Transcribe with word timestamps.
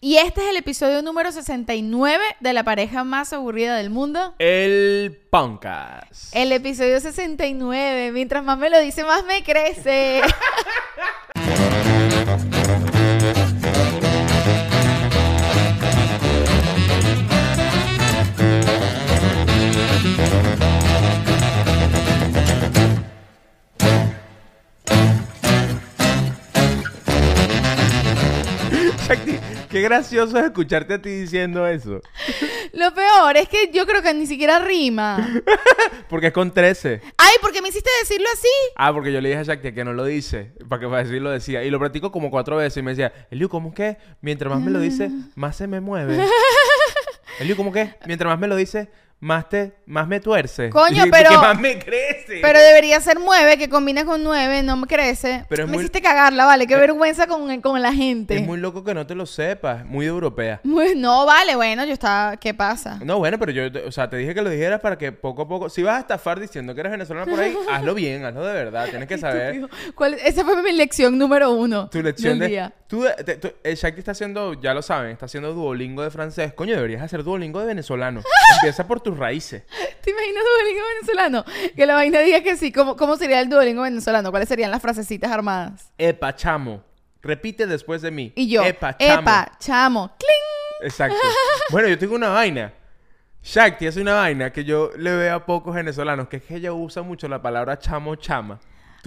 Y 0.00 0.16
este 0.18 0.42
es 0.42 0.50
el 0.50 0.56
episodio 0.56 1.02
número 1.02 1.32
69 1.32 2.22
de 2.38 2.52
la 2.52 2.62
pareja 2.62 3.02
más 3.02 3.32
aburrida 3.32 3.76
del 3.76 3.90
mundo. 3.90 4.32
El 4.38 5.20
Podcast. 5.28 6.34
El 6.36 6.52
episodio 6.52 7.00
69. 7.00 8.12
Mientras 8.12 8.44
más 8.44 8.58
me 8.58 8.70
lo 8.70 8.78
dice, 8.78 9.02
más 9.02 9.24
me 9.24 9.42
crece. 9.42 10.22
qué 29.78 29.84
gracioso 29.84 30.36
es 30.38 30.44
escucharte 30.46 30.94
a 30.94 31.02
ti 31.02 31.08
diciendo 31.08 31.66
eso. 31.66 32.00
Lo 32.72 32.92
peor 32.92 33.36
es 33.36 33.48
que 33.48 33.70
yo 33.72 33.86
creo 33.86 34.02
que 34.02 34.12
ni 34.12 34.26
siquiera 34.26 34.58
rima. 34.58 35.28
Porque 36.08 36.28
es 36.28 36.32
con 36.32 36.52
13. 36.52 37.00
Ay, 37.16 37.32
¿por 37.40 37.52
qué 37.52 37.62
me 37.62 37.68
hiciste 37.68 37.90
decirlo 38.00 38.26
así? 38.32 38.48
Ah, 38.76 38.92
porque 38.92 39.12
yo 39.12 39.20
le 39.20 39.28
dije 39.28 39.40
a 39.40 39.44
Shakti 39.44 39.72
que 39.72 39.84
no 39.84 39.92
lo 39.92 40.04
dice. 40.04 40.52
Para 40.68 40.80
que 40.80 40.88
para 40.88 41.04
decir 41.04 41.22
lo 41.22 41.30
decía. 41.30 41.62
Y 41.64 41.70
lo 41.70 41.78
practico 41.78 42.10
como 42.10 42.30
cuatro 42.30 42.56
veces. 42.56 42.78
Y 42.78 42.82
me 42.82 42.92
decía, 42.92 43.12
Eliu, 43.30 43.48
¿cómo 43.48 43.74
que? 43.74 43.98
Mientras 44.20 44.52
más 44.52 44.62
me 44.62 44.70
lo 44.70 44.80
dice, 44.80 45.10
más 45.34 45.56
se 45.56 45.66
me 45.66 45.80
mueve. 45.80 46.18
Eliu, 47.40 47.56
¿cómo 47.56 47.72
que? 47.72 47.94
Mientras 48.06 48.30
más 48.30 48.38
me 48.38 48.48
lo 48.48 48.56
dice, 48.56 48.88
más 49.20 49.48
te, 49.48 49.72
más 49.86 50.06
me 50.06 50.20
tuerce. 50.20 50.70
Coño, 50.70 51.06
Y- 51.06 51.10
pero- 51.10 51.32
más 51.40 51.58
me 51.58 51.78
crece. 51.78 52.38
Pero 52.40 52.58
debería 52.60 53.00
ser 53.00 53.18
9, 53.18 53.58
que 53.58 53.68
combina 53.68 54.04
con 54.04 54.22
9, 54.22 54.62
no 54.62 54.76
me 54.76 54.86
crece. 54.86 55.44
Pero 55.48 55.66
me 55.66 55.72
muy- 55.72 55.82
hiciste 55.82 56.00
cagarla, 56.00 56.44
vale. 56.44 56.66
Qué 56.66 56.76
vergüenza 56.76 57.26
con, 57.26 57.60
con 57.60 57.82
la 57.82 57.92
gente. 57.92 58.36
Es 58.36 58.46
muy 58.46 58.58
loco 58.58 58.84
que 58.84 58.94
no 58.94 59.06
te 59.06 59.14
lo 59.14 59.26
sepas. 59.26 59.84
Muy 59.84 60.06
europea. 60.06 60.60
Muy- 60.64 60.94
No, 60.94 61.26
vale, 61.26 61.56
bueno, 61.56 61.84
yo 61.84 61.92
estaba... 61.92 62.36
¿Qué 62.36 62.54
pasa? 62.54 62.98
No, 63.04 63.18
bueno, 63.18 63.38
pero 63.38 63.50
yo, 63.52 63.62
o 63.86 63.90
sea, 63.92 64.08
te 64.08 64.16
dije 64.16 64.34
que 64.34 64.42
lo 64.42 64.50
dijeras 64.50 64.80
para 64.80 64.96
que 64.98 65.10
poco 65.12 65.42
a 65.42 65.48
poco, 65.48 65.68
si 65.68 65.82
vas 65.82 65.96
a 65.96 66.00
estafar 66.00 66.38
diciendo 66.38 66.74
que 66.74 66.80
eres 66.80 66.92
venezolano 66.92 67.26
por 67.30 67.40
ahí, 67.40 67.56
hazlo 67.72 67.94
bien, 67.94 68.24
hazlo 68.24 68.44
de 68.46 68.52
verdad, 68.52 68.88
tienes 68.88 69.08
que 69.08 69.18
saber. 69.18 69.68
¿Cuál- 69.94 70.14
Esa 70.14 70.44
fue 70.44 70.62
mi 70.62 70.72
lección 70.72 71.18
número 71.18 71.50
uno. 71.50 71.88
tu 71.90 72.00
lección 72.02 72.38
del 72.38 72.40
de... 72.40 72.46
día. 72.48 72.72
Tú, 72.86 73.04
te- 73.24 73.36
tú- 73.36 73.52
el 73.64 73.76
Shakti 73.76 73.98
está 73.98 74.12
haciendo, 74.12 74.54
ya 74.54 74.72
lo 74.72 74.80
saben, 74.80 75.10
está 75.10 75.26
haciendo 75.26 75.52
Duolingo 75.52 76.02
de 76.02 76.10
francés. 76.10 76.54
Coño, 76.54 76.74
deberías 76.74 77.02
hacer 77.02 77.22
Duolingo 77.22 77.60
de 77.60 77.66
venezolano. 77.66 78.22
Empieza 78.54 78.86
por 78.86 79.00
tus 79.08 79.18
raíces. 79.18 79.62
¿Te 80.02 80.10
imaginas 80.10 80.44
Duolingo 80.44 80.84
venezolano? 80.94 81.44
Que 81.74 81.86
la 81.86 81.94
vaina 81.94 82.20
diga 82.20 82.42
que 82.42 82.56
sí. 82.56 82.70
¿Cómo, 82.72 82.96
¿Cómo 82.96 83.16
sería 83.16 83.40
el 83.40 83.48
Duolingo 83.48 83.82
venezolano? 83.82 84.30
¿Cuáles 84.30 84.48
serían 84.48 84.70
las 84.70 84.82
frasecitas 84.82 85.30
armadas? 85.30 85.92
Epa, 85.98 86.34
chamo. 86.34 86.82
Repite 87.22 87.66
después 87.66 88.02
de 88.02 88.10
mí. 88.10 88.32
Y 88.36 88.48
yo, 88.48 88.62
Epa, 88.62 88.96
chamo. 88.96 89.20
epa, 89.20 89.52
chamo, 89.58 90.10
cling. 90.18 90.86
Exacto. 90.88 91.16
Bueno, 91.70 91.88
yo 91.88 91.98
tengo 91.98 92.14
una 92.14 92.28
vaina. 92.30 92.72
Shakti 93.42 93.86
hace 93.86 94.00
una 94.00 94.14
vaina 94.14 94.52
que 94.52 94.64
yo 94.64 94.90
le 94.96 95.14
veo 95.14 95.34
a 95.34 95.44
pocos 95.46 95.74
venezolanos, 95.74 96.28
que 96.28 96.38
es 96.38 96.42
que 96.42 96.56
ella 96.56 96.72
usa 96.72 97.02
mucho 97.02 97.28
la 97.28 97.40
palabra 97.42 97.78
chamo, 97.78 98.14
chama. 98.16 98.58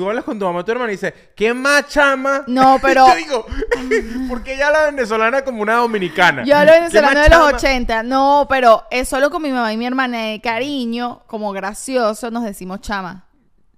Tú 0.02 0.10
hablas 0.10 0.26
con 0.26 0.40
tu 0.40 0.46
mamá, 0.46 0.66
tu 0.66 0.72
hermana 0.72 0.92
y 0.92 0.96
dices, 0.96 1.14
¿qué 1.36 1.54
más 1.54 1.88
chama? 1.88 2.44
No, 2.48 2.80
pero- 2.82 3.06
yo 3.08 3.16
digo, 3.16 3.46
porque 4.30 4.56
ella 4.56 4.70
habla 4.70 4.86
venezolana 4.86 5.44
como 5.44 5.62
una 5.62 5.76
dominicana. 5.76 6.44
Yo 6.44 6.58
hablo 6.58 6.72
¿Qué 6.72 6.80
venezolano 6.80 7.14
más 7.14 7.24
de 7.24 7.30
los 7.30 7.40
chama? 7.40 7.58
80. 7.58 8.04
No, 8.04 8.48
pero 8.50 8.84
es 8.90 9.08
solo 9.08 9.30
con 9.30 9.44
mi 9.44 9.52
mamá 9.52 9.72
y 9.72 9.78
mi 9.78 9.86
hermana 9.86 10.24
de 10.24 10.42
cariño, 10.42 11.22
como 11.28 11.52
gracioso, 11.52 12.32
nos 12.32 12.44
decimos 12.44 12.82
chama. 12.82 13.28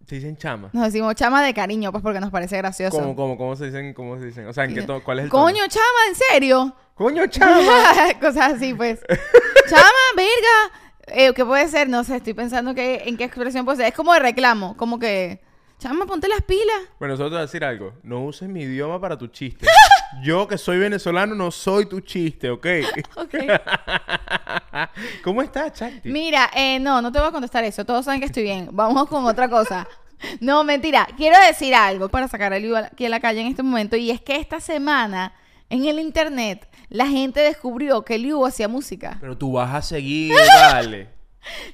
Se 0.08 0.16
dicen 0.16 0.38
chama. 0.38 0.70
Nos 0.72 0.86
decimos 0.86 1.14
chama 1.16 1.44
de 1.44 1.54
cariño, 1.54 1.92
pues 1.92 2.02
porque 2.02 2.22
nos 2.22 2.32
parece 2.32 2.56
gracioso. 2.56 2.98
¿Cómo, 2.98 3.18
cómo, 3.18 3.38
cómo 3.38 3.58
se 3.58 3.66
dicen? 3.66 3.94
¿Cómo 3.94 4.18
se 4.18 4.28
dicen? 4.28 4.48
O 4.48 4.54
sea, 4.54 4.64
¿en 4.64 4.76
qué 4.76 4.86
¿cuál 5.04 5.20
es 5.20 5.26
el 5.26 5.30
tono? 5.30 5.44
Coño, 5.44 5.68
chama, 5.68 6.00
¿en 6.08 6.16
serio? 6.16 6.74
¡Coño, 6.94 7.28
chama! 7.28 7.84
Cosas 8.22 8.54
así, 8.54 8.74
pues. 8.74 9.02
Chama, 9.70 9.92
verga. 10.16 10.72
Eh, 11.08 11.34
¿Qué 11.34 11.44
puede 11.44 11.68
ser? 11.68 11.90
No 11.90 12.06
sé, 12.06 12.16
estoy 12.16 12.34
pensando 12.34 12.74
que, 12.74 13.04
en 13.08 13.18
qué 13.18 13.26
expresión 13.26 13.66
puede 13.66 13.80
ser. 13.80 13.88
Es 13.88 13.94
como 13.94 14.14
de 14.14 14.20
reclamo, 14.20 14.78
como 14.78 15.00
que, 15.00 15.43
chama, 15.84 16.06
ponte 16.06 16.30
las 16.30 16.42
pilas. 16.44 16.82
Bueno, 16.98 17.18
solo 17.18 17.28
te 17.30 17.34
voy 17.34 17.40
a 17.40 17.42
decir 17.42 17.64
algo. 17.66 17.94
No 18.04 18.24
uses 18.24 18.48
mi 18.48 18.62
idioma 18.62 19.02
para 19.02 19.18
tu 19.18 19.28
chiste. 19.28 19.68
Yo, 20.24 20.48
que 20.48 20.58
soy 20.58 20.78
venezolano, 20.78 21.36
no 21.36 21.52
soy 21.52 21.88
tu 21.88 22.00
chiste, 22.00 22.50
¿ok? 22.50 22.66
Ok. 23.18 23.36
¿Cómo 25.24 25.42
estás, 25.42 25.74
Chakti? 25.74 26.10
Mira, 26.10 26.50
eh, 26.56 26.80
no, 26.80 27.02
no 27.02 27.12
te 27.12 27.20
voy 27.20 27.28
a 27.28 27.32
contestar 27.32 27.66
eso. 27.66 27.84
Todos 27.84 28.06
saben 28.06 28.22
que 28.22 28.28
estoy 28.28 28.44
bien. 28.44 28.70
Vamos 28.72 29.08
con 29.08 29.26
otra 29.26 29.50
cosa. 29.50 29.86
No, 30.40 30.64
mentira. 30.64 31.06
Quiero 31.18 31.38
decir 31.46 31.76
algo 31.76 32.08
para 32.08 32.30
sacar 32.30 32.54
a 32.54 32.60
Liu 32.60 32.78
aquí 32.78 33.06
a 33.06 33.10
la 33.10 33.20
calle 33.20 33.42
en 33.42 33.48
este 33.48 33.62
momento. 33.62 33.98
Y 33.98 34.10
es 34.10 34.22
que 34.22 34.38
esta 34.38 34.62
semana, 34.62 35.34
en 35.70 35.86
el 35.86 36.00
internet, 36.00 36.66
la 36.88 37.08
gente 37.08 37.42
descubrió 37.42 38.04
que 38.06 38.18
Liu 38.18 38.46
hacía 38.46 38.70
música. 38.70 39.18
Pero 39.20 39.38
tú 39.38 39.52
vas 39.52 39.74
a 39.74 39.82
seguir, 39.82 40.34
vale. 40.72 41.10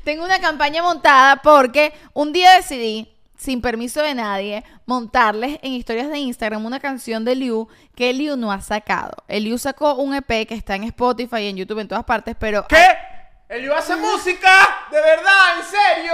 Tengo 0.03 0.25
una 0.25 0.39
campaña 0.39 0.81
montada 0.81 1.35
porque 1.43 1.93
un 2.13 2.33
día 2.33 2.53
decidí, 2.53 3.07
sin 3.39 3.61
permiso 3.61 4.01
de 4.01 4.13
nadie, 4.13 4.63
montarles 4.85 5.59
en 5.61 5.71
historias 5.71 6.09
de 6.09 6.19
Instagram 6.19 6.65
una 6.65 6.79
canción 6.81 7.23
de 7.23 7.35
Liu 7.35 7.69
que 7.95 8.11
Liu 8.13 8.35
no 8.35 8.51
ha 8.51 8.59
sacado. 8.61 9.23
El 9.29 9.45
Liu 9.45 9.57
sacó 9.57 9.93
un 9.95 10.13
EP 10.13 10.45
que 10.45 10.55
está 10.55 10.75
en 10.75 10.83
Spotify, 10.83 11.47
en 11.47 11.55
YouTube, 11.55 11.79
en 11.79 11.87
todas 11.87 12.03
partes, 12.03 12.35
pero 12.37 12.67
¿Qué? 12.67 12.85
¿Elio 13.47 13.75
hace 13.75 13.95
música? 13.95 14.51
¿De 14.91 15.01
verdad? 15.01 15.57
¿En 15.57 15.63
serio? 15.65 16.13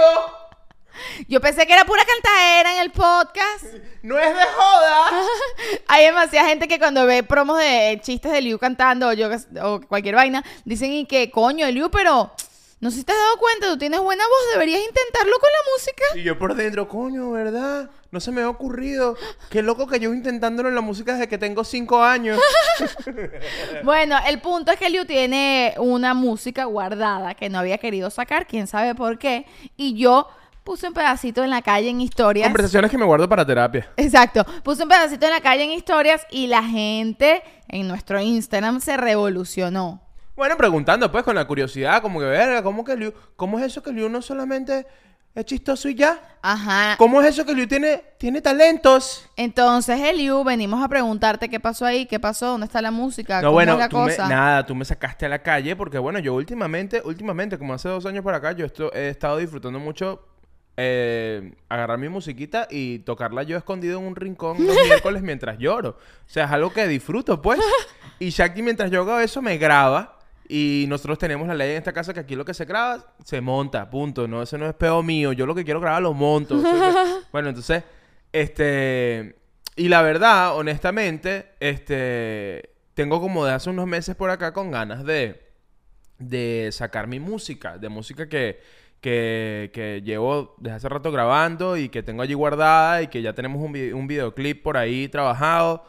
yo 1.28 1.40
pensé 1.40 1.66
que 1.66 1.72
era 1.72 1.84
pura 1.84 2.02
cantadera 2.04 2.74
en 2.74 2.80
el 2.80 2.90
podcast. 2.92 3.64
¿No 4.02 4.18
es 4.18 4.34
de 4.34 4.42
joda? 4.56 5.10
Hay 5.88 6.04
demasiada 6.06 6.48
gente 6.48 6.68
que 6.68 6.78
cuando 6.78 7.04
ve 7.06 7.22
promos 7.24 7.58
de 7.58 8.00
chistes 8.02 8.30
de 8.32 8.40
Liu 8.40 8.58
cantando 8.58 9.08
o, 9.08 9.12
yo, 9.12 9.28
qué- 9.28 9.60
o 9.60 9.80
cualquier 9.80 10.14
vaina, 10.14 10.44
dicen 10.64 10.92
y 10.92 11.06
que 11.06 11.30
coño, 11.30 11.68
Liu, 11.70 11.90
pero 11.90 12.32
no 12.78 12.90
sé 12.90 12.98
si 12.98 13.04
te 13.04 13.12
has 13.12 13.18
dado 13.18 13.38
cuenta, 13.38 13.68
tú 13.68 13.78
tienes 13.78 14.00
buena 14.00 14.22
voz, 14.24 14.52
deberías 14.52 14.80
intentarlo 14.80 15.32
con 15.38 15.48
la 15.50 15.72
música. 15.72 16.04
Y 16.14 16.22
yo 16.22 16.38
por 16.38 16.54
dentro, 16.54 16.86
coño, 16.86 17.30
¿verdad? 17.30 17.90
No 18.10 18.20
se 18.20 18.32
me 18.32 18.42
ha 18.42 18.48
ocurrido. 18.50 19.16
Qué 19.48 19.62
loco 19.62 19.86
que 19.86 19.98
yo 19.98 20.12
intentándolo 20.12 20.68
en 20.68 20.74
la 20.74 20.82
música 20.82 21.14
desde 21.14 21.26
que 21.26 21.38
tengo 21.38 21.64
cinco 21.64 22.02
años. 22.02 22.38
Bueno, 23.84 24.16
el 24.26 24.40
punto 24.40 24.70
es 24.72 24.78
que 24.78 24.90
Liu 24.90 25.06
tiene 25.06 25.74
una 25.78 26.12
música 26.12 26.64
guardada 26.64 27.34
que 27.34 27.48
no 27.48 27.58
había 27.58 27.78
querido 27.78 28.10
sacar, 28.10 28.46
quién 28.46 28.66
sabe 28.66 28.94
por 28.94 29.18
qué, 29.18 29.46
y 29.76 29.96
yo 29.96 30.28
puse 30.64 30.88
un 30.88 30.94
pedacito 30.94 31.42
en 31.44 31.50
la 31.50 31.62
calle 31.62 31.88
en 31.88 32.00
historias. 32.00 32.48
Conversaciones 32.48 32.90
que 32.90 32.98
me 32.98 33.04
guardo 33.04 33.28
para 33.28 33.46
terapia. 33.46 33.88
Exacto, 33.96 34.44
puse 34.62 34.82
un 34.82 34.88
pedacito 34.88 35.24
en 35.26 35.32
la 35.32 35.40
calle 35.40 35.64
en 35.64 35.70
historias 35.70 36.26
y 36.30 36.48
la 36.48 36.62
gente 36.62 37.42
en 37.68 37.88
nuestro 37.88 38.20
Instagram 38.20 38.80
se 38.80 38.96
revolucionó. 38.96 40.05
Bueno, 40.36 40.56
preguntando 40.56 41.10
pues 41.10 41.24
con 41.24 41.34
la 41.34 41.46
curiosidad, 41.46 42.02
como 42.02 42.20
que 42.20 42.26
verga, 42.26 42.62
¿cómo 42.62 42.84
que 42.84 42.96
Liu, 42.96 43.12
cómo 43.36 43.58
es 43.58 43.64
eso 43.66 43.82
que 43.82 43.90
Liu 43.92 44.08
no 44.08 44.20
solamente 44.20 44.86
es 45.34 45.44
chistoso 45.46 45.88
y 45.88 45.94
ya? 45.94 46.20
Ajá. 46.42 46.96
¿Cómo 46.98 47.22
es 47.22 47.28
eso 47.28 47.44
que 47.46 47.54
Liu 47.54 47.66
tiene, 47.66 48.02
tiene 48.18 48.40
talentos? 48.42 49.28
Entonces, 49.36 49.98
Eliu, 50.00 50.44
venimos 50.44 50.82
a 50.84 50.88
preguntarte 50.88 51.48
qué 51.48 51.58
pasó 51.58 51.86
ahí, 51.86 52.04
qué 52.06 52.20
pasó, 52.20 52.48
dónde 52.48 52.66
está 52.66 52.82
la 52.82 52.90
música, 52.90 53.36
No, 53.40 53.48
cómo 53.48 53.52
bueno, 53.54 53.72
es 53.74 53.78
la 53.78 53.88
tú 53.88 53.96
me- 53.98 54.10
cosa. 54.10 54.28
nada, 54.28 54.66
tú 54.66 54.74
me 54.74 54.84
sacaste 54.84 55.24
a 55.26 55.28
la 55.30 55.42
calle 55.42 55.74
porque, 55.74 55.98
bueno, 55.98 56.18
yo 56.18 56.34
últimamente, 56.34 57.00
últimamente, 57.04 57.58
como 57.58 57.72
hace 57.74 57.88
dos 57.88 58.04
años 58.06 58.22
para 58.22 58.36
acá, 58.36 58.52
yo 58.52 58.66
esto- 58.66 58.92
he 58.94 59.08
estado 59.08 59.38
disfrutando 59.38 59.78
mucho 59.78 60.22
eh, 60.78 61.54
agarrar 61.70 61.96
mi 61.96 62.10
musiquita 62.10 62.68
y 62.70 62.98
tocarla 62.98 63.42
yo 63.44 63.56
escondido 63.56 63.98
en 63.98 64.04
un 64.06 64.14
rincón 64.16 64.58
los 64.66 64.76
miércoles 64.84 65.22
mientras 65.22 65.56
lloro. 65.58 65.90
O 65.90 66.28
sea, 66.28 66.44
es 66.44 66.50
algo 66.50 66.70
que 66.74 66.86
disfruto, 66.86 67.40
pues. 67.40 67.58
Y 68.18 68.30
Shakti, 68.30 68.62
mientras 68.62 68.90
yo 68.90 69.00
hago 69.02 69.18
eso, 69.20 69.42
me 69.42 69.58
graba. 69.58 70.15
Y 70.48 70.86
nosotros 70.88 71.18
tenemos 71.18 71.48
la 71.48 71.54
ley 71.54 71.72
en 71.72 71.78
esta 71.78 71.92
casa 71.92 72.14
que 72.14 72.20
aquí 72.20 72.36
lo 72.36 72.44
que 72.44 72.54
se 72.54 72.64
graba, 72.64 73.14
se 73.24 73.40
monta, 73.40 73.88
punto. 73.90 74.28
No, 74.28 74.42
eso 74.42 74.56
no 74.58 74.68
es 74.68 74.74
peo 74.74 75.02
mío. 75.02 75.32
Yo 75.32 75.46
lo 75.46 75.54
que 75.54 75.64
quiero 75.64 75.80
grabar 75.80 76.02
lo 76.02 76.14
monto. 76.14 76.62
Bueno, 77.32 77.50
entonces, 77.50 77.82
este... 78.32 79.36
Y 79.74 79.88
la 79.88 80.00
verdad, 80.00 80.56
honestamente, 80.56 81.50
este... 81.60 82.70
Tengo 82.94 83.20
como 83.20 83.44
de 83.44 83.52
hace 83.52 83.68
unos 83.68 83.86
meses 83.86 84.16
por 84.16 84.30
acá 84.30 84.52
con 84.52 84.70
ganas 84.70 85.04
de... 85.04 85.42
De 86.18 86.70
sacar 86.72 87.08
mi 87.08 87.20
música. 87.20 87.78
De 87.78 87.88
música 87.88 88.28
que... 88.28 88.60
Que, 89.00 89.70
que 89.74 90.02
llevo 90.02 90.56
desde 90.58 90.76
hace 90.76 90.88
rato 90.88 91.12
grabando 91.12 91.76
y 91.76 91.90
que 91.90 92.02
tengo 92.02 92.22
allí 92.22 92.34
guardada 92.34 93.02
y 93.02 93.08
que 93.08 93.22
ya 93.22 93.34
tenemos 93.34 93.62
un, 93.62 93.76
un 93.94 94.06
videoclip 94.06 94.62
por 94.62 94.76
ahí 94.76 95.08
trabajado. 95.08 95.84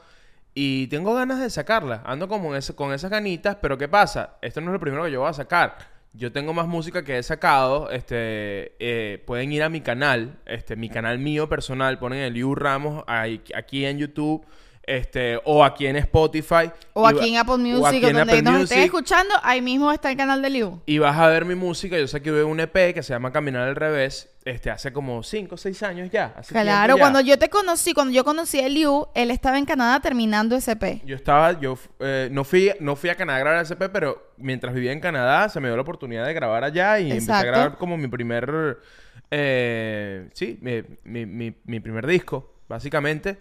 Y 0.60 0.88
tengo 0.88 1.14
ganas 1.14 1.40
de 1.40 1.52
sacarla. 1.52 2.02
Ando 2.04 2.28
como 2.28 2.50
en 2.50 2.58
ese- 2.58 2.74
con 2.74 2.92
esas 2.92 3.12
ganitas, 3.12 3.58
pero 3.62 3.78
¿qué 3.78 3.88
pasa? 3.88 4.38
Esto 4.42 4.60
no 4.60 4.72
es 4.72 4.74
lo 4.74 4.80
primero 4.80 5.04
que 5.04 5.12
yo 5.12 5.20
voy 5.20 5.30
a 5.30 5.34
sacar. 5.34 5.78
Yo 6.14 6.32
tengo 6.32 6.52
más 6.52 6.66
música 6.66 7.04
que 7.04 7.20
he 7.20 7.22
sacado. 7.22 7.92
Este, 7.92 8.74
eh, 8.80 9.24
pueden 9.28 9.52
ir 9.52 9.62
a 9.62 9.70
mi 9.70 9.82
canal, 9.82 10.40
este, 10.48 10.76
mi 10.76 10.90
canal 10.90 11.20
mío 11.20 11.48
personal. 11.48 12.00
Ponen 12.00 12.22
el 12.24 12.34
Liu 12.34 12.56
Ramos 12.56 13.04
aquí 13.08 13.86
en 13.86 14.00
YouTube. 14.00 14.48
Este, 14.88 15.40
o 15.44 15.64
aquí 15.66 15.86
en 15.86 15.98
Spotify. 15.98 16.72
O 16.94 17.02
va- 17.04 17.10
aquí 17.10 17.30
en 17.30 17.38
Apple 17.38 17.54
o 17.56 17.58
Music, 17.58 17.86
aquí 17.86 18.06
o 18.06 18.08
en 18.08 18.16
donde 18.16 18.34
Apple 18.34 18.42
nos 18.42 18.54
Music. 18.54 18.72
estés 18.72 18.86
escuchando, 18.86 19.34
ahí 19.44 19.62
mismo 19.62 19.92
está 19.92 20.10
el 20.10 20.18
canal 20.18 20.42
de 20.42 20.50
Liu. 20.50 20.82
Y 20.86 20.98
vas 20.98 21.18
a 21.18 21.28
ver 21.28 21.44
mi 21.46 21.56
música. 21.56 21.98
Yo 22.00 22.08
saqué 22.08 22.32
un 22.44 22.60
EP 22.62 22.94
que 22.94 23.04
se 23.04 23.14
llama 23.14 23.32
Caminar 23.32 23.68
al 23.68 23.76
Revés. 23.76 24.30
Este, 24.46 24.72
hace 24.72 24.94
como 24.94 25.24
5 25.24 25.56
o 25.56 25.58
6 25.58 25.84
años 25.84 26.10
ya. 26.10 26.34
hace 26.38 26.54
Claro, 26.54 26.96
ya. 26.96 27.02
cuando 27.02 27.20
yo 27.20 27.38
te 27.38 27.50
conocí, 27.50 27.94
cuando 27.94 28.14
yo 28.14 28.24
conocí 28.24 28.62
a 28.62 28.70
Liu, 28.70 29.08
él 29.14 29.30
estaba 29.30 29.58
en 29.58 29.66
Canadá 29.66 30.00
terminando 30.00 30.56
SP. 30.56 31.04
Yo 31.04 31.18
estaba, 31.18 31.60
yo 31.60 31.78
eh, 32.00 32.30
no 32.32 32.46
fui, 32.46 32.72
no 32.80 32.96
fui 32.96 33.10
a 33.10 33.16
Canadá 33.16 33.38
a 33.38 33.42
grabar 33.42 33.60
SP, 33.68 33.90
pero 33.92 34.32
mientras 34.38 34.74
vivía 34.74 34.94
en 34.94 35.02
Canadá 35.02 35.50
se 35.50 35.60
me 35.60 35.68
dio 35.68 35.76
la 35.76 35.82
oportunidad 35.82 36.26
de 36.26 36.34
grabar 36.34 36.64
allá 36.64 36.98
y 36.98 37.12
empecé 37.12 37.30
a 37.34 37.40
Exacto. 37.42 37.48
grabar 37.48 37.78
como 37.78 37.98
mi 37.98 38.08
primer, 38.08 38.80
eh, 39.32 40.30
sí, 40.34 40.58
mi, 40.62 40.82
mi- 41.04 41.26
mi- 41.26 41.56
mi 41.66 41.80
primer 41.82 42.08
disco, 42.08 42.54
básicamente. 42.70 43.38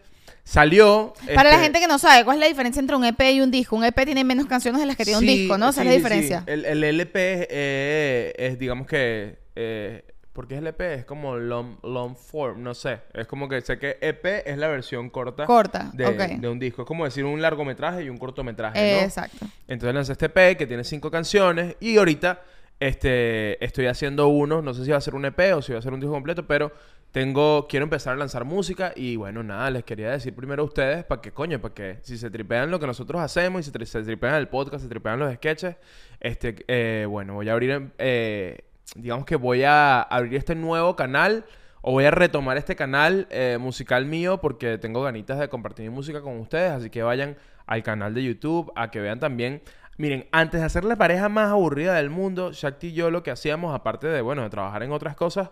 Salió. 0.46 1.12
Para 1.34 1.50
la 1.50 1.56
este, 1.56 1.64
gente 1.64 1.80
que 1.80 1.88
no 1.88 1.98
sabe, 1.98 2.24
¿cuál 2.24 2.36
es 2.36 2.40
la 2.40 2.46
diferencia 2.46 2.78
entre 2.78 2.94
un 2.94 3.04
EP 3.04 3.20
y 3.32 3.40
un 3.40 3.50
disco? 3.50 3.74
Un 3.74 3.82
EP 3.84 4.04
tiene 4.04 4.22
menos 4.22 4.46
canciones 4.46 4.80
de 4.80 4.86
las 4.86 4.96
que 4.96 5.04
tiene 5.04 5.18
un 5.18 5.26
disco, 5.26 5.58
¿no? 5.58 5.70
Esa 5.70 5.82
sí, 5.82 5.88
es 5.88 5.92
la 5.92 5.96
diferencia. 5.96 6.38
sí. 6.38 6.44
El, 6.46 6.64
el 6.64 6.84
LP 6.84 7.32
es, 7.32 7.46
eh, 7.50 8.34
es, 8.38 8.56
digamos 8.56 8.86
que, 8.86 9.40
eh, 9.56 10.04
¿por 10.32 10.46
qué 10.46 10.54
es 10.54 10.60
LP? 10.60 10.94
Es 10.94 11.04
como 11.04 11.34
long, 11.36 11.78
long 11.82 12.14
form, 12.14 12.62
no 12.62 12.74
sé. 12.74 13.00
Es 13.12 13.26
como 13.26 13.48
que 13.48 13.60
sé 13.60 13.76
que 13.80 13.98
EP 14.00 14.46
es 14.46 14.56
la 14.56 14.68
versión 14.68 15.10
corta, 15.10 15.46
Corta, 15.46 15.90
de, 15.92 16.48
un 16.48 16.60
disco. 16.60 16.82
Es 16.82 16.86
como 16.86 17.04
decir 17.04 17.24
un 17.24 17.42
largometraje 17.42 18.04
y 18.04 18.08
un 18.08 18.16
cortometraje, 18.16 18.78
Eh, 18.78 19.00
¿no? 19.00 19.04
Exacto. 19.04 19.46
Entonces 19.66 19.94
lancé 19.96 20.12
este 20.12 20.26
EP 20.26 20.56
que 20.56 20.68
tiene 20.68 20.84
cinco 20.84 21.10
canciones 21.10 21.74
y 21.80 21.96
ahorita 21.96 22.40
este, 22.78 23.64
estoy 23.64 23.86
haciendo 23.86 24.28
uno, 24.28 24.62
no 24.62 24.74
sé 24.74 24.84
si 24.84 24.92
va 24.92 24.98
a 24.98 25.00
ser 25.00 25.16
un 25.16 25.24
EP 25.24 25.54
o 25.56 25.62
si 25.62 25.72
va 25.72 25.80
a 25.80 25.82
ser 25.82 25.92
un 25.92 25.98
disco 25.98 26.12
completo, 26.12 26.46
pero 26.46 26.70
tengo, 27.16 27.66
quiero 27.66 27.84
empezar 27.84 28.12
a 28.12 28.16
lanzar 28.16 28.44
música 28.44 28.92
y 28.94 29.16
bueno, 29.16 29.42
nada, 29.42 29.70
les 29.70 29.84
quería 29.84 30.10
decir 30.10 30.34
primero 30.34 30.62
a 30.62 30.66
ustedes 30.66 31.02
para 31.02 31.22
que 31.22 31.32
coño, 31.32 31.58
para 31.62 31.72
que 31.72 31.98
si 32.02 32.18
se 32.18 32.28
tripean 32.28 32.70
lo 32.70 32.78
que 32.78 32.86
nosotros 32.86 33.22
hacemos 33.22 33.66
y 33.66 33.70
tri- 33.70 33.86
se 33.86 34.02
tripean 34.02 34.34
el 34.34 34.48
podcast, 34.48 34.82
se 34.82 34.88
tripean 34.90 35.18
los 35.18 35.32
sketches, 35.32 35.76
este, 36.20 36.62
eh, 36.68 37.06
bueno, 37.08 37.32
voy 37.32 37.48
a 37.48 37.54
abrir, 37.54 37.90
eh, 37.96 38.58
digamos 38.96 39.24
que 39.24 39.36
voy 39.36 39.62
a 39.62 40.02
abrir 40.02 40.34
este 40.34 40.54
nuevo 40.54 40.94
canal 40.94 41.46
o 41.80 41.92
voy 41.92 42.04
a 42.04 42.10
retomar 42.10 42.58
este 42.58 42.76
canal 42.76 43.26
eh, 43.30 43.56
musical 43.58 44.04
mío 44.04 44.38
porque 44.42 44.76
tengo 44.76 45.02
ganitas 45.02 45.38
de 45.38 45.48
compartir 45.48 45.88
mi 45.88 45.96
música 45.96 46.20
con 46.20 46.38
ustedes. 46.38 46.70
Así 46.70 46.90
que 46.90 47.02
vayan 47.02 47.38
al 47.64 47.82
canal 47.82 48.12
de 48.12 48.24
YouTube 48.24 48.70
a 48.76 48.90
que 48.90 49.00
vean 49.00 49.20
también. 49.20 49.62
Miren, 49.96 50.26
antes 50.32 50.60
de 50.60 50.66
hacer 50.66 50.84
la 50.84 50.96
pareja 50.96 51.30
más 51.30 51.50
aburrida 51.50 51.94
del 51.94 52.10
mundo, 52.10 52.52
Shakti 52.52 52.88
y 52.88 52.92
yo 52.92 53.10
lo 53.10 53.22
que 53.22 53.30
hacíamos, 53.30 53.74
aparte 53.74 54.06
de, 54.06 54.20
bueno, 54.20 54.42
de 54.42 54.50
trabajar 54.50 54.82
en 54.82 54.92
otras 54.92 55.16
cosas, 55.16 55.48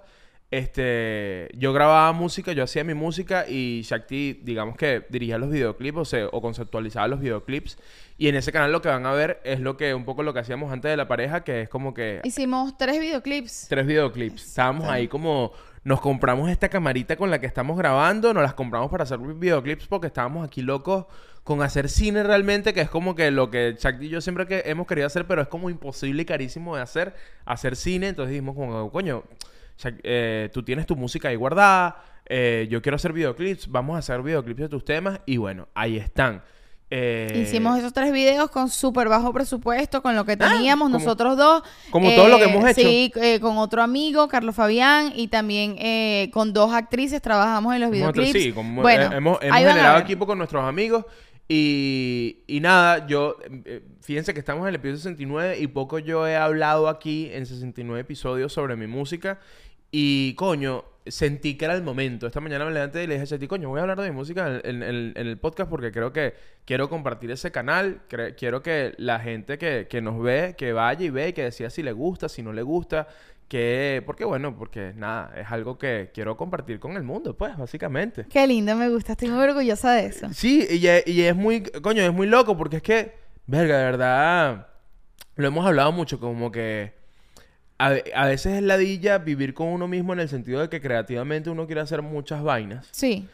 este, 0.59 1.49
yo 1.57 1.73
grababa 1.73 2.13
música, 2.13 2.53
yo 2.53 2.63
hacía 2.63 2.85
mi 2.85 2.95
música 2.95 3.45
y 3.49 3.83
Shakti, 3.83 4.41
digamos 4.43 4.77
que 4.77 5.05
dirigía 5.09 5.37
los 5.37 5.51
videoclips 5.51 5.99
o, 5.99 6.05
sea, 6.05 6.27
o 6.29 6.41
conceptualizaba 6.41 7.09
los 7.09 7.21
videoclips. 7.21 7.77
Y 8.19 8.29
en 8.29 8.37
ese 8.37 8.53
canal 8.53 8.71
lo 8.71 8.81
que 8.81 8.89
van 8.89 9.05
a 9.07 9.13
ver 9.13 9.41
es 9.45 9.59
lo 9.59 9.77
que, 9.77 9.95
un 9.95 10.05
poco 10.05 10.23
lo 10.23 10.33
que 10.33 10.39
hacíamos 10.39 10.73
antes 10.73 10.91
de 10.91 10.97
la 10.97 11.09
pareja, 11.09 11.43
que 11.43 11.63
es 11.63 11.69
como 11.69 11.93
que 11.93 12.21
Hicimos 12.23 12.79
tres 12.79 13.01
videoclips. 13.01 13.67
tres 13.69 13.87
videoclips. 13.87 14.47
Estábamos 14.47 14.89
ahí 14.89 15.09
como... 15.09 15.53
Nos 15.83 16.01
compramos 16.01 16.49
esta 16.49 16.71
camarita 16.71 17.17
con 17.17 17.31
la 17.31 17.39
que 17.41 17.47
estamos 17.47 17.77
grabando, 17.77 18.33
nos 18.33 18.43
las 18.43 18.55
compramos 18.55 18.91
para 18.91 19.05
hacer 19.05 19.19
videoclips 19.19 19.87
porque 19.87 20.07
estábamos 20.07 20.47
aquí 20.47 20.63
locos 20.63 21.05
con 21.43 21.61
hacer 21.61 21.91
cine 21.91 22.23
realmente, 22.23 22.73
que 22.73 22.81
es 22.81 22.89
como 22.89 23.15
que 23.15 23.31
lo 23.31 23.51
que 23.51 23.75
Chuck 23.77 24.01
y 24.01 24.09
yo 24.09 24.23
siempre 24.23 24.47
que 24.47 24.63
hemos 24.65 24.87
querido 24.87 25.07
hacer, 25.07 25.27
pero 25.27 25.43
es 25.43 25.49
como 25.49 25.69
imposible 25.69 26.23
y 26.23 26.25
carísimo 26.25 26.75
de 26.75 26.81
hacer, 26.81 27.15
hacer 27.45 27.77
cine. 27.77 28.09
Entonces 28.09 28.31
dijimos 28.31 28.55
como, 28.55 28.91
coño, 28.91 29.25
eh, 30.03 30.51
tú 30.53 30.63
tienes 30.63 30.87
tu 30.87 30.97
música 30.97 31.29
ahí 31.29 31.37
guardada, 31.37 32.03
eh, 32.27 32.67
yo 32.71 32.81
quiero 32.83 32.97
hacer 32.97 33.13
videoclips, 33.13 33.69
vamos 33.69 33.97
a 33.97 33.99
hacer 33.99 34.23
videoclips 34.23 34.61
de 34.61 34.69
tus 34.69 34.85
temas 34.85 35.21
y 35.27 35.37
bueno, 35.37 35.69
ahí 35.75 35.97
están. 35.97 36.43
Eh, 36.91 37.43
Hicimos 37.47 37.79
esos 37.79 37.93
tres 37.93 38.13
videos 38.13 38.51
con 38.51 38.69
súper 38.69 39.09
bajo 39.09 39.33
presupuesto, 39.33 40.01
con 40.01 40.15
lo 40.15 40.25
que 40.25 40.37
teníamos 40.37 40.89
Ah, 40.89 40.93
como- 40.93 41.05
nosotros 41.05 41.37
dos. 41.37 41.63
como 41.91 42.11
todo 42.15 42.29
lo 42.29 42.39
que 42.39 42.45
hemos 42.45 42.65
hecho. 42.71 42.81
Sí, 42.89 43.11
eh, 43.17 43.41
con 43.41 43.57
otro 43.59 43.83
amigo, 43.83 44.29
Carlos 44.29 44.55
Fabián, 44.55 45.13
y 45.17 45.27
también 45.29 45.75
eh, 45.79 46.31
con 46.33 46.53
dos 46.53 46.73
actrices 46.73 47.21
trabajamos 47.21 47.75
en 47.75 47.81
los 47.81 47.91
videoclips. 47.91 48.31
sí, 48.33 48.53
como- 48.53 48.83
bueno, 48.83 49.13
eh, 49.13 49.17
hemos, 49.17 49.39
hemos 49.43 49.59
generado 49.59 49.99
equipo 49.99 50.25
con 50.27 50.39
nuestros 50.39 50.63
amigos 50.63 51.05
y, 51.49 52.39
y 52.47 52.61
nada, 52.61 53.07
yo, 53.07 53.37
eh, 53.65 53.83
fíjense 54.01 54.33
que 54.33 54.41
estamos 54.41 54.63
en 54.63 54.69
el 54.69 54.75
episodio 54.77 54.97
69 54.99 55.59
y 55.61 55.67
poco 55.67 55.99
yo 55.99 56.27
he 56.29 56.37
hablado 56.37 56.89
aquí 56.89 57.29
en 57.33 57.45
69 57.47 58.01
episodios 58.01 58.53
sobre 58.53 58.77
mi 58.77 58.87
música 58.87 59.41
y 59.97 60.35
coño, 60.35 60.85
sentí 61.07 61.57
que 61.57 61.67
era 61.67 61.75
el 61.75 61.83
momento. 61.83 62.27
Esta 62.27 62.41
mañana 62.41 62.65
me 62.65 62.73
levanté 62.73 63.05
y 63.05 63.07
le 63.07 63.15
dije 63.15 63.23
a 63.25 63.27
Chati, 63.29 63.47
coño, 63.47 63.69
voy 63.69 63.79
a 63.79 63.83
hablar 63.83 64.01
de 64.01 64.11
mi 64.11 64.17
música 64.17 64.49
en, 64.49 64.61
en- 64.65 64.83
en- 64.83 65.13
en 65.15 65.27
el 65.29 65.39
podcast 65.39 65.71
porque 65.71 65.93
creo 65.93 66.13
que 66.13 66.35
quiero 66.65 66.89
compartir 66.89 67.31
ese 67.31 67.53
canal, 67.53 68.01
cre- 68.11 68.35
quiero 68.37 68.61
que 68.63 68.95
la 68.97 69.21
gente 69.21 69.57
que, 69.57 69.87
que 69.89 70.01
nos 70.01 70.21
ve, 70.21 70.55
que 70.59 70.73
vaya 70.73 71.05
y 71.05 71.11
ve 71.11 71.29
y 71.29 71.33
que 71.33 71.45
decida 71.45 71.71
si 71.71 71.83
le 71.85 71.93
gusta, 71.93 72.29
si 72.29 72.43
no 72.43 72.53
le 72.53 72.63
gusta. 72.63 73.07
Que, 73.47 74.03
porque 74.07 74.25
bueno, 74.25 74.57
porque 74.59 74.95
nada, 74.97 75.33
es 75.39 75.47
algo 75.53 75.77
que 75.79 76.11
quiero 76.15 76.37
compartir 76.37 76.81
con 76.81 76.97
el 76.97 77.03
mundo, 77.05 77.37
pues, 77.37 77.57
básicamente. 77.57 78.25
Qué 78.29 78.47
lindo, 78.47 78.75
me 78.75 78.89
gusta, 78.89 79.13
estoy 79.13 79.29
muy 79.29 79.45
orgullosa 79.45 79.93
de 79.93 80.07
eso. 80.07 80.27
Sí, 80.33 80.67
y 80.71 80.87
es, 80.87 81.07
y 81.07 81.23
es 81.23 81.37
muy, 81.37 81.63
coño, 81.63 82.03
es 82.03 82.13
muy 82.13 82.27
loco 82.27 82.57
porque 82.57 82.77
es 82.77 82.83
que, 82.83 83.13
verga, 83.47 83.79
de 83.79 83.85
verdad, 83.85 84.69
lo 85.37 85.47
hemos 85.47 85.65
hablado 85.67 85.93
mucho, 85.93 86.19
como 86.19 86.51
que 86.51 86.95
a, 87.79 87.95
a 88.15 88.27
veces 88.27 88.55
es 88.55 88.63
ladilla 88.63 89.19
vivir 89.19 89.55
con 89.55 89.69
uno 89.69 89.89
mismo 89.89 90.13
en 90.13 90.21
el 90.21 90.29
sentido 90.29 90.61
de 90.61 90.69
que 90.69 90.81
creativamente 90.81 91.51
uno 91.51 91.67
quiere 91.67 91.81
hacer 91.81 92.03
muchas 92.03 92.43
vainas. 92.43 92.89
Sí, 92.93 93.29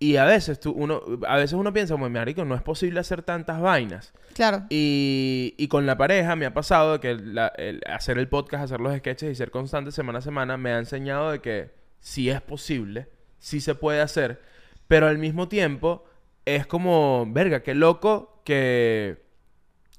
Y 0.00 0.16
a 0.16 0.24
veces 0.24 0.58
tú, 0.60 0.72
uno, 0.72 1.00
a 1.28 1.36
veces 1.36 1.52
uno 1.54 1.72
piensa, 1.72 1.94
como, 1.94 2.10
marico, 2.10 2.44
no 2.44 2.54
es 2.56 2.62
posible 2.62 3.00
hacer 3.00 3.22
tantas 3.22 3.60
vainas. 3.60 4.12
claro. 4.34 4.64
Y, 4.68 5.54
y 5.56 5.68
con 5.68 5.86
la 5.86 5.96
pareja 5.96 6.34
me 6.36 6.44
ha 6.46 6.52
pasado 6.52 6.94
de 6.94 7.00
que 7.00 7.14
la- 7.14 7.52
el- 7.56 7.80
hacer 7.86 8.18
el 8.18 8.28
podcast, 8.28 8.64
hacer 8.64 8.80
los 8.80 8.94
sketches 8.96 9.30
y 9.30 9.34
ser 9.36 9.50
constante 9.50 9.92
semana 9.92 10.18
a 10.18 10.22
semana 10.22 10.56
me 10.56 10.70
ha 10.72 10.78
enseñado 10.78 11.30
de 11.30 11.40
que 11.40 11.70
sí 12.00 12.28
es 12.28 12.40
posible, 12.42 13.06
sí 13.38 13.60
se 13.60 13.74
puede 13.76 14.00
hacer, 14.00 14.40
pero 14.88 15.06
al 15.06 15.18
mismo 15.18 15.48
tiempo 15.48 16.04
es 16.44 16.66
como, 16.66 17.24
verga, 17.30 17.62
qué 17.62 17.74
loco 17.74 18.42
que 18.44 19.23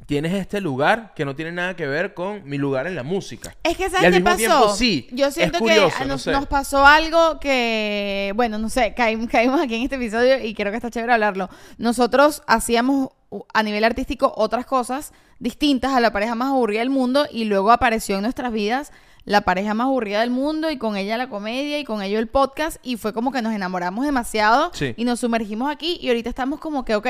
tienes 0.06 0.34
este 0.34 0.62
lugar 0.62 1.14
que 1.16 1.26
no 1.26 1.36
tiene 1.36 1.52
nada 1.52 1.76
que 1.76 1.88
ver 1.88 2.14
con 2.14 2.48
mi 2.48 2.58
lugar 2.58 2.86
en 2.86 2.96
la 2.96 3.04
música. 3.04 3.56
Es 3.64 3.76
que 3.78 3.86
Y 3.86 3.90
¿sabes 3.90 4.06
al 4.06 4.12
qué 4.12 4.20
mismo 4.20 4.26
pasó? 4.26 4.38
tiempo, 4.38 4.76
sí, 4.76 5.08
Yo 5.12 5.28
es 5.28 5.34
siento 5.34 5.60
curioso, 5.60 5.98
que 5.98 6.06
no 6.06 6.14
nos, 6.14 6.22
sé. 6.22 6.32
nos 6.32 6.46
pasó 6.48 6.86
algo 6.86 7.40
que, 7.40 8.32
bueno, 8.36 8.58
no 8.60 8.70
sé, 8.70 8.94
caímos, 8.94 9.30
caímos 9.30 9.60
aquí 9.62 9.76
en 9.76 9.84
este 9.84 9.96
episodio 9.96 10.44
y 10.44 10.54
creo 10.54 10.72
que 10.72 10.78
está 10.78 10.92
chévere 10.92 11.14
hablarlo. 11.14 11.50
Nosotros 11.78 12.44
hacíamos 12.46 13.10
a 13.54 13.64
nivel 13.64 13.84
artístico 13.84 14.32
otras 14.38 14.66
cosas 14.66 15.12
distintas 15.40 15.92
a 15.94 16.00
la 16.00 16.12
pareja 16.14 16.36
más 16.36 16.50
aburrida 16.50 16.80
del 16.80 16.90
mundo 16.90 17.26
y 17.32 17.46
luego 17.46 17.72
apareció 17.72 18.16
en 18.18 18.22
nuestras 18.22 18.52
vidas 18.54 18.92
la 19.26 19.42
pareja 19.42 19.74
más 19.74 19.86
aburrida 19.88 20.20
del 20.22 20.30
mundo 20.30 20.70
y 20.70 20.78
con 20.78 20.96
ella 20.96 21.18
la 21.18 21.30
comedia 21.30 21.80
y 21.80 21.84
con 21.84 22.04
ello 22.04 22.20
el 22.20 22.28
podcast 22.28 22.78
y 22.84 22.96
fue 22.98 23.12
como 23.12 23.32
que 23.32 23.42
nos 23.42 23.54
enamoramos 23.54 24.06
demasiado 24.06 24.70
Sí. 24.74 24.94
y 24.96 25.04
nos 25.04 25.20
sumergimos 25.22 25.72
aquí 25.72 25.98
y 26.00 26.10
ahorita 26.10 26.30
estamos 26.30 26.60
como 26.60 26.86
que, 26.86 26.94
ok, 26.96 27.08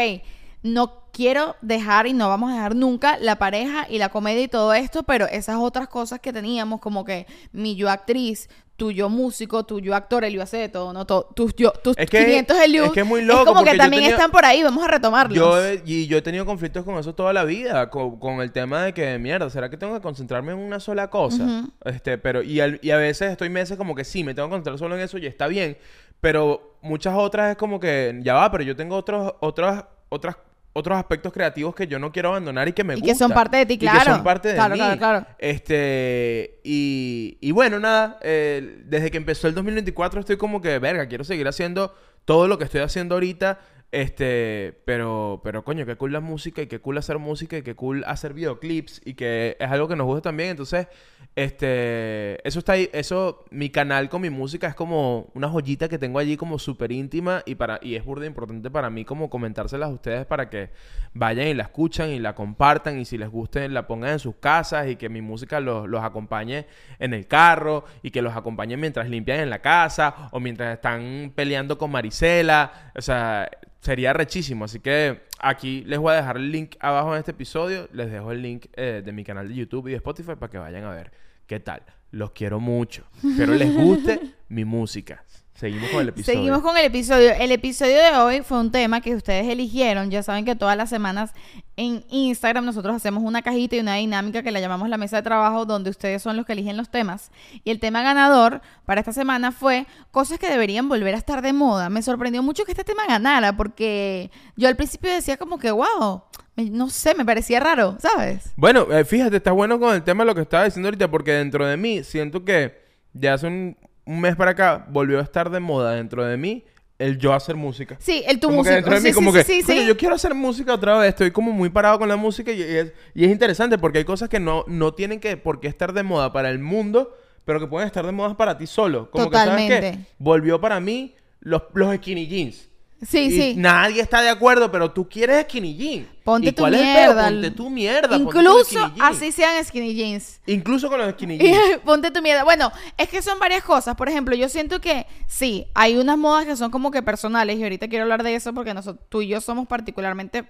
no 0.65 1.03
quiero 1.13 1.55
dejar 1.61 2.07
y 2.07 2.13
no 2.13 2.27
vamos 2.27 2.51
a 2.51 2.55
dejar 2.55 2.75
nunca 2.75 3.17
la 3.19 3.37
pareja 3.37 3.85
y 3.89 3.99
la 3.99 4.09
comedia 4.09 4.41
y 4.41 4.47
todo 4.47 4.73
esto, 4.73 5.03
pero 5.03 5.27
esas 5.27 5.57
otras 5.57 5.87
cosas 5.87 6.19
que 6.19 6.33
teníamos, 6.33 6.81
como 6.81 7.05
que 7.05 7.27
mi 7.51 7.75
yo 7.75 7.89
actriz, 7.89 8.49
tu 8.75 8.91
yo 8.91 9.07
músico, 9.07 9.63
tu 9.63 9.79
yo 9.79 9.95
actor, 9.95 10.25
Elio 10.25 10.41
hace 10.41 10.57
de 10.57 10.67
todo, 10.67 10.91
¿no? 10.91 11.05
Todo, 11.05 11.29
tus, 11.35 11.55
yo, 11.55 11.71
tus 11.71 11.95
Es 11.97 12.09
que- 12.09 12.25
500 12.25 12.57
Eliu, 12.59 12.83
es 12.85 12.91
que 12.91 12.99
es 13.01 13.05
muy 13.05 13.21
loco 13.21 13.45
como 13.45 13.59
porque 13.59 13.71
que 13.71 13.77
yo 13.77 13.83
también 13.83 14.03
están 14.05 14.31
por 14.31 14.43
ahí, 14.43 14.63
vamos 14.63 14.83
a 14.83 14.87
retomarlos. 14.89 15.37
Yo 15.37 15.63
he- 15.63 15.81
y 15.85 16.07
yo 16.07 16.17
he 16.17 16.21
tenido 16.21 16.45
conflictos 16.45 16.83
con 16.83 16.97
eso 16.97 17.13
toda 17.15 17.31
la 17.31 17.45
vida, 17.45 17.89
con, 17.89 18.19
con 18.19 18.41
el 18.41 18.51
tema 18.51 18.83
de 18.83 18.93
que, 18.93 19.17
mierda, 19.19 19.49
¿será 19.49 19.69
que 19.69 19.77
tengo 19.77 19.93
que 19.93 20.01
concentrarme 20.01 20.51
en 20.51 20.57
una 20.57 20.81
sola 20.81 21.09
cosa? 21.09 21.67
Este, 21.85 22.17
pero, 22.17 22.41
y, 22.43 22.59
al- 22.59 22.79
y 22.81 22.89
a 22.91 22.97
veces 22.97 23.31
estoy 23.31 23.49
meses 23.49 23.77
como 23.77 23.95
que 23.95 24.03
sí, 24.03 24.23
me 24.25 24.33
tengo 24.33 24.49
que 24.49 24.53
concentrar 24.53 24.77
solo 24.79 24.95
en 24.97 25.01
eso 25.03 25.17
y 25.19 25.25
está 25.27 25.47
bien, 25.47 25.77
pero 26.19 26.75
muchas 26.81 27.13
otras 27.15 27.51
es 27.51 27.57
como 27.57 27.79
que, 27.79 28.19
ya 28.23 28.33
va, 28.33 28.51
pero 28.51 28.63
yo 28.65 28.75
tengo 28.75 28.97
otros, 28.97 29.35
otras, 29.39 29.85
otras, 30.09 30.35
otros 30.77 30.97
aspectos 30.97 31.31
creativos 31.31 31.73
que 31.73 31.87
yo 31.87 31.99
no 31.99 32.11
quiero 32.11 32.29
abandonar 32.29 32.67
y 32.67 32.73
que 32.73 32.83
me 32.83 32.95
Y 32.95 32.97
gustan. 32.97 33.13
que 33.13 33.17
son 33.17 33.31
parte 33.31 33.55
de 33.57 33.65
ti, 33.65 33.73
Y 33.75 33.77
que 33.77 33.85
claro. 33.87 34.15
son 34.15 34.23
parte 34.25 34.49
de 34.49 34.55
Claro, 34.55 34.73
mí. 34.73 34.79
claro, 34.79 34.97
claro. 34.97 35.25
Este, 35.39 36.59
y, 36.65 37.37
y 37.39 37.51
bueno, 37.51 37.79
nada, 37.79 38.19
eh, 38.21 38.81
desde 38.85 39.09
que 39.09 39.15
empezó 39.17 39.47
el 39.47 39.55
2024 39.55 40.19
estoy 40.19 40.35
como 40.37 40.61
que, 40.61 40.77
verga, 40.79 41.07
quiero 41.07 41.23
seguir 41.23 41.47
haciendo 41.47 41.95
todo 42.25 42.47
lo 42.49 42.57
que 42.57 42.65
estoy 42.65 42.81
haciendo 42.81 43.15
ahorita. 43.15 43.59
Este, 43.95 44.77
pero, 44.83 45.39
pero 45.41 45.63
coño, 45.63 45.85
qué 45.85 45.95
cool 45.95 46.11
la 46.11 46.19
música 46.19 46.61
y 46.61 46.67
qué 46.67 46.79
cool 46.79 46.97
hacer 46.97 47.17
música 47.17 47.57
y 47.57 47.61
qué 47.61 47.75
cool 47.75 48.03
hacer 48.05 48.33
videoclips 48.33 49.01
y 49.05 49.13
que 49.13 49.55
es 49.57 49.71
algo 49.71 49.87
que 49.87 49.95
nos 49.95 50.05
gusta 50.05 50.23
también. 50.23 50.49
Entonces, 50.49 50.89
este, 51.33 52.45
eso 52.45 52.59
está 52.59 52.73
ahí, 52.73 52.89
eso, 52.91 53.45
mi 53.51 53.69
canal 53.69 54.09
con 54.09 54.21
mi 54.21 54.29
música 54.29 54.67
es 54.67 54.75
como 54.75 55.31
una 55.33 55.47
joyita 55.47 55.87
que 55.87 55.97
tengo 55.97 56.19
allí 56.19 56.35
como 56.35 56.59
súper 56.59 56.91
íntima 56.91 57.41
y 57.45 57.55
para, 57.55 57.79
y 57.81 57.95
es 57.95 58.03
burda 58.03 58.25
importante 58.25 58.69
para 58.69 58.89
mí 58.89 59.05
como 59.05 59.29
comentárselas 59.29 59.89
a 59.89 59.93
ustedes 59.93 60.25
para 60.25 60.49
que 60.49 60.71
vayan 61.13 61.47
y 61.47 61.53
la 61.53 61.63
escuchan 61.63 62.09
y 62.09 62.19
la 62.19 62.35
compartan 62.35 62.99
y 62.99 63.05
si 63.05 63.17
les 63.17 63.29
guste 63.29 63.69
la 63.69 63.87
pongan 63.87 64.11
en 64.11 64.19
sus 64.19 64.35
casas 64.35 64.89
y 64.89 64.97
que 64.97 65.07
mi 65.07 65.21
música 65.21 65.61
los, 65.61 65.87
los 65.87 66.03
acompañe 66.03 66.65
en 66.99 67.13
el 67.13 67.27
carro 67.27 67.85
y 68.03 68.11
que 68.11 68.21
los 68.21 68.35
acompañe 68.35 68.75
mientras 68.75 69.07
limpian 69.07 69.39
en 69.39 69.49
la 69.49 69.59
casa 69.59 70.27
o 70.31 70.41
mientras 70.41 70.73
están 70.73 71.31
peleando 71.33 71.77
con 71.77 71.91
Marisela. 71.91 72.91
O 72.93 73.01
sea, 73.01 73.49
sería 73.85 74.13
rechísimo. 74.13 74.65
Así 74.65 74.79
que 74.79 75.21
aquí 75.39 75.83
les 75.85 75.99
voy 75.99 76.13
a 76.13 76.15
dejar 76.15 76.37
el 76.37 76.51
link 76.51 76.75
abajo 76.79 77.13
en 77.13 77.19
este 77.19 77.31
episodio. 77.31 77.87
Les 77.93 78.11
dejo 78.11 78.31
el 78.31 78.41
link 78.41 78.65
eh, 78.73 79.01
de 79.05 79.11
mi 79.11 79.23
canal 79.23 79.47
de 79.47 79.53
YouTube 79.53 79.87
y 79.87 79.91
de 79.91 79.97
Spotify 79.97 80.35
para 80.39 80.51
que 80.51 80.57
vayan 80.57 80.83
a 80.83 80.91
ver 80.91 81.11
qué 81.45 81.59
tal. 81.59 81.83
Los 82.11 82.31
quiero 82.31 82.59
mucho. 82.59 83.03
Espero 83.23 83.53
les 83.53 83.73
guste 83.73 84.19
mi 84.49 84.65
música. 84.65 85.23
Seguimos 85.55 85.89
con 85.89 86.01
el 86.01 86.09
episodio. 86.09 86.37
Seguimos 86.37 86.61
con 86.61 86.77
el 86.77 86.85
episodio. 86.85 87.31
El 87.39 87.51
episodio 87.53 87.95
de 87.95 88.17
hoy 88.17 88.41
fue 88.41 88.59
un 88.59 88.71
tema 88.71 88.99
que 88.99 89.15
ustedes 89.15 89.47
eligieron. 89.47 90.11
Ya 90.11 90.21
saben 90.21 90.43
que 90.43 90.53
todas 90.53 90.75
las 90.75 90.89
semanas 90.89 91.31
en 91.77 92.03
Instagram 92.09 92.65
nosotros 92.65 92.93
hacemos 92.93 93.23
una 93.23 93.41
cajita 93.41 93.77
y 93.77 93.79
una 93.79 93.95
dinámica 93.95 94.43
que 94.43 94.51
la 94.51 94.59
llamamos 94.59 94.89
la 94.89 94.97
mesa 94.97 95.15
de 95.15 95.23
trabajo 95.23 95.65
donde 95.65 95.89
ustedes 95.89 96.21
son 96.21 96.35
los 96.35 96.45
que 96.45 96.51
eligen 96.51 96.75
los 96.75 96.89
temas. 96.89 97.31
Y 97.63 97.71
el 97.71 97.79
tema 97.79 98.01
ganador 98.01 98.61
para 98.85 98.99
esta 98.99 99.13
semana 99.13 99.53
fue 99.53 99.87
cosas 100.11 100.39
que 100.39 100.49
deberían 100.49 100.89
volver 100.89 101.15
a 101.15 101.17
estar 101.17 101.41
de 101.41 101.53
moda. 101.53 101.89
Me 101.89 102.01
sorprendió 102.01 102.43
mucho 102.43 102.65
que 102.65 102.73
este 102.73 102.83
tema 102.83 103.07
ganara 103.07 103.55
porque 103.55 104.31
yo 104.57 104.67
al 104.67 104.75
principio 104.75 105.09
decía 105.09 105.37
como 105.37 105.57
que, 105.57 105.71
wow, 105.71 106.21
no 106.57 106.89
sé, 106.89 107.15
me 107.15 107.23
parecía 107.23 107.61
raro, 107.61 107.95
¿sabes? 107.99 108.51
Bueno, 108.57 108.91
eh, 108.91 109.05
fíjate, 109.05 109.37
está 109.37 109.53
bueno 109.53 109.79
con 109.79 109.95
el 109.95 110.03
tema 110.03 110.25
de 110.25 110.27
lo 110.27 110.35
que 110.35 110.41
estaba 110.41 110.65
diciendo 110.65 110.87
ahorita, 110.87 111.09
porque 111.09 111.31
dentro 111.31 111.65
de 111.65 111.77
mí 111.77 112.03
siento 112.03 112.43
que 112.43 112.83
ya 113.13 113.35
hace 113.35 113.47
un, 113.47 113.77
un 114.05 114.21
mes 114.21 114.35
para 114.35 114.51
acá 114.51 114.85
volvió 114.89 115.19
a 115.19 115.23
estar 115.23 115.49
de 115.49 115.59
moda 115.59 115.93
dentro 115.93 116.25
de 116.25 116.37
mí 116.37 116.63
el 116.97 117.17
yo 117.17 117.33
hacer 117.33 117.55
música. 117.55 117.97
Sí, 117.99 118.23
el 118.25 118.39
tu 118.39 118.47
como 118.47 118.63
que 118.63 118.69
músico. 118.69 118.75
dentro 118.75 118.93
de 118.95 119.01
mí, 119.01 119.09
Sí, 119.09 119.13
como 119.13 119.31
sí, 119.31 119.37
que, 119.37 119.43
sí, 119.43 119.61
sí, 119.61 119.65
"Coño, 119.67 119.81
sí. 119.81 119.87
yo 119.87 119.97
quiero 119.97 120.15
hacer 120.15 120.33
música 120.33 120.73
otra 120.73 120.97
vez. 120.97 121.09
Estoy 121.09 121.31
como 121.31 121.51
muy 121.51 121.69
parado 121.69 121.99
con 121.99 122.07
la 122.07 122.15
música 122.15 122.51
y, 122.53 122.59
y 122.59 122.61
es, 122.63 122.93
y 123.13 123.25
es 123.25 123.31
interesante 123.31 123.77
porque 123.77 123.97
hay 123.97 124.05
cosas 124.05 124.29
que 124.29 124.39
no, 124.39 124.63
no 124.67 124.93
tienen 124.93 125.19
que 125.19 125.35
por 125.35 125.59
qué 125.59 125.67
estar 125.67 125.91
de 125.91 126.03
moda 126.03 126.31
para 126.31 126.49
el 126.49 126.59
mundo, 126.59 127.17
pero 127.43 127.59
que 127.59 127.67
pueden 127.67 127.87
estar 127.87 128.05
de 128.05 128.11
moda 128.13 128.37
para 128.37 128.57
ti 128.57 128.65
solo. 128.65 129.11
Como 129.11 129.29
que, 129.29 129.35
¿sabes 129.35 129.49
Totalmente. 129.55 129.91
qué? 129.97 129.99
Volvió 130.19 130.61
para 130.61 130.79
mí 130.79 131.15
los, 131.41 131.63
los 131.73 131.93
skinny 131.97 132.27
jeans. 132.27 132.69
Sí, 133.01 133.19
Y 133.19 133.31
sí. 133.31 133.53
Nadie 133.57 134.01
está 134.01 134.21
de 134.21 134.29
acuerdo, 134.29 134.71
pero 134.71 134.91
tú 134.91 135.07
quieres 135.07 135.43
skinny 135.43 135.75
jeans. 135.75 136.07
Ponte 136.23 136.49
¿Y 136.49 136.51
tu 136.53 136.61
cuál 136.63 136.75
es 136.75 136.79
el 136.79 136.85
mierda. 136.87 137.23
Ponte 137.29 137.51
tu 137.51 137.69
mierda. 137.69 138.09
ponte 138.09 138.23
tu 138.31 138.39
Incluso 138.39 138.91
así 138.99 139.31
sean 139.31 139.63
skinny 139.63 139.93
jeans. 139.93 140.39
Incluso 140.47 140.89
con 140.89 140.99
los 140.99 141.11
skinny 141.11 141.37
jeans. 141.39 141.79
Ponte 141.83 142.09
tu 142.09 142.21
mierda. 142.21 142.43
Bueno, 142.43 142.71
es 142.97 143.09
que 143.09 143.21
son 143.21 143.37
varias 143.37 143.63
cosas. 143.63 143.95
Por 143.95 144.07
ejemplo, 144.09 144.35
yo 144.35 144.47
siento 144.49 144.79
que 144.81 145.05
sí, 145.27 145.67
hay 145.75 145.97
unas 145.97 146.17
modas 146.17 146.45
que 146.45 146.55
son 146.55 146.71
como 146.71 146.89
que 146.89 147.03
personales 147.03 147.59
y 147.59 147.63
ahorita 147.63 147.87
quiero 147.89 148.03
hablar 148.03 148.23
de 148.23 148.35
eso 148.35 148.53
porque 148.53 148.73
nosotros, 148.73 149.05
tú 149.09 149.21
y 149.21 149.27
yo 149.27 149.41
somos 149.41 149.67
particularmente 149.67 150.45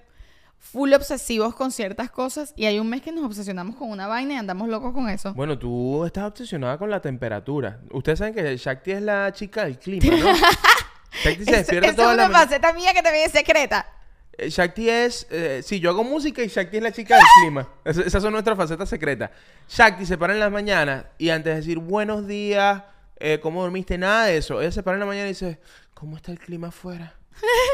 full 0.58 0.94
obsesivos 0.94 1.54
con 1.54 1.72
ciertas 1.72 2.10
cosas 2.10 2.54
y 2.56 2.66
hay 2.66 2.80
un 2.80 2.90
mes 2.90 3.02
que 3.02 3.12
nos 3.12 3.24
obsesionamos 3.24 3.76
con 3.76 3.90
una 3.92 4.08
vaina 4.08 4.34
y 4.34 4.38
andamos 4.38 4.68
locos 4.68 4.94
con 4.94 5.10
eso. 5.10 5.34
Bueno, 5.34 5.60
tú 5.60 6.06
estás 6.06 6.24
obsesionada 6.26 6.78
con 6.78 6.90
la 6.90 7.02
temperatura. 7.02 7.82
Ustedes 7.92 8.20
saben 8.20 8.34
que 8.34 8.58
Shakti 8.58 8.92
es 8.92 9.02
la 9.02 9.32
chica 9.34 9.66
del 9.66 9.78
clima, 9.78 10.16
¿no? 10.18 10.28
Shakti 11.24 11.46
se 11.46 11.52
despierta 11.52 11.96
toda 11.96 12.12
es 12.12 12.18
la 12.18 12.26
una 12.28 12.40
faceta 12.40 12.74
mía 12.74 12.94
que 12.94 13.02
también 13.02 13.26
es 13.26 13.32
secreta. 13.32 13.86
Eh, 14.38 14.50
Shakti 14.50 14.90
es... 14.90 15.28
eh, 15.30 15.62
sí, 15.64 15.80
yo 15.80 15.90
hago 15.92 16.04
música 16.04 16.44
y 16.44 16.48
Shakti 16.48 16.78
es 16.78 16.84
la 16.84 16.92
chica 16.92 17.16
del 17.16 17.24
clima. 17.42 17.70
Es- 17.86 17.98
esas 17.98 18.22
son 18.22 18.34
nuestras 18.34 18.58
facetas 18.58 18.90
secretas. 18.90 19.30
Shakti 19.70 20.06
se 20.06 20.18
para 20.18 20.34
en 20.34 20.40
las 20.40 20.52
mañanas 20.52 21.06
y 21.18 21.30
antes 21.30 21.54
de 21.54 21.60
decir 21.62 21.78
buenos 21.80 22.28
días, 22.28 22.84
eh, 23.18 23.40
¿cómo 23.42 23.62
dormiste? 23.62 23.98
Nada 23.98 24.26
de 24.26 24.38
eso. 24.38 24.62
Ella 24.62 24.72
se 24.72 24.84
para 24.84 24.96
en 24.96 25.00
la 25.00 25.06
mañana 25.06 25.28
y 25.28 25.30
dice, 25.30 25.60
¿cómo 25.94 26.18
está 26.18 26.32
el 26.32 26.40
clima 26.40 26.68
afuera? 26.68 27.14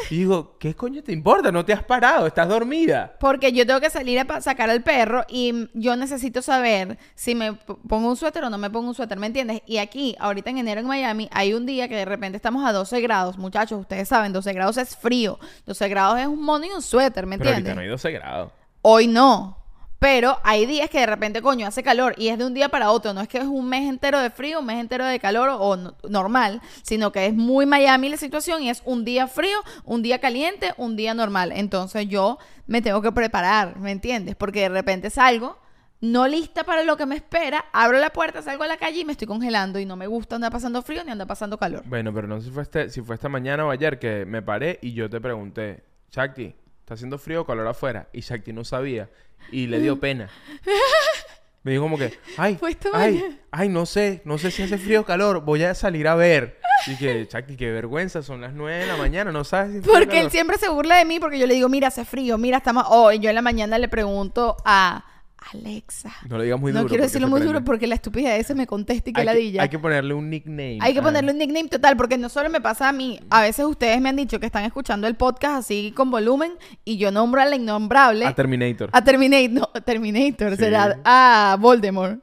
Y 0.09 0.17
digo, 0.17 0.57
¿qué 0.59 0.75
coño 0.75 1.03
te 1.03 1.11
importa? 1.13 1.51
No 1.51 1.63
te 1.63 1.71
has 1.73 1.83
parado, 1.83 2.27
estás 2.27 2.47
dormida. 2.49 3.15
Porque 3.19 3.51
yo 3.53 3.65
tengo 3.65 3.79
que 3.79 3.89
salir 3.89 4.19
a 4.19 4.41
sacar 4.41 4.69
al 4.69 4.81
perro 4.83 5.23
y 5.29 5.69
yo 5.73 5.95
necesito 5.95 6.41
saber 6.41 6.97
si 7.15 7.35
me 7.35 7.53
pongo 7.53 8.09
un 8.09 8.17
suéter 8.17 8.43
o 8.43 8.49
no 8.49 8.57
me 8.57 8.69
pongo 8.69 8.89
un 8.89 8.95
suéter, 8.95 9.17
¿me 9.19 9.27
entiendes? 9.27 9.61
Y 9.65 9.77
aquí, 9.77 10.15
ahorita 10.19 10.49
en 10.49 10.57
enero 10.57 10.81
en 10.81 10.87
Miami, 10.87 11.29
hay 11.31 11.53
un 11.53 11.65
día 11.65 11.87
que 11.87 11.95
de 11.95 12.05
repente 12.05 12.35
estamos 12.35 12.65
a 12.67 12.73
12 12.73 12.99
grados. 13.01 13.37
Muchachos, 13.37 13.79
ustedes 13.79 14.07
saben, 14.07 14.33
12 14.33 14.53
grados 14.53 14.77
es 14.77 14.95
frío. 14.97 15.39
12 15.65 15.87
grados 15.89 16.19
es 16.19 16.27
un 16.27 16.41
mono 16.43 16.65
y 16.65 16.69
un 16.71 16.81
suéter, 16.81 17.25
¿me 17.25 17.37
Pero 17.37 17.51
entiendes? 17.51 17.71
ahorita 17.71 17.75
no 17.75 17.81
hay 17.81 17.87
12 17.87 18.11
grados. 18.11 18.51
Hoy 18.81 19.07
no. 19.07 19.60
Pero 20.01 20.39
hay 20.43 20.65
días 20.65 20.89
que 20.89 20.99
de 20.99 21.05
repente, 21.05 21.43
coño, 21.43 21.67
hace 21.67 21.83
calor 21.83 22.15
y 22.17 22.29
es 22.29 22.37
de 22.39 22.43
un 22.45 22.55
día 22.55 22.69
para 22.69 22.89
otro. 22.89 23.13
No 23.13 23.21
es 23.21 23.27
que 23.27 23.37
es 23.37 23.43
un 23.43 23.69
mes 23.69 23.87
entero 23.87 24.19
de 24.19 24.31
frío, 24.31 24.59
un 24.59 24.65
mes 24.65 24.79
entero 24.79 25.05
de 25.05 25.19
calor 25.19 25.49
o, 25.49 25.57
o 25.59 25.77
no- 25.77 25.95
normal, 26.09 26.59
sino 26.81 27.11
que 27.11 27.27
es 27.27 27.35
muy 27.35 27.67
Miami 27.67 28.09
la 28.09 28.17
situación 28.17 28.63
y 28.63 28.71
es 28.71 28.81
un 28.85 29.05
día 29.05 29.27
frío, 29.27 29.59
un 29.85 30.01
día 30.01 30.17
caliente, 30.19 30.73
un 30.77 30.95
día 30.95 31.13
normal. 31.13 31.51
Entonces 31.55 32.07
yo 32.09 32.39
me 32.65 32.81
tengo 32.81 33.03
que 33.03 33.11
preparar, 33.11 33.77
¿me 33.77 33.91
entiendes? 33.91 34.35
Porque 34.35 34.61
de 34.61 34.69
repente 34.69 35.11
salgo 35.11 35.59
no 35.99 36.27
lista 36.27 36.63
para 36.63 36.83
lo 36.83 36.97
que 36.97 37.05
me 37.05 37.13
espera, 37.15 37.65
abro 37.71 37.99
la 37.99 38.09
puerta, 38.09 38.41
salgo 38.41 38.63
a 38.63 38.67
la 38.67 38.77
calle 38.77 39.01
y 39.01 39.05
me 39.05 39.11
estoy 39.11 39.27
congelando 39.27 39.77
y 39.77 39.85
no 39.85 39.95
me 39.95 40.07
gusta 40.07 40.33
andar 40.33 40.51
pasando 40.51 40.81
frío 40.81 41.03
ni 41.03 41.11
andar 41.11 41.27
pasando 41.27 41.59
calor. 41.59 41.83
Bueno, 41.85 42.11
pero 42.11 42.27
no 42.27 42.39
sé 42.39 42.47
si 42.47 42.51
fue, 42.51 42.63
este, 42.63 42.89
si 42.89 43.01
fue 43.03 43.13
esta 43.13 43.29
mañana 43.29 43.67
o 43.67 43.69
ayer 43.69 43.99
que 43.99 44.25
me 44.25 44.41
paré 44.41 44.79
y 44.81 44.93
yo 44.93 45.11
te 45.11 45.21
pregunté, 45.21 45.83
Shakti, 46.09 46.55
¿está 46.91 46.95
haciendo 46.95 47.17
frío 47.17 47.41
o 47.41 47.45
calor 47.45 47.65
afuera? 47.67 48.09
Y 48.11 48.19
Shakti 48.19 48.51
no 48.51 48.65
sabía 48.65 49.09
y 49.49 49.67
le 49.67 49.79
dio 49.79 49.97
pena. 49.97 50.29
Me 51.63 51.71
dijo 51.71 51.83
como 51.83 51.97
que, 51.97 52.17
ay, 52.37 52.59
esta 52.67 52.89
ay, 52.91 53.39
ay, 53.49 53.69
no 53.69 53.85
sé, 53.85 54.21
no 54.25 54.37
sé 54.37 54.51
si 54.51 54.63
hace 54.63 54.77
frío 54.77 55.01
o 55.01 55.05
calor, 55.05 55.45
voy 55.45 55.63
a 55.63 55.73
salir 55.73 56.07
a 56.09 56.15
ver. 56.15 56.59
Y 56.87 56.97
que, 56.97 57.29
Shakti, 57.31 57.55
qué 57.55 57.71
vergüenza, 57.71 58.21
son 58.23 58.41
las 58.41 58.53
nueve 58.53 58.79
de 58.79 58.87
la 58.87 58.97
mañana, 58.97 59.31
no 59.31 59.45
sabes 59.45 59.83
si 59.83 59.89
Porque 59.89 60.19
él 60.19 60.31
siempre 60.31 60.57
se 60.57 60.67
burla 60.67 60.97
de 60.97 61.05
mí 61.05 61.19
porque 61.19 61.39
yo 61.39 61.47
le 61.47 61.53
digo, 61.53 61.69
mira, 61.69 61.87
hace 61.87 62.03
frío, 62.03 62.37
mira, 62.37 62.57
estamos... 62.57 62.83
Oh, 62.89 63.11
y 63.11 63.19
yo 63.19 63.29
en 63.29 63.35
la 63.35 63.41
mañana 63.41 63.77
le 63.77 63.87
pregunto 63.87 64.57
a 64.65 65.05
Alexa. 65.53 66.11
No 66.29 66.37
lo 66.37 66.43
digas 66.43 66.59
muy 66.59 66.71
no 66.71 66.79
duro. 66.81 66.89
quiero 66.89 67.01
porque 67.01 67.07
decirlo 67.07 67.27
muy 67.27 67.41
duro 67.41 67.63
porque 67.63 67.87
la 67.87 67.95
estupidez 67.95 68.39
ese 68.39 68.53
me 68.53 68.67
contesta 68.67 69.09
y 69.09 69.13
que 69.13 69.21
hay 69.21 69.27
que, 69.27 69.33
ladilla. 69.33 69.63
hay 69.63 69.69
que 69.69 69.79
ponerle 69.79 70.13
un 70.13 70.29
nickname. 70.29 70.77
Hay 70.81 70.93
que 70.93 71.01
ponerle 71.01 71.31
un 71.31 71.37
nickname 71.39 71.67
total, 71.67 71.97
porque 71.97 72.17
no 72.17 72.29
solo 72.29 72.49
me 72.49 72.61
pasa 72.61 72.87
a 72.89 72.91
mí, 72.91 73.19
a 73.29 73.41
veces 73.41 73.65
ustedes 73.65 73.99
me 73.99 74.09
han 74.09 74.15
dicho 74.15 74.39
que 74.39 74.45
están 74.45 74.63
escuchando 74.65 75.07
el 75.07 75.15
podcast 75.15 75.57
así 75.59 75.93
con 75.95 76.11
volumen 76.11 76.53
y 76.85 76.97
yo 76.97 77.11
nombro 77.11 77.41
a 77.41 77.45
la 77.45 77.55
innombrable, 77.55 78.25
A 78.27 78.35
Terminator. 78.35 78.89
a 78.93 79.03
Terminator, 79.03 79.49
no, 79.51 79.67
Terminator, 79.81 80.51
Sí. 80.51 80.57
será 80.57 80.99
a 81.03 81.57
Voldemort, 81.59 82.19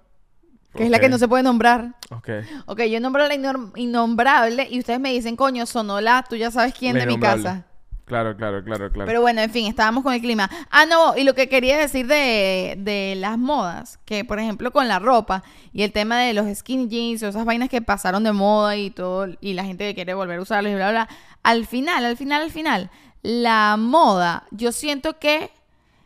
que 0.75 0.85
es 0.85 0.91
la 0.91 1.01
que 1.01 1.09
no 1.09 1.19
se 1.19 1.27
puede 1.27 1.43
nombrar. 1.43 1.97
Ok. 2.11 2.29
Ok, 2.67 2.83
yo 2.85 3.01
nombro 3.01 3.25
a 3.25 3.29
la 3.29 3.35
innom- 3.35 3.73
innombrable 3.77 4.69
y 4.71 4.79
ustedes 4.79 5.01
me 5.01 5.13
dicen, 5.13 5.35
coño, 5.35 5.67
sonó 5.67 6.01
la, 6.01 6.25
tú 6.29 6.37
ya 6.37 6.51
sabes 6.53 6.73
quién 6.73 6.97
La 6.97 7.01
de 7.05 7.07
mi 7.09 7.19
casa. 7.19 7.67
Claro, 8.09 8.37
claro, 8.37 8.65
claro, 8.65 8.91
claro. 8.91 9.07
Pero 9.07 9.21
bueno, 9.21 9.43
en 9.43 9.50
fin, 9.50 9.67
estábamos 9.67 10.03
con 10.03 10.15
el 10.15 10.21
clima. 10.21 10.50
Ah, 10.71 10.87
no, 10.87 11.17
y 11.17 11.25
lo 11.25 11.35
que 11.35 11.49
quería 11.49 11.77
decir 11.77 12.07
de, 12.07 12.75
de 12.79 13.15
las 13.17 13.38
modas, 13.38 13.99
que 14.07 14.25
por 14.25 14.41
ejemplo 14.41 14.73
con 14.73 14.88
la 14.88 14.99
ropa 14.99 15.45
y 15.73 15.83
el 15.83 15.93
tema 15.93 16.19
de 16.19 16.33
los 16.33 16.47
skinny 16.57 16.88
jeans 16.88 17.23
o 17.23 17.29
esas 17.29 17.45
vainas 17.45 17.69
que 17.69 17.83
pasaron 17.83 18.25
de 18.25 18.33
moda 18.33 18.77
y 18.77 18.91
todo, 18.91 19.29
y 19.41 19.53
la 19.53 19.65
gente 19.65 19.85
que 19.85 19.95
quiere 19.95 20.15
volver 20.15 20.38
a 20.38 20.43
usarlos 20.43 20.73
y 20.73 20.75
bla, 20.75 20.91
bla, 20.91 21.05
bla. 21.05 21.17
Al 21.43 21.67
final, 21.67 22.05
al 22.05 22.17
final, 22.17 22.43
al 22.43 22.50
final, 22.50 22.91
la 23.23 23.77
moda, 23.79 24.45
yo 24.50 24.73
siento 24.73 25.19
que 25.19 25.50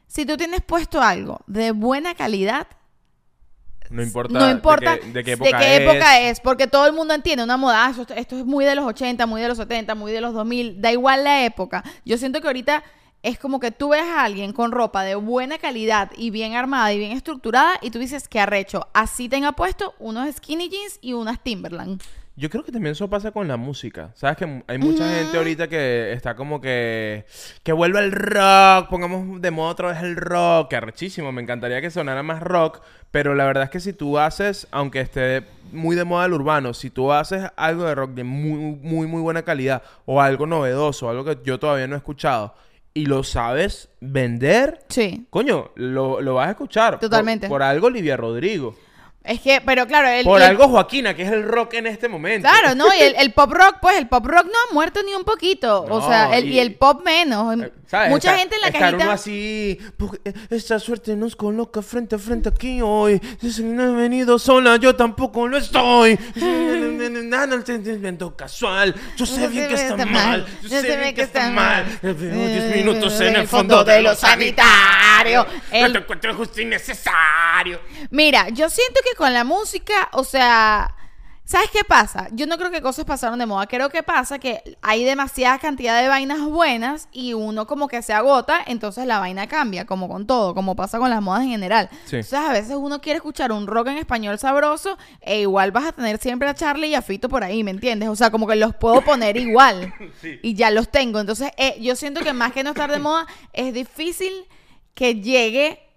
si 0.09 0.27
tú 0.27 0.37
tienes 0.37 0.61
puesto 0.61 1.01
algo 1.01 1.41
de 1.47 1.71
buena 1.71 2.15
calidad, 2.15 2.67
no 3.93 4.03
importa, 4.03 4.39
no 4.39 4.47
de 4.47 5.25
qué- 5.25 5.37
de 5.37 5.51
qué 5.59 5.77
época, 5.77 6.21
es. 6.21 6.33
es, 6.39 6.41
porque 6.41 6.67
todo 6.67 6.87
el 6.87 6.93
mundo 6.93 7.15
entiende 7.15 7.45
una 7.45 7.57
moda, 7.57 7.87
ah, 7.87 7.91
esto, 7.91 8.15
esto 8.15 8.39
es 8.39 8.45
muy 8.45 8.65
de 8.65 8.75
los 8.75 8.85
80, 8.87 9.27
muy 9.27 9.41
de 9.43 9.49
los 9.49 9.59
70, 9.59 9.95
muy 9.95 10.13
de 10.13 10.21
los 10.21 10.35
2000, 10.35 10.81
da 10.81 10.91
igual 10.93 11.25
la 11.25 11.45
época. 11.45 11.85
Yo 12.05 12.17
siento 12.19 12.41
que 12.41 12.47
ahorita 12.47 12.83
es 13.23 13.39
como 13.39 13.61
que 13.61 13.71
tú 13.71 13.91
ves 13.91 14.03
a 14.03 14.25
alguien 14.25 14.53
con 14.53 14.73
ropa 14.73 15.05
de 15.05 15.15
buena 15.15 15.59
calidad 15.59 16.11
y 16.17 16.31
bien 16.31 16.55
armada 16.57 16.93
y 16.93 16.99
bien 16.99 17.13
estructurada 17.13 17.75
y 17.81 17.91
tú 17.91 17.99
dices 18.01 18.27
que 18.29 18.41
arrecho, 18.41 18.89
así 18.95 19.29
tenga 19.29 19.53
puesto 19.53 19.95
unos 20.01 20.35
skinny 20.35 20.69
jeans 20.69 20.99
y 21.01 21.13
unas 21.13 21.41
Timberland. 21.41 22.03
Yo 22.35 22.49
creo 22.49 22.65
que 22.65 22.73
también 22.73 22.93
eso 22.93 23.11
pasa 23.11 23.31
con 23.31 23.47
la 23.47 23.59
música. 23.59 24.11
Sabes 24.15 24.39
que 24.39 24.63
hay 24.67 24.79
mucha 24.79 25.07
gente 25.07 25.37
ahorita 25.37 25.69
que 25.69 26.15
está 26.15 26.35
como 26.35 26.63
que 26.63 27.27
que 27.63 27.73
vuelva 27.73 28.01
el 28.01 28.11
rock, 28.11 28.89
pongamos 28.89 29.43
de 29.43 29.51
moda 29.51 29.71
otra 29.73 29.89
vez 29.89 30.03
el 30.03 30.17
rock, 30.17 30.71
que 30.71 30.77
arrechísimo, 30.77 31.31
me 31.31 31.43
encantaría 31.43 31.83
que 31.83 31.91
sonara 31.91 32.23
más 32.23 32.41
rock, 32.41 32.81
pero 33.13 33.37
la 33.37 33.45
verdad 33.45 33.65
es 33.65 33.71
que 33.71 33.79
si 33.79 33.93
tú 33.93 34.19
haces, 34.19 34.67
aunque 34.73 35.01
esté 35.01 35.45
muy 35.71 35.95
de 35.95 36.03
moda 36.05 36.27
el 36.27 36.33
urbano, 36.33 36.75
si 36.75 36.91
tú 36.91 37.13
haces 37.13 37.45
algo 37.57 37.85
de 37.85 37.95
rock 37.95 38.11
de 38.11 38.25
muy 38.25 38.59
muy 38.83 39.07
muy 39.07 39.23
buena 39.23 39.43
calidad 39.43 39.83
o 40.05 40.21
algo 40.21 40.47
novedoso, 40.47 41.09
algo 41.09 41.25
que 41.25 41.39
yo 41.45 41.61
todavía 41.61 41.87
no 41.87 41.95
he 41.95 41.99
escuchado 41.99 42.55
y 42.95 43.07
lo 43.07 43.23
sabes 43.25 43.89
vender, 44.01 44.81
Sí. 44.89 45.27
coño, 45.31 45.71
lo, 45.77 46.21
lo 46.21 46.35
vas 46.35 46.49
a 46.49 46.51
escuchar. 46.51 46.95
Por- 46.95 47.01
Totalmente. 47.01 47.49
Por, 47.49 47.63
algo 47.63 47.87
Olivia 47.87 48.17
Rodrigo. 48.19 48.75
Es 49.25 49.41
que, 49.41 49.61
pero 49.65 49.87
claro, 49.87 50.09
el, 50.09 50.25
Por 50.25 50.41
el- 50.43 50.49
algo 50.49 50.67
Joaquina, 50.69 51.15
que 51.15 51.23
es 51.23 51.31
el 51.31 51.45
rock 51.45 51.75
en 51.75 51.87
este 51.87 52.09
momento. 52.09 52.49
Claro, 52.49 52.75
¿no? 52.75 52.87
Y 52.93 53.01
el, 53.01 53.15
el 53.19 53.33
pop 53.33 53.53
rock, 53.53 53.77
pues 53.81 53.97
el 53.97 54.09
pop 54.09 54.27
rock 54.27 54.47
no 54.47 54.53
ha 54.71 54.75
muerto 54.75 55.01
ni 55.05 55.15
un 55.15 55.23
poquito. 55.25 55.83
o 55.83 55.89
No, 56.01 56.09
sea, 56.09 56.37
el, 56.37 56.47
y, 56.49 56.55
y- 56.55 56.59
el 56.59 56.75
pop 56.75 57.03
menos. 57.05 57.57
Eh, 57.61 57.73
¿sabes? 57.87 58.11
Mucha 58.11 58.31
Estar- 58.35 58.39
gente 58.41 58.55
en 58.57 58.61
la 58.63 58.67
estar 58.69 58.81
cajita. 58.83 59.05
uno 59.05 59.13
así, 59.13 59.79
eh, 60.25 60.33
esta 60.51 60.79
suerte 60.81 61.15
nos 61.15 61.37
coloca 61.37 61.83
frente 61.83 62.17
a 62.17 62.19
frente 62.19 62.49
aquí 62.49 62.81
hoy. 62.83 63.21
Si 63.41 63.63
no 63.63 63.85
he 63.85 64.03
venido 64.03 64.39
sola, 64.41 64.77
yo 64.77 64.97
tampoco 64.97 65.47
lo 65.47 65.57
estoy. 65.57 66.19
Nada, 67.23 67.55
el 67.55 67.65
sentimiento 67.65 68.37
casual. 68.37 68.95
Yo 69.17 69.27
sé 69.27 69.47
bien 69.49 69.69
que 69.69 69.75
está 69.75 69.89
está 69.91 70.07
mal. 70.07 70.47
Yo 70.63 70.69
sé 70.69 70.97
bien 70.97 71.15
que 71.15 71.23
está 71.23 71.41
está 71.47 71.51
mal. 71.53 71.85
mal. 71.85 71.99
Eh, 72.03 72.13
veo 72.13 72.47
10 72.49 72.77
minutos 72.77 73.21
en 73.21 73.37
el 73.37 73.47
fondo 73.49 73.85
de 73.85 74.03
lo 74.03 74.15
sanitario. 74.15 75.47
No 75.73 75.91
te 75.93 75.99
encuentro 75.99 76.35
justo 76.35 76.61
innecesario. 76.61 77.81
Mira, 78.11 78.49
yo 78.51 78.69
siento 78.69 79.01
que 79.05 79.12
con 79.17 79.33
la 79.33 79.45
música, 79.45 80.09
o 80.13 80.25
sea, 80.25 80.95
¿Sabes 81.53 81.71
qué 81.71 81.85
pasa? 81.87 82.29
Yo 82.33 82.47
no 82.47 82.57
creo 82.57 82.71
que 82.71 82.81
cosas 82.81 83.05
pasaron 83.05 83.39
de 83.39 83.47
moda. 83.47 83.67
Creo 83.67 83.91
que 83.91 84.03
pasa 84.03 84.39
que 84.39 84.63
hay 84.81 85.05
demasiada 85.05 85.59
cantidad 85.59 86.01
de 86.01 86.09
vainas 86.09 86.41
buenas 86.41 87.09
y 87.13 87.35
uno 87.35 87.67
como 87.67 87.89
que 87.89 88.01
se 88.01 88.13
agota, 88.13 88.63
entonces 88.67 89.07
la 89.07 89.19
vaina 89.19 89.49
cambia, 89.49 89.85
como 89.85 90.09
con 90.09 90.27
todo, 90.27 90.55
como 90.55 90.77
pasa 90.77 90.99
con 90.99 91.11
las 91.11 91.21
modas 91.21 91.43
en 91.43 91.51
general. 91.51 91.91
Sí. 92.07 92.17
Entonces 92.17 92.39
a 92.39 92.53
veces 92.53 92.77
uno 92.79 93.01
quiere 93.01 93.17
escuchar 93.17 93.51
un 93.51 93.67
rock 93.67 93.89
en 93.89 93.99
español 93.99 94.39
sabroso 94.39 94.97
e 95.21 95.41
igual 95.41 95.73
vas 95.73 95.85
a 95.85 95.93
tener 95.93 96.19
siempre 96.19 96.49
a 96.49 96.55
Charlie 96.55 96.89
y 96.89 96.95
a 96.95 97.03
Fito 97.03 97.29
por 97.29 97.43
ahí, 97.43 97.65
¿me 97.65 97.73
entiendes? 97.73 98.09
O 98.09 98.17
sea, 98.17 98.31
como 98.31 98.47
que 98.47 98.57
los 98.57 98.75
puedo 98.75 99.03
poner 99.03 99.37
igual 99.37 99.93
y 100.43 100.55
ya 100.55 100.71
los 100.71 100.91
tengo. 100.91 101.19
Entonces 101.19 101.51
eh, 101.57 101.77
yo 101.81 101.97
siento 101.97 102.23
que 102.23 102.33
más 102.33 102.53
que 102.53 102.63
no 102.63 102.71
estar 102.71 102.91
de 102.91 102.99
moda, 102.99 103.27
es 103.53 103.75
difícil 103.75 104.33
que 104.95 105.17
llegue 105.17 105.92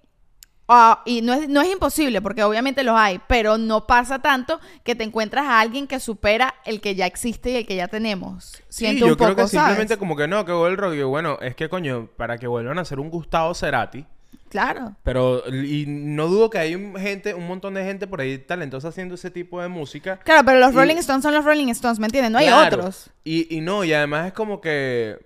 Ah, 0.68 1.04
y 1.06 1.22
no 1.22 1.34
es, 1.34 1.48
no 1.48 1.62
es 1.62 1.72
imposible, 1.72 2.22
porque 2.22 2.44
obviamente 2.44 2.84
los 2.84 2.96
hay, 2.98 3.20
pero 3.28 3.58
no 3.60 3.86
pasa 3.86 4.20
tanto 4.20 4.60
que 4.84 4.96
te 4.96 5.04
encuentras 5.04 5.46
a 5.46 5.60
alguien 5.60 5.86
que 5.86 6.00
supera 6.00 6.56
el 6.66 6.82
que 6.82 6.96
ya 6.96 7.06
existe 7.06 7.52
y 7.52 7.56
el 7.58 7.66
que 7.68 7.76
ya 7.76 7.88
tenemos. 7.88 8.64
Siento 8.70 8.98
sí, 8.98 9.04
un 9.04 9.10
yo 9.10 9.18
creo 9.18 9.30
poco, 9.30 9.44
que 9.44 9.48
simplemente 9.50 9.98
como 9.98 10.16
que 10.16 10.28
no, 10.28 10.44
que 10.44 10.52
vuelve 10.52 10.88
el 10.88 10.98
yo, 10.98 11.10
bueno, 11.10 11.38
es 11.42 11.56
que 11.56 11.70
coño, 11.70 12.10
para 12.18 12.38
que 12.40 12.48
vuelvan 12.48 12.80
a 12.80 12.86
ser 12.86 13.00
un 13.00 13.10
Gustavo 13.12 13.54
Cerati. 13.54 14.06
Claro. 14.50 14.96
Pero, 15.04 15.44
y 15.54 15.86
no 15.88 16.28
dudo 16.28 16.50
que 16.50 16.58
hay 16.60 16.76
un 16.76 16.96
gente, 16.96 17.34
un 17.34 17.46
montón 17.46 17.74
de 17.74 17.84
gente 17.84 18.08
por 18.08 18.22
ahí 18.22 18.38
talentosa 18.38 18.88
haciendo 18.88 19.16
ese 19.16 19.30
tipo 19.30 19.62
de 19.62 19.68
música. 19.68 20.18
Claro, 20.24 20.44
pero 20.46 20.60
los 20.60 20.72
Y- 20.72 20.76
Rolling 20.76 20.96
Stones 20.98 21.24
son 21.24 21.34
los 21.34 21.44
Rolling 21.46 21.68
Stones, 21.70 22.00
¿me 22.00 22.06
entiendes? 22.08 22.32
No 22.32 22.38
hay 22.38 22.50
otros. 22.50 23.10
Y, 23.24 23.54
y 23.56 23.62
no, 23.62 23.84
y 23.84 23.94
además 23.94 24.28
es 24.28 24.34
como 24.34 24.62
que 24.62 25.18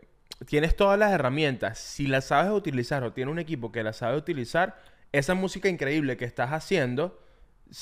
tienes 0.47 0.75
todas 0.75 0.97
las 0.97 1.11
herramientas. 1.11 1.77
Si 1.79 2.07
las 2.07 2.25
sabes 2.25 2.51
utilizar 2.51 3.03
o 3.03 3.13
tiene 3.13 3.29
un 3.31 3.39
equipo 3.39 3.71
que 3.71 3.83
las 3.83 3.97
sabe 3.97 4.17
utilizar, 4.17 4.77
esa 5.11 5.33
música 5.33 5.67
increíble 5.69 6.17
que 6.17 6.25
estás 6.25 6.51
haciendo 6.51 7.19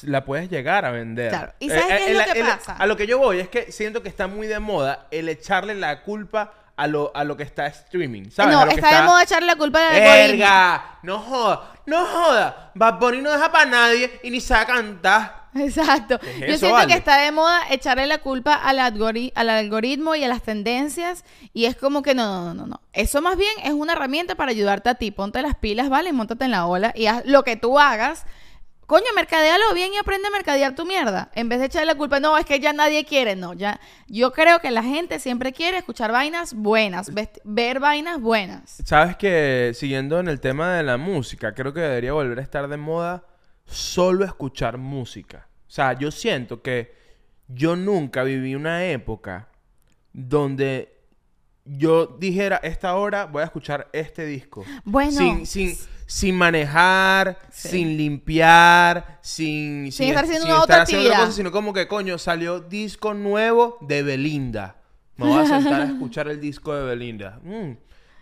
la 0.04 0.26
puedes 0.26 0.50
llegar 0.50 0.84
a 0.86 0.92
vender. 0.92 1.30
Claro. 1.30 1.54
¿Y 1.60 1.70
sabes 1.70 1.86
qué 1.86 1.96
es 1.96 2.08
el- 2.12 2.18
lo 2.18 2.24
que 2.34 2.40
el- 2.42 2.46
pasa? 2.48 2.74
A 2.74 2.86
lo 2.88 2.98
que 2.98 3.08
yo 3.08 3.18
voy 3.20 3.40
es 3.40 3.48
que 3.50 3.72
siento 3.72 4.04
que 4.04 4.10
está 4.10 4.28
muy 4.28 4.48
de 4.48 4.60
moda 4.60 5.08
el 5.12 5.30
echarle 5.30 5.76
la 5.76 6.04
culpa 6.04 6.54
a 6.76 6.88
lo, 6.88 7.12
a 7.16 7.24
lo 7.24 7.36
que 7.38 7.44
está 7.44 7.66
streaming. 7.68 8.30
¿sabes? 8.30 8.54
no, 8.54 8.62
A 8.62 8.66
lo 8.66 8.72
que 8.72 8.76
está, 8.78 9.02
de 9.02 9.08
moda 9.08 9.24
echarle 9.24 9.48
la 9.48 9.56
culpa 9.56 9.80
al 9.80 9.86
algoritmo. 9.96 10.12
¡Verga! 10.12 11.00
No 11.04 11.20
joda, 11.20 11.72
no 11.86 12.06
joda. 12.06 12.72
Bad 12.76 13.00
Bunny 13.00 13.22
no 13.22 13.32
deja 13.32 13.52
para 13.52 13.66
nadie 13.66 14.20
y 14.24 14.30
ni 14.30 14.42
sabe 14.42 14.66
cantar. 14.68 15.47
Exacto. 15.60 16.20
¿Qué 16.20 16.30
es 16.30 16.40
Yo 16.40 16.46
eso, 16.48 16.58
siento 16.60 16.76
vale? 16.76 16.88
que 16.94 16.98
está 16.98 17.18
de 17.18 17.32
moda 17.32 17.62
echarle 17.70 18.08
la 18.08 18.18
culpa 18.20 18.54
al, 18.54 18.80
algori- 18.80 19.32
al 19.36 19.50
algoritmo 19.50 20.16
y 20.16 20.24
a 20.24 20.28
las 20.28 20.44
tendencias. 20.44 21.24
Y 21.54 21.66
es 21.66 21.76
como 21.76 22.02
que 22.02 22.14
no, 22.16 22.26
no, 22.26 22.46
no, 22.46 22.54
no, 22.54 22.68
no. 22.68 22.82
Eso 22.94 23.22
más 23.22 23.38
bien 23.38 23.52
es 23.64 23.74
una 23.74 23.94
herramienta 23.94 24.36
para 24.36 24.52
ayudarte 24.52 24.90
a 24.90 24.96
ti. 24.96 25.12
Ponte 25.12 25.42
las 25.42 25.56
pilas, 25.56 25.90
¿vale? 25.90 26.10
Y 26.10 26.14
montate 26.14 26.46
en 26.46 26.52
la 26.52 26.66
ola 26.68 26.92
y 26.96 27.08
haz 27.08 27.26
lo 27.26 27.44
que 27.44 27.56
tú 27.56 27.80
hagas. 27.80 28.26
Coño, 28.86 29.04
mercadealo 29.18 29.74
bien 29.74 29.94
y 29.94 29.98
aprende 29.98 30.30
a 30.30 30.32
mercadear 30.32 30.74
tu 30.74 30.86
mierda. 30.86 31.30
En 31.36 31.50
vez 31.50 31.60
de 31.60 31.66
echarle 31.66 31.88
la 31.88 31.96
culpa, 31.96 32.22
no, 32.22 32.38
es 32.38 32.46
que 32.46 32.62
ya 32.62 32.72
nadie 32.72 33.04
quiere. 33.04 33.36
No, 33.36 33.54
ya. 33.54 33.82
Yo 34.08 34.32
creo 34.32 34.60
que 34.60 34.72
la 34.72 34.82
gente 34.82 35.20
siempre 35.20 35.52
quiere 35.52 35.80
escuchar 35.80 36.14
vainas 36.14 36.54
buenas, 36.54 37.12
ver 37.44 37.82
vainas 37.82 38.22
buenas. 38.22 38.78
Sabes 38.86 39.18
que 39.18 39.74
siguiendo 39.76 40.22
en 40.22 40.30
el 40.30 40.40
tema 40.40 40.74
de 40.76 40.84
la 40.84 40.96
música, 40.96 41.54
creo 41.54 41.74
que 41.74 41.82
debería 41.82 42.14
volver 42.14 42.40
a 42.40 42.42
estar 42.42 42.70
de 42.70 42.78
moda 42.78 43.26
solo 43.66 44.24
escuchar 44.24 44.78
música. 44.78 45.47
O 45.68 45.72
sea, 45.72 45.94
yo 45.94 46.12
siento 46.12 46.62
que 46.62 46.96
yo 47.48 47.76
nunca 47.76 48.24
viví 48.24 48.56
una 48.56 48.86
época 48.86 49.50
donde 50.14 50.94
yo 51.66 52.08
dijera, 52.08 52.58
esta 52.64 52.96
hora 52.96 53.26
voy 53.26 53.42
a 53.42 53.46
escuchar 53.46 53.90
este 53.94 54.26
disco. 54.26 54.64
Bueno. 54.86 55.12
Sin, 55.12 55.46
sin, 55.46 55.76
sin 56.06 56.36
manejar, 56.36 57.38
Sí. 57.52 57.70
sin 57.70 57.98
limpiar, 57.98 59.20
sin, 59.22 59.92
Sin 59.92 60.08
estar 60.10 60.24
haciendo 60.24 60.46
una 60.46 60.54
estar 60.56 60.64
otra 60.64 60.82
haciendo 60.84 61.08
otra 61.10 61.20
cosa, 61.20 61.32
sino 61.34 61.52
como 61.52 61.74
que, 61.74 61.88
coño, 61.88 62.18
salió 62.18 62.62
disco 62.62 63.14
nuevo 63.14 63.78
de 63.82 64.04
Belinda. 64.04 64.78
Me 65.18 65.26
voy 65.28 65.44
a 65.44 65.46
sentar 65.48 65.82
a 65.82 65.86
escuchar 65.92 66.30
el 66.30 66.40
disco 66.40 66.74
de 66.74 66.86
Belinda. 66.86 67.40
Mm. 67.44 67.72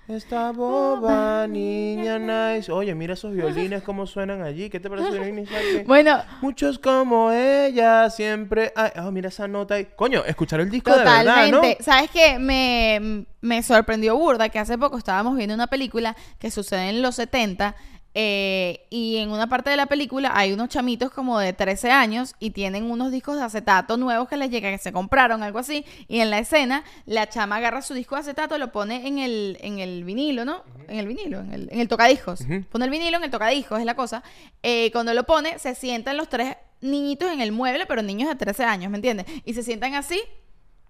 Esta 0.07 0.51
boba 0.51 1.47
niña 1.47 2.19
nice. 2.19 2.71
Oye, 2.71 2.93
mira 2.93 3.15
esos 3.15 3.33
violines 3.33 3.81
cómo 3.81 4.05
suenan 4.05 4.43
allí. 4.43 4.69
¿Qué 4.69 4.79
te 4.79 4.87
parece? 4.87 5.41
Isaac? 5.41 5.83
Bueno, 5.87 6.21
Muchos 6.41 6.77
como 6.77 7.31
ella 7.31 8.09
siempre. 8.11 8.71
Ay, 8.75 8.91
oh, 8.97 9.09
mira 9.11 9.29
esa 9.29 9.47
nota 9.47 9.75
ahí. 9.75 9.87
Coño, 9.95 10.23
escuchar 10.23 10.59
el 10.59 10.69
disco 10.69 10.91
de 10.91 10.97
verdad, 10.97 11.23
¿no? 11.23 11.57
Totalmente. 11.57 11.83
¿Sabes 11.83 12.11
qué? 12.11 12.37
Me, 12.37 13.25
me 13.41 13.63
sorprendió 13.63 14.15
burda 14.15 14.49
que 14.49 14.59
hace 14.59 14.77
poco 14.77 14.99
estábamos 14.99 15.35
viendo 15.35 15.55
una 15.55 15.67
película 15.67 16.15
que 16.37 16.51
sucede 16.51 16.89
en 16.89 17.01
los 17.01 17.15
70 17.15 17.75
eh, 18.17 18.87
y 18.89 19.17
en 19.17 19.29
una 19.29 19.47
parte 19.47 19.69
de 19.69 19.75
la 19.75 19.87
película 19.87 20.31
hay 20.33 20.53
unos 20.53 20.69
chamitos 20.69 21.11
como 21.11 21.37
de 21.37 21.51
13 21.51 21.91
años 21.91 22.33
y 22.39 22.51
tienen 22.51 22.89
unos 22.89 23.11
discos 23.11 23.35
de 23.35 23.43
acetato 23.43 23.97
nuevos 23.97 24.29
que 24.29 24.37
les 24.37 24.49
llega, 24.49 24.71
que 24.71 24.77
se 24.77 24.93
compraron, 24.93 25.43
algo 25.43 25.59
así, 25.59 25.85
y 26.07 26.21
en 26.21 26.29
la 26.29 26.39
escena 26.39 26.85
la 27.05 27.27
chama 27.27 27.57
agarra 27.57 27.81
su 27.81 27.93
disco 27.93 28.15
de 28.15 28.21
acetato, 28.21 28.57
lo 28.57 28.71
pone 28.71 29.05
en 29.05 29.19
el, 29.19 29.57
en 29.59 29.79
el 29.79 30.05
vinilo, 30.05 30.45
¿no? 30.45 30.63
En 30.87 30.97
el 30.97 31.07
vinilo, 31.07 31.41
en 31.41 31.51
el, 31.51 31.69
en 31.69 31.81
el 31.81 31.89
tocadiscos. 31.89 32.39
Pone 32.71 32.85
el 32.85 32.91
vinilo 32.91 33.17
en 33.17 33.25
el 33.25 33.31
tocadiscos, 33.31 33.79
es 33.79 33.85
la 33.85 33.95
cosa. 33.95 34.23
Eh, 34.63 34.91
cuando 34.93 35.13
lo 35.13 35.25
pone, 35.25 35.59
se 35.59 35.75
sientan 35.75 36.15
los 36.15 36.29
tres 36.29 36.55
niñitos 36.79 37.29
en 37.29 37.41
el 37.41 37.51
mueble, 37.51 37.85
pero 37.85 38.01
niños 38.01 38.29
de 38.29 38.35
13 38.35 38.63
años, 38.63 38.89
¿me 38.91 38.97
entiendes? 38.97 39.25
Y 39.43 39.53
se 39.55 39.61
sientan 39.61 39.93
así 39.93 40.21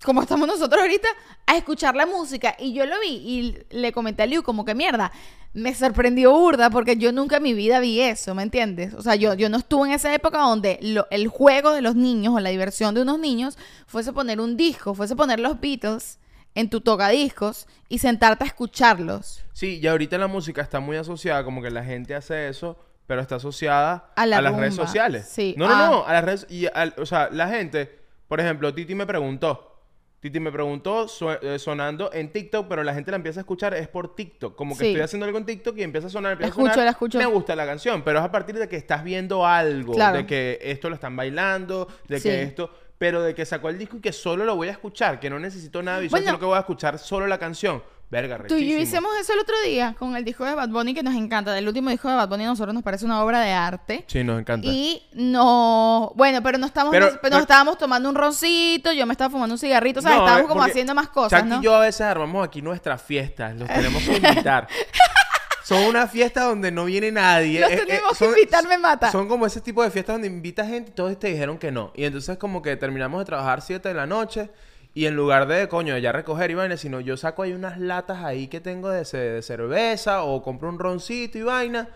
como 0.03 0.21
estamos 0.21 0.47
nosotros 0.47 0.81
ahorita, 0.81 1.07
a 1.47 1.57
escuchar 1.57 1.95
la 1.95 2.05
música. 2.05 2.55
Y 2.59 2.73
yo 2.73 2.85
lo 2.85 2.99
vi 2.99 3.07
y 3.09 3.57
le 3.71 3.91
comenté 3.91 4.23
a 4.23 4.25
Liu 4.25 4.43
como 4.43 4.65
que 4.65 4.75
mierda, 4.75 5.11
me 5.53 5.73
sorprendió 5.73 6.31
burda 6.31 6.69
porque 6.69 6.97
yo 6.97 7.11
nunca 7.13 7.37
en 7.37 7.43
mi 7.43 7.53
vida 7.53 7.79
vi 7.79 8.01
eso, 8.01 8.35
¿me 8.35 8.43
entiendes? 8.43 8.93
O 8.93 9.01
sea, 9.01 9.15
yo, 9.15 9.33
yo 9.35 9.47
no 9.49 9.57
estuve 9.57 9.87
en 9.87 9.93
esa 9.93 10.13
época 10.13 10.39
donde 10.39 10.77
lo- 10.81 11.07
el 11.11 11.27
juego 11.29 11.71
de 11.71 11.81
los 11.81 11.95
niños 11.95 12.33
o 12.35 12.39
la 12.41 12.49
diversión 12.49 12.93
de 12.93 13.01
unos 13.03 13.19
niños 13.19 13.57
fuese 13.87 14.11
poner 14.11 14.41
un 14.41 14.57
disco, 14.57 14.93
fuese 14.93 15.15
poner 15.15 15.39
los 15.39 15.59
Beatles 15.61 16.19
en 16.55 16.69
tu 16.69 16.81
tocadiscos 16.81 17.67
y 17.89 17.99
sentarte 17.99 18.43
a 18.43 18.47
escucharlos. 18.47 19.43
Sí, 19.53 19.79
y 19.81 19.87
ahorita 19.87 20.17
la 20.17 20.27
música 20.27 20.61
está 20.61 20.79
muy 20.81 20.97
asociada, 20.97 21.43
como 21.45 21.61
que 21.61 21.71
la 21.71 21.83
gente 21.83 22.15
hace 22.15 22.49
eso, 22.49 22.77
pero 23.07 23.21
está 23.21 23.35
asociada 23.35 24.11
A 24.15 24.25
la 24.25 24.41
las 24.41 24.55
redes 24.57 24.75
sociales. 24.75 25.27
sí. 25.31 25.53
No, 25.57 25.67
no, 25.67 25.73
Ah. 25.75 25.87
no, 25.89 26.05
a 26.05 26.13
las 26.13 26.23
redes. 26.25 26.47
Y 26.49 26.65
o 26.97 27.05
sea, 27.05 27.29
la 27.31 27.47
gente, 27.47 27.97
por 28.27 28.39
ejemplo, 28.41 28.73
Titi 28.73 28.93
me 28.95 29.05
preguntó. 29.05 29.74
Titi 30.25 30.39
me 30.39 30.51
preguntó 30.51 31.07
su- 31.07 31.29
eh, 31.29 31.59
sonando 31.59 32.09
en 32.11 32.31
TikTok, 32.31 32.67
pero 32.67 32.83
la 32.83 32.95
gente 32.95 33.11
la 33.11 33.17
empieza 33.17 33.41
a 33.41 33.43
escuchar 33.43 33.75
es 33.75 33.87
por 33.87 34.15
TikTok. 34.15 34.55
Como 34.55 34.73
que 34.75 34.79
Sí. 34.79 34.87
estoy 34.87 35.01
haciendo 35.03 35.27
algo 35.27 35.37
en 35.37 35.45
TikTok 35.45 35.77
y 35.77 35.83
empieza 35.83 36.07
a 36.07 36.09
sonar, 36.09 36.31
empieza 36.31 36.49
escucho, 36.49 36.67
a 36.67 36.73
sonar. 36.73 36.85
la 36.85 36.91
escucho. 36.91 37.17
Me 37.19 37.27
gusta 37.27 37.55
la 37.55 37.63
canción, 37.67 38.01
pero 38.01 38.17
es 38.17 38.25
a 38.25 38.31
partir 38.31 38.57
de 38.57 38.67
que 38.67 38.75
estás 38.75 39.03
viendo 39.03 39.45
algo, 39.45 39.93
Claro. 39.93 40.17
de 40.17 40.25
que 40.25 40.57
esto 40.63 40.89
lo 40.89 40.95
están 40.95 41.15
bailando, 41.15 41.87
de 42.07 42.19
Sí. 42.19 42.27
que 42.29 42.41
esto, 42.41 42.71
pero 42.97 43.21
de 43.21 43.35
que 43.35 43.45
sacó 43.45 43.69
el 43.69 43.77
disco 43.77 43.97
y 43.97 44.01
que 44.01 44.11
solo 44.11 44.45
lo 44.45 44.55
voy 44.55 44.69
a 44.69 44.71
escuchar, 44.71 45.19
que 45.19 45.29
no 45.29 45.37
necesito 45.37 45.83
nada 45.83 45.99
visual, 45.99 46.21
Bueno. 46.23 46.31
sino 46.31 46.39
que 46.39 46.45
voy 46.45 46.55
a 46.55 46.59
escuchar 46.61 46.97
solo 46.97 47.27
la 47.27 47.37
canción. 47.37 47.83
Verga, 48.09 48.39
Tú 48.47 48.55
y 48.55 48.69
yo 48.69 48.77
hicimos 48.77 49.11
eso 49.19 49.33
el 49.33 49.39
otro 49.39 49.55
día 49.65 49.95
con 49.97 50.15
el 50.15 50.23
disco 50.23 50.45
de 50.45 50.53
Bad 50.53 50.69
Bunny 50.69 50.93
que 50.93 51.01
nos 51.01 51.15
encanta. 51.15 51.57
El 51.57 51.67
último 51.67 51.89
disco 51.89 52.07
de 52.07 52.15
Bad 52.15 52.29
Bunny 52.29 52.43
a 52.43 52.47
nosotros 52.47 52.73
nos 52.73 52.83
parece 52.83 53.03
una 53.03 53.23
obra 53.23 53.41
de 53.41 53.51
arte. 53.51 54.05
Sí, 54.07 54.23
nos 54.23 54.39
encanta. 54.39 54.67
Y 54.67 55.07
no, 55.13 56.11
bueno, 56.15 56.41
pero 56.43 56.57
no 56.59 56.67
estamos, 56.67 56.91
Pero- 56.91 57.09
nos, 57.09 57.17
pero- 57.17 57.39
estábamos 57.39 57.77
tomando 57.77 58.07
un 58.07 58.15
roncito, 58.15 58.91
yo 58.93 59.05
me 59.07 59.13
estaba 59.13 59.31
fumando 59.31 59.55
un 59.55 59.59
cigarrito, 59.59 60.01
¿sabes? 60.01 60.17
No, 60.19 60.23
estábamos 60.25 60.49
eh, 60.49 60.53
como 60.53 60.63
haciendo 60.63 60.93
más 60.93 61.09
cosas, 61.09 61.41
Chuck 61.41 61.49
¿no? 61.49 61.59
y 61.59 61.63
yo 61.63 61.75
a 61.75 61.79
veces 61.79 62.01
armamos 62.01 62.47
aquí 62.47 62.61
nuestras 62.61 63.01
fiestas, 63.01 63.55
los 63.55 63.67
tenemos 63.67 64.03
que 64.03 64.17
invitar. 64.17 64.67
son 65.63 65.83
una 65.85 66.05
fiesta 66.05 66.43
donde 66.43 66.71
no 66.71 66.85
viene 66.85 67.11
nadie. 67.11 67.59
Los 67.59 67.71
eh, 67.71 67.73
eh, 67.73 67.85
tenemos 67.87 68.17
que 68.17 68.25
invitar, 68.25 68.67
me 68.67 68.77
mata. 68.77 69.11
Son 69.11 69.27
como 69.27 69.47
ese 69.47 69.61
tipo 69.61 69.81
de 69.81 69.89
fiestas 69.89 70.13
donde 70.13 70.27
invita 70.27 70.63
gente 70.63 70.91
y 70.91 70.93
todos 70.93 71.17
te 71.17 71.27
dijeron 71.27 71.57
que 71.57 71.71
no. 71.71 71.91
Y 71.95 72.03
entonces 72.03 72.37
como 72.37 72.61
que 72.61 72.75
terminamos 72.77 73.19
de 73.19 73.25
trabajar 73.25 73.63
7 73.63 73.89
de 73.89 73.95
la 73.95 74.05
noche 74.05 74.51
y 74.95 75.05
en 75.05 75.15
lugar 75.15 75.45
de, 75.47 75.67
coño, 75.67 75.95
ya 75.99 76.11
recoger 76.11 76.49
y 76.49 76.55
vaina, 76.55 76.75
sino 76.77 76.99
yo 77.01 77.17
saco 77.17 77.43
ahí 77.43 77.53
unas 77.53 77.77
latas 77.79 78.23
ahí 78.23 78.47
que 78.47 78.59
tengo 78.61 78.89
de, 78.89 79.03
de 79.03 79.41
cerveza 79.43 80.23
o 80.23 80.41
compro 80.41 80.69
un 80.69 80.79
roncito 80.79 81.37
y 81.37 81.43
vaina 81.43 81.89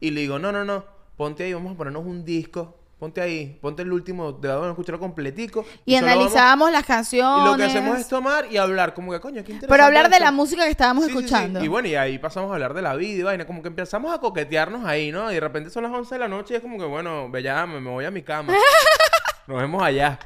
y 0.00 0.10
le 0.12 0.22
digo, 0.22 0.38
no, 0.38 0.52
no, 0.52 0.64
no, 0.64 0.84
ponte 1.16 1.42
ahí, 1.44 1.52
vamos 1.52 1.74
a 1.74 1.76
ponernos 1.76 2.04
un 2.06 2.24
disco. 2.24 2.78
Ponte 2.96 3.20
ahí, 3.20 3.58
ponte 3.60 3.82
el 3.82 3.92
último, 3.92 4.32
de 4.32 4.48
vamos 4.48 4.66
a 4.68 4.70
escucharlo 4.70 5.00
completico. 5.00 5.66
Y 5.84 5.94
vamos- 5.96 6.10
analizábamos 6.10 6.70
las 6.72 6.84
canciones. 6.86 7.42
y 7.44 7.50
lo 7.50 7.56
que 7.56 7.64
hacemos 7.64 7.98
es 7.98 8.08
tomar 8.08 8.46
y 8.50 8.56
hablar, 8.56 8.94
como 8.94 9.10
que 9.12 9.18
coño, 9.20 9.42
qué 9.44 9.52
interesante. 9.52 9.66
Pero 9.68 9.84
hablar 9.84 10.08
de 10.08 10.20
la 10.20 10.30
música 10.30 10.64
que 10.64 10.70
estábamos 10.70 11.04
Sí, 11.06 11.10
sí, 11.10 11.18
sí. 11.18 11.24
escuchando. 11.24 11.62
Y 11.62 11.68
bueno, 11.68 11.88
y 11.88 11.96
ahí 11.96 12.18
pasamos 12.18 12.50
a 12.50 12.54
hablar 12.54 12.72
de 12.72 12.80
la 12.82 12.94
vida 12.94 13.18
y 13.18 13.22
vaina, 13.24 13.46
como 13.46 13.60
que 13.62 13.68
empezamos 13.68 14.14
a 14.14 14.20
coquetearnos 14.20 14.86
ahí, 14.86 15.10
¿no? 15.10 15.30
Y 15.30 15.34
de 15.34 15.40
repente 15.40 15.70
son 15.70 15.82
las 15.82 15.92
11 15.92 16.14
de 16.14 16.18
la 16.20 16.28
noche 16.28 16.54
y 16.54 16.56
es 16.58 16.62
como 16.62 16.78
que, 16.78 16.84
bueno, 16.84 17.28
ve 17.30 17.42
ya, 17.42 17.66
me, 17.66 17.80
me 17.80 17.90
voy 17.90 18.04
a 18.06 18.10
mi 18.12 18.22
cama. 18.22 18.54
Nos 19.46 19.60
vemos 19.60 19.82
allá. 19.82 20.18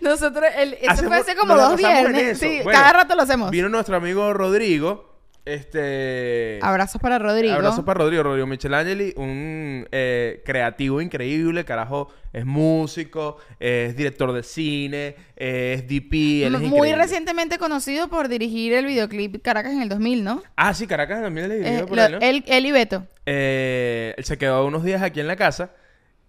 Nosotros, 0.00 0.44
el, 0.56 0.74
eso 0.74 0.90
Hacemos- 0.90 1.08
fue 1.08 1.16
hace 1.18 1.36
como 1.36 1.54
dos 1.54 1.70
en 1.72 1.76
viernes. 1.76 2.38
Sí, 2.38 2.60
Bueno, 2.64 2.78
cada 2.78 2.92
rato 2.92 3.14
lo 3.14 3.22
hacemos. 3.22 3.50
Vino 3.50 3.68
nuestro 3.68 3.96
amigo 3.96 4.32
Rodrigo, 4.32 5.10
este... 5.44 6.58
Abrazos 6.62 7.00
para 7.02 7.18
Rodrigo. 7.18 7.54
Abrazo 7.54 7.84
para 7.84 7.98
Rodrigo, 7.98 8.22
Rodrigo 8.22 8.46
Michelangeli, 8.46 9.12
un 9.16 9.86
eh, 9.92 10.40
creativo 10.44 11.00
increíble, 11.00 11.64
carajo, 11.64 12.08
es 12.32 12.46
músico, 12.46 13.38
es 13.60 13.96
director 13.96 14.32
de 14.32 14.42
cine, 14.42 15.16
es 15.36 15.86
DP, 15.88 16.44
él 16.46 16.54
es 16.54 16.60
Muy 16.60 16.66
increíble. 16.68 16.96
recientemente 16.96 17.58
conocido 17.58 18.08
por 18.08 18.28
dirigir 18.28 18.72
el 18.72 18.86
videoclip 18.86 19.42
Caracas 19.42 19.72
en 19.72 19.82
el 19.82 19.88
2000, 19.88 20.24
¿no? 20.24 20.42
Ah, 20.56 20.72
sí, 20.74 20.86
Caracas 20.86 21.20
también 21.22 21.48
le 21.48 21.56
dirigió 21.58 21.78
Eh, 21.80 21.86
por 21.86 21.96
lo- 21.96 22.02
ahí, 22.04 22.12
¿no? 22.12 22.18
él, 22.20 22.44
él 22.46 22.66
y 22.66 22.72
Beto. 22.72 23.06
Eh, 23.26 24.14
él 24.16 24.24
se 24.24 24.38
quedó 24.38 24.64
unos 24.64 24.84
días 24.84 25.02
aquí 25.02 25.20
en 25.20 25.26
la 25.26 25.36
casa 25.36 25.70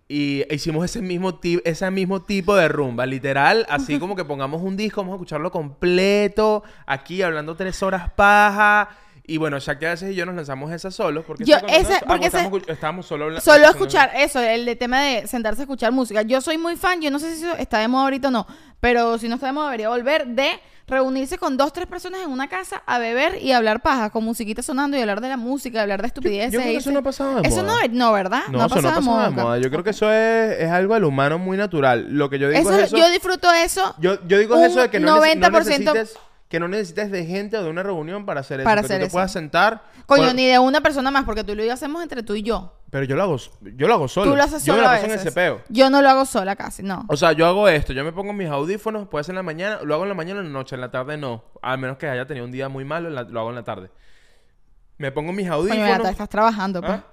Y 0.07 0.43
hicimos 0.53 0.85
ese 0.85 1.01
mismo, 1.01 1.39
ese 1.63 1.89
mismo 1.89 2.21
tipo 2.23 2.55
de 2.55 2.67
rumba, 2.67 3.05
literal, 3.05 3.65
así 3.69 3.99
como 3.99 4.15
que 4.15 4.25
pongamos 4.25 4.61
un 4.61 4.75
disco, 4.75 5.01
vamos 5.01 5.13
a 5.13 5.15
escucharlo 5.15 5.49
completo, 5.51 6.63
aquí 6.85 7.21
hablando 7.21 7.55
tres 7.55 7.81
horas 7.83 8.11
paja. 8.11 8.89
Y 9.25 9.37
bueno, 9.37 9.57
Shakti 9.57 9.85
a 9.85 9.89
veces 9.91 10.11
y 10.11 10.15
yo 10.15 10.25
nos 10.25 10.35
lanzamos 10.35 10.69
esa 10.73 10.91
solos, 10.91 11.23
porque 11.25 11.45
Yo- 11.45 11.57
¿sabes 11.57 11.71
cuando 11.71 11.81
ese- 11.81 11.93
nos- 11.93 12.03
ah, 12.03 12.05
porque 12.07 12.25
estábamos, 12.27 12.53
ese- 12.59 12.65
escu- 12.67 12.73
estábamos 12.73 13.05
solo 13.05 13.41
Solo 13.41 13.65
escuchar 13.69 14.11
eso, 14.17 14.41
el 14.41 14.65
de 14.65 14.75
tema 14.75 15.01
de 15.01 15.27
sentarse 15.27 15.61
a 15.61 15.63
escuchar 15.63 15.93
música. 15.93 16.21
Yo 16.23 16.41
soy 16.41 16.57
muy 16.57 16.75
fan, 16.75 17.01
yo 17.01 17.09
no 17.09 17.19
sé 17.19 17.35
si 17.37 17.45
está 17.57 17.79
de 17.79 17.87
moda 17.87 18.03
ahorita 18.03 18.27
o 18.27 18.31
no, 18.31 18.45
pero 18.81 19.17
si 19.17 19.29
no 19.29 19.35
está 19.35 19.47
de 19.47 19.53
moda 19.53 19.67
debería 19.67 19.87
volver 19.87 20.27
de 20.27 20.49
reunirse 20.87 21.37
con 21.37 21.55
dos, 21.57 21.71
tres 21.73 21.87
personas 21.87 22.21
en 22.23 22.29
una 22.29 22.49
casa 22.49 22.83
a 22.85 22.99
beber 22.99 23.41
y 23.41 23.51
hablar 23.53 23.81
paja, 23.81 24.09
con 24.09 24.23
musiquita 24.25 24.61
sonando 24.61 24.97
y 24.97 25.01
hablar 25.01 25.21
de 25.21 25.29
la 25.29 25.37
música, 25.37 25.81
hablar 25.81 26.01
de 26.01 26.07
estupideces. 26.07 26.51
Yo 26.53 26.59
creo 26.59 26.71
que 26.73 26.77
eso 26.77 26.91
no 26.91 26.99
ha 26.99 27.03
pasado 27.03 27.41
de 27.41 27.47
Eso 27.47 27.63
moda. 27.63 27.87
no, 27.87 27.93
no, 27.93 28.11
¿verdad? 28.13 28.41
No, 28.49 28.57
eso 28.65 28.81
no 28.81 28.89
ha 28.89 28.93
pasado 28.95 29.23
de 29.23 29.29
moda. 29.31 29.57
Yo 29.59 29.69
creo 29.69 29.83
que 29.83 29.91
eso 29.91 30.11
es, 30.11 30.59
es 30.59 30.69
algo 30.69 30.93
del 30.93 31.05
humano 31.05 31.39
muy 31.39 31.55
natural. 31.57 32.07
Lo 32.09 32.29
que 32.29 32.37
yo 32.39 32.49
digo 32.49 32.59
Eso, 32.59 32.73
es 32.77 32.85
eso. 32.87 32.97
yo 32.97 33.09
disfruto 33.09 33.51
eso. 33.53 33.95
Yo, 33.99 34.17
yo 34.27 34.37
digo 34.37 34.57
eso 34.57 34.81
de 34.81 34.89
que 34.89 34.99
no, 34.99 35.17
nece- 35.19 35.37
no 35.37 35.47
90% 35.49 35.59
necesites 35.63 36.17
que 36.53 36.59
no 36.59 36.67
necesites 36.67 37.09
de 37.09 37.25
gente 37.25 37.57
o 37.57 37.63
de 37.63 37.69
una 37.71 37.81
reunión 37.81 38.27
para 38.27 38.41
hacer 38.41 38.59
eso. 38.59 38.65
Para 38.65 38.81
que 38.81 38.85
hacer 38.85 38.97
tú 38.97 39.01
te 39.01 39.07
eso. 39.07 39.13
puedas 39.13 39.31
sentar. 39.31 39.81
Coño, 40.05 40.25
por- 40.27 40.35
ni 40.35 40.45
de 40.45 40.59
una 40.59 40.81
persona 40.81 41.09
más, 41.09 41.23
porque 41.25 41.43
tú 41.43 41.53
y 41.53 41.55
lo 41.55 41.73
hacemos 41.73 42.03
entre 42.03 42.21
tú 42.21 42.35
y 42.35 42.43
yo. 42.43 42.77
Pero 42.91 43.05
yo 43.05 43.15
lo 43.15 43.23
hago, 43.23 43.37
yo 43.75 43.87
lo 43.87 43.93
hago 43.95 44.07
solo. 44.07 44.29
Tú 44.29 44.37
lo 44.37 44.43
haces 44.43 44.63
yo 44.63 44.73
solo 44.73 44.83
me 44.87 44.93
la 44.93 45.01
a 45.01 45.03
en 45.03 45.09
ese 45.13 45.31
peo. 45.31 45.61
Yo 45.69 45.89
no 45.89 46.03
lo 46.03 46.09
hago 46.09 46.25
sola 46.27 46.55
casi, 46.55 46.83
no. 46.83 47.05
O 47.09 47.17
sea, 47.17 47.31
yo 47.31 47.47
hago 47.47 47.67
esto, 47.67 47.91
yo 47.91 48.03
me 48.03 48.11
pongo 48.11 48.33
mis 48.33 48.49
audífonos, 48.49 49.07
puede 49.07 49.23
ser 49.23 49.33
en 49.33 49.37
la 49.37 49.41
mañana, 49.43 49.79
lo 49.83 49.95
hago 49.95 50.03
en 50.03 50.09
la 50.09 50.13
mañana 50.15 50.41
o 50.41 50.43
en 50.43 50.53
la 50.53 50.59
noche, 50.59 50.75
en 50.75 50.81
la 50.81 50.91
tarde 50.91 51.17
no. 51.17 51.43
A 51.63 51.75
menos 51.75 51.97
que 51.97 52.07
haya 52.07 52.27
tenido 52.27 52.45
un 52.45 52.51
día 52.51 52.69
muy 52.69 52.85
malo, 52.85 53.09
la- 53.09 53.23
lo 53.23 53.39
hago 53.39 53.49
en 53.49 53.55
la 53.55 53.63
tarde. 53.63 53.89
Me 54.99 55.11
pongo 55.11 55.33
mis 55.33 55.47
Coño, 55.47 55.55
audífonos. 55.55 55.85
Beata, 55.87 56.09
estás 56.11 56.29
trabajando, 56.29 56.81
pues. 56.81 56.93
¿Ah? 56.93 57.03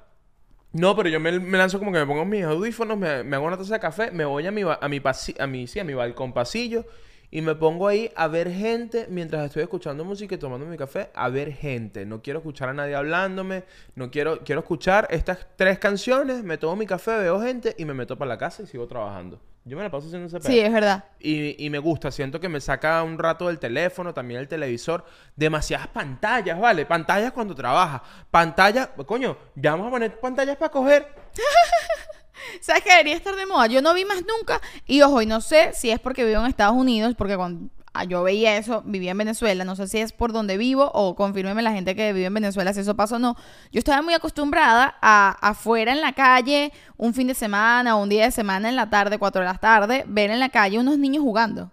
No, 0.72 0.94
pero 0.94 1.09
yo 1.09 1.18
me, 1.18 1.33
me 1.40 1.57
lanzo 1.57 1.79
como 1.79 1.92
que 1.92 1.98
me 1.98 2.07
pongo 2.07 2.26
mis 2.26 2.44
audífonos, 2.44 2.98
me, 2.98 3.24
me 3.24 3.37
hago 3.37 3.46
una 3.46 3.57
taza 3.57 3.72
de 3.72 3.81
café, 3.81 4.11
me 4.11 4.26
voy 4.26 4.46
a 4.46 4.50
mi, 4.53 4.62
a 4.62 4.87
mi, 4.88 5.00
pasi- 5.00 5.35
a 5.40 5.46
mi, 5.46 5.66
sí, 5.66 5.81
a 5.81 5.85
mi 5.85 5.94
balcón 5.94 6.35
pasillo 6.35 6.85
y 7.31 7.43
me 7.43 7.55
pongo 7.55 7.87
ahí 7.88 8.11
a 8.16 8.27
ver 8.29 8.51
gente 8.51 9.07
mientras 9.09 9.45
estoy 9.47 9.62
escuchando 9.62 10.05
música 10.05 10.35
y 10.35 10.38
tomando 10.38 10.66
mi 10.66 10.77
café, 10.77 11.11
a 11.14 11.29
ver 11.29 11.53
gente. 11.53 12.05
No 12.07 12.23
quiero 12.23 12.40
escuchar 12.40 12.69
a 12.71 12.75
nadie 12.75 12.95
hablándome, 12.97 13.64
no 13.95 14.11
quiero, 14.11 14.40
quiero 14.45 14.61
escuchar 14.62 15.07
estas 15.11 15.47
tres 15.57 15.79
canciones, 15.79 16.43
me 16.43 16.59
tomo 16.59 16.77
mi 16.77 16.87
café, 16.87 17.19
veo 17.19 17.40
gente 17.40 17.75
y 17.79 17.85
me 17.85 17.95
meto 17.95 18.16
para 18.19 18.31
la 18.31 18.38
casa 18.38 18.62
y 18.62 18.66
sigo 18.66 18.87
trabajando. 18.88 19.40
Yo 19.64 19.77
me 19.77 19.83
la 19.83 19.90
paso 19.90 20.07
haciendo 20.07 20.27
ese 20.27 20.40
Sí, 20.40 20.55
pedo. 20.57 20.66
es 20.66 20.73
verdad. 20.73 21.05
Y, 21.21 21.64
y 21.64 21.69
me 21.71 21.79
gusta, 21.79 22.11
siento 22.11 22.40
que 22.40 22.49
me 22.49 22.61
saca 22.62 23.03
un 23.03 23.19
rato 23.19 23.47
del 23.47 23.59
teléfono, 23.59 24.14
también 24.14 24.40
el 24.40 24.49
televisor, 24.49 25.05
demasiadas 25.37 25.88
pantallas, 25.88 26.59
¿vale? 26.59 26.87
Pantallas 26.87 27.31
cuando 27.33 27.55
trabajas, 27.55 28.01
pantallas, 28.31 28.88
coño, 29.07 29.37
ya 29.55 29.73
vamos 29.73 29.88
a 29.88 29.90
poner 29.90 30.19
pantallas 30.19 30.57
para 30.57 30.71
coger. 30.73 31.07
¿Sabes 32.61 32.83
que 32.83 32.90
debería 32.90 33.16
estar 33.16 33.37
de 33.37 33.46
moda? 33.46 33.66
Yo 33.66 33.83
no 33.83 33.94
vi 33.94 34.05
más 34.05 34.22
nunca. 34.26 34.61
Y 34.87 35.03
ojo, 35.03 35.22
y 35.22 35.26
no 35.26 35.40
sé 35.40 35.72
si 35.74 35.90
es 35.90 35.98
porque 35.98 36.24
vivo 36.24 36.40
en 36.40 36.46
Estados 36.46 36.76
Unidos, 36.76 37.14
porque 37.16 37.37
cuando 37.37 37.70
ah, 37.92 38.05
yo 38.05 38.22
veía 38.22 38.57
eso, 38.57 38.83
vivía 38.85 39.12
en 39.12 39.18
Venezuela. 39.18 39.64
No 39.64 39.76
sé 39.76 39.88
si 39.88 39.98
es 39.98 40.12
por 40.12 40.33
donde 40.33 40.57
vivo 40.57 40.90
o 40.94 41.14
confírmeme 41.14 41.62
la 41.62 41.72
gente 41.72 41.94
que 41.94 42.12
vive 42.12 42.26
en 42.26 42.35
Venezuela 42.35 42.72
si 42.72 42.81
eso 42.81 42.96
pasa 42.96 43.16
o 43.16 43.18
no. 43.18 43.37
Yo 43.72 43.79
estaba 43.79 44.03
muy 44.03 44.14
acostumbrada 44.14 44.96
a 45.00 45.37
afuera 45.40 45.92
en 45.92 46.00
la 46.00 46.12
calle, 46.12 46.72
un 46.96 47.14
fin 47.14 47.26
de 47.26 47.35
semana 47.35 47.96
o 47.96 48.03
un 48.03 48.09
día 48.09 48.24
de 48.24 48.31
semana 48.31 48.68
en 48.68 48.76
la 48.76 48.90
tarde, 48.90 49.18
cuatro 49.18 49.40
de 49.40 49.46
la 49.46 49.59
tarde, 49.59 50.05
ver 50.07 50.31
en 50.31 50.40
la 50.40 50.48
calle 50.48 50.79
unos 50.79 50.98
niños 50.98 51.22
jugando. 51.22 51.70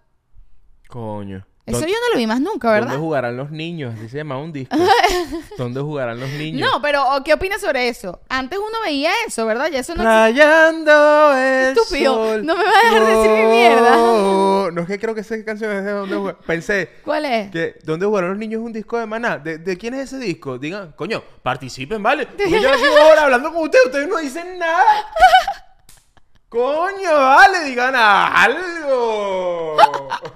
Coño. 0.87 1.45
Eso 1.67 1.81
¿Dó- 1.81 1.85
yo 1.85 1.93
no 1.93 2.09
lo 2.13 2.17
vi 2.17 2.25
más 2.27 2.39
nunca, 2.39 2.71
¿verdad? 2.71 2.87
¿Dónde 2.91 3.01
jugarán 3.05 3.35
los 3.37 3.51
niños? 3.51 3.93
Así 3.95 4.07
se 4.09 4.17
llama 4.17 4.37
un 4.39 4.53
disco. 4.53 4.75
¿Dónde 5.57 5.81
jugarán 5.81 6.17
los 6.19 6.29
niños? 6.29 6.67
No, 6.71 6.81
pero 6.81 7.03
¿o 7.15 7.23
¿qué 7.23 7.33
opinas 7.33 7.59
sobre 7.61 7.89
eso? 7.89 8.21
Antes 8.29 8.57
uno 8.57 8.77
veía 8.85 9.11
eso, 9.27 9.45
¿verdad? 9.45 9.67
Ya 9.69 9.79
eso 9.79 9.93
no. 9.93 10.03
Rayando 10.03 11.37
el 11.37 11.77
Estúpido, 11.77 12.13
sol. 12.15 12.45
no 12.45 12.55
me 12.55 12.63
vas 12.63 12.73
a 12.73 12.85
dejar 12.89 13.05
decir 13.05 13.31
mi 13.31 13.51
mierda. 13.51 13.97
Oh, 13.97 14.69
No 14.71 14.81
es 14.81 14.87
que 14.87 14.97
creo 14.99 15.13
que 15.13 15.21
esa 15.21 15.43
canción 15.43 15.71
es 15.73 15.83
de 15.83 15.91
donde 15.91 16.15
jugar. 16.15 16.37
Pensé 16.47 16.89
¿Cuál 17.03 17.25
es? 17.25 17.51
que 17.51 17.75
¿Dónde 17.83 18.05
jugarán 18.05 18.29
los 18.31 18.39
niños? 18.39 18.61
es 18.61 18.65
un 18.65 18.71
disco 18.73 18.97
de 18.97 19.05
Maná. 19.05 19.37
¿De, 19.37 19.57
de 19.57 19.77
quién 19.77 19.93
es 19.93 20.11
ese 20.13 20.19
disco? 20.23 20.57
Digan, 20.57 20.93
coño, 20.93 21.21
participen, 21.43 22.01
¿vale? 22.01 22.27
Yo 22.37 22.45
llevo 22.47 22.95
horas 23.11 23.23
hablando 23.25 23.51
con 23.53 23.63
ustedes, 23.63 23.85
ustedes 23.87 24.07
no 24.07 24.17
dicen 24.17 24.57
nada. 24.57 24.83
Coño, 26.49 27.11
vale, 27.11 27.65
digan 27.65 27.93
algo. 27.95 29.75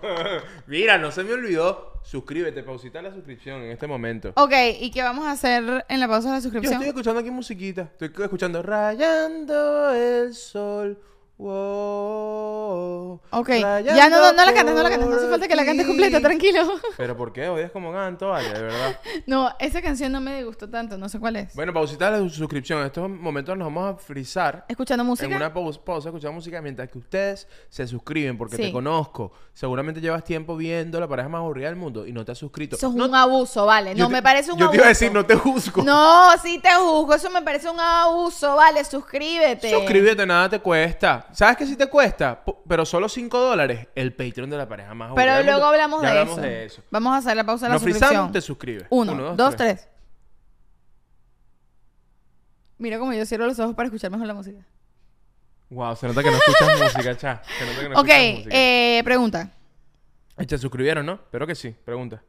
Mira, 0.67 0.97
no 0.97 1.10
se 1.12 1.24
me 1.24 1.34
olvidó. 1.34 1.91
Suscríbete, 2.04 2.63
pausita 2.63 3.02
la 3.02 3.13
suscripción 3.13 3.62
en 3.62 3.71
este 3.71 3.88
momento. 3.88 4.34
Ok, 4.36 4.52
¿y 4.82 4.91
qué 4.91 5.04
vamos 5.04 5.26
a 5.26 5.32
hacer 5.32 5.86
en 5.88 6.00
la 6.00 6.08
pausa 6.10 6.30
de 6.30 6.34
la 6.34 6.39
Yo 6.39 6.43
suscripción? 6.43 6.74
estoy 6.74 6.88
escuchando 6.89 7.21
aquí 7.21 7.32
musiquita. 7.32 7.89
Estoy 7.97 8.12
escuchando 8.26 8.62
Rayando 8.62 9.93
el 9.93 10.34
sol. 10.34 11.00
Wow. 11.41 13.19
Ok, 13.32 13.49
ya 13.49 14.10
no, 14.10 14.19
no, 14.21 14.34
no 14.34 14.45
la 14.45 14.54
cantes, 14.54 14.75
no 14.75 14.84
la 14.84 14.89
cantes, 14.89 15.08
no 15.10 15.15
hace 15.15 15.27
falta 15.30 15.47
que 15.47 15.56
la 15.56 15.65
cantes 15.65 15.88
completa, 15.88 16.19
tranquilo. 16.21 16.62
Pero 16.97 17.17
¿por 17.17 17.34
qué? 17.34 17.47
Odias 17.49 17.71
como 17.71 17.91
canto, 17.91 18.30
vale, 18.30 18.49
de 18.54 18.62
verdad. 18.62 18.99
No, 19.25 19.49
esa 19.60 19.82
canción 19.82 20.12
no 20.12 20.19
me 20.21 20.43
gustó 20.43 20.69
tanto, 20.69 20.97
no 20.97 21.08
sé 21.10 21.19
cuál 21.19 21.36
es. 21.38 21.54
Bueno, 21.56 21.73
pausita 21.73 22.10
la 22.10 22.17
suscripción. 22.30 22.80
En 22.80 22.86
estos 22.88 23.10
momentos 23.10 23.58
nos 23.58 23.67
vamos 23.73 23.95
a 23.95 23.97
frizar. 23.97 24.65
¿Escuchando 24.67 25.04
música? 25.04 25.27
En 25.27 25.34
una 25.36 25.54
pausa, 25.54 25.80
pausa 25.84 26.10
escuchando 26.10 26.34
música 26.34 26.62
mientras 26.62 26.89
que 26.89 26.97
ustedes 26.97 27.47
se 27.69 27.88
suscriben 27.88 28.38
porque 28.38 28.56
Sí. 28.58 28.63
te 28.63 28.71
conozco. 28.71 29.32
Seguramente 29.54 29.99
llevas 30.01 30.23
tiempo 30.23 30.56
viendo 30.56 30.99
la 30.99 31.08
pareja 31.08 31.30
más 31.30 31.39
aburrida 31.39 31.67
del 31.67 31.75
mundo 31.75 32.06
y 32.08 32.12
no 32.13 32.23
te 32.25 32.32
has 32.34 32.38
suscrito. 32.38 32.75
Eso 32.75 32.88
es 32.89 32.93
No- 32.93 33.06
un 33.06 33.15
abuso, 33.15 33.65
vale. 33.65 33.91
yo 33.95 34.04
No, 34.04 34.08
te- 34.08 34.13
me 34.13 34.21
parece 34.21 34.51
un 34.51 34.58
Yo 34.58 34.65
abuso. 34.65 34.71
te 34.71 34.77
iba 34.77 34.86
a 34.86 34.89
decir, 34.89 35.12
no 35.12 35.25
te 35.25 35.36
juzgo. 35.36 35.84
No, 35.84 36.38
sí 36.41 36.60
te 36.60 36.73
juzgo, 36.73 37.13
eso 37.13 37.30
me 37.30 37.41
parece 37.41 37.69
un 37.69 37.80
abuso, 37.80 38.56
vale, 38.56 38.84
suscríbete. 38.86 39.71
Suscríbete, 39.71 40.25
nada 40.25 40.49
te 40.49 40.60
cuesta. 40.60 41.27
¿Sabes 41.33 41.57
qué 41.57 41.65
sí 41.65 41.75
te 41.75 41.87
cuesta? 41.87 42.43
Pero 42.67 42.85
solo 42.85 43.07
5 43.09 43.39
dólares. 43.39 43.87
El 43.95 44.13
Patreon 44.13 44.49
de 44.49 44.57
la 44.57 44.67
pareja 44.67 44.93
más 44.93 45.11
Pero 45.15 45.33
luego 45.43 45.51
mundo. 45.51 45.67
hablamos, 45.67 46.01
Ya 46.01 46.07
de, 46.13 46.19
hablamos 46.19 46.37
eso. 46.39 46.47
de 46.47 46.65
eso. 46.65 46.83
Vamos 46.91 47.13
a 47.13 47.17
hacer 47.17 47.35
la 47.35 47.43
pausa 47.43 47.65
de 47.65 47.69
la 47.69 47.73
Nos 47.75 47.81
suscripción. 47.81 48.09
frizamos, 48.09 48.31
te 48.31 48.41
suscribes. 48.41 48.87
Uno, 48.89 49.35
dos, 49.35 49.55
tres. 49.55 49.87
Mira 52.77 52.97
como 52.97 53.13
yo 53.13 53.25
cierro 53.25 53.45
los 53.45 53.59
ojos 53.59 53.75
para 53.75 53.87
escuchar 53.87 54.09
mejor 54.11 54.27
la 54.27 54.33
música. 54.33 54.65
Wow, 55.69 55.95
se 55.95 56.07
nota 56.07 56.23
que 56.23 56.31
no 56.31 56.37
escuchas 56.37 56.79
música, 56.95 57.17
cha. 57.17 57.41
Se 57.57 57.65
nota 57.65 57.79
que 57.81 57.89
no 57.89 57.99
ok, 57.99 58.07
escuchas 58.09 58.35
música. 58.37 58.55
eh, 58.57 59.01
pregunta. 59.03 59.51
¿Te 60.47 60.57
suscribieron, 60.57 61.05
no? 61.05 61.13
Espero 61.13 61.45
que 61.45 61.53
sí. 61.55 61.75
Pregunta. 61.85 62.23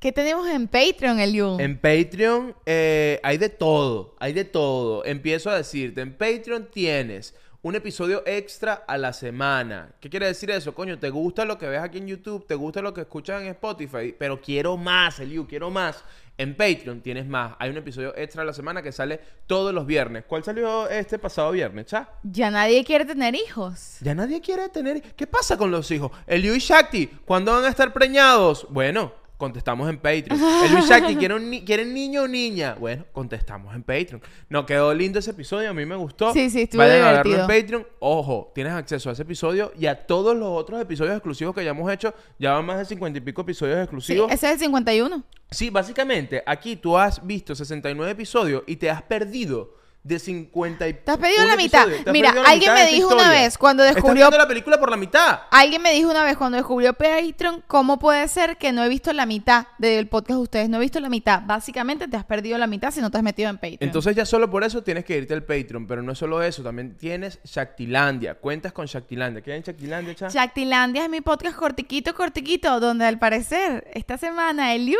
¿Qué 0.00 0.12
tenemos 0.12 0.48
en 0.48 0.68
Patreon, 0.68 1.18
Eliu? 1.20 1.58
En 1.60 1.76
Patreon 1.78 2.54
eh, 2.64 3.20
hay 3.22 3.36
de 3.36 3.48
todo, 3.48 4.16
hay 4.20 4.32
de 4.32 4.44
todo. 4.44 5.04
Empiezo 5.04 5.50
a 5.50 5.56
decirte, 5.56 6.00
en 6.00 6.16
Patreon 6.16 6.68
tienes 6.70 7.34
un 7.60 7.74
episodio 7.74 8.22
extra 8.24 8.84
a 8.86 8.96
la 8.96 9.12
semana. 9.12 9.90
¿Qué 10.00 10.08
quiere 10.08 10.26
decir 10.26 10.50
eso? 10.50 10.74
Coño, 10.74 10.98
¿te 10.98 11.10
gusta 11.10 11.44
lo 11.44 11.58
que 11.58 11.66
ves 11.66 11.80
aquí 11.80 11.98
en 11.98 12.06
YouTube? 12.06 12.46
¿Te 12.46 12.54
gusta 12.54 12.80
lo 12.80 12.94
que 12.94 13.00
escuchas 13.00 13.42
en 13.42 13.48
Spotify? 13.48 14.14
Pero 14.16 14.40
quiero 14.40 14.76
más, 14.76 15.18
Eliu, 15.18 15.46
quiero 15.46 15.68
más. 15.68 16.04
En 16.36 16.54
Patreon 16.54 17.00
tienes 17.00 17.26
más. 17.26 17.56
Hay 17.58 17.70
un 17.70 17.76
episodio 17.76 18.16
extra 18.16 18.42
a 18.42 18.44
la 18.44 18.52
semana 18.52 18.80
que 18.80 18.92
sale 18.92 19.20
todos 19.48 19.74
los 19.74 19.86
viernes. 19.86 20.24
¿Cuál 20.24 20.44
salió 20.44 20.88
este 20.88 21.18
pasado 21.18 21.50
viernes, 21.50 21.86
cha? 21.86 22.08
Ya 22.22 22.48
nadie 22.48 22.84
quiere 22.84 23.04
tener 23.04 23.34
hijos. 23.34 23.96
Ya 24.02 24.14
nadie 24.14 24.40
quiere 24.40 24.68
tener... 24.68 25.02
¿Qué 25.02 25.26
pasa 25.26 25.56
con 25.56 25.72
los 25.72 25.90
hijos? 25.90 26.12
Eliu 26.28 26.54
y 26.54 26.60
Shakti, 26.60 27.08
¿cuándo 27.24 27.52
van 27.52 27.64
a 27.64 27.70
estar 27.70 27.92
preñados? 27.92 28.68
Bueno, 28.70 29.12
contestamos 29.38 29.88
en 29.88 29.96
Patreon. 29.96 30.38
Y 30.38 30.86
Shakti, 30.86 31.16
¿quieren, 31.16 31.48
ni- 31.48 31.64
¿quieren 31.64 31.94
niño 31.94 32.24
o 32.24 32.28
niña? 32.28 32.76
Bueno, 32.78 33.06
contestamos 33.12 33.74
en 33.74 33.82
Patreon. 33.82 34.20
No, 34.50 34.66
quedó 34.66 34.92
lindo 34.92 35.18
ese 35.20 35.30
episodio, 35.30 35.70
a 35.70 35.72
mí 35.72 35.86
me 35.86 35.96
gustó. 35.96 36.32
Sí, 36.34 36.50
sí, 36.50 36.62
estuvo 36.62 36.82
Vayan 36.82 37.02
a 37.02 37.12
verlo 37.12 37.22
divertido. 37.30 37.40
en 37.54 37.62
Patreon. 37.62 37.86
Ojo, 38.00 38.52
tienes 38.54 38.72
acceso 38.74 39.08
a 39.08 39.12
ese 39.14 39.22
episodio 39.22 39.72
y 39.78 39.86
a 39.86 40.06
todos 40.06 40.36
los 40.36 40.48
otros 40.48 40.80
episodios 40.82 41.14
exclusivos 41.14 41.54
que 41.54 41.64
ya 41.64 41.70
hemos 41.70 41.90
hecho. 41.90 42.12
Ya 42.38 42.52
van 42.52 42.66
más 42.66 42.78
de 42.78 42.84
50 42.84 43.16
y 43.18 43.22
pico 43.22 43.40
episodios 43.42 43.76
Sí, 43.76 43.82
exclusivos. 43.82 44.30
ese 44.32 44.46
es 44.48 44.52
el 44.54 44.58
51. 44.58 45.22
Sí, 45.50 45.70
básicamente, 45.70 46.42
aquí 46.44 46.76
tú 46.76 46.98
has 46.98 47.24
visto 47.26 47.54
69 47.54 48.12
episodios 48.12 48.64
y 48.66 48.76
te 48.76 48.90
has 48.90 49.00
perdido 49.02 49.77
de 50.02 50.18
50 50.18 50.88
y 50.88 50.94
Te 50.94 51.10
has 51.10 51.18
perdido 51.18 51.44
la 51.44 51.56
mitad. 51.56 51.86
Mira, 52.12 52.30
alguien 52.46 52.72
mitad 52.72 52.74
me 52.74 52.86
dijo 52.86 53.12
una 53.14 53.30
vez 53.30 53.58
cuando 53.58 53.82
Estás 53.84 53.96
descubrió- 53.96 54.14
viendo 54.28 54.38
la 54.38 54.48
película 54.48 54.78
por 54.80 54.90
la 54.90 54.96
mitad. 54.96 55.40
Alguien 55.50 55.82
me 55.82 55.92
dijo 55.92 56.10
una 56.10 56.24
vez 56.24 56.36
cuando 56.38 56.56
descubrió 56.56 56.94
Patreon, 56.94 57.62
¿cómo 57.66 57.98
puede 57.98 58.26
ser 58.28 58.56
que 58.56 58.72
no 58.72 58.82
he 58.82 58.88
visto 58.88 59.12
la 59.12 59.26
mitad 59.26 59.66
del 59.78 60.06
podcast 60.08 60.38
de 60.38 60.42
ustedes? 60.42 60.68
No 60.70 60.78
he 60.78 60.80
visto 60.80 60.98
la 61.00 61.08
mitad. 61.10 61.42
Básicamente 61.44 62.08
te 62.08 62.16
has 62.16 62.24
perdido 62.24 62.56
la 62.56 62.66
mitad 62.66 62.90
si 62.90 63.00
no 63.00 63.10
te 63.10 63.18
has 63.18 63.22
metido 63.22 63.50
en 63.50 63.56
Patreon. 63.56 63.78
Entonces 63.80 64.16
ya 64.16 64.24
solo 64.24 64.48
por 64.50 64.64
eso 64.64 64.82
tienes 64.82 65.04
que 65.04 65.16
irte 65.18 65.34
al 65.34 65.42
Patreon, 65.42 65.86
pero 65.86 66.00
no 66.02 66.12
es 66.12 66.18
solo 66.18 66.42
eso, 66.42 66.62
también 66.62 66.96
tienes 66.96 67.38
Shaktilandia, 67.44 68.34
cuentas 68.36 68.72
con 68.72 68.86
Shaktilandia. 68.86 69.42
¿Qué 69.42 69.52
hay 69.52 69.58
en 69.58 69.64
Shaktilandia, 69.64 70.14
cha? 70.14 70.28
Shaktilandia 70.28 71.04
es 71.04 71.10
mi 71.10 71.20
podcast 71.20 71.56
cortiquito, 71.56 72.14
cortiquito, 72.14 72.80
donde 72.80 73.04
al 73.04 73.18
parecer 73.18 73.86
esta 73.92 74.16
semana 74.16 74.74
Eliu 74.74 74.98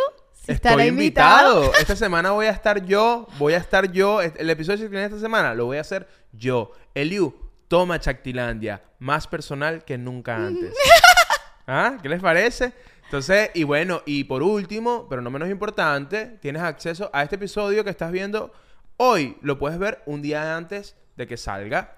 Estoy 0.48 0.86
invitado. 0.86 1.64
invitado. 1.64 1.74
Esta 1.80 1.94
semana 1.94 2.30
voy 2.30 2.46
a 2.46 2.50
estar 2.50 2.84
yo, 2.84 3.28
voy 3.38 3.52
a 3.52 3.58
estar 3.58 3.92
yo. 3.92 4.22
El 4.22 4.48
episodio 4.48 4.88
de 4.88 5.04
esta 5.04 5.18
semana 5.18 5.54
lo 5.54 5.66
voy 5.66 5.76
a 5.76 5.82
hacer 5.82 6.08
yo. 6.32 6.72
Eliu, 6.94 7.34
toma 7.68 7.98
Shaktilandia, 7.98 8.82
más 8.98 9.26
personal 9.26 9.84
que 9.84 9.98
nunca 9.98 10.36
antes. 10.36 10.74
¿Ah? 11.66 11.98
¿Qué 12.00 12.08
les 12.08 12.22
parece? 12.22 12.72
Entonces, 13.04 13.50
y 13.54 13.64
bueno, 13.64 14.02
y 14.06 14.24
por 14.24 14.42
último, 14.42 15.06
pero 15.08 15.20
no 15.20 15.30
menos 15.30 15.50
importante, 15.50 16.38
tienes 16.40 16.62
acceso 16.62 17.10
a 17.12 17.22
este 17.22 17.36
episodio 17.36 17.84
que 17.84 17.90
estás 17.90 18.10
viendo 18.10 18.52
hoy. 18.96 19.36
Lo 19.42 19.58
puedes 19.58 19.78
ver 19.78 20.02
un 20.06 20.22
día 20.22 20.56
antes 20.56 20.96
de 21.16 21.26
que 21.26 21.36
salga. 21.36 21.94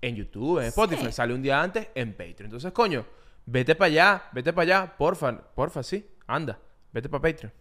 en 0.00 0.16
YouTube, 0.16 0.58
en 0.58 0.66
Spotify. 0.66 1.06
Sí. 1.06 1.12
Sale 1.12 1.32
un 1.32 1.42
día 1.42 1.62
antes 1.62 1.86
en 1.94 2.12
Patreon. 2.12 2.46
Entonces, 2.46 2.72
coño, 2.72 3.06
vete 3.46 3.76
para 3.76 3.86
allá, 3.86 4.22
vete 4.32 4.52
para 4.52 4.62
allá, 4.62 4.96
porfa, 4.96 5.32
porfa, 5.54 5.84
sí, 5.84 6.04
anda, 6.26 6.58
vete 6.92 7.08
para 7.08 7.22
Patreon. 7.22 7.52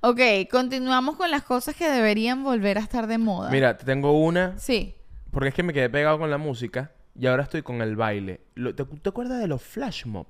Ok, 0.00 0.20
continuamos 0.50 1.16
con 1.16 1.30
las 1.30 1.42
cosas 1.42 1.74
que 1.76 1.88
deberían 1.88 2.42
volver 2.44 2.78
a 2.78 2.80
estar 2.80 3.06
de 3.06 3.18
moda. 3.18 3.50
Mira, 3.50 3.76
te 3.76 3.84
tengo 3.84 4.12
una, 4.12 4.58
Sí. 4.58 4.94
porque 5.30 5.48
es 5.48 5.54
que 5.54 5.62
me 5.62 5.72
quedé 5.72 5.90
pegado 5.90 6.18
con 6.18 6.30
la 6.30 6.38
música 6.38 6.92
y 7.18 7.26
ahora 7.26 7.42
estoy 7.44 7.62
con 7.62 7.80
el 7.82 7.96
baile. 7.96 8.40
Lo- 8.54 8.74
¿te, 8.74 8.84
te 8.84 9.08
acuerdas 9.08 9.40
de 9.40 9.46
los 9.48 9.62
flash 9.62 10.04
mob? 10.06 10.26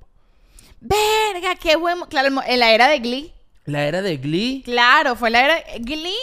Verga, 0.80 1.54
qué 1.60 1.76
buen... 1.76 1.98
mo- 1.98 2.06
Claro, 2.08 2.28
el 2.28 2.34
mo- 2.34 2.42
en 2.46 2.60
la 2.60 2.72
era 2.72 2.88
de 2.88 2.98
Glee. 3.00 3.32
La 3.64 3.84
era 3.86 4.00
de 4.02 4.16
Glee 4.18 4.62
Claro, 4.64 5.16
fue 5.16 5.30
la 5.30 5.44
era... 5.44 5.56
Glee 5.80 6.14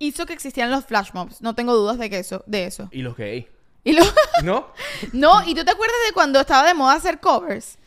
hizo 0.00 0.26
que 0.26 0.32
existieran 0.32 0.70
los 0.70 0.84
flash 0.84 1.10
mobs. 1.12 1.40
No 1.42 1.54
tengo 1.54 1.74
dudas 1.74 1.98
de, 1.98 2.08
que 2.10 2.18
eso, 2.18 2.42
de 2.46 2.64
eso. 2.66 2.88
y 2.92 3.02
los 3.02 3.16
gays, 3.16 3.46
Y 3.84 3.92
lo... 3.92 4.02
¿no? 4.42 4.68
no, 5.12 5.42
¿y 5.46 5.54
tú 5.54 5.64
te 5.64 5.70
acuerdas 5.70 5.96
de 6.06 6.12
cuando 6.12 6.40
estaba 6.40 6.66
de 6.66 6.74
moda 6.74 6.94
hacer 6.94 7.20
covers? 7.20 7.78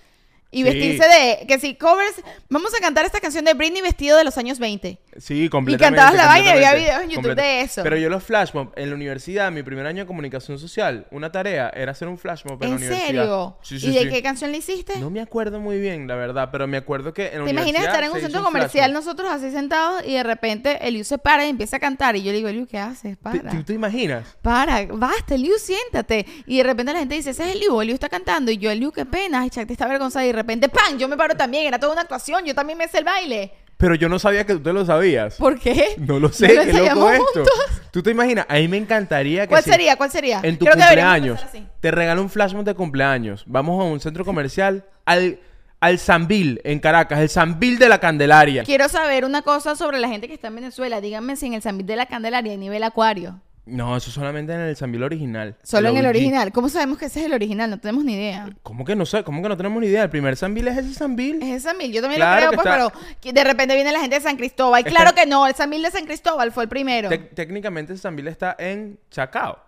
Y 0.51 0.57
Sí. 0.57 0.63
vestirse 0.63 1.07
de... 1.07 1.47
Que 1.47 1.59
si 1.59 1.75
covers... 1.75 2.21
Vamos 2.49 2.73
a 2.75 2.81
cantar 2.81 3.05
esta 3.05 3.19
canción 3.21 3.45
de 3.45 3.53
Britney 3.53 3.81
vestido 3.81 4.17
de 4.17 4.23
los 4.25 4.37
años 4.37 4.59
20. 4.59 4.99
Sí, 5.17 5.47
completamente. 5.49 5.95
cantabas 5.97 6.13
la 6.15 6.27
vaina 6.27 6.47
y 6.49 6.51
había 6.63 6.73
videos 6.73 7.03
en 7.03 7.09
YouTube 7.09 7.35
de 7.35 7.61
eso. 7.61 7.83
Pero 7.83 7.95
yo 7.97 8.09
los 8.09 8.23
flash 8.23 8.51
mob 8.53 8.71
en 8.75 8.89
la 8.89 8.95
universidad, 8.95 9.51
mi 9.51 9.63
primer 9.63 9.85
año 9.85 10.03
de 10.03 10.07
comunicación 10.07 10.59
social, 10.59 11.07
una 11.11 11.31
tarea 11.31 11.69
era 11.75 11.91
hacer 11.93 12.07
un 12.09 12.17
flash 12.17 12.43
mob 12.45 12.53
en, 12.55 12.59
la 12.59 12.65
¿En 12.67 12.73
universidad. 12.81 13.05
serio? 13.07 13.57
Sí, 13.61 13.79
sí, 13.79 13.87
¿Y 13.87 13.93
de 14.03 14.09
qué 14.09 14.21
canción 14.21 14.51
le 14.51 14.57
hiciste? 14.57 14.97
No 14.99 15.09
me 15.09 15.21
acuerdo 15.21 15.59
muy 15.59 15.79
bien, 15.79 16.07
la 16.07 16.15
verdad, 16.15 16.49
pero 16.51 16.67
me 16.67 16.77
acuerdo 16.77 17.13
que 17.13 17.27
en 17.27 17.39
la 17.39 17.45
¿Te 17.45 17.51
imaginas 17.51 17.61
universidad 17.81 17.85
estar 17.95 18.03
en 18.03 18.11
un 18.11 18.19
centro 18.21 18.43
comercial, 18.43 18.93
nosotros 18.93 19.29
así 19.31 19.51
sentados, 19.51 20.03
y 20.05 20.13
de 20.15 20.23
repente 20.23 20.79
Eliu 20.87 21.03
se 21.05 21.17
para 21.17 21.45
y 21.45 21.49
empieza 21.49 21.77
a 21.77 21.79
cantar? 21.79 22.15
Y 22.17 22.23
yo 22.23 22.31
le 22.31 22.37
digo, 22.37 22.49
Eliu, 22.49 22.67
¿qué 22.67 22.77
haces? 22.77 23.17
¿Te, 23.17 23.23
Para. 23.23 23.49
te- 23.49 23.63
te 23.63 23.73
imaginas? 23.73 24.25
Para, 24.41 24.85
basta, 24.87 25.35
Eliu, 25.35 25.57
siéntate. 25.57 26.25
Y 26.45 26.57
de 26.57 26.63
repente 26.63 26.91
la 26.93 26.99
gente 26.99 27.15
dice, 27.15 27.29
ese 27.31 27.49
es 27.49 27.55
Eliu, 27.55 27.81
Eliu 27.81 27.93
está 27.93 28.09
cantando. 28.09 28.51
Y 28.51 28.57
yo, 28.57 28.69
Eliu, 28.71 28.91
qué 28.91 29.05
pena, 29.05 29.41
ay, 29.41 29.49
Chuck, 29.49 29.65
te 29.67 29.73
está 29.73 29.85
avergonzada. 29.85 30.23
Y 30.25 30.27
de 30.27 30.33
repente, 30.41 30.69
¡pam! 30.69 30.97
Yo 30.97 31.07
me 31.07 31.17
paro 31.17 31.35
también, 31.35 31.65
era 31.67 31.79
toda 31.79 31.93
una 31.93 32.01
actuación, 32.01 32.45
yo 32.45 32.53
también 32.55 32.77
me 32.77 32.87
sé 32.87 32.99
el 32.99 33.03
baile. 33.05 33.51
Pero 33.77 33.95
yo 33.95 34.09
no 34.09 34.19
sabía 34.19 34.45
que 34.45 34.53
tú 34.53 34.59
te 34.61 34.73
lo 34.73 34.85
sabías. 34.85 35.37
¿Por 35.37 35.59
qué? 35.59 35.95
No 35.97 36.19
lo 36.19 36.29
sé, 36.31 36.49
¿No 36.49 36.63
lo 36.63 36.71
qué 36.71 36.73
loco 36.73 37.09
esto. 37.09 37.25
juntos? 37.33 37.49
¿Tú 37.91 38.03
te 38.03 38.11
imaginas? 38.11 38.45
A 38.47 38.55
mí 38.55 38.67
me 38.67 38.77
encantaría 38.77 39.41
que 39.43 39.47
¿Cuál 39.49 39.63
si 39.63 39.71
sería? 39.71 39.95
¿Cuál 39.95 40.11
sería? 40.11 40.39
en 40.43 40.57
tu 40.57 40.65
Creo 40.65 40.77
cumpleaños 40.77 41.43
te 41.79 41.89
regalo 41.89 42.21
un 42.21 42.29
flash 42.29 42.53
mob 42.53 42.63
de 42.63 42.75
cumpleaños. 42.75 43.43
Vamos 43.47 43.81
a 43.81 43.85
un 43.85 43.99
centro 43.99 44.23
comercial 44.23 44.85
al 45.05 45.39
al 45.79 45.97
Sambil 45.97 46.61
en 46.63 46.79
Caracas, 46.79 47.19
el 47.19 47.29
Sambil 47.29 47.79
de 47.79 47.89
la 47.89 47.99
Candelaria. 47.99 48.63
Quiero 48.63 48.87
saber 48.87 49.25
una 49.25 49.41
cosa 49.41 49.75
sobre 49.75 49.99
la 49.99 50.07
gente 50.07 50.27
que 50.27 50.35
está 50.35 50.49
en 50.49 50.55
Venezuela. 50.55 51.01
Díganme 51.01 51.35
si 51.35 51.47
en 51.47 51.53
el 51.55 51.63
Sambil 51.63 51.87
de 51.87 51.95
la 51.95 52.05
Candelaria 52.05 52.51
hay 52.51 52.57
nivel 52.59 52.83
acuario. 52.83 53.41
No, 53.65 53.95
eso 53.95 54.09
solamente 54.09 54.53
en 54.53 54.59
el 54.61 54.75
Sambil 54.75 55.03
original. 55.03 55.55
Solo 55.61 55.89
en 55.89 55.97
el 55.97 56.05
original. 56.07 56.51
¿Cómo 56.51 56.67
sabemos 56.67 56.97
que 56.97 57.05
ese 57.05 57.19
es 57.19 57.25
el 57.27 57.33
original? 57.33 57.69
No 57.69 57.79
tenemos 57.79 58.03
ni 58.03 58.13
idea. 58.13 58.49
¿Cómo 58.63 58.83
que 58.83 58.95
no 58.95 59.05
sé? 59.05 59.23
¿Cómo 59.23 59.41
que 59.43 59.49
no 59.49 59.55
tenemos 59.55 59.79
ni 59.81 59.87
idea? 59.87 60.03
El 60.03 60.09
primer 60.09 60.35
Sambil 60.35 60.67
es 60.67 60.77
ese 60.79 60.93
Sambil. 60.95 61.41
Es 61.43 61.49
el 61.49 61.61
San 61.61 61.77
Mil, 61.77 61.91
yo 61.93 62.01
también 62.01 62.17
Claro 62.19 62.41
lo 62.47 62.47
creo, 62.51 62.61
pues, 62.63 62.65
está- 62.75 62.91
pero 63.21 63.33
de 63.33 63.43
repente 63.43 63.75
viene 63.75 63.91
la 63.91 63.99
gente 63.99 64.15
de 64.15 64.21
San 64.21 64.35
Cristóbal. 64.35 64.79
Está- 64.79 64.89
Claro 64.89 65.13
que 65.15 65.25
no, 65.27 65.45
el 65.45 65.53
San 65.53 65.69
Mil 65.69 65.81
de 65.83 65.91
San 65.91 66.05
Cristóbal 66.05 66.51
fue 66.51 66.63
el 66.63 66.69
primero. 66.69 67.09
Técnicamente 67.35 67.93
ese 67.93 68.01
Sambil 68.01 68.27
está 68.27 68.55
en 68.57 68.99
Chacao. 69.11 69.59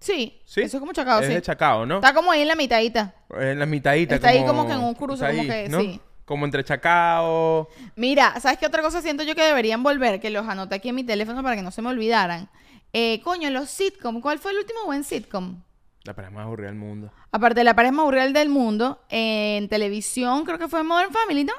Sí, 0.00 0.38
¿Sí? 0.44 0.60
eso 0.60 0.76
es 0.76 0.80
como 0.80 0.92
Chacao, 0.92 1.20
es 1.20 1.26
sí. 1.28 1.32
de 1.32 1.40
Chacao, 1.40 1.86
¿no? 1.86 1.96
Está 1.96 2.12
como 2.12 2.30
ahí 2.30 2.42
en 2.42 2.48
la 2.48 2.56
mitadita. 2.56 3.14
En 3.40 3.58
la 3.58 3.64
mitadita. 3.64 4.16
Está 4.16 4.28
ahí 4.28 4.44
como 4.44 4.66
que 4.66 4.74
en 4.74 4.80
un 4.80 4.94
cruce, 4.94 5.26
como 5.26 5.42
que 5.44 5.68
¿no? 5.70 5.80
sí. 5.80 5.98
Como 6.26 6.44
entre 6.44 6.62
Chacao. 6.62 7.68
Mira, 7.96 8.38
¿sabes 8.40 8.58
qué 8.58 8.66
otra 8.66 8.82
cosa 8.82 9.00
siento 9.00 9.22
yo 9.24 9.34
que 9.34 9.42
deberían 9.42 9.82
volver? 9.82 10.20
Que 10.20 10.28
los 10.30 10.46
anoté 10.46 10.74
aquí 10.74 10.90
en 10.90 10.94
mi 10.94 11.04
teléfono 11.04 11.42
para 11.42 11.56
que 11.56 11.62
no 11.62 11.70
se 11.70 11.80
me 11.82 11.88
olvidaran. 11.88 12.48
Eh, 12.96 13.20
coño, 13.22 13.50
los 13.50 13.68
sitcom. 13.70 14.20
¿Cuál 14.20 14.38
fue 14.38 14.52
el 14.52 14.58
último 14.58 14.84
buen 14.86 15.02
sitcom? 15.04 15.60
La 16.04 16.14
pareja 16.14 16.32
más 16.32 16.44
aburrida 16.46 16.68
del 16.68 16.76
mundo. 16.78 17.10
Aparte 17.32 17.60
de 17.60 17.64
la 17.64 17.74
pareja 17.74 17.92
más 17.92 18.02
aburrida 18.04 18.26
del 18.28 18.48
mundo, 18.48 19.00
en 19.08 19.68
televisión 19.68 20.44
creo 20.44 20.58
que 20.58 20.68
fue 20.68 20.82
Modern 20.84 21.12
Family, 21.12 21.44
¿no? 21.44 21.54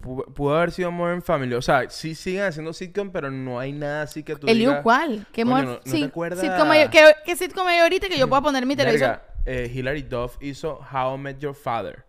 Pu- 0.00 0.32
Pudo 0.34 0.56
haber 0.56 0.72
sido 0.72 0.90
Modern 0.90 1.22
Family. 1.22 1.54
O 1.54 1.62
sea, 1.62 1.88
sí 1.88 2.14
siguen 2.16 2.42
haciendo 2.44 2.72
sitcom, 2.72 3.10
pero 3.12 3.30
no 3.30 3.60
hay 3.60 3.70
nada 3.72 4.02
así 4.02 4.24
que 4.24 4.34
tú 4.34 4.48
¿El 4.48 4.58
digas... 4.58 4.80
¿cuál? 4.82 5.24
¿Qué, 5.32 5.44
Coño, 5.44 5.62
¿no- 5.62 5.70
no 5.74 5.78
te 5.80 5.90
sí, 5.90 6.02
acuerdas? 6.02 6.40
sitcom 6.40 6.68
hay- 6.72 6.88
¿qué, 6.88 7.04
qué 7.24 7.36
sitcom 7.36 7.66
hay 7.68 7.78
ahorita 7.78 8.08
que 8.08 8.18
yo 8.18 8.28
pueda 8.28 8.42
poner 8.42 8.62
en 8.64 8.68
mi 8.68 8.74
televisor? 8.74 9.08
Verga, 9.08 9.22
eh, 9.46 9.70
Hilary 9.72 10.02
Duff 10.02 10.36
hizo 10.40 10.80
How 10.92 11.14
I 11.14 11.18
Met 11.18 11.38
Your 11.38 11.54
Father. 11.54 12.04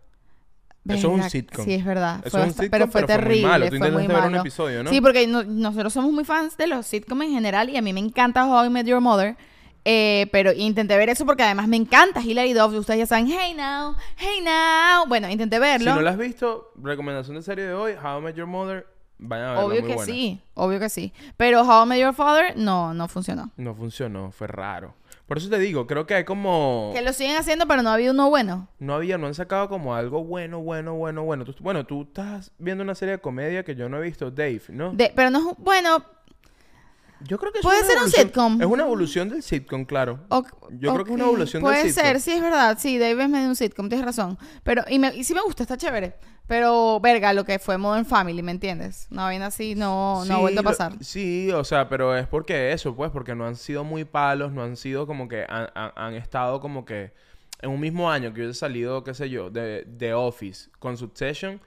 Eso 0.88 0.96
es 1.16 1.24
un 1.24 1.30
sitcom. 1.30 1.66
Sí, 1.66 1.74
es 1.74 1.86
verdad. 1.86 2.20
Eso 2.26 2.32
Fue 2.32 2.40
es 2.42 2.44
un 2.46 2.50
basta- 2.50 2.64
sitcom, 2.64 2.72
pero 2.72 2.88
fue 2.92 3.02
pero 3.02 3.08
fue 3.08 3.18
muy 3.18 3.24
terrible. 3.26 3.48
malo. 3.48 3.70
Tú 3.70 3.78
fue 3.78 3.92
muy 3.92 4.08
ver 4.08 4.24
un 4.26 4.36
episodio, 4.36 4.84
¿no? 4.84 4.90
Sí, 4.90 5.00
porque 5.02 5.28
no- 5.28 5.44
nosotros 5.44 5.94
somos 5.94 6.12
muy 6.12 6.26
fans 6.26 6.58
de 6.58 6.68
los 6.68 6.86
sitcoms 6.86 7.24
en 7.26 7.32
general 7.32 7.70
y 7.70 7.78
a 7.78 7.82
mí 7.82 7.94
me 7.94 8.00
encanta 8.02 8.46
How 8.46 8.66
I 8.66 8.70
Met 8.70 8.86
Your 8.88 9.00
Mother. 9.02 9.36
eh, 9.86 10.28
pero 10.32 10.54
intenté 10.54 10.96
ver 10.96 11.10
eso 11.10 11.26
porque 11.26 11.44
además 11.44 11.68
me 11.68 11.76
encanta 11.76 12.22
Hilary 12.22 12.54
Duff. 12.54 12.74
Ustedes 12.74 13.00
ya 13.00 13.06
saben, 13.06 13.28
hey 13.28 13.54
now, 13.54 13.96
hey 14.16 14.40
now. 14.42 15.06
Bueno, 15.10 15.30
intenté 15.30 15.58
Si 15.58 15.60
verlo. 15.62 15.96
no 15.96 16.02
la 16.02 16.12
has 16.12 16.18
visto, 16.18 16.72
recomendación 16.82 17.36
de 17.36 17.42
serie 17.44 17.66
de 17.66 17.74
hoy, 17.74 17.92
How 18.02 18.20
I 18.20 18.22
Met 18.22 18.36
Your 18.38 18.48
Mother, 18.48 18.88
vayan 19.18 19.46
a 19.48 19.50
verla, 19.52 19.66
obvio 19.66 19.82
muy 19.82 19.90
que 19.90 19.96
buena. 19.96 20.14
sí, 20.14 20.42
obvio 20.54 20.80
que 20.80 20.88
sí. 20.90 21.12
Pero 21.36 21.64
How 21.64 21.84
I 21.84 21.90
Met 21.90 22.00
Your 22.00 22.14
Father, 22.14 22.54
no, 22.58 22.94
no 22.94 23.10
funcionó. 23.10 23.52
No 23.58 23.76
funcionó, 23.76 24.32
fue 24.32 24.48
raro. 24.48 24.96
Por 25.28 25.38
eso 25.38 25.50
te 25.50 25.58
digo, 25.58 25.88
creo 25.88 26.06
que 26.06 26.16
hay 26.16 26.24
como... 26.26 26.92
Que 26.94 27.02
lo 27.02 27.14
siguen 27.14 27.38
haciendo, 27.38 27.66
pero 27.68 27.82
no 27.82 27.90
ha 27.90 27.94
habido 27.94 28.14
uno 28.14 28.30
bueno. 28.30 28.68
No 28.80 28.94
había, 28.94 29.18
no 29.18 29.28
han 29.28 29.34
sacado 29.34 29.70
como 29.70 29.96
algo 29.96 30.24
bueno, 30.24 30.60
bueno, 30.62 30.96
bueno, 30.96 31.24
bueno. 31.24 31.46
Tú- 31.46 31.56
bueno, 31.62 31.86
tú 31.86 32.02
estás 32.04 32.52
viendo 32.58 32.84
una 32.84 32.94
serie 32.94 33.14
de 33.16 33.22
comedia 33.22 33.64
que 33.64 33.74
yo 33.76 33.88
no 33.90 33.98
he 33.98 34.02
visto, 34.02 34.30
Dave, 34.32 34.62
¿no? 34.70 34.92
De- 34.92 35.12
pero 35.16 35.30
no 35.30 35.52
es 35.52 35.58
bueno. 35.58 36.04
Yo 37.28 37.38
creo 37.40 37.52
que 37.52 37.60
es 37.60 37.64
Puede 37.64 37.80
una 37.80 37.88
ser 37.88 37.98
un 37.98 38.04
evolución- 38.04 38.26
sitcom. 38.28 38.62
Es 38.62 38.68
una 38.68 38.84
evolución 38.84 39.30
del 39.30 39.44
sitcom, 39.44 39.86
claro. 39.86 40.20
o- 40.30 40.44
Yo 40.72 40.94
creo 40.94 41.06
que 41.06 41.12
es 41.12 41.16
una 41.16 41.24
evolución 41.26 41.64
del 41.64 41.72
Puede 41.72 41.84
sitcom. 41.90 42.04
ser, 42.06 42.20
sí, 42.22 42.32
es 42.32 42.42
verdad. 42.42 42.78
Sí, 42.80 42.98
Dave 42.98 43.24
es 43.24 43.30
medio 43.30 43.48
un 43.48 43.56
sitcom, 43.56 43.88
tienes 43.90 44.06
razón. 44.06 44.38
Pero, 44.64 44.84
y, 44.90 45.00
me, 45.00 45.16
y 45.16 45.24
sí 45.24 45.34
me 45.34 45.42
gusta, 45.42 45.64
está 45.64 45.78
chévere. 45.78 46.16
Pero, 46.48 47.00
verga, 47.00 47.32
lo 47.32 47.46
que 47.46 47.58
fue 47.58 47.78
Modern 47.78 48.06
Family, 48.06 48.44
¿me 48.44 48.52
entiendes? 48.52 49.08
Una 49.12 49.24
vaina 49.24 49.46
así 49.46 49.76
no, 49.76 50.26
no 50.26 50.36
ha 50.36 50.38
vuelto 50.40 50.60
a 50.60 50.64
lo- 50.64 50.70
pasar. 50.70 50.94
sí, 51.02 51.50
o 51.52 51.64
sea, 51.64 51.88
pero 51.88 52.16
es 52.18 52.28
porque 52.28 52.74
eso, 52.74 52.94
pues, 52.96 53.12
porque 53.12 53.34
no 53.34 53.46
han 53.48 53.56
sido 53.56 53.86
muy 53.86 54.04
palos, 54.04 54.52
no 54.52 54.62
han 54.62 54.76
sido 54.76 55.08
como 55.08 55.30
que 55.30 55.46
han, 55.48 55.70
han- 55.74 55.92
han 55.96 56.14
estado 56.16 56.60
como 56.60 56.84
que 56.84 57.14
en 57.62 57.70
un 57.70 57.80
mismo 57.80 58.12
año 58.12 58.34
que 58.34 58.42
hubiese 58.42 58.60
salido, 58.60 59.06
qué 59.06 59.14
sé 59.14 59.30
yo, 59.30 59.50
de, 59.50 59.86
de 59.88 60.14
Office 60.14 60.70
con 60.80 60.98
Succession, 60.98 61.62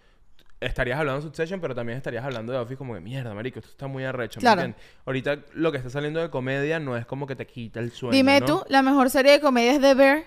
estarías 0.60 0.98
hablando 0.98 1.20
de 1.20 1.26
Succession, 1.26 1.60
pero 1.60 1.74
también 1.74 1.98
estarías 1.98 2.24
hablando 2.24 2.52
de 2.52 2.58
Office 2.58 2.76
como 2.76 2.94
que 2.94 3.00
mierda, 3.00 3.34
marico, 3.34 3.58
esto 3.58 3.70
está 3.70 3.86
muy 3.86 4.04
arrecho, 4.04 4.38
¿me 4.40 4.42
Claro. 4.42 4.62
entiendes? 4.62 4.90
Ahorita 5.04 5.38
lo 5.54 5.70
que 5.72 5.78
está 5.78 5.90
saliendo 5.90 6.20
de 6.20 6.30
comedia 6.30 6.78
no 6.80 6.96
es 6.96 7.04
como 7.06 7.26
que 7.26 7.36
te 7.36 7.46
quita 7.46 7.80
el 7.80 7.92
sueño, 7.92 8.12
Dime 8.16 8.40
¿no? 8.40 8.46
tú, 8.46 8.64
la 8.68 8.82
mejor 8.82 9.10
serie 9.10 9.32
de 9.32 9.40
comedia 9.40 9.72
es 9.72 9.80
The 9.80 9.94
Bear. 9.94 10.24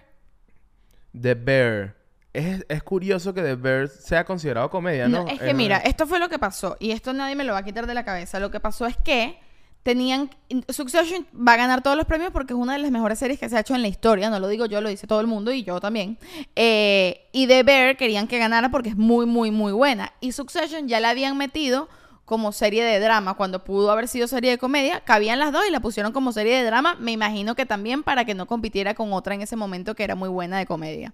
The 1.20 1.34
Bear. 1.34 1.96
Es, 2.32 2.64
es 2.70 2.84
curioso 2.84 3.34
que 3.34 3.42
The 3.42 3.56
Bear 3.56 3.88
sea 3.88 4.24
considerado 4.24 4.70
comedia, 4.70 5.08
¿no? 5.08 5.24
No, 5.24 5.30
es 5.30 5.40
que 5.40 5.54
mira, 5.54 5.78
esto 5.78 6.06
fue 6.06 6.20
lo 6.20 6.30
que 6.30 6.38
pasó. 6.38 6.78
Y 6.80 6.92
esto 6.92 7.12
nadie 7.12 7.36
me 7.36 7.44
lo 7.44 7.54
va 7.54 7.60
a 7.60 7.64
quitar 7.64 7.88
de 7.88 7.94
la 7.96 8.06
cabeza. 8.06 8.40
Lo 8.40 8.52
que 8.52 8.60
pasó 8.60 8.86
es 8.86 8.96
que 8.98 9.40
tenían. 9.84 10.30
Succession 10.70 11.26
va 11.36 11.54
a 11.54 11.58
ganar 11.58 11.82
todos 11.82 11.98
los 11.98 12.06
premios 12.06 12.32
porque 12.32 12.54
es 12.54 12.60
una 12.60 12.74
de 12.74 12.80
las 12.80 12.92
mejores 12.92 13.20
series 13.20 13.40
que 13.40 13.50
se 13.50 13.58
ha 13.58 13.62
hecho 13.62 13.76
en 13.76 13.82
la 13.82 13.88
historia. 13.88 14.30
No 14.30 14.40
lo 14.40 14.48
digo 14.48 14.66
yo, 14.66 14.82
lo 14.82 14.90
dice 14.90 15.08
todo 15.08 15.22
el 15.22 15.28
mundo 15.28 15.52
y 15.52 15.64
yo 15.64 15.80
también. 15.80 16.18
Eh, 16.56 17.28
y 17.32 17.48
The 17.48 17.64
Bear 17.64 17.98
querían 17.98 18.28
que 18.28 18.38
ganara 18.38 18.70
porque 18.70 18.90
es 18.90 18.98
muy, 18.98 19.26
muy, 19.26 19.52
muy 19.52 19.72
buena. 19.72 20.14
Y 20.22 20.32
Succession 20.32 20.88
ya 20.88 21.00
la 21.00 21.10
habían 21.10 21.38
metido 21.38 21.90
como 22.26 22.52
serie 22.52 22.84
de 22.84 23.00
drama 23.00 23.34
cuando 23.34 23.64
pudo 23.64 23.90
haber 23.92 24.08
sido 24.08 24.28
serie 24.28 24.52
de 24.52 24.58
comedia. 24.60 25.00
Cabían 25.00 25.40
las 25.40 25.52
dos 25.52 25.64
y 25.68 25.72
la 25.72 25.80
pusieron 25.80 26.12
como 26.12 26.32
serie 26.32 26.58
de 26.58 26.64
drama. 26.64 26.96
Me 27.00 27.12
imagino 27.12 27.56
que 27.56 27.66
también 27.66 28.04
para 28.04 28.24
que 28.24 28.36
no 28.36 28.46
compitiera 28.46 28.94
con 28.94 29.14
otra 29.14 29.34
en 29.34 29.42
ese 29.42 29.56
momento 29.56 29.96
que 29.96 30.04
era 30.04 30.14
muy 30.14 30.30
buena 30.30 30.60
de 30.60 30.68
comedia. 30.68 31.14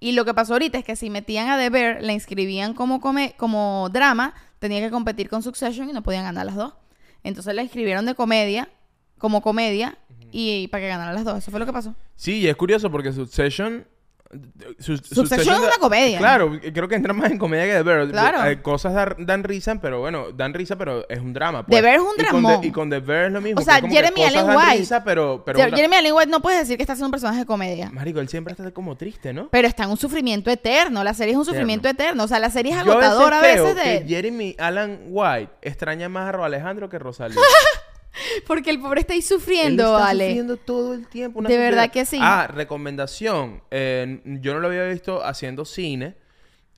Y 0.00 0.12
lo 0.12 0.24
que 0.24 0.32
pasó 0.34 0.54
ahorita 0.54 0.78
es 0.78 0.84
que 0.84 0.96
si 0.96 1.10
metían 1.10 1.48
a 1.48 1.58
The 1.58 1.70
Bear, 1.70 2.02
la 2.02 2.12
inscribían 2.12 2.74
como, 2.74 3.00
como 3.36 3.88
drama, 3.92 4.34
tenía 4.58 4.80
que 4.80 4.90
competir 4.90 5.28
con 5.28 5.42
Succession 5.42 5.90
y 5.90 5.92
no 5.92 6.02
podían 6.02 6.24
ganar 6.24 6.46
las 6.46 6.56
dos. 6.56 6.72
Entonces 7.24 7.54
la 7.54 7.62
inscribieron 7.62 8.06
de 8.06 8.14
comedia, 8.14 8.68
como 9.18 9.42
comedia, 9.42 9.98
y, 10.30 10.68
para 10.68 10.82
que 10.82 10.88
ganaran 10.88 11.14
las 11.14 11.24
dos. 11.24 11.38
Eso 11.38 11.50
fue 11.50 11.60
lo 11.60 11.66
que 11.66 11.72
pasó. 11.72 11.94
Sí, 12.16 12.38
y 12.38 12.46
es 12.46 12.56
curioso 12.56 12.90
porque 12.90 13.12
Succession... 13.12 13.86
su- 14.78 14.96
Succession 14.98 15.54
es 15.56 15.60
una 15.62 15.76
comedia. 15.80 16.18
Claro, 16.18 16.58
creo 16.72 16.88
que 16.88 16.94
entra 16.94 17.12
más 17.12 17.30
en 17.30 17.38
comedia 17.38 17.64
que 17.66 17.72
The 17.72 17.82
Bear. 17.82 18.08
Claro. 18.10 18.44
Eh, 18.50 18.62
cosas 18.62 18.94
dan, 18.94 19.14
dan 19.18 19.44
risa, 19.44 19.76
pero 19.80 20.00
bueno, 20.00 20.32
dan 20.32 20.54
risa, 20.54 20.76
pero 20.76 21.08
es 21.08 21.18
un 21.20 21.32
drama. 21.32 21.60
The 21.64 21.70
Pues. 21.70 21.82
Bear 21.82 21.94
es 21.96 22.00
un. 22.00 22.60
The- 22.60 22.66
Y 22.66 22.70
con 22.70 22.90
The 22.90 23.00
Bear 23.00 23.26
es 23.26 23.32
lo 23.32 23.40
mismo. 23.40 23.60
O 23.60 23.64
sea, 23.64 23.80
Jeremy 23.80 24.22
Allen 24.24 24.46
White. 24.56 24.76
risa, 24.78 25.04
pero... 25.04 25.42
pero 25.44 25.58
Jer- 25.58 25.68
una- 25.68 25.76
Jeremy 25.76 25.96
Allen 25.96 26.12
White 26.14 26.30
no 26.30 26.40
puedes 26.40 26.60
decir 26.60 26.76
que 26.76 26.82
está 26.82 26.92
haciendo 26.94 27.06
un 27.08 27.12
personaje 27.12 27.40
de 27.40 27.46
comedia. 27.46 27.90
Marico, 27.90 28.20
él 28.20 28.28
siempre 28.28 28.52
está 28.52 28.70
como 28.72 28.96
triste, 28.96 29.32
¿no? 29.32 29.48
Pero 29.50 29.68
está 29.68 29.84
en 29.84 29.90
un 29.90 29.96
sufrimiento 29.96 30.50
eterno. 30.50 31.04
La 31.04 31.14
serie 31.14 31.32
es 31.32 31.38
un 31.38 31.44
sufrimiento 31.44 31.88
eterno. 31.88 32.24
O 32.24 32.28
sea, 32.28 32.38
la 32.38 32.50
serie 32.50 32.72
es 32.72 32.84
Yo 32.84 32.92
a 32.92 32.96
veces 32.96 33.10
agotadora 33.10 33.38
a 33.38 33.42
creo 33.42 33.64
veces 33.66 33.84
de... 33.84 33.98
que 34.00 34.08
Jeremy 34.08 34.56
Allen 34.58 35.00
White 35.08 35.52
extraña 35.62 36.08
más 36.08 36.28
a 36.28 36.32
Ro 36.32 36.44
Alejandro 36.44 36.88
que 36.88 36.98
Rosalía. 36.98 37.38
Porque 38.46 38.70
el 38.70 38.80
pobre 38.80 39.00
está 39.00 39.12
ahí 39.12 39.18
Él 39.20 39.24
sufriendo, 39.24 39.82
está 39.84 39.98
vale. 40.06 40.26
sufriendo 40.26 40.56
todo 40.56 40.94
el 40.94 41.06
tiempo. 41.08 41.38
una 41.40 41.48
De 41.48 41.56
verdad 41.58 41.90
que 41.90 42.04
sí. 42.04 42.18
Ah, 42.20 42.46
recomendación. 42.46 43.62
Eh, 43.70 44.20
yo 44.40 44.54
no 44.54 44.60
lo 44.60 44.68
había 44.68 44.84
visto 44.84 45.24
haciendo 45.24 45.64
cine. 45.64 46.16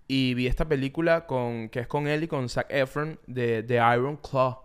Y 0.08 0.34
vi 0.34 0.46
esta 0.46 0.66
película 0.68 1.26
con 1.26 1.68
que 1.68 1.80
es 1.80 1.86
con 1.88 2.06
él 2.06 2.22
y 2.22 2.28
con 2.28 2.48
Zac 2.48 2.66
Efron 2.70 3.18
de, 3.26 3.62
de 3.64 3.74
Iron 3.94 4.16
Claw. 4.16 4.58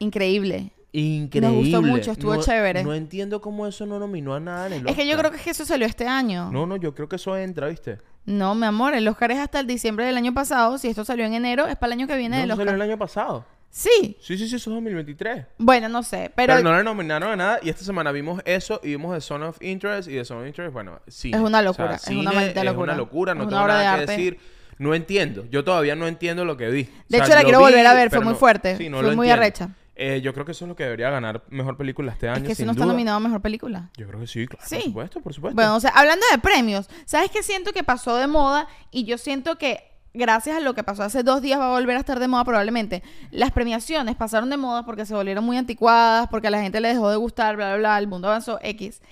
Increíble. 0.00 0.72
Increíble. 0.92 1.80
mucho, 1.80 2.12
estuvo 2.12 2.34
No- 2.34 2.42
chévere. 2.42 2.82
No 2.84 2.94
entiendo 2.94 3.40
cómo 3.40 3.66
eso 3.66 3.84
no 3.86 3.98
nominó 3.98 4.34
a 4.34 4.40
nada 4.40 4.66
en 4.68 4.72
el 4.74 4.88
Es 4.88 4.94
que 4.96 5.04
yo 5.06 5.12
Oscar. 5.12 5.18
creo 5.20 5.30
que 5.32 5.36
es 5.38 5.42
que 5.44 5.50
eso 5.50 5.64
salió 5.64 5.86
este 5.86 6.06
año. 6.06 6.50
No, 6.52 6.66
no, 6.66 6.76
yo 6.76 6.94
creo 6.94 7.08
que 7.08 7.16
eso 7.16 7.36
entra, 7.36 7.68
¿viste? 7.68 7.98
No, 8.26 8.54
mi 8.54 8.66
amor, 8.66 8.94
el 8.94 9.06
Oscar 9.08 9.30
es 9.32 9.38
hasta 9.38 9.60
el 9.60 9.66
diciembre 9.66 10.06
del 10.06 10.16
año 10.16 10.32
pasado. 10.34 10.78
Si 10.78 10.88
esto 10.88 11.04
salió 11.04 11.24
en 11.26 11.34
enero, 11.34 11.66
es 11.66 11.76
para 11.76 11.92
el 11.94 11.98
año 12.00 12.06
que 12.08 12.16
viene 12.16 12.36
No, 12.36 12.42
del 12.42 12.50
eso 12.50 12.56
salió 12.56 12.70
Oscar. 12.72 12.82
el 12.84 12.90
año 12.90 12.98
pasado. 12.98 13.44
Sí. 13.74 14.16
Sí, 14.20 14.38
sí, 14.38 14.48
sí, 14.48 14.54
eso 14.54 14.70
es 14.70 14.74
2023. 14.76 15.46
Bueno, 15.58 15.88
no 15.88 16.04
sé, 16.04 16.30
Pero, 16.36 16.54
pero, 16.54 16.62
no 16.62 16.76
le 16.76 16.84
nominaron 16.84 17.32
a 17.32 17.36
nada. 17.36 17.58
Y 17.60 17.70
esta 17.70 17.84
semana 17.84 18.12
vimos 18.12 18.40
eso 18.44 18.80
y 18.84 18.90
vimos 18.90 19.12
The 19.16 19.20
Son 19.20 19.42
of 19.42 19.60
Interest. 19.60 20.08
Y 20.08 20.12
The 20.12 20.24
Son 20.24 20.38
of 20.38 20.46
Interest, 20.46 20.72
bueno, 20.72 21.00
sí. 21.08 21.32
Es 21.34 21.40
una 21.40 21.60
locura, 21.60 21.96
es 21.96 22.06
una 22.06 22.30
maldita 22.30 22.62
locura. 22.62 22.92
Es 22.92 22.94
una 22.94 22.96
locura, 22.96 23.34
no 23.34 23.42
una 23.42 23.50
tengo 23.50 23.62
de 23.62 23.68
nada 23.68 23.98
que 23.98 24.06
decir. 24.06 24.38
No 24.78 24.94
entiendo. 24.94 25.46
Yo 25.50 25.64
todavía 25.64 25.96
no 25.96 26.06
entiendo 26.06 26.44
lo 26.44 26.56
que 26.56 26.68
vi. 26.68 26.88
De 27.08 27.18
hecho, 27.18 27.30
la 27.30 27.42
quiero 27.42 27.58
volver 27.58 27.84
a 27.84 27.94
ver, 27.94 28.10
fue 28.10 28.20
muy 28.20 28.34
fuerte, 28.34 28.76
sí, 28.76 28.88
no 28.88 28.98
fue 29.00 29.16
muy 29.16 29.28
entiendo. 29.28 29.32
arrecha. 29.42 29.70
Eh, 29.96 30.20
yo 30.22 30.32
creo 30.34 30.44
que 30.44 30.52
eso 30.52 30.64
es 30.64 30.68
lo 30.68 30.76
que 30.76 30.84
debería 30.84 31.10
ganar 31.10 31.42
mejor 31.50 31.76
película 31.76 32.12
este 32.12 32.28
año. 32.28 32.42
es 32.42 32.48
que 32.48 32.54
si 32.54 32.64
no 32.64 32.72
está 32.72 32.86
nominado 32.86 33.16
a 33.16 33.20
mejor 33.20 33.42
película. 33.42 33.90
Yo 33.96 34.06
creo 34.06 34.20
que 34.20 34.28
sí, 34.28 34.46
claro. 34.46 34.64
Sí. 34.68 34.76
Por 34.76 34.84
supuesto, 34.84 35.20
por 35.20 35.34
supuesto. 35.34 35.56
Bueno, 35.56 35.74
o 35.74 35.80
sea, 35.80 35.90
hablando 35.90 36.24
de 36.30 36.38
premios, 36.38 36.88
¿sabes 37.06 37.30
qué 37.32 37.42
siento 37.42 37.72
que 37.72 37.82
pasó 37.82 38.16
de 38.16 38.28
moda? 38.28 38.68
Y 38.92 39.04
yo 39.04 39.18
siento 39.18 39.56
que 39.58 39.93
gracias 40.14 40.56
a 40.56 40.60
lo 40.60 40.74
que 40.74 40.82
pasó 40.82 41.02
hace 41.02 41.22
dos 41.22 41.42
días 41.42 41.60
va 41.60 41.66
a 41.66 41.78
volver 41.78 41.96
a 41.96 42.00
estar 42.00 42.18
de 42.18 42.28
moda 42.28 42.44
probablemente. 42.44 43.02
Las 43.30 43.50
premiaciones 43.50 44.16
pasaron 44.16 44.48
de 44.48 44.56
moda 44.56 44.84
porque 44.84 45.04
se 45.04 45.14
volvieron 45.14 45.44
muy 45.44 45.56
anticuadas, 45.56 46.28
porque 46.28 46.46
a 46.46 46.50
la 46.50 46.62
gente 46.62 46.80
le 46.80 46.88
dejó 46.88 47.10
de 47.10 47.16
gustar, 47.16 47.56
bla, 47.56 47.68
bla, 47.70 47.76
bla, 47.76 47.98
el 47.98 48.06
mundo 48.06 48.28
avanzó 48.28 48.58
X. 48.62 49.02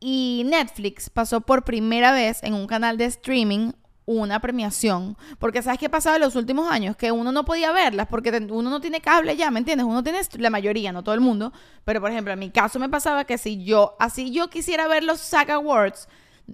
Y 0.00 0.42
Netflix 0.46 1.08
pasó 1.08 1.40
por 1.40 1.62
primera 1.62 2.12
vez 2.12 2.42
en 2.42 2.54
un 2.54 2.66
canal 2.66 2.98
de 2.98 3.04
streaming 3.06 3.72
una 4.04 4.40
premiación. 4.40 5.16
Porque 5.38 5.62
¿sabes 5.62 5.78
qué 5.78 5.88
pasaba 5.88 6.16
en 6.16 6.22
los 6.22 6.36
últimos 6.36 6.70
años? 6.70 6.96
Que 6.96 7.12
uno 7.12 7.32
no 7.32 7.44
podía 7.44 7.72
verlas 7.72 8.08
porque 8.08 8.30
uno 8.50 8.70
no 8.70 8.80
tiene 8.80 9.00
cable 9.00 9.36
ya, 9.36 9.50
¿me 9.50 9.60
entiendes? 9.60 9.86
Uno 9.86 10.02
tiene 10.02 10.20
la 10.38 10.50
mayoría, 10.50 10.92
no 10.92 11.02
todo 11.02 11.14
el 11.14 11.20
mundo. 11.20 11.52
Pero 11.84 12.00
por 12.00 12.10
ejemplo, 12.10 12.32
en 12.32 12.38
mi 12.38 12.50
caso 12.50 12.78
me 12.78 12.88
pasaba 12.88 13.24
que 13.24 13.38
si 13.38 13.64
yo, 13.64 13.96
así 13.98 14.32
yo 14.32 14.50
quisiera 14.50 14.88
ver 14.88 15.04
los 15.04 15.20
SAG 15.20 15.50
Awards, 15.52 16.08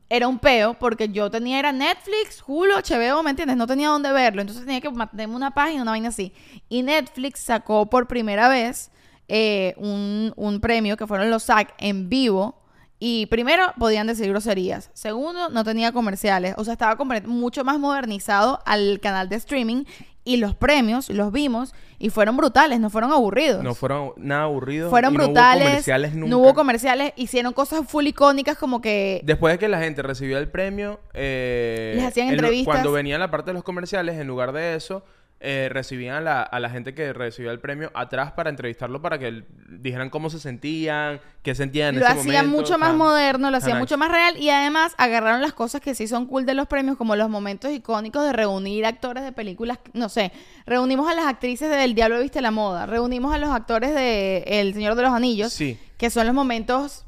era 0.08 0.28
un 0.28 0.38
peo 0.38 0.74
porque 0.74 1.08
yo 1.08 1.30
tenía 1.30 1.58
era 1.58 1.72
Netflix, 1.72 2.42
Hulu, 2.46 2.74
HBO, 2.74 3.22
¿me 3.22 3.30
entiendes? 3.30 3.56
No 3.56 3.66
tenía 3.66 3.88
dónde 3.88 4.12
verlo. 4.12 4.40
Entonces 4.40 4.64
tenía 4.64 4.80
que 4.80 4.90
mantenerme 4.90 5.36
una 5.36 5.52
página, 5.52 5.82
una 5.82 5.92
vaina 5.92 6.08
así. 6.08 6.32
Y 6.68 6.82
Netflix 6.82 7.40
sacó 7.40 7.86
por 7.86 8.06
primera 8.08 8.48
vez 8.48 8.90
eh, 9.28 9.74
un, 9.76 10.32
un 10.36 10.60
premio 10.60 10.96
que 10.96 11.06
fueron 11.06 11.30
los 11.30 11.44
SAG 11.44 11.74
en 11.78 12.08
vivo. 12.08 12.62
Y 13.00 13.26
primero 13.26 13.72
podían 13.78 14.08
decir 14.08 14.28
groserías. 14.28 14.90
Segundo, 14.92 15.50
no 15.50 15.62
tenía 15.62 15.92
comerciales. 15.92 16.54
O 16.56 16.64
sea, 16.64 16.72
estaba 16.72 16.96
mucho 17.26 17.62
más 17.62 17.78
modernizado 17.78 18.60
al 18.66 18.98
canal 19.00 19.28
de 19.28 19.36
streaming. 19.36 19.84
Y 20.28 20.36
los 20.36 20.54
premios 20.54 21.08
los 21.08 21.32
vimos 21.32 21.74
y 21.98 22.10
fueron 22.10 22.36
brutales, 22.36 22.78
no 22.80 22.90
fueron 22.90 23.12
aburridos. 23.12 23.64
No 23.64 23.74
fueron 23.74 24.12
nada 24.18 24.42
aburridos. 24.42 24.90
fueron 24.90 25.14
y 25.14 25.16
no 25.16 25.22
hubo 25.22 25.28
brutales. 25.28 25.68
comerciales 25.68 26.14
nunca. 26.14 26.30
no 26.30 26.38
hubo 26.38 26.52
comerciales. 26.52 27.12
Hicieron 27.16 27.54
cosas 27.54 27.80
full 27.88 28.06
icónicas 28.06 28.58
como 28.58 28.82
que 28.82 29.22
Después 29.24 29.54
de 29.54 29.58
que 29.58 29.68
la 29.68 29.80
gente 29.80 30.02
recibió 30.02 30.36
el 30.36 30.48
premio, 30.50 31.00
eh, 31.14 31.94
Les 31.96 32.04
hacían 32.04 32.28
en 32.28 32.34
entrevistas. 32.34 32.74
Cuando 32.74 32.92
venía 32.92 33.16
la 33.16 33.30
parte 33.30 33.52
de 33.52 33.54
los 33.54 33.64
comerciales, 33.64 34.20
en 34.20 34.26
lugar 34.26 34.52
de 34.52 34.74
eso, 34.74 35.02
eh, 35.40 35.68
recibían 35.70 36.16
a 36.16 36.20
la, 36.20 36.42
a 36.42 36.58
la 36.58 36.68
gente 36.68 36.94
que 36.94 37.12
recibió 37.12 37.52
el 37.52 37.60
premio 37.60 37.92
atrás 37.94 38.32
para 38.32 38.50
entrevistarlo 38.50 39.00
para 39.00 39.18
que 39.20 39.44
dijeran 39.68 40.10
cómo 40.10 40.30
se 40.30 40.40
sentían, 40.40 41.20
qué 41.42 41.54
sentían 41.54 41.94
en 41.94 42.00
lo 42.00 42.06
ese 42.06 42.18
hacían 42.18 42.46
momento. 42.46 42.56
mucho 42.62 42.78
más 42.78 42.94
moderno, 42.94 43.50
lo 43.50 43.56
hacían 43.58 43.72
Ajá. 43.76 43.80
mucho 43.80 43.96
más 43.98 44.10
real 44.10 44.36
y 44.36 44.50
además 44.50 44.94
agarraron 44.98 45.40
las 45.40 45.52
cosas 45.52 45.80
que 45.80 45.94
sí 45.94 46.08
son 46.08 46.26
cool 46.26 46.44
de 46.44 46.54
los 46.54 46.66
premios, 46.66 46.96
como 46.96 47.14
los 47.14 47.28
momentos 47.30 47.70
icónicos 47.70 48.24
de 48.24 48.32
reunir 48.32 48.84
actores 48.84 49.22
de 49.22 49.30
películas, 49.32 49.78
no 49.92 50.08
sé, 50.08 50.32
reunimos 50.66 51.08
a 51.08 51.14
las 51.14 51.26
actrices 51.26 51.70
de 51.70 51.84
El 51.84 51.94
Diablo 51.94 52.18
Viste 52.20 52.40
la 52.40 52.50
Moda, 52.50 52.86
reunimos 52.86 53.32
a 53.32 53.38
los 53.38 53.50
actores 53.50 53.94
de 53.94 54.38
El 54.46 54.74
Señor 54.74 54.96
de 54.96 55.02
los 55.02 55.12
Anillos, 55.12 55.52
Sí. 55.52 55.78
que 55.98 56.10
son 56.10 56.26
los 56.26 56.34
momentos 56.34 57.04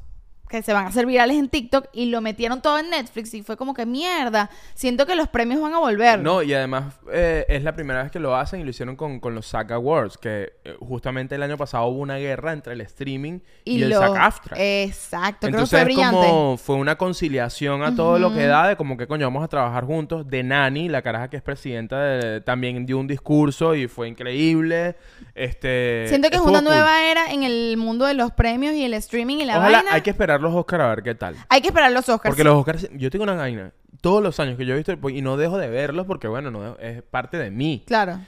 que 0.51 0.61
se 0.61 0.73
van 0.73 0.85
a 0.85 0.89
hacer 0.89 1.05
virales 1.07 1.37
en 1.37 1.49
TikTok 1.49 1.87
y 1.93 2.05
lo 2.07 2.21
metieron 2.21 2.61
todo 2.61 2.77
en 2.77 2.89
Netflix 2.91 3.33
y 3.33 3.41
fue 3.41 3.57
como 3.57 3.73
que 3.73 3.85
mierda, 3.87 4.49
siento 4.75 5.05
que 5.07 5.15
los 5.15 5.27
premios 5.29 5.61
van 5.61 5.73
a 5.73 5.79
volver. 5.79 6.19
No, 6.19 6.43
y 6.43 6.53
además 6.53 6.93
eh, 7.11 7.45
es 7.49 7.63
la 7.63 7.73
primera 7.73 8.03
vez 8.03 8.11
que 8.11 8.19
lo 8.19 8.35
hacen 8.35 8.59
y 8.61 8.63
lo 8.63 8.69
hicieron 8.69 8.95
con, 8.95 9.19
con 9.19 9.33
los 9.33 9.47
SAG 9.47 9.71
Awards, 9.73 10.17
que 10.17 10.53
eh, 10.63 10.75
justamente 10.79 11.35
el 11.35 11.43
año 11.43 11.57
pasado 11.57 11.85
hubo 11.85 11.99
una 12.01 12.17
guerra 12.17 12.51
entre 12.53 12.73
el 12.73 12.81
streaming 12.81 13.39
y, 13.65 13.81
el 13.81 13.89
lo- 13.89 13.99
SAG-AFTRA. 14.01 14.55
Exacto, 14.57 15.47
creo 15.47 15.51
que 15.51 15.55
Entonces 15.57 15.79
fue 15.79 15.83
brillante. 15.85 16.17
como 16.27 16.57
fue 16.57 16.75
una 16.75 16.97
conciliación 16.97 17.83
a 17.83 17.95
todo 17.95 18.19
lo 18.19 18.33
que 18.33 18.45
da 18.45 18.67
de 18.67 18.75
como 18.75 18.97
que 18.97 19.07
coño 19.07 19.25
vamos 19.27 19.43
a 19.43 19.47
trabajar 19.47 19.85
juntos. 19.85 20.27
De 20.27 20.43
Nani, 20.43 20.89
la 20.89 21.01
caraja 21.01 21.29
que 21.29 21.37
es 21.37 21.43
presidenta, 21.43 21.99
de- 22.01 22.41
también 22.41 22.85
dio 22.85 22.97
un 22.99 23.07
discurso 23.07 23.73
y 23.75 23.87
fue 23.87 24.09
increíble. 24.09 24.95
Este 25.35 26.05
Siento 26.09 26.29
que 26.29 26.35
es 26.35 26.41
una 26.41 26.59
cool. 26.59 26.65
nueva 26.69 27.03
era 27.05 27.31
en 27.31 27.43
el 27.43 27.77
mundo 27.77 28.05
de 28.05 28.13
los 28.13 28.31
premios 28.31 28.73
y 28.73 28.83
el 28.83 28.93
streaming 28.95 29.37
y 29.37 29.45
la 29.45 29.57
Ojalá 29.59 29.77
vaina. 29.77 29.93
hay 29.93 30.01
que 30.01 30.09
esperar 30.09 30.40
los 30.41 30.53
Oscars 30.53 30.83
a 30.83 30.87
ver 30.89 31.03
qué 31.03 31.15
tal. 31.15 31.35
Hay 31.49 31.61
que 31.61 31.67
esperar 31.69 31.91
los 31.91 32.07
Oscars. 32.09 32.31
Porque 32.31 32.43
los 32.43 32.55
Oscars, 32.55 32.89
yo 32.93 33.09
tengo 33.09 33.23
una 33.23 33.35
vaina. 33.35 33.71
Todos 34.01 34.23
los 34.23 34.39
años 34.39 34.57
que 34.57 34.65
yo 34.65 34.73
he 34.73 34.77
visto 34.77 34.93
y 35.09 35.21
no 35.21 35.37
dejo 35.37 35.57
de 35.57 35.69
verlos 35.69 36.05
porque 36.07 36.27
bueno, 36.27 36.49
no 36.51 36.77
es 36.79 37.01
parte 37.03 37.37
de 37.37 37.51
mí. 37.51 37.83
Claro. 37.85 38.19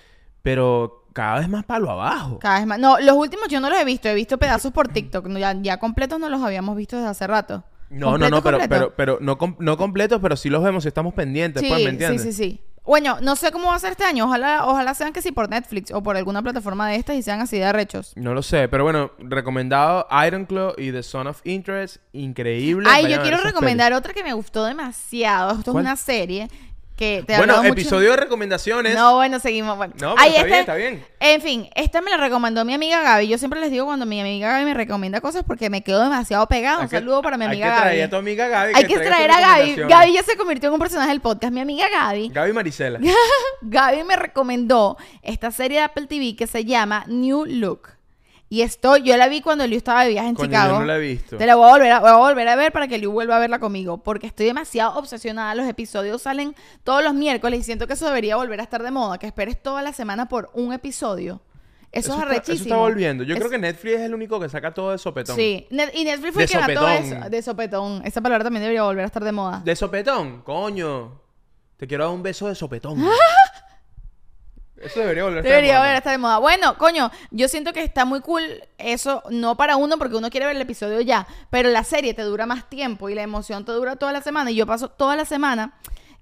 Pero 0.41 1.05
cada 1.13 1.39
vez 1.39 1.49
más 1.49 1.63
palo 1.65 1.89
abajo. 1.89 2.39
Cada 2.39 2.59
vez 2.59 2.67
más. 2.67 2.79
No, 2.79 2.99
los 2.99 3.15
últimos 3.15 3.47
yo 3.47 3.59
no 3.59 3.69
los 3.69 3.79
he 3.79 3.85
visto. 3.85 4.09
He 4.09 4.13
visto 4.13 4.37
pedazos 4.37 4.71
por 4.71 4.87
TikTok. 4.87 5.27
Ya, 5.37 5.53
ya 5.61 5.77
completos 5.77 6.19
no 6.19 6.29
los 6.29 6.41
habíamos 6.41 6.75
visto 6.75 6.95
desde 6.97 7.09
hace 7.09 7.27
rato. 7.27 7.63
No, 7.89 8.17
no, 8.17 8.29
¿Completo, 8.29 8.35
no, 8.35 8.43
pero, 8.43 8.59
completo? 8.59 8.93
pero, 8.95 8.95
pero 8.95 9.17
no, 9.21 9.37
com- 9.37 9.55
no 9.59 9.77
completos, 9.77 10.19
pero 10.21 10.35
sí 10.35 10.49
los 10.49 10.63
vemos 10.63 10.83
y 10.85 10.87
estamos 10.87 11.13
pendientes, 11.13 11.61
sí, 11.61 11.69
pues, 11.69 11.93
¿me 11.93 12.07
sí, 12.07 12.19
sí, 12.19 12.33
sí. 12.33 12.61
Bueno, 12.85 13.17
no 13.21 13.37
sé 13.37 13.51
cómo 13.51 13.69
va 13.69 13.75
a 13.75 13.79
ser 13.79 13.91
este 13.91 14.03
año. 14.03 14.25
Ojalá, 14.25 14.65
ojalá 14.65 14.93
sean 14.93 15.13
que 15.13 15.21
sí 15.21 15.31
por 15.31 15.49
Netflix 15.49 15.91
o 15.91 16.03
por 16.03 16.17
alguna 16.17 16.41
plataforma 16.41 16.89
de 16.89 16.97
estas 16.97 17.15
y 17.15 17.21
sean 17.21 17.39
así 17.39 17.57
de 17.57 17.65
arrechos. 17.65 18.11
No 18.15 18.33
lo 18.33 18.41
sé, 18.41 18.67
pero 18.67 18.83
bueno, 18.83 19.11
recomendado 19.19 20.05
Ironclaw 20.11 20.73
y 20.77 20.91
The 20.91 21.01
Son 21.01 21.27
of 21.27 21.39
Interest, 21.45 21.97
increíble. 22.11 22.89
Ay, 22.91 23.03
Vayan 23.03 23.19
yo 23.19 23.23
quiero 23.23 23.41
recomendar 23.41 23.93
otra 23.93 24.13
que 24.13 24.23
me 24.23 24.33
gustó 24.33 24.65
demasiado. 24.65 25.57
Esto 25.57 25.71
¿Cuál? 25.71 25.85
es 25.85 25.87
una 25.87 25.95
serie 25.95 26.49
que 27.03 27.23
te 27.25 27.33
he 27.33 27.37
Bueno, 27.37 27.57
mucho- 27.57 27.67
episodio 27.73 28.11
de 28.11 28.17
recomendaciones. 28.17 28.95
No, 28.95 29.15
bueno, 29.15 29.39
seguimos. 29.39 29.77
Bueno. 29.77 29.93
No, 29.99 30.15
Ahí 30.17 30.31
está 30.31 30.43
bien, 30.45 30.59
está- 30.59 30.75
bien. 30.75 31.05
En 31.19 31.41
fin, 31.41 31.69
esta 31.75 32.01
me 32.01 32.11
la 32.11 32.17
recomendó 32.17 32.63
mi 32.65 32.73
amiga 32.73 33.01
Gaby. 33.01 33.27
Yo 33.27 33.37
siempre 33.37 33.59
les 33.59 33.71
digo 33.71 33.85
cuando 33.85 34.05
mi 34.05 34.19
amiga 34.19 34.49
Gaby 34.53 34.65
me 34.65 34.73
recomienda 34.73 35.21
cosas 35.21 35.43
porque 35.45 35.69
me 35.69 35.83
quedo 35.83 36.01
demasiado 36.03 36.47
pegada. 36.47 36.79
Un 36.79 36.89
que- 36.89 36.97
saludo 36.97 37.21
para 37.21 37.37
mi 37.37 37.45
amiga 37.45 37.65
Hay 37.67 37.71
que 37.73 37.81
traer 37.81 37.95
Gaby. 37.97 38.01
a 38.01 38.09
tu 38.09 38.15
amiga 38.17 38.47
Gaby. 38.47 38.71
Hay 38.75 38.85
que 38.85 38.99
traer 38.99 39.31
a 39.31 39.39
Gaby. 39.39 39.75
Gaby 39.87 40.13
ya 40.13 40.23
se 40.23 40.35
convirtió 40.37 40.69
en 40.69 40.73
un 40.73 40.79
personaje 40.79 41.09
del 41.09 41.21
podcast. 41.21 41.53
Mi 41.53 41.61
amiga 41.61 41.85
Gaby. 41.89 42.29
Gaby 42.29 42.53
Marisela. 42.53 42.99
Gaby 43.61 44.03
me 44.03 44.15
recomendó 44.15 44.97
esta 45.21 45.51
serie 45.51 45.79
de 45.79 45.83
Apple 45.85 46.07
TV 46.07 46.35
que 46.35 46.47
se 46.47 46.65
llama 46.65 47.03
New 47.07 47.45
Look. 47.45 47.89
Y 48.53 48.61
esto, 48.61 48.97
yo 48.97 49.17
la 49.17 49.27
vi 49.29 49.41
cuando 49.41 49.65
Liu 49.65 49.77
estaba 49.79 50.03
de 50.03 50.11
viaje 50.11 50.29
en 50.29 50.35
Coño, 50.35 50.47
Chicago. 50.47 50.73
yo 50.75 50.79
no 50.81 50.85
la 50.85 50.97
he 50.97 50.99
visto. 50.99 51.37
Te 51.37 51.47
la 51.47 51.55
voy 51.55 51.67
a, 51.67 51.71
volver 51.71 51.91
a, 51.91 51.99
voy 52.01 52.09
a 52.11 52.15
volver 52.17 52.47
a 52.49 52.55
ver 52.55 52.71
para 52.71 52.87
que 52.87 52.99
Liu 52.99 53.11
vuelva 53.11 53.37
a 53.37 53.39
verla 53.39 53.57
conmigo. 53.57 53.97
Porque 54.03 54.27
estoy 54.27 54.45
demasiado 54.45 54.95
obsesionada. 54.99 55.55
Los 55.55 55.65
episodios 55.67 56.21
salen 56.21 56.53
todos 56.83 57.03
los 57.03 57.15
miércoles 57.15 57.61
y 57.61 57.63
siento 57.63 57.87
que 57.87 57.93
eso 57.93 58.05
debería 58.05 58.35
volver 58.35 58.59
a 58.59 58.63
estar 58.63 58.83
de 58.83 58.91
moda. 58.91 59.17
Que 59.17 59.25
esperes 59.25 59.59
toda 59.63 59.81
la 59.81 59.91
semana 59.91 60.29
por 60.29 60.51
un 60.53 60.71
episodio. 60.71 61.41
Eso, 61.91 62.09
es 62.11 62.19
está- 62.19 62.21
arrechísimo. 62.29 62.53
Eso 62.53 62.63
está 62.65 62.75
volviendo. 62.77 63.23
Yo 63.23 63.33
Es- 63.33 63.39
creo 63.39 63.49
que 63.49 63.57
Netflix 63.57 63.95
es 63.95 64.01
el 64.01 64.13
único 64.13 64.39
que 64.39 64.49
saca 64.49 64.71
todo 64.71 64.91
de 64.91 64.99
sopetón. 64.99 65.35
Sí. 65.35 65.65
Net- 65.71 65.89
y 65.95 66.03
Netflix 66.03 66.33
fue 66.33 66.41
De 66.41 66.45
el 66.45 66.49
que 66.51 66.57
mató 66.59 66.87
sopetón. 66.87 67.17
eso. 67.21 67.29
De 67.31 67.41
sopetón. 67.41 68.01
Esa 68.05 68.21
palabra 68.21 68.43
también 68.43 68.61
debería 68.61 68.83
volver 68.83 69.03
a 69.03 69.07
estar 69.07 69.23
de 69.23 69.31
moda. 69.31 69.63
De 69.65 69.75
sopetón, 69.75 70.43
coño. 70.43 71.19
Te 71.77 71.87
quiero 71.87 72.03
dar 72.05 72.13
un 72.13 72.21
beso 72.21 72.47
de 72.47 72.53
sopetón. 72.53 73.03
Eso 74.83 74.99
debería 74.99 75.23
volver 75.23 75.37
a 75.37 75.41
estar 75.41 75.61
de 75.61 75.67
moda. 75.67 75.79
volver 75.79 75.95
a 75.95 75.97
estar 75.97 76.11
de 76.11 76.17
moda. 76.17 76.37
Bueno, 76.39 76.77
coño, 76.77 77.11
yo 77.31 77.47
siento 77.47 77.73
que 77.73 77.83
está 77.83 78.05
muy 78.05 78.21
cool 78.21 78.43
eso, 78.77 79.23
no 79.29 79.55
para 79.55 79.77
uno 79.77 79.97
porque 79.97 80.15
uno 80.15 80.29
quiere 80.29 80.45
ver 80.45 80.55
el 80.55 80.61
episodio 80.61 80.99
ya, 81.01 81.27
pero 81.49 81.69
la 81.69 81.83
serie 81.83 82.13
te 82.13 82.21
dura 82.23 82.45
más 82.45 82.69
tiempo 82.69 83.09
y 83.09 83.15
la 83.15 83.21
emoción 83.21 83.65
te 83.65 83.71
dura 83.71 83.95
toda 83.95 84.11
la 84.11 84.21
semana 84.21 84.51
y 84.51 84.55
yo 84.55 84.65
paso 84.65 84.89
toda 84.89 85.15
la 85.15 85.25
semana. 85.25 85.73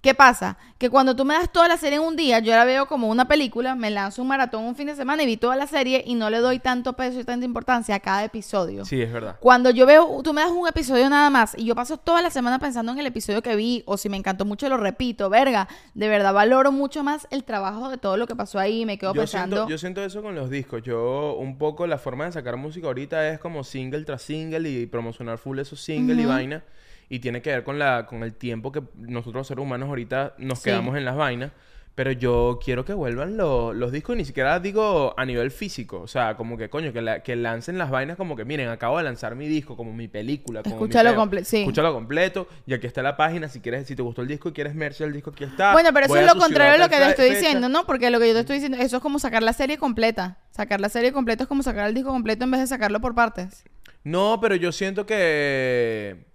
¿Qué 0.01 0.15
pasa? 0.15 0.57
Que 0.79 0.89
cuando 0.89 1.15
tú 1.15 1.25
me 1.25 1.35
das 1.35 1.51
toda 1.51 1.67
la 1.67 1.77
serie 1.77 1.97
en 1.97 2.03
un 2.03 2.15
día, 2.15 2.39
yo 2.39 2.53
la 2.53 2.65
veo 2.65 2.87
como 2.87 3.07
una 3.07 3.27
película, 3.27 3.75
me 3.75 3.91
lanzo 3.91 4.23
un 4.23 4.29
maratón 4.29 4.63
un 4.63 4.75
fin 4.75 4.87
de 4.87 4.95
semana 4.95 5.21
y 5.21 5.27
vi 5.27 5.37
toda 5.37 5.55
la 5.55 5.67
serie 5.67 6.03
y 6.07 6.15
no 6.15 6.31
le 6.31 6.39
doy 6.39 6.57
tanto 6.57 6.93
peso 6.93 7.19
y 7.19 7.23
tanta 7.23 7.45
importancia 7.45 7.93
a 7.93 7.99
cada 7.99 8.23
episodio. 8.23 8.83
Sí, 8.83 8.99
es 8.99 9.13
verdad. 9.13 9.37
Cuando 9.39 9.69
yo 9.69 9.85
veo, 9.85 10.21
tú 10.23 10.33
me 10.33 10.41
das 10.41 10.49
un 10.49 10.67
episodio 10.67 11.07
nada 11.07 11.29
más 11.29 11.55
y 11.55 11.65
yo 11.65 11.75
paso 11.75 11.97
toda 11.97 12.23
la 12.23 12.31
semana 12.31 12.57
pensando 12.57 12.91
en 12.91 12.97
el 12.97 13.05
episodio 13.05 13.43
que 13.43 13.55
vi 13.55 13.83
o 13.85 13.95
si 13.95 14.09
me 14.09 14.17
encantó 14.17 14.43
mucho 14.43 14.67
lo 14.69 14.77
repito, 14.77 15.29
verga, 15.29 15.67
de 15.93 16.09
verdad 16.09 16.33
valoro 16.33 16.71
mucho 16.71 17.03
más 17.03 17.27
el 17.29 17.43
trabajo 17.43 17.89
de 17.89 17.99
todo 17.99 18.17
lo 18.17 18.25
que 18.25 18.35
pasó 18.35 18.57
ahí, 18.57 18.87
me 18.87 18.97
quedo 18.97 19.13
Yo 19.13 19.21
pensando. 19.21 19.55
siento, 19.57 19.69
yo 19.69 19.77
siento 19.77 20.03
eso 20.03 20.23
con 20.23 20.33
los 20.33 20.49
discos. 20.49 20.81
Yo, 20.81 21.35
un 21.37 21.59
poco, 21.59 21.85
la 21.85 21.99
forma 21.99 22.25
de 22.25 22.31
sacar 22.31 22.57
música 22.57 22.87
ahorita 22.87 23.29
es 23.29 23.37
como 23.37 23.63
single 23.63 24.03
tras 24.03 24.23
single 24.23 24.67
y 24.67 24.87
promocionar 24.87 25.37
full 25.37 25.59
esos 25.59 25.79
singles 25.79 26.17
y 26.17 26.25
vaina. 26.25 26.63
Y 27.13 27.19
tiene 27.19 27.41
que 27.41 27.49
ver 27.49 27.63
con 27.65 27.77
la 27.77 28.05
con 28.05 28.23
el 28.23 28.33
tiempo 28.33 28.71
que 28.71 28.81
nosotros, 28.95 29.45
seres 29.45 29.61
humanos, 29.61 29.89
ahorita 29.89 30.35
nos 30.37 30.59
Sí. 30.59 30.65
quedamos 30.69 30.95
en 30.97 31.03
las 31.03 31.17
vainas. 31.17 31.51
Pero 31.93 32.13
yo 32.13 32.57
quiero 32.63 32.85
que 32.85 32.93
vuelvan 32.93 33.35
los, 33.35 33.75
los 33.75 33.91
discos, 33.91 34.15
y 34.15 34.19
ni 34.19 34.23
siquiera 34.25 34.61
digo 34.61 35.13
a 35.17 35.25
nivel 35.25 35.51
físico. 35.51 35.99
O 35.99 36.07
sea, 36.07 36.37
como 36.37 36.57
que 36.57 36.69
coño, 36.69 36.93
que, 36.93 37.01
la- 37.01 37.21
que 37.21 37.35
lancen 37.35 37.77
las 37.77 37.89
vainas 37.89 38.15
como 38.15 38.37
que, 38.37 38.45
miren, 38.45 38.69
acabo 38.69 38.97
de 38.97 39.03
lanzar 39.03 39.35
mi 39.35 39.49
disco, 39.49 39.75
como 39.75 39.91
mi 39.91 40.07
película. 40.07 40.63
Como 40.63 40.77
mi 40.77 40.81
Escúchalo 40.83 41.09
peo. 41.11 41.19
comple- 41.21 41.43
sí. 41.43 41.57
Escúchalo 41.59 41.93
completo. 41.93 42.47
Y 42.65 42.73
aquí 42.73 42.87
está 42.87 43.03
la 43.03 43.17
página. 43.17 43.49
Si 43.49 43.59
quieres, 43.59 43.85
si 43.87 43.95
te 43.97 44.01
gustó 44.01 44.21
el 44.21 44.29
disco 44.29 44.47
y 44.47 44.53
quieres 44.53 44.73
merch 44.73 45.01
el 45.01 45.11
disco, 45.11 45.31
aquí 45.31 45.43
está. 45.43 45.73
Bueno, 45.73 45.89
pero 45.93 46.05
eso 46.05 46.13
Voy 46.15 46.23
es 46.23 46.29
a 46.29 46.33
lo 46.33 46.39
contrario 46.39 46.71
de 46.71 46.79
lo 46.79 46.87
que 46.87 46.95
te 46.95 47.09
estoy 47.09 47.27
fecha. 47.27 47.39
diciendo, 47.41 47.67
¿no? 47.67 47.85
Porque 47.85 48.09
lo 48.09 48.21
que 48.21 48.27
yo 48.29 48.33
te 48.35 48.39
estoy 48.39 48.55
diciendo, 48.55 48.77
eso 48.77 48.95
es 48.95 49.03
como 49.03 49.19
sacar 49.19 49.43
la 49.43 49.51
serie 49.51 49.77
completa. 49.77 50.37
Sacar 50.51 50.79
la 50.79 50.87
serie 50.87 51.11
completa 51.11 51.43
es 51.43 51.49
como 51.49 51.61
sacar 51.61 51.89
el 51.89 51.93
disco 51.93 52.09
completo 52.11 52.45
en 52.45 52.51
vez 52.51 52.61
de 52.61 52.67
sacarlo 52.67 53.01
por 53.01 53.15
partes. 53.15 53.65
No, 54.05 54.39
pero 54.41 54.55
yo 54.55 54.71
siento 54.71 55.05
que... 55.05 56.30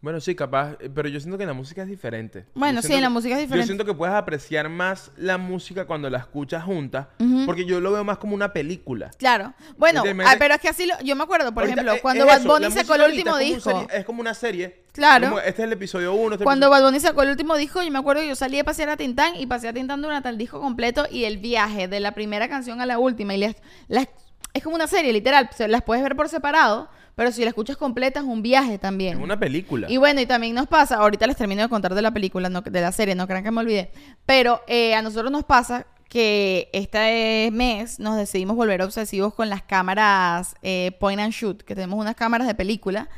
Bueno, 0.00 0.20
sí, 0.20 0.36
capaz, 0.36 0.74
eh, 0.80 0.88
pero 0.94 1.08
yo 1.08 1.18
siento 1.18 1.36
que 1.36 1.44
la 1.44 1.54
música 1.54 1.82
es 1.82 1.88
diferente. 1.88 2.46
Bueno, 2.54 2.76
Yo 2.76 2.82
sí, 2.82 2.86
siento 2.88 3.02
la 3.02 3.10
música 3.10 3.34
es 3.34 3.40
Yo 3.40 3.46
diferente. 3.46 3.66
siento 3.66 3.84
que 3.84 3.94
puedes 3.94 4.14
apreciar 4.14 4.68
más 4.68 5.10
la 5.16 5.38
música 5.38 5.86
cuando 5.86 6.08
la 6.08 6.18
escuchas 6.18 6.62
juntas, 6.62 7.08
porque 7.46 7.64
yo 7.64 7.80
lo 7.80 7.90
veo 7.90 8.04
más 8.04 8.18
como 8.18 8.34
una 8.36 8.52
película. 8.52 9.10
Claro. 9.18 9.54
Bueno, 9.76 10.04
ah, 10.24 10.36
pero 10.38 10.54
es 10.54 10.60
que 10.60 10.68
así 10.68 10.86
lo, 10.86 10.94
yo 11.02 11.16
me 11.16 11.24
acuerdo, 11.24 11.52
por 11.52 11.64
Ahorita, 11.64 11.80
ejemplo, 11.82 12.00
cuando 12.00 12.24
es 12.24 12.30
Bad 12.30 12.42
Bunny 12.46 12.70
sacó 12.70 12.94
el 12.94 13.02
último 13.10 13.36
disco. 13.38 13.70
serie- 13.72 13.86
es 13.98 14.04
como 14.04 14.20
una 14.20 14.34
serie. 14.34 14.84
Claro. 14.92 15.28
Como, 15.30 15.40
este 15.40 15.62
es 15.62 15.66
el 15.66 15.72
episodio 15.72 16.12
1. 16.14 16.34
Este 16.34 16.44
Cuando 16.44 16.66
episodio- 16.66 16.80
Bad 16.82 16.88
Bunny 16.90 17.00
sacó 17.00 17.22
el 17.22 17.30
último 17.30 17.56
disco, 17.56 17.82
yo 17.82 17.90
me 17.90 17.98
acuerdo 17.98 18.22
que 18.22 18.28
yo 18.28 18.36
salí 18.36 18.58
a 18.60 18.64
pasear 18.64 18.90
a 18.90 18.96
Tintán 18.96 19.34
y 19.34 19.46
pasé 19.46 19.66
a 19.66 19.72
Tintán 19.72 20.00
durante 20.00 20.28
el 20.28 20.38
disco 20.38 20.60
completo 20.60 21.06
y 21.10 21.24
el 21.24 21.38
viaje 21.38 21.88
de 21.88 21.98
la 21.98 22.12
primera 22.12 22.48
canción 22.48 22.80
a 22.80 22.86
la 22.86 23.00
última. 23.00 23.34
Y 23.34 23.38
las, 23.38 23.56
las- 23.88 24.06
es 24.54 24.62
como 24.62 24.76
una 24.76 24.86
serie, 24.86 25.12
literal. 25.12 25.50
se- 25.56 25.66
Las 25.66 25.82
puedes 25.82 26.04
ver 26.04 26.14
por 26.14 26.28
separado, 26.28 26.88
pero 27.18 27.32
si 27.32 27.42
la 27.42 27.48
escuchas 27.48 27.76
completa 27.76 28.20
es 28.20 28.26
un 28.26 28.42
viaje 28.42 28.78
también. 28.78 29.18
Es 29.18 29.24
una 29.24 29.40
película. 29.40 29.90
Y 29.90 29.96
bueno, 29.96 30.20
y 30.20 30.26
también 30.26 30.54
nos 30.54 30.68
pasa, 30.68 30.98
ahorita 30.98 31.26
les 31.26 31.36
termino 31.36 31.62
de 31.62 31.68
contar 31.68 31.92
de 31.96 32.00
la 32.00 32.12
película, 32.12 32.48
no, 32.48 32.60
de 32.60 32.80
la 32.80 32.92
serie, 32.92 33.16
no 33.16 33.26
crean 33.26 33.42
que 33.42 33.50
me 33.50 33.60
olvidé, 33.60 33.90
pero 34.24 34.60
eh, 34.68 34.94
a 34.94 35.02
nosotros 35.02 35.32
nos 35.32 35.42
pasa 35.42 35.84
que 36.08 36.70
este 36.72 37.50
mes 37.52 38.00
nos 38.00 38.16
decidimos 38.16 38.56
volver 38.56 38.80
obsesivos 38.80 39.34
con 39.34 39.50
las 39.50 39.62
cámaras 39.62 40.54
eh, 40.62 40.96
point 40.98 41.20
and 41.20 41.32
shoot, 41.32 41.62
que 41.62 41.74
tenemos 41.74 42.00
unas 42.00 42.16
cámaras 42.16 42.46
de 42.46 42.54
película 42.54 43.08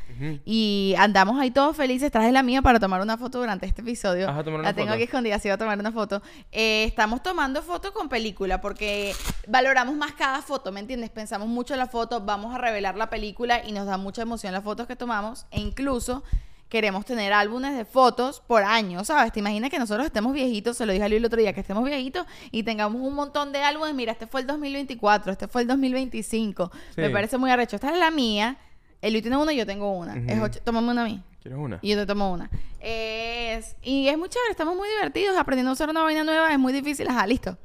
y 0.45 0.93
andamos 0.99 1.39
ahí 1.39 1.49
todos 1.49 1.75
felices, 1.75 2.11
traje 2.11 2.31
la 2.31 2.43
mía 2.43 2.61
para 2.61 2.79
tomar 2.79 3.01
una 3.01 3.17
foto 3.17 3.39
durante 3.39 3.65
este 3.65 3.81
episodio. 3.81 4.27
Vas 4.27 4.37
a 4.37 4.43
tomar 4.43 4.59
la 4.59 4.67
una 4.67 4.73
tengo 4.73 4.87
foto. 4.89 4.95
aquí 4.95 5.03
escondida, 5.03 5.39
sí 5.39 5.47
voy 5.47 5.53
a 5.53 5.57
tomar 5.57 5.79
una 5.79 5.91
foto. 5.91 6.21
Eh, 6.51 6.83
estamos 6.83 7.23
tomando 7.23 7.63
fotos 7.63 7.91
con 7.91 8.07
película 8.07 8.61
porque 8.61 9.15
valoramos 9.47 9.95
más 9.95 10.11
cada 10.11 10.41
foto, 10.41 10.71
¿me 10.71 10.79
entiendes? 10.79 11.09
Pensamos 11.09 11.47
mucho 11.47 11.73
en 11.73 11.79
la 11.79 11.87
foto, 11.87 12.21
vamos 12.21 12.53
a 12.53 12.57
revelar 12.57 12.97
la 12.97 13.09
película 13.09 13.65
y 13.65 13.71
nos 13.71 13.87
da 13.87 13.97
mucha 13.97 14.21
emoción 14.21 14.53
las 14.53 14.63
fotos 14.63 14.85
que 14.85 14.95
tomamos 14.95 15.47
e 15.49 15.59
incluso 15.59 16.23
queremos 16.71 17.05
tener 17.05 17.33
álbumes 17.33 17.75
de 17.75 17.83
fotos 17.83 18.39
por 18.47 18.63
año, 18.63 19.03
¿sabes? 19.03 19.33
Te 19.33 19.39
imaginas 19.41 19.69
que 19.69 19.77
nosotros 19.77 20.05
estemos 20.05 20.31
viejitos, 20.31 20.77
se 20.77 20.85
lo 20.85 20.93
dije 20.93 21.03
a 21.03 21.09
Luis 21.09 21.17
el 21.19 21.25
otro 21.25 21.37
día, 21.39 21.51
que 21.51 21.59
estemos 21.59 21.83
viejitos 21.83 22.25
y 22.49 22.63
tengamos 22.63 23.01
un 23.01 23.13
montón 23.13 23.51
de 23.51 23.61
álbumes, 23.61 23.93
mira, 23.93 24.13
este 24.13 24.25
fue 24.25 24.39
el 24.41 24.47
2024, 24.47 25.33
este 25.33 25.47
fue 25.49 25.63
el 25.63 25.67
2025, 25.67 26.71
me 26.95 27.09
parece 27.13 27.37
muy 27.37 27.51
arrecho. 27.51 27.75
Esta 27.75 27.91
es 27.91 27.97
la 27.99 28.09
mía, 28.09 28.55
el 29.01 29.11
Luis 29.11 29.21
tiene 29.21 29.35
una 29.35 29.51
y 29.51 29.57
yo 29.57 29.65
tengo 29.65 29.91
una, 29.91 30.15
es 30.31 30.41
ocho- 30.41 30.61
tómame 30.63 30.89
una 30.91 31.01
a 31.01 31.05
mí. 31.05 31.21
¿Quieres 31.41 31.59
una? 31.59 31.79
Y 31.81 31.89
yo 31.89 31.97
te 31.97 32.05
tomo 32.05 32.31
una. 32.31 32.49
Es, 32.79 33.75
y 33.81 34.07
es 34.07 34.17
muy 34.17 34.29
chévere, 34.29 34.51
estamos 34.51 34.75
muy 34.75 34.87
divertidos 34.89 35.35
aprendiendo 35.37 35.71
a 35.71 35.73
usar 35.73 35.89
una 35.89 36.03
vaina 36.03 36.23
nueva, 36.23 36.51
es 36.53 36.59
muy 36.59 36.71
difícil. 36.71 37.07
Ajá, 37.07 37.27
listo. 37.27 37.57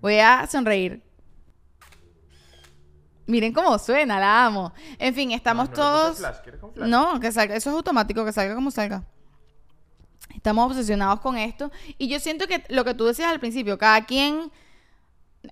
Voy 0.00 0.18
a 0.18 0.46
sonreír. 0.46 1.02
Miren 3.26 3.52
cómo 3.52 3.76
suena, 3.78 4.20
la 4.20 4.44
amo. 4.46 4.72
En 4.98 5.14
fin, 5.14 5.32
estamos 5.32 5.68
No, 5.70 5.70
no 5.70 5.82
todos... 5.82 6.18
flash. 6.18 6.36
¿Quieres 6.42 6.60
con 6.60 6.72
flash? 6.72 6.88
No, 6.88 7.18
que 7.20 7.32
salga, 7.32 7.56
eso 7.56 7.70
es 7.70 7.76
automático, 7.76 8.24
que 8.24 8.32
salga 8.32 8.54
como 8.54 8.70
salga. 8.70 9.02
Estamos 10.34 10.66
obsesionados 10.70 11.20
con 11.20 11.36
esto. 11.36 11.70
Y 11.98 12.08
yo 12.08 12.20
siento 12.20 12.46
que 12.46 12.62
lo 12.68 12.84
que 12.84 12.94
tú 12.94 13.04
decías 13.06 13.30
al 13.30 13.40
principio, 13.40 13.78
cada 13.78 14.04
quien 14.04 14.50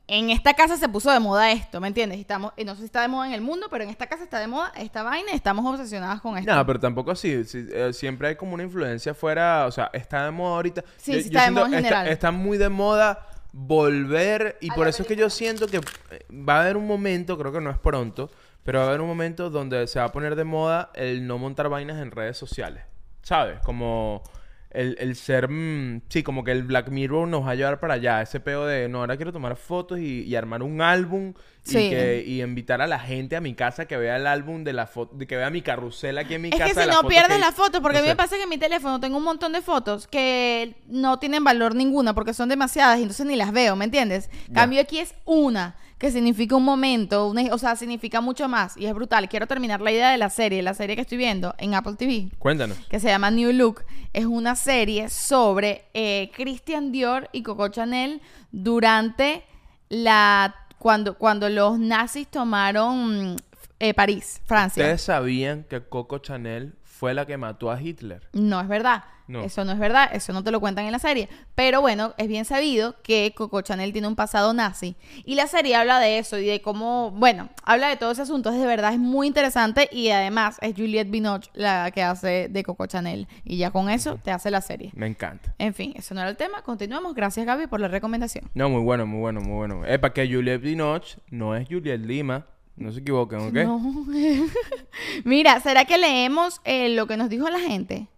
en 0.09 0.31
esta 0.31 0.55
casa 0.55 0.77
se 0.77 0.89
puso 0.89 1.11
de 1.13 1.21
moda 1.21 1.53
esto, 1.53 1.81
¿me 1.81 1.87
entiendes? 1.87 2.19
Estamos, 2.19 2.53
y 2.57 2.65
no 2.65 2.75
sé 2.75 2.81
si 2.81 2.87
está 2.87 3.01
de 3.03 3.09
moda 3.09 3.29
en 3.29 3.33
el 3.33 3.41
mundo, 3.41 3.69
pero 3.71 3.85
en 3.85 3.91
esta 3.91 4.07
casa 4.09 4.25
está 4.25 4.41
de 4.41 4.49
moda 4.49 4.73
esta 4.77 5.05
vaina 5.05 5.31
y 5.33 5.37
estamos 5.37 5.65
obsesionadas 5.73 6.21
con 6.21 6.37
esto. 6.37 6.53
No, 6.55 6.67
pero 6.67 6.81
tampoco 6.81 7.13
así. 7.13 7.45
sí, 7.45 7.67
eh, 7.71 7.93
siempre 7.93 8.29
hay 8.29 8.37
como 8.37 8.55
una 8.55 8.65
influencia 8.65 9.15
fuera. 9.15 9.67
O 9.67 9.71
sea, 9.73 9.91
está 9.93 10.25
de 10.25 10.31
moda 10.33 10.57
ahorita. 10.57 10.85
Sí, 10.97 11.13
Yo- 11.13 11.19
sí 11.19 11.25
yo 11.31 11.39
está 11.39 11.45
de 11.45 11.51
moda 11.53 11.67
en 11.67 11.73
general. 11.75 12.09
Está, 12.09 12.31
muy 12.33 12.59
de 12.59 12.69
moda 12.69 13.27
volver. 13.55 14.59
Y 14.61 14.71
por 14.71 14.89
eso 14.89 15.03
es 15.03 15.09
que 15.09 15.17
yo 15.17 15.31
siento 15.31 15.69
que 15.69 15.79
eh, 15.79 16.27
va 16.31 16.59
a 16.59 16.63
haber 16.63 16.77
un 16.77 16.87
momento, 16.87 17.39
creo 17.39 17.53
que 17.53 17.61
no 17.61 17.71
es 17.71 17.79
pronto, 17.79 18.31
pero 18.65 18.81
va 18.81 18.87
a 18.87 18.89
haber 18.89 19.01
un 19.01 19.09
momento 19.09 19.49
donde 19.49 19.87
se 19.87 20.01
va 20.01 20.07
a 20.07 20.13
poner 20.13 20.35
de 20.35 20.45
moda 20.45 20.91
el 20.95 21.27
no 21.27 21.39
montar 21.39 21.69
vainas 21.69 22.03
en 22.03 22.11
redes 22.11 22.37
sociales. 22.37 22.85
¿Sabes? 23.23 23.61
Como. 23.61 24.23
El, 24.71 24.97
el 24.99 25.15
ser, 25.15 25.49
mm, 25.49 26.03
sí, 26.09 26.25
como 26.25 26.43
que 26.43 26.51
el 26.51 26.65
Black 26.65 26.89
Mirror 26.89 27.29
nos 27.29 27.47
va 27.47 27.53
a 27.53 27.55
llevar 27.55 27.79
para 27.79 27.95
allá. 27.95 28.21
Ese 28.21 28.41
peo 28.41 28.67
de, 28.67 28.89
no, 28.89 28.99
ahora 28.99 29.17
quiero 29.17 29.33
tomar 29.33 29.55
fotos 29.55 30.01
y, 30.01 30.23
y 30.23 30.35
armar 30.35 30.65
un 30.65 30.81
álbum 30.81 31.33
Sí. 31.65 31.79
y, 31.79 31.91
que, 31.91 32.25
y 32.27 32.43
invitar 32.43 32.83
a 32.83 32.87
la 32.87 32.99
gente 32.99 33.37
a 33.37 33.41
mi 33.41 33.55
casa 33.55 33.87
que 33.87 33.97
vea 33.97 34.17
el 34.17 34.27
álbum 34.27 34.65
de 34.65 34.73
la 34.75 34.87
foto, 34.87 35.17
que 35.19 35.37
vea 35.37 35.49
mi 35.51 35.63
carrusel 35.63 36.19
aquí 36.19 36.35
en 36.35 36.43
mi 36.43 36.49
Es 36.51 36.57
casa. 36.59 36.75
que 36.75 36.81
de 36.81 36.85
si 36.85 36.91
no 37.03 37.09
pierdes 37.09 37.37
que- 37.37 37.39
la 37.39 37.53
foto, 37.53 37.81
porque 37.81 37.99
a 37.99 38.03
mí 38.03 38.09
me 38.09 38.17
pasa 38.17 38.37
que 38.37 38.43
en 38.43 38.49
mi 38.51 38.59
teléfono 38.59 39.01
tengo 39.01 39.17
un 39.17 39.25
montón 39.25 39.53
de 39.53 39.63
fotos 39.63 40.07
que 40.07 40.77
no 40.89 41.19
tienen 41.19 41.43
valor 41.43 41.75
ninguna 41.75 42.15
porque 42.15 42.35
son 42.35 42.49
demasiadas 42.51 42.99
y 42.99 43.03
entonces 43.03 43.25
ni 43.27 43.35
las 43.37 43.51
veo, 43.51 43.77
¿me 43.77 43.87
entiendes? 43.87 44.29
Cambio 44.53 44.81
aquí 44.83 44.99
es 44.99 45.15
una 45.25 45.75
que 45.97 46.11
significa 46.11 46.55
un 46.55 46.65
momento, 46.65 47.29
una- 47.29 47.55
o 47.55 47.57
sea, 47.57 47.77
significa 47.77 48.21
mucho 48.21 48.47
más 48.47 48.77
y 48.77 48.85
es 48.85 48.93
brutal. 48.93 49.27
Quiero 49.31 49.47
terminar 49.47 49.81
la 49.81 49.91
idea 49.91 50.11
de 50.11 50.19
la 50.19 50.29
serie, 50.29 50.61
la 50.63 50.75
serie 50.75 50.97
que 50.97 51.03
estoy 51.03 51.17
viendo 51.17 51.55
en 51.57 51.73
Apple 51.75 51.95
TV 51.97 52.29
Cuéntanos. 52.39 52.77
que 52.91 53.01
se 53.01 53.09
llama 53.09 53.31
New 53.31 53.53
Look. 53.53 53.85
Es 54.13 54.27
una 54.27 54.55
serie 54.55 55.09
sobre 55.09 55.87
eh, 55.95 56.31
Christian 56.35 56.93
Dior 56.93 57.31
y 57.33 57.43
Coco 57.43 57.69
Chanel 57.69 58.21
durante 58.53 59.45
la 59.89 60.55
cuando, 60.85 61.15
cuando 61.15 61.49
los 61.49 61.79
nazis 61.79 62.29
tomaron 62.29 63.37
eh, 63.79 63.95
París, 63.95 64.43
Francia. 64.45 64.83
¿Ustedes 64.83 65.01
sabían 65.01 65.65
que 65.65 65.81
Coco 65.81 66.19
Chanel 66.19 66.75
fue 66.83 67.15
la 67.15 67.25
que 67.25 67.39
mató 67.39 67.71
a 67.71 67.81
Hitler? 67.81 68.29
No 68.35 68.61
es 68.61 68.69
verdad. 68.69 69.03
No. 69.27 69.43
Eso 69.43 69.65
no 69.65 69.73
es 69.73 69.79
verdad, 69.79 70.11
eso 70.13 70.33
no 70.33 70.45
te 70.45 70.51
lo 70.51 70.61
cuentan 70.61 70.85
en 70.85 70.93
la 70.93 70.99
serie. 70.99 71.29
Pero 71.55 71.81
bueno, 71.81 72.15
es 72.19 72.29
bien 72.29 72.45
sabido 72.45 72.97
que 73.03 73.33
Coco 73.35 73.63
Chanel 73.63 73.93
tiene 73.93 74.09
un 74.09 74.17
pasado 74.17 74.53
nazi. 74.53 74.97
Y 75.25 75.35
la 75.35 75.47
serie 75.47 75.77
habla 75.77 75.99
de 75.99 76.19
eso 76.19 76.39
y 76.39 76.47
de 76.47 76.61
cómo, 76.61 77.11
bueno, 77.13 77.49
habla 77.63 77.89
de 77.89 77.97
todo 77.97 78.11
ese 78.11 78.23
asunto. 78.23 78.51
Es 78.51 78.59
de 78.59 78.67
verdad, 78.67 78.93
es 78.93 78.99
muy 78.99 79.27
interesante 79.27 79.89
y 79.91 80.11
además 80.11 80.59
es 80.61 80.75
Juliette 80.75 81.11
Binoche 81.11 81.51
la 81.55 81.91
que 81.91 82.03
hace 82.03 82.49
de 82.49 82.63
Coco 82.63 82.87
Chanel. 82.87 83.27
Y 83.45 83.57
ya 83.57 83.71
con 83.71 83.89
eso 83.89 84.19
te 84.23 84.31
hace 84.31 84.51
la 84.51 84.61
serie. 84.61 84.91
Me 84.95 85.07
encanta. 85.07 85.55
En 85.59 85.75
fin, 85.75 85.95
eso 85.97 86.15
no 86.15 86.21
era 86.21 86.31
el 86.31 86.37
tema. 86.37 86.63
Continuamos. 86.63 87.15
Gracias, 87.15 87.47
Gaby, 87.47 87.67
por 87.67 87.81
la 87.81 87.89
recomendación. 87.89 88.51
No, 88.55 88.69
muy 88.69 88.83
bueno, 88.83 89.07
muy 89.07 89.21
bueno, 89.21 89.41
muy 89.41 89.55
bueno. 89.55 89.87
Epa, 89.87 90.13
que 90.13 90.27
Juliette 90.27 90.63
Binoche 90.63 91.19
no 91.31 91.57
es 91.57 91.67
Juliette 91.69 92.05
Lima. 92.05 92.47
No 92.77 92.91
se 92.91 93.01
equivoquen, 93.01 93.39
¿ok? 93.39 93.55
No. 93.55 94.07
Mira, 95.25 95.61
¿será 95.61 95.85
que 95.85 95.97
leemos 95.97 96.61
eh, 96.65 96.89
lo 96.89 97.07
que 97.07 97.17
nos 97.17 97.29
dijo 97.29 97.49
la 97.49 97.61
gente? 97.61 98.09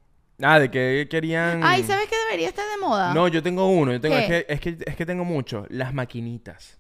Ah, 0.43 0.59
de 0.59 0.71
que 0.71 1.07
querían... 1.11 1.63
Ay, 1.65 1.83
¿sabes 1.83 2.09
qué 2.09 2.17
debería 2.27 2.49
estar 2.49 2.65
de 2.69 2.85
moda? 2.87 3.15
No, 3.15 3.27
yo 3.29 3.43
tengo 3.43 3.69
uno. 3.69 3.93
Yo 3.93 4.01
tengo, 4.01 4.17
es, 4.17 4.27
que, 4.27 4.47
es, 4.49 4.61
que, 4.61 4.77
es 4.85 4.97
que 4.97 5.07
tengo 5.07 5.25
mucho. 5.25 5.65
Las 5.71 5.95
maquinitas. 5.95 6.79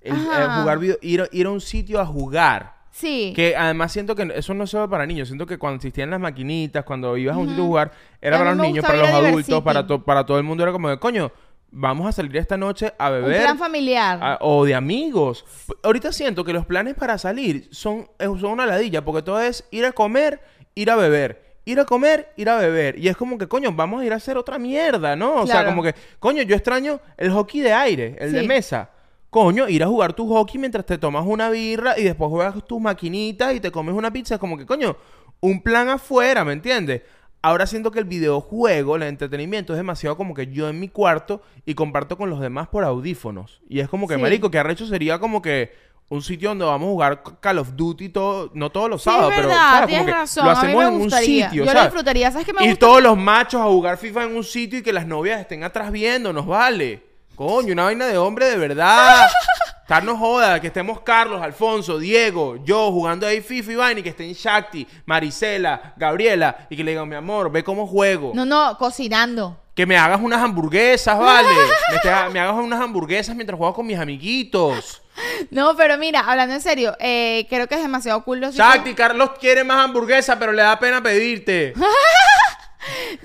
El- 0.00 0.12
Ajá. 0.14 0.44
eh, 0.44 0.60
jugar 0.60 0.78
video, 0.78 0.98
ir, 1.02 1.22
a- 1.22 1.28
ir 1.32 1.46
a 1.46 1.50
un 1.50 1.60
sitio 1.60 2.00
a 2.00 2.06
jugar. 2.06 2.74
Sí. 2.92 3.32
Que 3.34 3.56
además 3.56 3.90
siento 3.90 4.14
que 4.14 4.30
eso 4.36 4.54
no 4.54 4.66
solo 4.68 4.88
para 4.88 5.04
niños. 5.06 5.26
Siento 5.26 5.46
que 5.46 5.58
cuando 5.58 5.76
existían 5.76 6.10
las 6.10 6.20
maquinitas, 6.20 6.84
cuando 6.84 7.16
ibas 7.16 7.34
a 7.34 7.38
un 7.40 7.48
sitio 7.48 7.64
a 7.64 7.66
jugar, 7.66 7.92
era 8.20 8.36
A 8.36 8.38
para 8.38 8.54
los 8.54 8.64
niños, 8.66 8.84
para 8.84 8.98
los 8.98 9.08
adultos, 9.08 9.62
para, 9.64 9.84
to- 9.86 10.04
para 10.04 10.24
todo 10.24 10.38
el 10.38 10.44
mundo. 10.44 10.62
Era 10.62 10.70
como 10.70 10.88
de, 10.88 10.98
coño, 11.00 11.32
vamos 11.72 12.06
a 12.06 12.12
salir 12.12 12.36
esta 12.36 12.56
noche 12.56 12.92
a 12.96 13.08
Un 13.08 13.12
beber. 13.22 13.42
plan 13.42 13.58
familiar. 13.58 14.38
O 14.42 14.64
de 14.64 14.76
amigos. 14.76 15.44
Ahorita 15.82 16.12
siento 16.12 16.44
que 16.44 16.52
los 16.52 16.64
planes 16.66 16.94
para 16.94 17.18
salir 17.18 17.66
son, 17.72 18.08
son 18.20 18.44
una 18.52 18.66
ladilla, 18.66 19.04
porque 19.04 19.22
todo 19.22 19.40
es 19.40 19.66
ir 19.72 19.84
a 19.84 19.90
comer, 19.90 20.40
ir 20.76 20.88
a 20.92 20.94
beber. 20.94 21.43
Ir 21.66 21.80
a 21.80 21.84
comer, 21.84 22.30
ir 22.36 22.48
a 22.48 22.56
beber. 22.58 22.98
Y 22.98 23.08
es 23.08 23.16
como 23.16 23.38
que, 23.38 23.46
coño, 23.48 23.72
vamos 23.72 24.02
a 24.02 24.04
ir 24.04 24.12
a 24.12 24.16
hacer 24.16 24.36
otra 24.36 24.58
mierda, 24.58 25.16
¿no? 25.16 25.36
O 25.42 25.46
sea, 25.46 25.64
como 25.64 25.82
que, 25.82 25.94
coño, 26.18 26.42
yo 26.42 26.54
extraño 26.54 27.00
el 27.16 27.30
hockey 27.30 27.60
de 27.62 27.72
aire, 27.72 28.16
el 28.18 28.32
de 28.32 28.42
mesa. 28.42 28.90
Coño, 29.30 29.68
ir 29.68 29.82
a 29.82 29.86
jugar 29.86 30.12
tu 30.12 30.28
hockey 30.28 30.58
mientras 30.60 30.86
te 30.86 30.96
tomas 30.98 31.24
una 31.26 31.50
birra 31.50 31.98
y 31.98 32.04
después 32.04 32.30
juegas 32.30 32.64
tus 32.66 32.80
maquinitas 32.80 33.54
y 33.54 33.60
te 33.60 33.70
comes 33.72 33.94
una 33.94 34.12
pizza. 34.12 34.34
Es 34.34 34.40
como 34.40 34.56
que, 34.56 34.66
coño, 34.66 34.96
un 35.40 35.60
plan 35.62 35.88
afuera, 35.88 36.44
¿me 36.44 36.52
entiendes? 36.52 37.02
Ahora 37.42 37.66
siento 37.66 37.90
que 37.90 37.98
el 37.98 38.04
videojuego, 38.06 38.96
el 38.96 39.02
entretenimiento 39.02 39.72
es 39.72 39.76
demasiado 39.76 40.16
como 40.16 40.34
que 40.34 40.46
yo 40.46 40.68
en 40.68 40.78
mi 40.80 40.88
cuarto 40.88 41.42
y 41.66 41.74
comparto 41.74 42.16
con 42.16 42.30
los 42.30 42.40
demás 42.40 42.68
por 42.68 42.84
audífonos. 42.84 43.60
Y 43.68 43.80
es 43.80 43.88
como 43.88 44.06
que, 44.06 44.14
Sí. 44.14 44.20
marico, 44.20 44.50
que 44.50 44.58
arrecho 44.58 44.86
sería 44.86 45.18
como 45.18 45.42
que 45.42 45.72
un 46.08 46.22
sitio 46.22 46.50
donde 46.50 46.64
vamos 46.64 46.86
a 46.86 46.90
jugar 46.90 47.22
Call 47.40 47.58
of 47.58 47.70
Duty 47.74 48.10
todo, 48.10 48.50
no 48.54 48.70
todos 48.70 48.88
los 48.90 49.02
Sí, 49.02 49.10
sábados, 49.10 49.32
es 49.32 49.40
pero 49.40 49.86
tienes 49.86 50.06
razón. 50.14 50.44
lo 50.44 50.50
a 50.50 50.54
mí 50.54 50.60
hacemos 50.60 50.84
en 50.84 50.92
un 51.00 51.10
sitio, 51.10 51.48
Yo 51.52 51.64
lo 51.64 51.70
¿sabes? 51.72 51.84
disfrutaría. 51.84 52.30
¿Sabes 52.30 52.46
qué 52.46 52.52
me 52.52 52.64
y 52.64 52.68
gusta? 52.68 52.86
todos 52.86 53.02
los 53.02 53.16
machos 53.16 53.60
a 53.60 53.64
jugar 53.64 53.96
FIFA 53.98 54.24
en 54.24 54.36
un 54.36 54.44
sitio 54.44 54.78
y 54.78 54.82
que 54.82 54.92
las 54.92 55.06
novias 55.06 55.40
estén 55.40 55.64
atrás 55.64 55.90
viéndonos, 55.90 56.46
vale. 56.46 57.02
Coño, 57.34 57.72
una 57.72 57.84
vaina 57.84 58.06
de 58.06 58.16
hombre 58.18 58.46
de 58.46 58.56
verdad. 58.56 59.26
Estarnos 59.82 60.18
joda, 60.18 60.60
que 60.60 60.68
estemos 60.68 61.00
Carlos, 61.00 61.42
Alfonso, 61.42 61.98
Diego, 61.98 62.56
yo 62.64 62.90
jugando 62.90 63.26
ahí 63.26 63.40
FIFA 63.42 63.72
y 63.72 63.74
vaina 63.74 64.00
y 64.00 64.02
que 64.02 64.08
estén 64.10 64.32
Shakti, 64.32 64.86
Marisela, 65.04 65.92
Gabriela 65.96 66.66
y 66.70 66.76
que 66.76 66.84
le 66.84 66.92
digan, 66.92 67.06
mi 67.08 67.16
amor, 67.16 67.50
ve 67.52 67.62
cómo 67.64 67.86
juego. 67.86 68.32
No, 68.34 68.46
no, 68.46 68.78
cocinando. 68.78 69.58
Que 69.74 69.84
me 69.84 69.96
hagas 69.98 70.20
unas 70.22 70.40
hamburguesas, 70.40 71.18
¿vale? 71.18 71.48
me, 71.92 71.98
te- 71.98 72.30
me 72.32 72.40
hagas 72.40 72.54
unas 72.56 72.80
hamburguesas 72.80 73.34
mientras 73.34 73.58
juego 73.58 73.74
con 73.74 73.86
mis 73.86 73.98
amiguitos. 73.98 75.02
No, 75.50 75.76
pero 75.76 75.96
mira, 75.98 76.20
hablando 76.20 76.54
en 76.54 76.60
serio, 76.60 76.96
eh, 76.98 77.46
creo 77.48 77.66
que 77.68 77.76
es 77.76 77.82
demasiado 77.82 78.24
cool 78.24 78.40
los 78.40 78.54
Shakti, 78.54 78.94
Carlos 78.94 79.30
quiere 79.38 79.62
más 79.64 79.84
hamburguesas, 79.84 80.36
pero 80.38 80.52
le 80.52 80.62
da 80.62 80.78
pena 80.78 81.02
pedirte. 81.02 81.72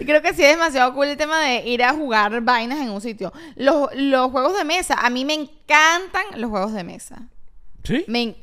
Creo 0.05 0.21
que 0.21 0.33
sí 0.33 0.43
es 0.43 0.51
demasiado 0.51 0.93
cool 0.93 1.07
el 1.07 1.17
tema 1.17 1.41
de 1.41 1.67
ir 1.67 1.83
a 1.83 1.93
jugar 1.93 2.39
vainas 2.41 2.79
en 2.79 2.89
un 2.91 3.01
sitio. 3.01 3.33
Los, 3.55 3.89
los 3.93 4.31
juegos 4.31 4.57
de 4.57 4.63
mesa, 4.63 4.93
a 4.95 5.09
mí 5.09 5.25
me 5.25 5.33
encantan 5.33 6.23
los 6.37 6.49
juegos 6.49 6.73
de 6.73 6.83
mesa. 6.83 7.23
¿Sí? 7.83 8.05
Me 8.07 8.21
en- 8.21 8.37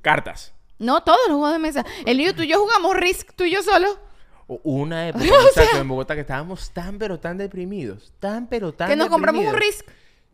Cartas. 0.00 0.52
No, 0.78 1.02
todos 1.02 1.18
los 1.26 1.38
juegos 1.38 1.52
de 1.54 1.58
mesa. 1.58 1.84
El 2.06 2.18
lío, 2.18 2.34
tú 2.34 2.42
y 2.42 2.48
yo 2.48 2.60
jugamos 2.60 2.96
Risk, 2.96 3.32
tú 3.34 3.44
y 3.44 3.50
yo 3.50 3.62
solo. 3.62 3.98
Una 4.46 5.08
época, 5.08 5.24
muchacho, 5.24 5.78
en 5.80 5.88
Bogotá 5.88 6.14
que 6.14 6.20
estábamos 6.20 6.70
tan 6.70 6.98
pero 6.98 7.18
tan 7.18 7.36
deprimidos. 7.36 8.12
Tan 8.20 8.46
pero 8.46 8.72
tan 8.72 8.88
que 8.88 8.96
nos 8.96 9.08
compramos 9.08 9.40
un 9.44 9.52
deprimidos, 9.52 9.80
Risk. 9.80 9.90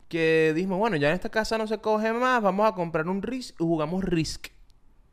Que 0.07 0.51
dijimos, 0.55 0.77
bueno, 0.77 0.97
ya 0.97 1.09
en 1.09 1.15
esta 1.15 1.29
casa 1.29 1.57
no 1.57 1.65
se 1.67 1.79
coge 1.79 2.13
más, 2.13 2.41
vamos 2.41 2.67
a 2.67 2.73
comprar 2.75 3.07
un 3.07 3.21
Risk 3.21 3.55
y 3.59 3.63
jugamos 3.63 4.03
Risk. 4.03 4.47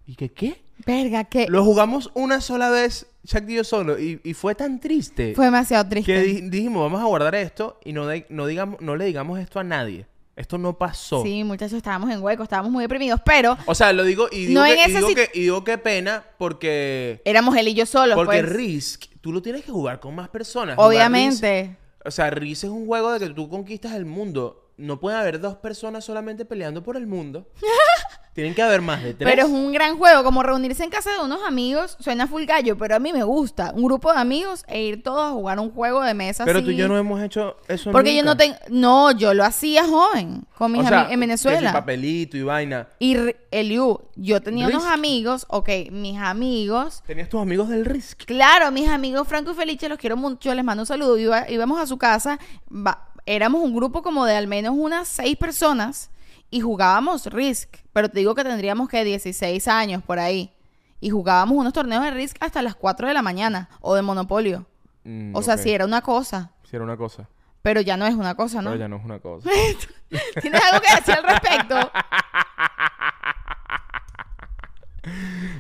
¿Y 0.07 0.17
que 0.17 0.33
qué? 0.33 0.63
Verga, 0.85 1.25
que 1.25 1.47
Lo 1.49 1.65
jugamos 1.65 2.11
una 2.15 2.41
sola 2.41 2.69
vez, 2.71 3.07
Shakti 3.25 3.53
y 3.53 3.57
yo 3.57 3.65
solo, 3.65 3.99
y, 3.99 4.21
y 4.25 4.35
fue 4.35 4.55
tan 4.55 4.81
triste 4.81 5.33
fue 5.35 5.45
demasiado 5.47 5.89
triste. 5.89 6.13
que 6.13 6.21
di- 6.21 6.41
dijimos, 6.51 6.83
vamos 6.83 7.01
a 7.01 7.05
guardar 7.05 7.35
esto 7.37 7.79
y 7.85 7.93
no, 7.93 8.07
no, 8.29 8.47
digamos, 8.47 8.81
no 8.81 8.97
le 8.97 9.05
digamos 9.05 9.39
esto 9.39 9.61
a 9.61 9.65
nadie. 9.65 10.07
Esto 10.35 10.57
no 10.59 10.77
pasó. 10.77 11.23
Sí, 11.23 11.45
muchachos, 11.45 11.75
estábamos 11.77 12.11
en 12.11 12.23
hueco, 12.23 12.43
estábamos 12.43 12.73
muy 12.73 12.83
deprimidos, 12.83 13.21
pero 13.25 13.57
O 13.67 13.75
sea, 13.75 13.93
lo 13.93 14.03
digo 14.03 14.29
y 14.33 14.47
digo, 14.47 14.61
No 14.61 14.67
que, 14.67 14.75
y 14.89 14.93
digo 14.95 15.09
que- 15.15 15.31
y 15.35 15.41
digo 15.41 15.63
qué 15.65 15.79
pena 15.79 16.25
porque... 16.39 17.21
éramos 17.25 17.55
él 17.57 17.69
y 17.69 17.75
yo 17.75 17.87
solos, 17.87 18.17
Porque 18.17 18.41
pues. 18.43 18.49
Risk, 18.53 19.05
tú 19.21 19.31
lo 19.33 19.41
tienes 19.41 19.63
que 19.65 19.71
jugar 19.71 20.01
con 20.01 20.15
más 20.15 20.29
personas. 20.31 20.77
Obviamente. 20.79 21.65
Risk- 21.67 21.77
o 22.05 22.11
sea, 22.11 22.31
Risk 22.31 22.65
es 22.65 22.71
un 22.71 22.87
juego 22.87 23.13
de 23.13 23.21
que 23.21 23.33
tú 23.35 23.49
conquistas 23.49 23.93
el 23.93 24.05
mundo. 24.07 24.62
No 24.83 24.99
puede 24.99 25.17
haber 25.17 25.39
dos 25.41 25.57
personas 25.57 26.05
solamente 26.05 26.45
peleando 26.45 26.83
por 26.83 26.97
el 26.97 27.07
mundo. 27.07 27.47
Tienen 28.35 28.55
que 28.55 28.63
haber 28.63 28.81
más 28.81 29.03
de 29.03 29.13
tres. 29.13 29.29
Pero 29.31 29.47
es 29.47 29.53
un 29.53 29.73
gran 29.73 29.99
juego, 29.99 30.25
como 30.25 30.43
reunirse 30.43 30.83
en 30.83 30.89
casa 30.89 31.11
de 31.13 31.19
unos 31.23 31.41
amigos, 31.47 31.99
suena 32.01 32.27
full 32.27 32.45
gallo, 32.47 32.79
pero 32.79 32.97
a 32.97 32.99
mí 32.99 33.13
me 33.13 33.23
gusta. 33.25 33.73
Un 33.77 33.85
grupo 33.85 34.11
de 34.11 34.19
amigos 34.19 34.65
e 34.69 34.83
ir 34.83 35.03
todos 35.03 35.23
a 35.29 35.33
jugar 35.33 35.61
un 35.61 35.71
juego 35.71 36.01
de 36.03 36.15
mesa 36.15 36.47
Pero 36.47 36.61
así. 36.61 36.65
tú 36.65 36.71
y 36.73 36.77
yo 36.77 36.89
no 36.89 36.97
hemos 36.97 37.21
hecho 37.23 37.57
eso 37.69 37.93
Porque 37.93 38.17
yo 38.17 38.23
no 38.25 38.35
tengo... 38.39 38.57
No, 38.71 39.13
yo 39.13 39.35
lo 39.35 39.45
hacía 39.45 39.87
joven, 39.87 40.47
con 40.57 40.73
mis 40.73 40.81
O 40.83 40.89
sea, 40.89 41.01
ami- 41.03 41.05
en 41.05 41.11
que 41.11 41.17
Venezuela. 41.19 41.69
si 41.71 41.75
papelito 41.75 42.37
y 42.39 42.43
vaina. 42.43 42.89
Y 42.99 43.19
Eliu, 43.51 44.01
yo 44.17 44.41
tenía 44.41 44.67
unos 44.69 44.87
amigos, 44.87 45.45
ok, 45.51 45.69
mis 45.91 46.19
amigos, 46.19 47.03
Tenías 47.07 47.29
tus 47.29 47.43
amigos 47.43 47.69
del 47.69 47.85
Risk. 47.85 48.25
claro, 48.25 48.71
mis 48.73 48.89
amigos 48.89 49.29
Franco 49.29 49.51
y 49.51 49.55
Felice, 49.55 49.91
los 49.91 49.99
quiero 49.99 50.17
mucho, 50.17 50.55
les 50.55 50.65
mando 50.65 50.83
un 50.85 50.87
saludo, 50.87 51.19
Iba- 51.19 51.51
íbamos 51.51 51.79
a 51.79 51.87
su 51.87 51.99
casa, 51.99 52.39
va- 52.71 53.09
éramos 53.27 53.63
un 53.63 53.75
grupo 53.75 54.03
como 54.03 54.25
de 54.25 54.37
al 54.37 54.47
menos 54.47 54.75
unas 54.77 55.09
seis 55.09 55.37
personas 55.37 56.11
y 56.51 56.61
jugábamos 56.61 57.27
Risk, 57.27 57.77
pero 57.93 58.09
te 58.11 58.19
digo 58.19 58.35
que 58.35 58.45
tendríamos 58.45 58.89
que 58.89 59.05
16 59.05 59.69
años 59.69 60.03
por 60.03 60.19
ahí. 60.19 60.53
Y 61.01 61.11
jugábamos 61.11 61.57
unos 61.57 61.73
torneos 61.73 62.05
de 62.05 62.11
Risk 62.13 62.37
hasta 62.41 62.63
las 62.63 62.75
4 62.77 63.09
de 63.09 63.15
la 63.15 63.23
mañana 63.23 63.69
o 63.81 63.95
de 63.95 64.03
Monopolio. 64.03 64.67
Mm, 65.05 65.35
O 65.35 65.43
sea, 65.43 65.57
si 65.57 65.71
era 65.73 65.85
una 65.85 66.01
cosa, 66.03 66.53
Sí 66.63 66.77
era 66.77 66.85
una 66.85 66.97
cosa. 66.97 67.29
pero 67.63 67.81
ya 67.81 67.97
no 67.97 68.07
es 68.07 68.15
una 68.15 68.35
cosa, 68.37 68.63
¿no? 68.63 68.71
Pero 68.71 68.81
ya 68.81 68.89
no 68.89 68.97
es 68.97 69.05
una 69.05 69.19
cosa. 69.19 69.49
¿Tienes 70.41 70.63
algo 70.63 70.81
que 70.81 70.95
decir 70.95 71.15
al 71.15 71.25
respecto? 71.25 71.77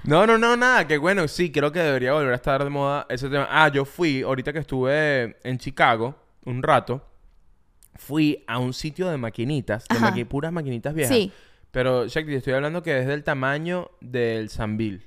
No, 0.04 0.26
no, 0.26 0.38
no, 0.38 0.56
nada. 0.56 0.86
Que 0.86 0.98
bueno, 0.98 1.26
sí, 1.28 1.50
creo 1.50 1.72
que 1.72 1.80
debería 1.80 2.12
volver 2.12 2.32
a 2.32 2.36
estar 2.36 2.62
de 2.62 2.70
moda 2.70 3.06
ese 3.08 3.28
tema. 3.28 3.48
Ah, 3.50 3.68
yo 3.68 3.84
fui, 3.84 4.22
ahorita 4.22 4.52
que 4.52 4.58
estuve 4.60 5.36
en 5.42 5.58
Chicago 5.58 6.14
un 6.44 6.62
rato, 6.62 7.04
fui 7.94 8.42
a 8.46 8.58
un 8.58 8.72
sitio 8.72 9.08
de 9.08 9.16
maquinitas, 9.16 9.86
de 9.88 9.96
maqui- 9.96 10.26
puras 10.26 10.52
maquinitas 10.52 10.94
viejas. 10.94 11.14
Sí. 11.16 11.32
Pero, 11.70 12.06
Shakti, 12.06 12.32
te 12.32 12.36
estoy 12.38 12.52
hablando 12.54 12.82
que 12.82 12.98
es 12.98 13.06
del 13.06 13.24
tamaño 13.24 13.90
del 14.00 14.48
Sanville. 14.50 15.00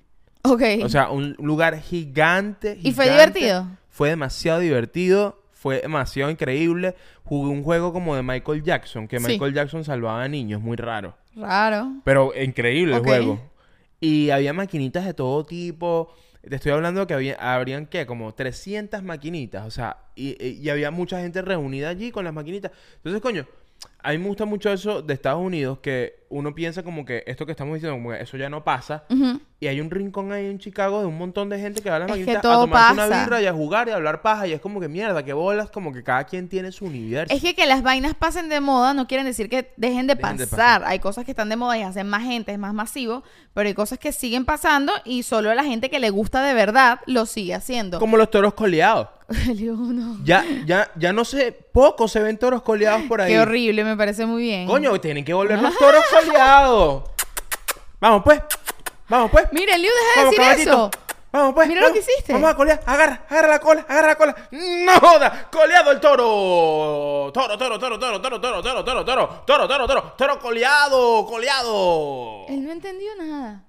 Ok. 0.43 0.61
O 0.83 0.89
sea, 0.89 1.09
un 1.09 1.33
lugar 1.39 1.79
gigante, 1.79 2.77
¿Y 2.81 2.91
fue 2.91 3.05
gigante. 3.05 3.39
divertido? 3.39 3.67
Fue 3.89 4.09
demasiado 4.09 4.59
divertido. 4.59 5.41
Fue 5.53 5.81
demasiado 5.81 6.29
increíble. 6.29 6.95
Jugué 7.23 7.49
un 7.51 7.63
juego 7.63 7.91
como 7.91 8.15
de 8.15 8.21
Michael 8.21 8.61
Jackson, 8.63 9.07
que 9.07 9.19
Sí. 9.19 9.25
Michael 9.25 9.53
Jackson 9.53 9.83
salvaba 9.83 10.23
a 10.23 10.27
niños, 10.27 10.61
muy 10.61 10.75
raro. 10.77 11.15
Raro. 11.35 11.91
Pero 12.03 12.31
increíble 12.39 12.95
el 12.95 13.01
juego. 13.01 13.39
Y 13.99 14.29
había 14.29 14.53
maquinitas 14.53 15.05
de 15.05 15.13
todo 15.13 15.43
tipo. 15.43 16.13
Te 16.49 16.55
estoy 16.55 16.71
hablando 16.71 17.07
que 17.07 17.13
había, 17.13 17.35
habrían, 17.35 17.87
¿qué? 17.87 18.05
Como 18.05 18.33
300 18.33 19.01
maquinitas. 19.03 19.65
O 19.65 19.71
sea, 19.71 19.97
y- 20.15 20.35
y 20.43 20.69
había 20.69 20.91
mucha 20.91 21.19
gente 21.19 21.41
reunida 21.41 21.89
allí 21.89 22.11
con 22.11 22.23
las 22.25 22.33
maquinitas. 22.33 22.71
Entonces, 22.97 23.21
coño, 23.21 23.47
a 24.05 24.11
mí 24.11 24.19
me 24.19 24.27
gusta 24.27 24.45
mucho 24.45 24.71
eso 24.71 25.01
de 25.01 25.15
Estados 25.15 25.41
Unidos, 25.41 25.79
que 25.79 26.25
uno 26.29 26.53
piensa 26.53 26.83
como 26.83 27.05
que 27.05 27.23
esto 27.25 27.47
que 27.47 27.53
estamos 27.53 27.73
diciendo, 27.73 27.97
como 27.97 28.11
que 28.11 28.21
eso 28.21 28.37
ya 28.37 28.49
no 28.49 28.63
pasa. 28.63 29.05
Y 29.59 29.65
hay 29.67 29.81
un 29.81 29.89
rincón 29.89 30.31
ahí 30.31 30.45
en 30.45 30.59
Chicago 30.59 30.99
de 30.99 31.07
un 31.07 31.17
montón 31.17 31.49
de 31.49 31.59
gente 31.59 31.81
que 31.81 31.89
va 31.89 31.95
a 31.95 31.99
las 31.99 32.09
maquinitas 32.09 32.37
a 32.37 32.41
tomarse 32.41 32.93
una 32.93 33.23
birra 33.23 33.41
y 33.41 33.47
a 33.47 33.53
jugar 33.53 33.87
y 33.87 33.91
a 33.91 33.95
hablar 33.95 34.21
paja. 34.21 34.45
Y 34.45 34.53
es 34.53 34.61
como 34.61 34.79
que 34.79 34.87
mierda, 34.87 35.23
que 35.23 35.33
bolas, 35.33 35.71
como 35.71 35.91
que 35.91 36.03
cada 36.03 36.23
quien 36.25 36.49
tiene 36.49 36.71
su 36.71 36.85
universo. 36.85 37.33
Es 37.33 37.41
que 37.41 37.55
que 37.55 37.65
las 37.65 37.81
vainas 37.81 38.13
pasen 38.13 38.47
de 38.47 38.59
moda 38.59 38.93
no 38.93 39.07
quieren 39.07 39.25
decir 39.25 39.49
que 39.49 39.73
dejen 39.75 40.05
de 40.05 40.13
Dejen 40.13 40.37
de 40.37 40.45
pasar. 40.45 40.83
Hay 40.85 40.99
cosas 40.99 41.25
que 41.25 41.31
están 41.31 41.49
de 41.49 41.55
moda 41.55 41.75
y 41.77 41.81
hacen 41.81 42.07
más 42.07 42.23
gente, 42.23 42.51
es 42.51 42.59
más 42.59 42.75
masivo, 42.75 43.23
pero 43.55 43.67
hay 43.67 43.73
cosas 43.73 43.97
que 43.97 44.11
siguen 44.11 44.45
pasando 44.45 44.93
y 45.03 45.23
solo 45.23 45.53
la 45.55 45.63
gente 45.63 45.89
que 45.89 45.99
le 45.99 46.11
gusta 46.11 46.43
de 46.43 46.53
verdad 46.53 46.99
lo 47.07 47.25
sigue 47.25 47.55
haciendo. 47.55 47.99
Como 47.99 48.17
los 48.17 48.29
toros 48.29 48.53
coleados. 48.53 49.07
Ya, 50.23 50.45
ya, 50.65 50.91
ya 50.95 51.13
no 51.13 51.25
sé, 51.25 51.51
pocos 51.71 52.11
se 52.11 52.19
ven 52.19 52.37
toros 52.37 52.61
coleados 52.61 53.03
por 53.03 53.21
ahí. 53.21 53.31
Qué 53.31 53.39
horrible, 53.39 53.83
me 53.83 53.94
parece 53.97 54.25
muy 54.25 54.43
bien. 54.43 54.67
Coño, 54.67 54.99
tienen 54.99 55.23
que 55.25 55.33
volver 55.33 55.61
los 55.61 55.77
toros 55.77 56.03
coleados. 56.11 57.03
Vamos 57.99 58.21
pues. 58.23 58.41
Vamos 59.09 59.31
pues. 59.31 59.45
Mira, 59.51 59.75
Eliu, 59.75 59.89
deja 59.91 60.19
de 60.19 60.25
decir 60.25 60.39
caballito. 60.41 60.71
eso. 60.71 60.91
Vamos 61.31 61.53
pues. 61.53 61.67
Mira 61.67 61.81
lo 61.81 61.87
vamos. 61.87 62.05
que 62.05 62.11
hiciste. 62.11 62.33
Vamos 62.33 62.49
a 62.49 62.55
colear. 62.55 62.81
Agarra, 62.85 63.25
agarra 63.29 63.47
la 63.47 63.59
cola, 63.59 63.85
agarra 63.87 64.07
la 64.07 64.15
cola. 64.15 64.35
No 64.51 64.99
joda. 64.99 65.47
Coleado 65.51 65.91
el 65.91 65.99
toro. 65.99 67.31
Toro, 67.33 67.57
toro, 67.57 67.79
toro, 67.79 67.99
toro, 67.99 68.21
toro, 68.21 68.41
toro, 68.41 68.63
toro, 68.63 68.83
toro, 68.83 69.05
toro, 69.05 69.05
toro, 69.45 69.67
toro, 69.67 69.87
toro, 69.87 70.13
toro 70.17 70.39
coleado, 70.39 71.25
coleado. 71.25 72.45
Él 72.47 72.65
no 72.65 72.71
entendió 72.71 73.09
nada. 73.17 73.63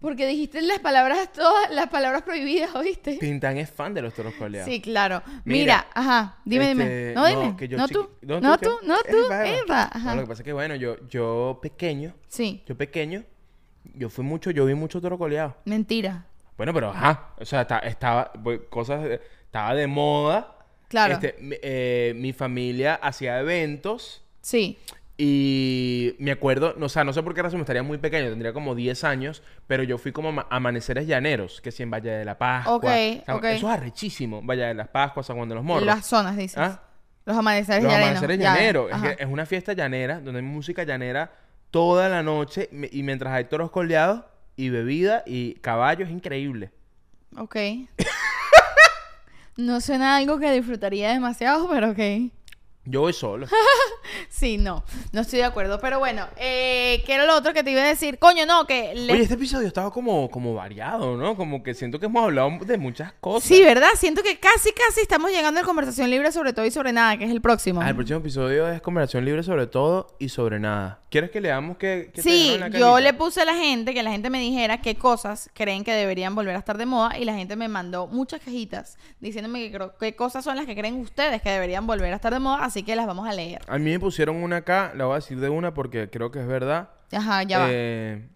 Porque 0.00 0.26
dijiste 0.28 0.62
las 0.62 0.78
palabras 0.78 1.32
todas, 1.32 1.70
las 1.72 1.88
palabras 1.88 2.22
prohibidas, 2.22 2.72
¿oíste? 2.76 3.16
Tintán 3.18 3.56
es 3.58 3.68
fan 3.68 3.94
de 3.94 4.02
los 4.02 4.14
toros 4.14 4.32
coleados. 4.34 4.70
Sí, 4.72 4.80
claro. 4.80 5.22
Mira, 5.44 5.44
Mira, 5.44 5.86
ajá, 5.92 6.36
dime, 6.44 6.70
Este, 6.70 7.08
dime. 7.08 7.14
No, 7.14 7.26
dime. 7.26 7.56
que 7.56 7.66
yo 7.66 7.76
No 7.76 7.88
tú. 7.88 8.08
no, 8.22 8.40
No 8.40 8.58
tú, 8.58 8.70
no 8.84 8.96
tú. 8.98 9.16
Eva. 9.32 9.90
No, 10.04 10.14
lo 10.14 10.20
que 10.22 10.26
pasa 10.28 10.42
es 10.42 10.44
que, 10.44 10.52
bueno, 10.52 10.76
yo, 10.76 10.96
yo 11.08 11.58
pequeño, 11.60 12.14
Sí, 12.28 12.62
yo 12.64 12.76
pequeño, 12.76 13.24
yo 13.94 14.08
fui 14.08 14.24
mucho, 14.24 14.52
yo 14.52 14.66
vi 14.66 14.74
mucho 14.74 15.00
toro 15.00 15.18
coleado. 15.18 15.56
mentira. 15.64 16.26
Bueno, 16.56 16.72
pero 16.74 16.90
ajá, 16.90 17.30
o 17.38 17.44
sea, 17.44 17.66
ta- 17.66 17.78
estaba, 17.80 18.32
pues, 18.32 18.60
cosas, 18.70 19.02
de- 19.02 19.20
estaba 19.44 19.74
de 19.74 19.86
moda. 19.88 20.54
Claro. 20.88 21.14
Este, 21.14 21.36
mi, 21.40 21.56
eh, 21.60 22.12
mi 22.16 22.32
familia 22.32 22.94
hacía 22.96 23.38
eventos 23.40 24.22
Sí. 24.40 24.78
Y 25.20 26.14
me 26.20 26.30
acuerdo, 26.30 26.76
o 26.80 26.88
sea, 26.88 27.02
no 27.02 27.12
sé 27.12 27.24
por 27.24 27.34
qué 27.34 27.42
razón, 27.42 27.58
estaría 27.58 27.82
muy 27.82 27.98
pequeño, 27.98 28.30
tendría 28.30 28.52
como 28.52 28.76
10 28.76 29.02
años, 29.02 29.42
pero 29.66 29.82
yo 29.82 29.98
fui 29.98 30.12
como 30.12 30.28
a 30.40 30.46
amaneceres 30.48 31.08
llaneros, 31.08 31.60
que 31.60 31.72
sí 31.72 31.82
en 31.82 31.90
Valle 31.90 32.10
de 32.10 32.24
la 32.24 32.38
Pascua. 32.38 32.76
Ok, 32.76 32.84
San-. 33.26 33.44
Eso 33.44 33.68
es 33.68 33.74
arrechísimo, 33.74 34.40
Valle 34.42 34.66
de 34.66 34.74
las 34.74 34.86
Pascuas, 34.86 35.26
San 35.26 35.36
Juan 35.36 35.48
de 35.48 35.56
los 35.56 35.64
Morros. 35.64 35.84
Las 35.84 36.06
zonas, 36.06 36.36
dices. 36.36 36.58
¿Ah? 36.58 36.82
Los 37.24 37.36
amaneceres 37.36 37.82
Los 37.82 37.92
llaneros. 37.92 38.10
amaneceres 38.10 38.38
ya, 38.38 38.54
llaneros. 38.54 38.88
Es, 38.90 38.94
ajá. 38.94 39.16
que 39.16 39.22
es 39.24 39.28
una 39.28 39.44
fiesta 39.44 39.72
llanera 39.72 40.20
donde 40.20 40.38
hay 40.38 40.46
música 40.46 40.84
llanera 40.84 41.32
toda 41.72 42.08
la 42.08 42.22
noche 42.22 42.70
y 42.92 43.02
mientras 43.02 43.34
hay 43.34 43.46
toros 43.46 43.72
coleados 43.72 44.24
y 44.54 44.68
bebida 44.70 45.24
y 45.26 45.54
caballo 45.54 46.04
es 46.04 46.12
increíble. 46.12 46.70
Ok. 47.36 47.56
no 49.56 49.80
suena 49.80 50.16
algo 50.16 50.38
que 50.38 50.52
disfrutaría 50.52 51.10
demasiado, 51.10 51.68
pero 51.68 51.90
ok. 51.90 52.30
Yo 52.84 53.00
voy 53.02 53.12
solo. 53.12 53.46
Sí, 54.30 54.56
no. 54.56 54.84
No 55.12 55.20
estoy 55.20 55.40
de 55.40 55.44
acuerdo. 55.44 55.78
Pero 55.80 55.98
bueno, 55.98 56.26
eh, 56.38 57.02
¿qué 57.04 57.14
era 57.14 57.26
lo 57.26 57.36
otro 57.36 57.52
que 57.52 57.62
te 57.62 57.70
iba 57.70 57.82
a 57.82 57.86
decir? 57.86 58.18
Coño, 58.18 58.46
no, 58.46 58.66
que... 58.66 58.94
le- 58.94 59.12
Oye, 59.12 59.22
este 59.22 59.34
episodio 59.34 59.66
estaba 59.68 59.90
como, 59.90 60.30
como 60.30 60.54
variado, 60.54 61.16
¿no? 61.16 61.36
Como 61.36 61.62
que 61.62 61.74
siento 61.74 61.98
que 62.00 62.06
hemos 62.06 62.22
hablado 62.24 62.50
de 62.64 62.78
muchas 62.78 63.12
cosas. 63.20 63.46
Sí, 63.46 63.62
¿verdad? 63.62 63.88
Siento 63.96 64.22
que 64.22 64.38
casi, 64.38 64.72
casi 64.72 65.00
estamos 65.02 65.30
llegando 65.30 65.60
a 65.60 65.64
conversación 65.64 66.08
libre 66.10 66.32
sobre 66.32 66.52
todo 66.52 66.64
y 66.64 66.70
sobre 66.70 66.92
nada, 66.92 67.16
que 67.18 67.24
es 67.24 67.30
el 67.30 67.40
próximo. 67.42 67.80
Ah, 67.82 67.88
el 67.90 67.96
próximo 67.96 68.20
episodio 68.20 68.68
es 68.68 68.80
conversación 68.80 69.24
libre 69.24 69.42
sobre 69.42 69.66
todo 69.66 70.14
y 70.18 70.28
sobre 70.30 70.58
nada. 70.58 71.00
¿Quieres 71.10 71.30
que 71.30 71.40
leamos 71.40 71.76
qué, 71.78 72.10
qué 72.14 72.22
Sí, 72.22 72.52
en 72.54 72.60
la 72.60 72.68
yo 72.68 73.00
le 73.00 73.12
puse 73.14 73.40
a 73.42 73.44
la 73.44 73.54
gente 73.54 73.94
que 73.94 74.02
la 74.02 74.10
gente 74.10 74.30
me 74.30 74.40
dijera 74.40 74.80
qué 74.82 74.94
cosas 74.96 75.50
creen 75.54 75.84
que 75.84 75.92
deberían 75.92 76.34
volver 76.34 76.54
a 76.54 76.58
estar 76.58 76.76
de 76.78 76.86
moda 76.86 77.18
y 77.18 77.24
la 77.24 77.34
gente 77.34 77.56
me 77.56 77.68
mandó 77.68 78.06
muchas 78.06 78.40
cajitas 78.40 78.98
diciéndome 79.20 79.70
que 79.70 79.78
qué 79.98 80.14
cosas 80.16 80.44
son 80.44 80.56
las 80.56 80.66
que 80.66 80.74
creen 80.76 80.96
ustedes 81.00 81.40
que 81.42 81.50
deberían 81.50 81.86
volver 81.86 82.12
a 82.12 82.16
estar 82.16 82.32
de 82.32 82.40
moda, 82.40 82.64
así 82.64 82.77
que 82.84 82.96
las 82.96 83.06
vamos 83.06 83.28
a 83.28 83.32
leer. 83.32 83.60
A 83.68 83.78
mí 83.78 83.90
me 83.90 84.00
pusieron 84.00 84.36
una 84.36 84.56
acá, 84.58 84.92
la 84.94 85.04
voy 85.06 85.12
a 85.12 85.16
decir 85.16 85.38
de 85.40 85.48
una 85.48 85.74
porque 85.74 86.10
creo 86.10 86.30
que 86.30 86.40
es 86.40 86.46
verdad. 86.46 86.90
Ajá, 87.12 87.42
ya 87.42 87.58
va. 87.58 87.66
Eh, 87.70 88.28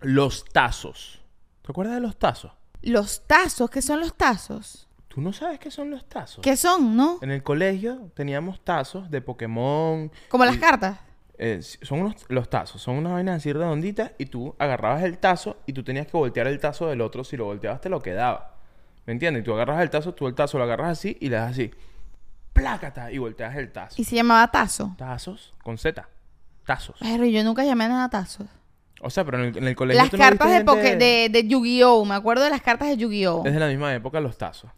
los 0.00 0.44
tazos. 0.44 1.20
¿Te 1.62 1.72
acuerdas 1.72 1.94
de 1.96 2.00
los 2.00 2.18
tazos? 2.18 2.52
Los 2.82 3.26
tazos, 3.26 3.70
¿qué 3.70 3.82
son 3.82 4.00
los 4.00 4.14
tazos? 4.14 4.88
¿Tú 5.08 5.16
¿Tú 5.16 5.20
no 5.22 5.32
sabes 5.32 5.58
qué 5.58 5.70
son 5.70 5.90
los 5.90 6.08
tazos? 6.08 6.42
¿Qué 6.42 6.56
son, 6.56 6.96
no? 6.96 7.18
En 7.22 7.30
el 7.32 7.42
colegio 7.42 8.12
teníamos 8.14 8.60
tazos 8.64 9.10
de 9.10 9.20
Pokémon. 9.20 10.12
Como 10.28 10.44
las 10.44 10.58
cartas. 10.58 10.98
eh, 11.38 11.60
son 11.62 12.00
unos, 12.00 12.14
los 12.28 12.48
tazos, 12.48 12.80
son 12.82 12.96
unas 12.96 13.12
vainas 13.12 13.36
así 13.38 13.52
redonditas 13.52 14.12
y 14.18 14.26
tú 14.26 14.54
agarrabas 14.58 15.02
el 15.02 15.18
tazo 15.18 15.56
y 15.66 15.72
tú 15.72 15.82
tenías 15.82 16.06
que 16.06 16.16
voltear 16.16 16.46
el 16.46 16.60
tazo 16.60 16.86
del 16.88 17.00
otro. 17.00 17.24
Si 17.24 17.36
lo 17.36 17.46
volteabas 17.46 17.80
te 17.80 17.88
lo 17.88 18.00
quedaba. 18.00 18.54
¿Me 19.06 19.12
entiendes? 19.12 19.40
Y 19.42 19.44
tú 19.44 19.54
agarras 19.54 19.80
el 19.82 19.90
tazo, 19.90 20.14
tú 20.14 20.28
el 20.28 20.34
tazo 20.34 20.58
lo 20.58 20.64
agarras 20.64 20.90
así 20.98 21.16
y 21.20 21.28
le 21.30 21.36
das 21.36 21.50
así. 21.52 21.70
Plácata 22.58 23.10
y 23.12 23.18
volteas 23.18 23.56
el 23.56 23.70
tazo. 23.72 23.94
Y 24.00 24.04
se 24.04 24.16
llamaba 24.16 24.46
tazo. 24.50 24.94
Tazos 24.98 25.54
con 25.62 25.78
Z. 25.78 26.08
Tazos. 26.66 26.96
Pero 27.00 27.24
yo 27.24 27.42
nunca 27.44 27.64
llamé 27.64 27.88
nada 27.88 28.08
tazos. 28.10 28.46
O 29.00 29.10
sea, 29.10 29.24
pero 29.24 29.38
en 29.38 29.44
el, 29.50 29.58
en 29.58 29.64
el 29.68 29.76
colegio 29.76 30.02
Las 30.02 30.10
tú 30.10 30.16
no 30.16 30.22
cartas 30.24 30.48
de, 30.48 30.56
gente- 30.82 30.96
de, 30.96 31.28
de 31.30 31.48
Yu-Gi-Oh! 31.48 32.04
Me 32.04 32.14
acuerdo 32.16 32.44
de 32.44 32.50
las 32.50 32.60
cartas 32.62 32.88
de 32.88 32.96
Yu-Gi-Oh! 32.96 33.44
Es 33.46 33.52
de 33.54 33.60
la 33.60 33.68
misma 33.68 33.94
época 33.94 34.20
los 34.20 34.36
tazos. 34.36 34.70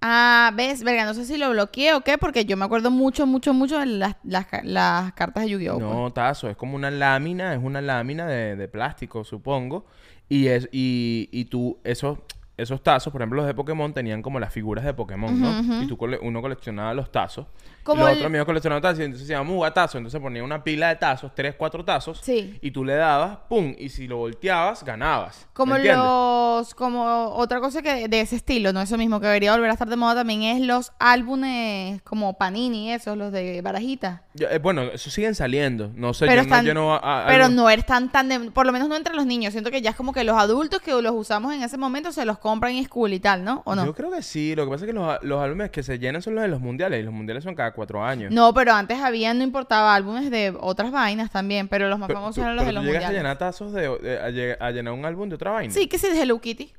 Ah, 0.00 0.50
ves, 0.54 0.82
verga, 0.82 1.04
no 1.04 1.14
sé 1.14 1.24
si 1.24 1.36
lo 1.36 1.50
bloqueé 1.50 1.94
o 1.94 2.00
qué, 2.02 2.16
porque 2.18 2.44
yo 2.44 2.56
me 2.56 2.64
acuerdo 2.64 2.90
mucho, 2.90 3.26
mucho, 3.26 3.52
mucho 3.54 3.78
de 3.78 3.86
las, 3.86 4.16
las, 4.24 4.46
las 4.62 5.12
cartas 5.14 5.44
de 5.44 5.50
Yu-Gi-Oh! 5.50 5.78
pues. 5.78 5.90
No, 5.90 6.12
tazo, 6.12 6.48
es 6.48 6.56
como 6.56 6.74
una 6.76 6.90
lámina, 6.90 7.54
es 7.54 7.60
una 7.62 7.80
lámina 7.80 8.26
de, 8.26 8.56
de 8.56 8.68
plástico, 8.68 9.24
supongo. 9.24 9.86
Y 10.28 10.48
es, 10.48 10.68
y, 10.72 11.28
y 11.32 11.44
tú, 11.46 11.78
esos, 11.84 12.18
esos 12.56 12.82
tazos, 12.82 13.12
por 13.12 13.20
ejemplo, 13.20 13.36
los 13.36 13.46
de 13.46 13.54
Pokémon 13.54 13.92
tenían 13.92 14.22
como 14.22 14.40
las 14.40 14.52
figuras 14.52 14.84
de 14.84 14.94
Pokémon, 14.94 15.40
¿no? 15.40 15.82
Y 15.82 15.86
tú 15.86 15.96
cole- 15.96 16.18
uno 16.22 16.40
coleccionaba 16.40 16.94
los 16.94 17.10
tazos. 17.12 17.46
Como 17.86 18.00
y 18.02 18.04
los 18.04 18.08
el- 18.10 18.16
otros 18.16 18.26
amigos 18.26 18.46
coleccionaban 18.46 18.82
tazos, 18.82 18.98
y 18.98 19.02
entonces 19.04 19.26
se 19.28 19.32
llama 19.32 19.48
mugatazo. 19.48 19.96
Entonces 19.96 20.20
ponía 20.20 20.42
una 20.42 20.62
pila 20.64 20.88
de 20.88 20.96
tazos, 20.96 21.32
tres, 21.34 21.54
cuatro 21.56 21.84
tazos. 21.84 22.18
Sí. 22.22 22.58
Y 22.60 22.72
tú 22.72 22.84
le 22.84 22.94
dabas, 22.96 23.38
pum, 23.48 23.74
y 23.78 23.88
si 23.88 24.06
lo 24.08 24.16
volteabas, 24.18 24.82
ganabas. 24.84 25.46
¿me 25.46 25.46
Como 25.54 25.78
los, 25.78 26.74
como 26.74 27.04
otra 27.34 27.60
cosa 27.60 27.80
que 27.82 28.08
de 28.08 28.20
ese 28.20 28.36
estilo, 28.36 28.72
no 28.72 28.80
eso 28.80 28.98
mismo, 28.98 29.20
que 29.20 29.26
debería 29.26 29.52
volver 29.52 29.70
a 29.70 29.74
estar 29.74 29.88
de 29.88 29.96
moda 29.96 30.16
también 30.16 30.42
es 30.42 30.60
los 30.60 30.92
álbumes 30.98 32.02
como 32.02 32.36
Panini, 32.38 32.92
esos, 32.92 33.16
los 33.16 33.32
de 33.32 33.60
barajita. 33.62 34.22
Yo- 34.34 34.48
eh, 34.48 34.58
bueno, 34.58 34.82
esos 34.82 35.12
siguen 35.12 35.34
saliendo. 35.34 35.90
No 35.94 36.14
sé, 36.14 36.26
Pero 36.26 36.36
yo 36.36 36.42
están, 36.42 36.64
no 36.64 36.68
lleno 36.70 36.94
a- 36.94 37.24
a- 37.24 37.26
pero 37.26 37.44
algo- 37.46 37.56
no 37.56 37.70
están 37.70 38.10
tan 38.10 38.28
de, 38.28 38.50
por 38.50 38.66
lo 38.66 38.72
menos 38.72 38.88
no 38.88 38.96
entre 38.96 39.14
los 39.14 39.26
niños. 39.26 39.52
Siento 39.52 39.70
que 39.70 39.80
ya 39.82 39.90
es 39.90 39.96
como 39.96 40.12
que 40.12 40.24
los 40.24 40.36
adultos 40.36 40.80
que 40.80 40.90
los 41.00 41.12
usamos 41.12 41.52
en 41.54 41.62
ese 41.62 41.76
momento 41.78 42.12
se 42.12 42.24
los 42.24 42.38
compran 42.38 42.72
en 42.74 42.84
school 42.84 43.12
y 43.12 43.20
tal, 43.20 43.44
¿no? 43.44 43.62
¿O 43.64 43.74
no? 43.74 43.84
Yo 43.84 43.94
creo 43.94 44.10
que 44.10 44.22
sí. 44.22 44.54
Lo 44.54 44.64
que 44.64 44.70
pasa 44.72 44.84
es 44.84 44.88
que 44.88 44.92
los, 44.94 45.18
los 45.22 45.42
álbumes 45.42 45.70
que 45.70 45.82
se 45.82 45.98
llenan 45.98 46.22
son 46.22 46.34
los 46.34 46.42
de 46.42 46.48
los 46.48 46.60
mundiales. 46.60 47.00
Y 47.00 47.02
los 47.02 47.12
mundiales 47.14 47.44
son 47.44 47.54
cada 47.54 47.72
cuatro 47.76 48.02
años. 48.04 48.32
No, 48.32 48.52
pero 48.52 48.72
antes 48.72 48.98
había, 48.98 49.32
no 49.34 49.44
importaba, 49.44 49.94
álbumes 49.94 50.30
de 50.30 50.52
otras 50.58 50.90
vainas 50.90 51.30
también, 51.30 51.68
pero 51.68 51.88
los 51.88 51.98
más 52.00 52.08
Pero 52.08 52.18
famosos 52.18 52.34
tú- 52.36 52.40
eran 52.42 52.56
los 52.56 52.64
pero 52.64 52.68
de 52.70 52.72
los 52.74 52.82
tú 52.82 52.86
llegaste 52.88 53.06
mundiales. 53.06 53.18
a 53.20 53.22
llenar 53.22 53.38
tazos 53.38 53.72
de, 53.72 53.82
de- 54.08 54.18
a, 54.20 54.30
lle- 54.30 54.56
a 54.58 54.70
llenar 54.72 54.92
un 54.94 55.04
álbum 55.04 55.28
de 55.28 55.36
otra 55.36 55.52
vaina. 55.52 55.72
Sí, 55.72 55.86
que 55.86 55.98
sí, 55.98 56.08
de 56.08 56.20
Hello 56.20 56.40
Kitty. 56.40 56.72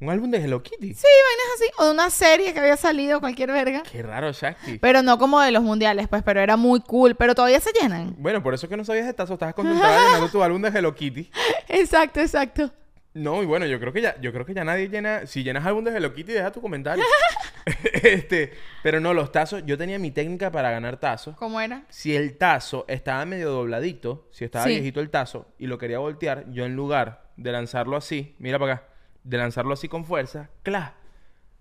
Un 0.00 0.10
álbum 0.10 0.28
de 0.30 0.38
Hello 0.38 0.62
Kitty. 0.62 0.92
Sí, 0.92 1.06
vainas 1.06 1.54
así. 1.54 1.64
O 1.78 1.84
de 1.86 1.90
una 1.92 2.10
serie 2.10 2.52
que 2.52 2.58
había 2.58 2.76
salido, 2.76 3.20
cualquier 3.20 3.52
verga. 3.52 3.82
Qué 3.90 4.02
raro, 4.02 4.32
Shakti. 4.32 4.78
Pero 4.78 5.02
no 5.02 5.18
como 5.18 5.40
de 5.40 5.52
los 5.52 5.62
mundiales, 5.62 6.08
pues, 6.08 6.22
pero 6.22 6.40
era 6.40 6.56
muy 6.56 6.80
cool. 6.80 7.14
Pero 7.14 7.34
todavía 7.34 7.60
se 7.60 7.70
llenan. 7.72 8.14
Bueno, 8.18 8.42
por 8.42 8.54
eso 8.54 8.66
es 8.66 8.70
que 8.70 8.76
no 8.76 8.84
sabías 8.84 9.06
de 9.06 9.12
tazos. 9.14 9.34
Estabas 9.34 9.54
concentrada 9.56 10.04
llenando 10.06 10.28
tu 10.28 10.42
álbum 10.42 10.60
de 10.60 10.68
Hello 10.68 10.94
Kitty. 10.94 11.30
Exacto, 11.68 12.20
exacto. 12.20 12.70
No, 13.14 13.40
y 13.44 13.46
bueno, 13.46 13.64
yo 13.66 13.78
creo 13.78 13.92
que 13.92 14.02
ya, 14.02 14.20
yo 14.20 14.32
creo 14.32 14.44
que 14.44 14.52
ya 14.52 14.64
nadie 14.64 14.88
llena. 14.88 15.26
Si 15.26 15.44
llenas 15.44 15.64
álbum 15.64 15.84
de 15.84 15.96
Hello 15.96 16.12
Kitty, 16.12 16.32
deja 16.32 16.50
tu 16.50 16.60
comentario. 16.60 17.04
este, 18.02 18.52
pero 18.82 19.00
no, 19.00 19.14
los 19.14 19.32
tazos, 19.32 19.62
yo 19.66 19.78
tenía 19.78 19.98
mi 19.98 20.10
técnica 20.10 20.50
para 20.50 20.70
ganar 20.70 20.98
tazos. 20.98 21.36
¿Cómo 21.36 21.60
era? 21.60 21.84
Si 21.88 22.14
el 22.14 22.36
tazo 22.36 22.84
estaba 22.88 23.24
medio 23.24 23.50
dobladito, 23.50 24.28
si 24.30 24.44
estaba 24.44 24.64
Sí. 24.66 24.72
viejito 24.72 25.00
el 25.00 25.10
tazo 25.10 25.46
y 25.58 25.66
lo 25.66 25.78
quería 25.78 25.98
voltear, 25.98 26.44
yo 26.50 26.64
en 26.64 26.76
lugar 26.76 27.30
de 27.36 27.52
lanzarlo 27.52 27.96
así, 27.96 28.34
mira 28.38 28.58
para 28.58 28.72
acá, 28.74 28.86
de 29.24 29.38
lanzarlo 29.38 29.72
así 29.74 29.88
con 29.88 30.04
fuerza, 30.04 30.50
¡cla! 30.62 30.94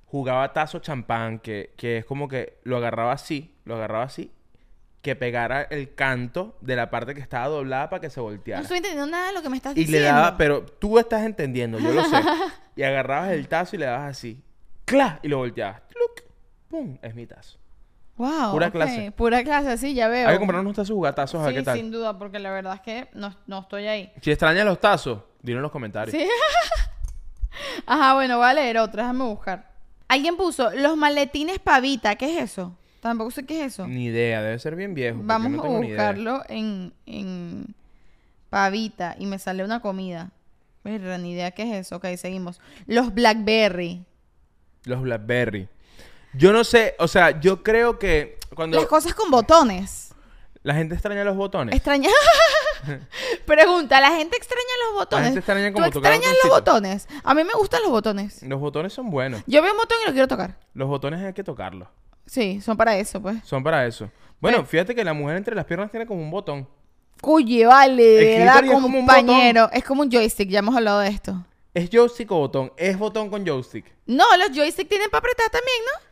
Jugaba 0.05 0.53
tazo 0.53 0.79
champán, 0.79 1.39
que, 1.39 1.73
que 1.77 1.97
es 1.97 2.05
como 2.05 2.27
que 2.27 2.59
lo 2.63 2.77
agarraba 2.77 3.13
así, 3.13 3.55
lo 3.65 3.75
agarraba 3.75 4.03
así, 4.03 4.31
que 5.01 5.15
pegara 5.15 5.63
el 5.63 5.95
canto 5.95 6.55
de 6.61 6.75
la 6.75 6.89
parte 6.91 7.15
que 7.15 7.21
estaba 7.21 7.47
doblada 7.47 7.89
para 7.89 8.01
que 8.01 8.09
se 8.09 8.19
No 8.19 8.25
volteara. 8.25 8.61
estoy 8.61 8.77
entendiendo 8.77 9.07
nada 9.09 9.27
de 9.27 9.33
lo 9.33 9.41
que 9.41 9.49
me 9.49 9.57
estás 9.57 9.71
y 9.75 9.79
diciendo. 9.81 9.99
le 9.99 10.05
daba, 10.13 10.37
pero 10.37 10.63
tú 10.63 10.99
estás 10.99 11.23
entendiendo, 11.23 11.79
yo 11.79 11.91
lo 11.93 12.03
sé. 12.03 12.17
y 12.75 12.83
agarrabas 12.83 13.31
el 13.31 13.47
tazo 13.47 13.75
y 13.75 13.79
le 13.79 13.85
dabas 13.87 14.11
así, 14.11 14.39
¡cla! 14.85 15.19
Y 15.23 15.27
lo 15.27 15.37
volteabas, 15.37 15.81
¡tluc! 15.87 16.23
¡pum! 16.69 16.97
Es 17.01 17.13
mi 17.15 17.25
tazo. 17.25 17.57
Wow. 18.17 18.51
Pura 18.51 18.69
clase. 18.71 19.11
Pura 19.11 19.43
clase, 19.43 19.77
sí, 19.77 19.93
ya 19.95 20.07
veo. 20.07 20.27
Hay 20.27 20.35
que 20.35 20.39
comprar 20.39 20.61
unos 20.61 20.75
tazos 20.75 20.93
jugatazos 20.93 21.41
a 21.41 21.45
ver 21.45 21.53
Sí, 21.53 21.59
qué 21.59 21.65
tal. 21.65 21.77
sin 21.77 21.91
duda, 21.91 22.17
porque 22.17 22.37
la 22.39 22.51
verdad 22.51 22.75
es 22.75 22.81
que 22.81 23.09
no, 23.13 23.35
no 23.47 23.59
estoy 23.61 23.87
ahí. 23.87 24.11
Si 24.21 24.29
extrañas 24.31 24.65
los 24.65 24.79
tazos, 24.79 25.19
dilo 25.41 25.57
en 25.57 25.63
los 25.63 25.71
comentarios. 25.71 26.15
Sí. 26.15 26.27
Ajá, 27.85 28.13
bueno, 28.13 28.37
voy 28.37 28.47
a 28.47 28.53
leer 28.53 28.77
otra, 28.77 29.03
déjame 29.03 29.23
buscar. 29.25 29.71
Alguien 30.07 30.37
puso 30.37 30.69
los 30.71 30.95
maletines 30.95 31.59
pavita, 31.59 32.15
¿qué 32.15 32.37
es 32.37 32.51
eso? 32.51 32.77
Tampoco 32.99 33.31
sé 33.31 33.45
qué 33.45 33.65
es 33.65 33.73
eso. 33.73 33.87
Ni 33.87 34.05
idea, 34.05 34.41
debe 34.41 34.59
ser 34.59 34.75
bien 34.75 34.93
viejo. 34.93 35.19
Vamos 35.23 35.51
no 35.51 35.59
a 35.59 35.63
tengo 35.63 35.77
buscarlo 35.81 36.43
en, 36.47 36.93
en 37.05 37.75
pavita 38.49 39.15
y 39.19 39.25
me 39.25 39.39
sale 39.39 39.63
una 39.63 39.81
comida. 39.81 40.31
Mira, 40.83 41.17
ni 41.17 41.31
idea 41.31 41.51
qué 41.51 41.63
es 41.63 41.87
eso. 41.87 41.97
Ok, 41.97 42.05
seguimos. 42.17 42.61
Los 42.85 43.13
Blackberry. 43.13 44.05
Los 44.85 45.01
Blackberry. 45.01 45.67
Yo 46.33 46.51
no 46.51 46.63
sé, 46.63 46.95
o 46.99 47.07
sea, 47.07 47.39
yo 47.39 47.61
creo 47.63 47.99
que 47.99 48.37
cuando 48.55 48.77
Las 48.77 48.87
cosas 48.87 49.13
con 49.13 49.29
botones. 49.29 50.13
la 50.63 50.73
gente 50.73 50.95
extraña 50.95 51.23
los 51.23 51.35
botones. 51.35 51.75
Extraña. 51.75 52.09
Pregunta, 53.45 54.01
¿la 54.01 54.11
gente 54.11 54.37
extraña 54.37 54.63
los 54.87 54.99
botones? 54.99 55.25
gente 55.27 55.39
extraña 55.39 55.67
¿Tú 55.69 55.73
como 55.75 55.89
tocar 55.89 56.13
extrañas 56.13 56.37
los 56.43 56.51
botones? 56.51 57.07
A 57.23 57.33
mí 57.33 57.43
me 57.43 57.53
gustan 57.53 57.81
los 57.81 57.91
botones. 57.91 58.43
Los 58.43 58.59
botones 58.59 58.93
son 58.93 59.09
buenos. 59.09 59.41
Yo 59.47 59.61
veo 59.61 59.71
un 59.71 59.77
botón 59.77 59.97
y 60.03 60.07
lo 60.07 60.11
quiero 60.11 60.27
tocar. 60.27 60.57
Los 60.73 60.87
botones 60.87 61.21
hay 61.21 61.33
que 61.33 61.43
tocarlos. 61.43 61.87
Sí, 62.25 62.61
son 62.61 62.77
para 62.77 62.97
eso, 62.97 63.21
pues. 63.21 63.37
Son 63.43 63.63
para 63.63 63.85
eso. 63.85 64.09
Bueno, 64.39 64.57
Bueno. 64.57 64.65
fíjate 64.65 64.95
que 64.95 65.03
la 65.03 65.13
mujer 65.13 65.37
entre 65.37 65.55
las 65.55 65.65
piernas 65.65 65.91
tiene 65.91 66.05
como 66.05 66.21
un 66.21 66.31
botón. 66.31 66.67
Cuye, 67.21 67.65
vale, 67.65 68.37
verdad, 68.37 68.59
clítoris 68.59 68.71
es 68.71 68.75
como 68.75 68.87
un 68.87 68.93
compañero. 69.05 69.69
Es 69.71 69.83
como 69.83 70.01
un 70.01 70.11
joystick, 70.11 70.49
ya 70.49 70.59
hemos 70.59 70.75
hablado 70.75 70.99
de 70.99 71.09
esto. 71.09 71.45
¿Es 71.73 71.89
joystick 71.89 72.31
o 72.31 72.37
botón? 72.39 72.71
Es 72.77 72.97
botón 72.97 73.29
con 73.29 73.45
joystick. 73.45 73.85
No, 74.05 74.25
los 74.37 74.55
joysticks 74.55 74.89
tienen 74.89 75.09
para 75.09 75.19
apretar 75.19 75.49
también, 75.49 75.77
¿no? 75.85 76.09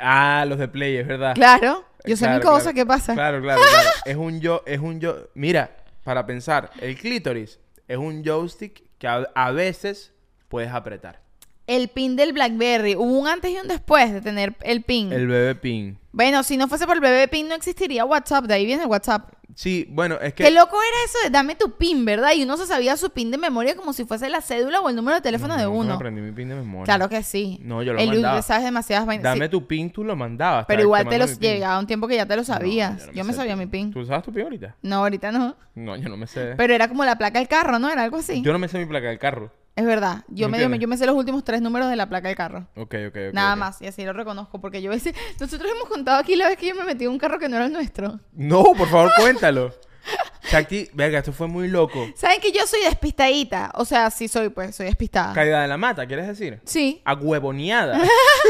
Ah, 0.00 0.44
los 0.46 0.58
de 0.58 0.68
Play, 0.68 0.96
es 0.96 1.06
verdad. 1.06 1.34
Claro. 1.34 1.84
Yo 2.04 2.16
sé 2.16 2.28
mi 2.28 2.40
cosa. 2.40 2.72
¿qué 2.72 2.86
pasa? 2.86 3.14
Claro, 3.14 3.40
claro, 3.40 3.60
claro. 3.60 3.90
es 4.04 4.16
un 4.16 4.40
yo, 4.40 4.62
es 4.66 4.80
un 4.80 5.00
yo. 5.00 5.28
Mira, 5.34 5.76
para 6.04 6.26
pensar, 6.26 6.70
el 6.80 6.96
clítoris 6.96 7.58
es 7.86 7.96
un 7.96 8.22
joystick 8.24 8.82
que 8.98 9.08
a, 9.08 9.26
a 9.34 9.50
veces 9.50 10.12
puedes 10.48 10.70
apretar. 10.70 11.20
El 11.66 11.88
pin 11.88 12.16
del 12.16 12.32
BlackBerry. 12.32 12.94
Hubo 12.94 13.18
un 13.18 13.28
antes 13.28 13.50
y 13.50 13.58
un 13.58 13.68
después 13.68 14.12
de 14.12 14.20
tener 14.20 14.54
el 14.62 14.82
pin. 14.82 15.12
El 15.12 15.26
bebé 15.26 15.54
pin. 15.54 15.98
Bueno, 16.12 16.42
si 16.42 16.56
no 16.56 16.68
fuese 16.68 16.86
por 16.86 16.96
el 16.96 17.02
bebé 17.02 17.28
pin 17.28 17.48
no 17.48 17.54
existiría 17.54 18.04
WhatsApp. 18.04 18.44
De 18.44 18.54
ahí 18.54 18.64
viene 18.64 18.84
el 18.84 18.88
WhatsApp. 18.88 19.32
Sí, 19.58 19.88
bueno, 19.90 20.20
es 20.22 20.34
que. 20.34 20.44
Qué 20.44 20.52
loco 20.52 20.76
era 20.80 21.04
eso 21.04 21.18
de 21.24 21.30
dame 21.30 21.56
tu 21.56 21.72
pin, 21.72 22.04
¿verdad? 22.04 22.30
Y 22.32 22.44
uno 22.44 22.56
se 22.56 22.64
sabía 22.64 22.96
su 22.96 23.10
pin 23.10 23.32
de 23.32 23.38
memoria 23.38 23.74
como 23.74 23.92
si 23.92 24.04
fuese 24.04 24.30
la 24.30 24.40
cédula 24.40 24.80
o 24.80 24.88
el 24.88 24.94
número 24.94 25.16
de 25.16 25.20
teléfono 25.20 25.56
de 25.56 25.66
uno. 25.66 25.94
aprendí 25.94 26.20
mi 26.20 26.30
pin 26.30 26.48
de 26.48 26.54
memoria. 26.54 26.84
Claro 26.84 27.08
que 27.08 27.24
sí. 27.24 27.58
No, 27.64 27.82
yo 27.82 27.92
lo 27.92 27.98
el 27.98 28.08
mandaba. 28.08 28.40
sabes 28.42 28.62
demasiadas 28.62 29.04
vainas. 29.04 29.24
Dame 29.24 29.46
sí, 29.46 29.50
tu 29.50 29.66
pin, 29.66 29.90
tú 29.90 30.04
lo 30.04 30.14
mandabas. 30.14 30.64
pero 30.66 30.82
igual 30.82 31.08
te 31.08 31.18
los 31.18 31.40
llegaba 31.40 31.76
un 31.80 31.88
tiempo 31.88 32.06
que 32.06 32.14
ya 32.14 32.24
te 32.24 32.36
lo 32.36 32.44
sabías. 32.44 33.08
No, 33.08 33.12
yo 33.12 33.24
me 33.24 33.32
sabía 33.32 33.56
mi 33.56 33.66
pin. 33.66 33.90
¿Tú 33.90 34.06
sabes 34.06 34.22
tu 34.22 34.32
pin 34.32 34.44
ahorita? 34.44 34.76
No, 34.82 34.98
ahorita 34.98 35.32
no. 35.32 35.56
No, 35.74 35.96
yo 35.96 36.08
no 36.08 36.16
me 36.16 36.28
sé. 36.28 36.54
Pero 36.56 36.72
era 36.72 36.86
como 36.86 37.04
la 37.04 37.18
placa 37.18 37.40
del 37.40 37.48
carro, 37.48 37.80
¿no? 37.80 37.90
Era 37.90 38.04
algo 38.04 38.18
así. 38.18 38.42
Yo 38.42 38.52
no 38.52 38.60
me 38.60 38.68
sé 38.68 38.78
mi 38.78 38.86
placa 38.86 39.08
del 39.08 39.18
carro. 39.18 39.50
Es 39.78 39.84
verdad. 39.84 40.24
Yo 40.26 40.48
¿Me 40.48 40.58
me, 40.66 40.76
yo, 40.80 40.88
me, 40.88 40.96
sé 40.96 41.06
los 41.06 41.14
últimos 41.14 41.44
tres 41.44 41.62
números 41.62 41.88
de 41.88 41.94
la 41.94 42.08
placa 42.08 42.26
del 42.26 42.36
carro. 42.36 42.66
Ok, 42.74 42.96
ok, 43.10 43.16
ok. 43.28 43.32
Nada 43.32 43.54
más. 43.54 43.80
Y 43.80 43.86
así 43.86 44.04
lo 44.04 44.12
reconozco. 44.12 44.60
Porque 44.60 44.82
yo 44.82 44.90
veces... 44.90 45.14
Nosotros 45.40 45.70
hemos 45.70 45.88
contado 45.88 46.18
aquí 46.18 46.34
la 46.34 46.48
vez 46.48 46.56
que 46.56 46.66
yo 46.66 46.74
me 46.74 46.82
metí 46.82 47.04
en 47.04 47.12
un 47.12 47.18
carro 47.18 47.38
que 47.38 47.48
no 47.48 47.54
era 47.54 47.66
el 47.66 47.72
nuestro. 47.72 48.18
No, 48.32 48.64
por 48.76 48.88
favor, 48.88 49.12
cuéntalo. 49.16 49.72
Shakti, 50.50 50.90
verga, 50.94 51.20
esto 51.20 51.32
fue 51.32 51.46
muy 51.46 51.68
loco. 51.68 52.08
¿Saben 52.16 52.40
que 52.40 52.50
yo 52.50 52.66
soy 52.66 52.80
despistadita? 52.80 53.70
O 53.74 53.84
sea, 53.84 54.10
sí 54.10 54.26
soy, 54.26 54.48
pues, 54.48 54.74
soy 54.74 54.86
despistada. 54.86 55.32
Caída 55.32 55.62
de 55.62 55.68
la 55.68 55.76
mata, 55.76 56.08
¿quieres 56.08 56.26
decir? 56.26 56.60
Sí, 56.64 57.00
Agüevoneada. 57.04 58.00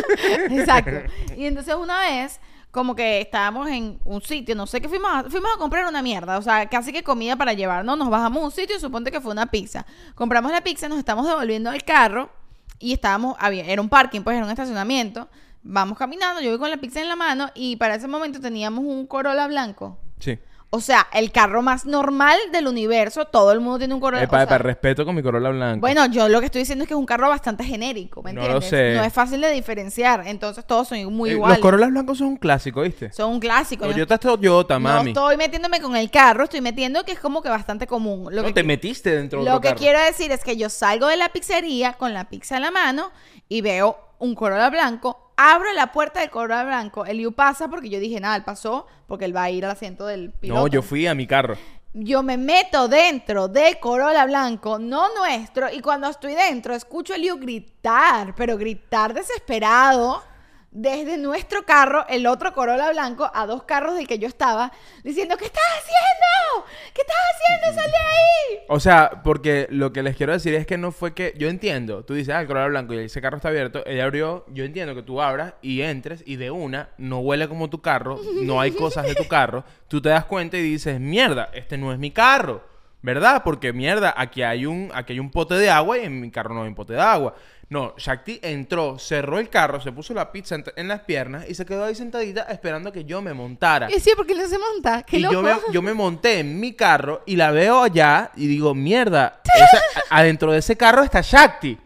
exacto. 0.50 1.12
Y 1.36 1.44
entonces 1.44 1.74
una 1.74 2.00
vez, 2.00 2.40
como 2.70 2.94
que 2.94 3.20
estábamos 3.20 3.68
en 3.68 3.98
un 4.04 4.20
sitio, 4.20 4.54
no 4.54 4.66
sé 4.66 4.80
qué 4.80 4.88
fuimos 4.88 5.10
a, 5.10 5.24
fuimos 5.24 5.50
a 5.54 5.58
comprar 5.58 5.86
una 5.86 6.02
mierda, 6.02 6.38
o 6.38 6.42
sea, 6.42 6.68
casi 6.68 6.92
que 6.92 7.02
comida 7.02 7.36
para 7.36 7.52
llevar, 7.54 7.84
¿no? 7.84 7.96
Nos 7.96 8.10
bajamos 8.10 8.42
a 8.42 8.46
un 8.46 8.50
sitio 8.50 8.76
y 8.76 8.80
suponte 8.80 9.10
que 9.10 9.20
fue 9.20 9.32
una 9.32 9.46
pizza. 9.46 9.86
Compramos 10.14 10.52
la 10.52 10.62
pizza, 10.62 10.88
nos 10.88 10.98
estamos 10.98 11.26
devolviendo 11.26 11.70
al 11.70 11.82
carro 11.82 12.30
y 12.78 12.92
estábamos, 12.92 13.36
había, 13.38 13.64
era 13.64 13.80
un 13.80 13.88
parking, 13.88 14.22
pues 14.22 14.36
era 14.36 14.44
un 14.44 14.50
estacionamiento. 14.50 15.28
Vamos 15.62 15.98
caminando, 15.98 16.40
yo 16.40 16.50
voy 16.50 16.58
con 16.58 16.70
la 16.70 16.76
pizza 16.76 17.00
en 17.00 17.08
la 17.08 17.16
mano 17.16 17.50
y 17.54 17.76
para 17.76 17.94
ese 17.94 18.06
momento 18.06 18.40
teníamos 18.40 18.84
un 18.84 19.06
Corolla 19.06 19.46
blanco. 19.46 19.98
Sí. 20.18 20.38
O 20.70 20.82
sea, 20.82 21.06
el 21.14 21.32
carro 21.32 21.62
más 21.62 21.86
normal 21.86 22.38
del 22.52 22.66
universo, 22.66 23.24
todo 23.24 23.52
el 23.52 23.60
mundo 23.60 23.78
tiene 23.78 23.94
un 23.94 24.00
Corolla. 24.00 24.24
Epa, 24.24 24.36
o 24.36 24.38
sea, 24.40 24.44
epa, 24.44 24.58
respeto 24.58 25.06
con 25.06 25.14
mi 25.14 25.22
Corolla 25.22 25.48
blanca. 25.48 25.80
bueno, 25.80 26.04
yo 26.06 26.28
lo 26.28 26.40
que 26.40 26.46
estoy 26.46 26.60
diciendo 26.60 26.82
es 26.84 26.88
que 26.88 26.92
es 26.92 26.98
un 26.98 27.06
carro 27.06 27.26
bastante 27.30 27.64
genérico, 27.64 28.22
¿me 28.22 28.34
No 28.34 28.42
lo 28.42 28.46
entiendes? 28.56 28.68
sé. 28.68 28.94
No 28.94 29.02
es 29.02 29.12
fácil 29.12 29.40
de 29.40 29.50
diferenciar, 29.50 30.24
entonces 30.26 30.66
todos 30.66 30.86
son 30.88 31.02
muy 31.14 31.30
Eh, 31.30 31.32
iguales. 31.34 31.56
Los 31.56 31.62
Corollas 31.62 31.88
blancos 31.88 32.18
son 32.18 32.26
un 32.26 32.36
clásico, 32.36 32.82
¿viste? 32.82 33.10
Son 33.12 33.30
un 33.32 33.40
clásico. 33.40 33.86
yo- 33.86 33.92
Toyota 33.92 34.14
es 34.16 34.20
Toyota, 34.20 34.74
no 34.74 34.80
mami. 34.80 35.10
estoy 35.12 35.38
metiéndome 35.38 35.80
con 35.80 35.96
el 35.96 36.10
carro, 36.10 36.44
estoy 36.44 36.60
metiendo 36.60 37.02
que 37.02 37.12
es 37.12 37.18
como 37.18 37.40
que 37.40 37.48
bastante 37.48 37.86
común. 37.86 38.24
Lo 38.34 38.42
no 38.42 38.48
que, 38.48 38.52
te 38.52 38.62
metiste 38.62 39.16
dentro 39.16 39.38
de 39.38 39.46
lo 39.46 39.52
otro 39.52 39.62
que 39.62 39.68
carro. 39.68 39.78
quiero 39.78 40.00
decir 40.00 40.30
es 40.32 40.44
que 40.44 40.58
yo 40.58 40.68
salgo 40.68 41.06
de 41.06 41.16
la 41.16 41.30
pizzería 41.30 41.94
con 41.94 42.12
la 42.12 42.28
pizza 42.28 42.56
en 42.56 42.62
la 42.64 42.70
mano 42.70 43.10
y 43.48 43.62
veo 43.62 43.96
un 44.18 44.34
Corolla 44.34 44.70
blanco, 44.70 45.32
abro 45.36 45.72
la 45.72 45.92
puerta 45.92 46.20
del 46.20 46.30
Corolla 46.30 46.64
blanco, 46.64 47.04
Eliu 47.04 47.32
pasa 47.32 47.68
porque 47.68 47.88
yo 47.88 48.00
dije, 48.00 48.20
nada, 48.20 48.36
él 48.36 48.44
pasó 48.44 48.86
porque 49.06 49.24
él 49.24 49.34
va 49.34 49.44
a 49.44 49.50
ir 49.50 49.64
al 49.64 49.72
asiento 49.72 50.06
del 50.06 50.32
piloto. 50.32 50.60
No, 50.60 50.66
yo 50.66 50.82
fui 50.82 51.06
a 51.06 51.14
mi 51.14 51.26
carro. 51.26 51.56
Yo 51.94 52.22
me 52.22 52.36
meto 52.36 52.86
dentro 52.86 53.48
del 53.48 53.78
Corolla 53.78 54.26
blanco, 54.26 54.78
no 54.78 55.14
nuestro, 55.14 55.72
y 55.72 55.80
cuando 55.80 56.08
estoy 56.08 56.34
dentro 56.34 56.74
escucho 56.74 57.12
a 57.12 57.16
Eliu 57.16 57.38
gritar, 57.38 58.34
pero 58.34 58.56
gritar 58.56 59.14
desesperado 59.14 60.22
desde 60.70 61.16
nuestro 61.16 61.64
carro, 61.64 62.04
el 62.08 62.26
otro 62.26 62.52
Corolla 62.52 62.90
blanco, 62.90 63.30
a 63.32 63.46
dos 63.46 63.62
carros 63.62 63.94
del 63.96 64.06
que 64.06 64.18
yo 64.18 64.28
estaba, 64.28 64.72
diciendo, 65.02 65.36
¿qué 65.36 65.46
estás 65.46 65.62
haciendo? 65.78 66.70
¿Qué 66.94 67.00
estás 67.00 67.16
haciendo? 67.34 67.80
¡Sal 67.80 67.90
de 67.90 67.96
ahí! 67.96 68.58
O 68.68 68.80
sea, 68.80 69.22
porque 69.24 69.66
lo 69.70 69.92
que 69.92 70.02
les 70.02 70.16
quiero 70.16 70.32
decir 70.32 70.54
es 70.54 70.66
que 70.66 70.76
no 70.76 70.92
fue 70.92 71.14
que... 71.14 71.34
Yo 71.38 71.48
entiendo. 71.48 72.04
Tú 72.04 72.14
dices, 72.14 72.34
ah, 72.34 72.40
el 72.40 72.46
Corolla 72.46 72.68
blanco 72.68 72.94
y 72.94 72.98
ese 72.98 73.22
carro 73.22 73.36
está 73.36 73.48
abierto. 73.48 73.82
Ella 73.86 74.04
abrió. 74.04 74.44
Yo 74.48 74.64
entiendo 74.64 74.94
que 74.94 75.02
tú 75.02 75.22
abras 75.22 75.54
y 75.62 75.80
entres 75.80 76.22
y 76.26 76.36
de 76.36 76.50
una 76.50 76.90
no 76.98 77.20
huele 77.20 77.48
como 77.48 77.70
tu 77.70 77.80
carro. 77.80 78.20
No 78.42 78.60
hay 78.60 78.72
cosas 78.72 79.06
de 79.06 79.14
tu 79.14 79.24
carro. 79.28 79.64
Tú 79.88 80.02
te 80.02 80.10
das 80.10 80.26
cuenta 80.26 80.58
y 80.58 80.62
dices, 80.62 81.00
mierda, 81.00 81.50
este 81.54 81.78
no 81.78 81.92
es 81.92 81.98
mi 81.98 82.10
carro. 82.10 82.62
¿Verdad? 83.00 83.42
Porque 83.44 83.72
mierda, 83.72 84.12
aquí 84.16 84.42
hay 84.42 84.66
un, 84.66 84.90
aquí 84.92 85.12
hay 85.12 85.20
un 85.20 85.30
pote 85.30 85.54
de 85.54 85.70
agua 85.70 85.98
y 85.98 86.04
en 86.04 86.20
mi 86.20 86.32
carro 86.32 86.52
no 86.52 86.62
hay 86.62 86.68
un 86.68 86.74
pote 86.74 86.94
de 86.94 87.00
agua. 87.00 87.34
No, 87.70 87.94
Shakti 87.98 88.40
entró, 88.42 88.98
cerró 88.98 89.38
el 89.38 89.50
carro, 89.50 89.78
se 89.80 89.92
puso 89.92 90.14
la 90.14 90.32
pizza 90.32 90.54
en, 90.54 90.64
en 90.76 90.88
las 90.88 91.00
piernas 91.00 91.44
y 91.50 91.54
se 91.54 91.66
quedó 91.66 91.84
ahí 91.84 91.94
sentadita 91.94 92.42
esperando 92.44 92.90
que 92.90 93.04
yo 93.04 93.20
me 93.20 93.34
montara. 93.34 93.90
Y 93.90 94.00
sí, 94.00 94.12
porque 94.16 94.32
él 94.32 94.38
no 94.38 94.48
se 94.48 94.58
monta. 94.58 95.02
Qué 95.02 95.18
Y 95.18 95.20
loco. 95.20 95.34
yo 95.34 95.42
me, 95.42 95.52
yo 95.72 95.82
me 95.82 95.92
monté 95.92 96.38
en 96.38 96.58
mi 96.58 96.72
carro 96.72 97.22
y 97.26 97.36
la 97.36 97.50
veo 97.50 97.82
allá 97.82 98.30
y 98.36 98.46
digo, 98.46 98.74
mierda, 98.74 99.42
esa- 99.54 99.82
adentro 100.08 100.50
de 100.52 100.58
ese 100.60 100.76
carro 100.76 101.02
está 101.02 101.20
Shakti. 101.20 101.76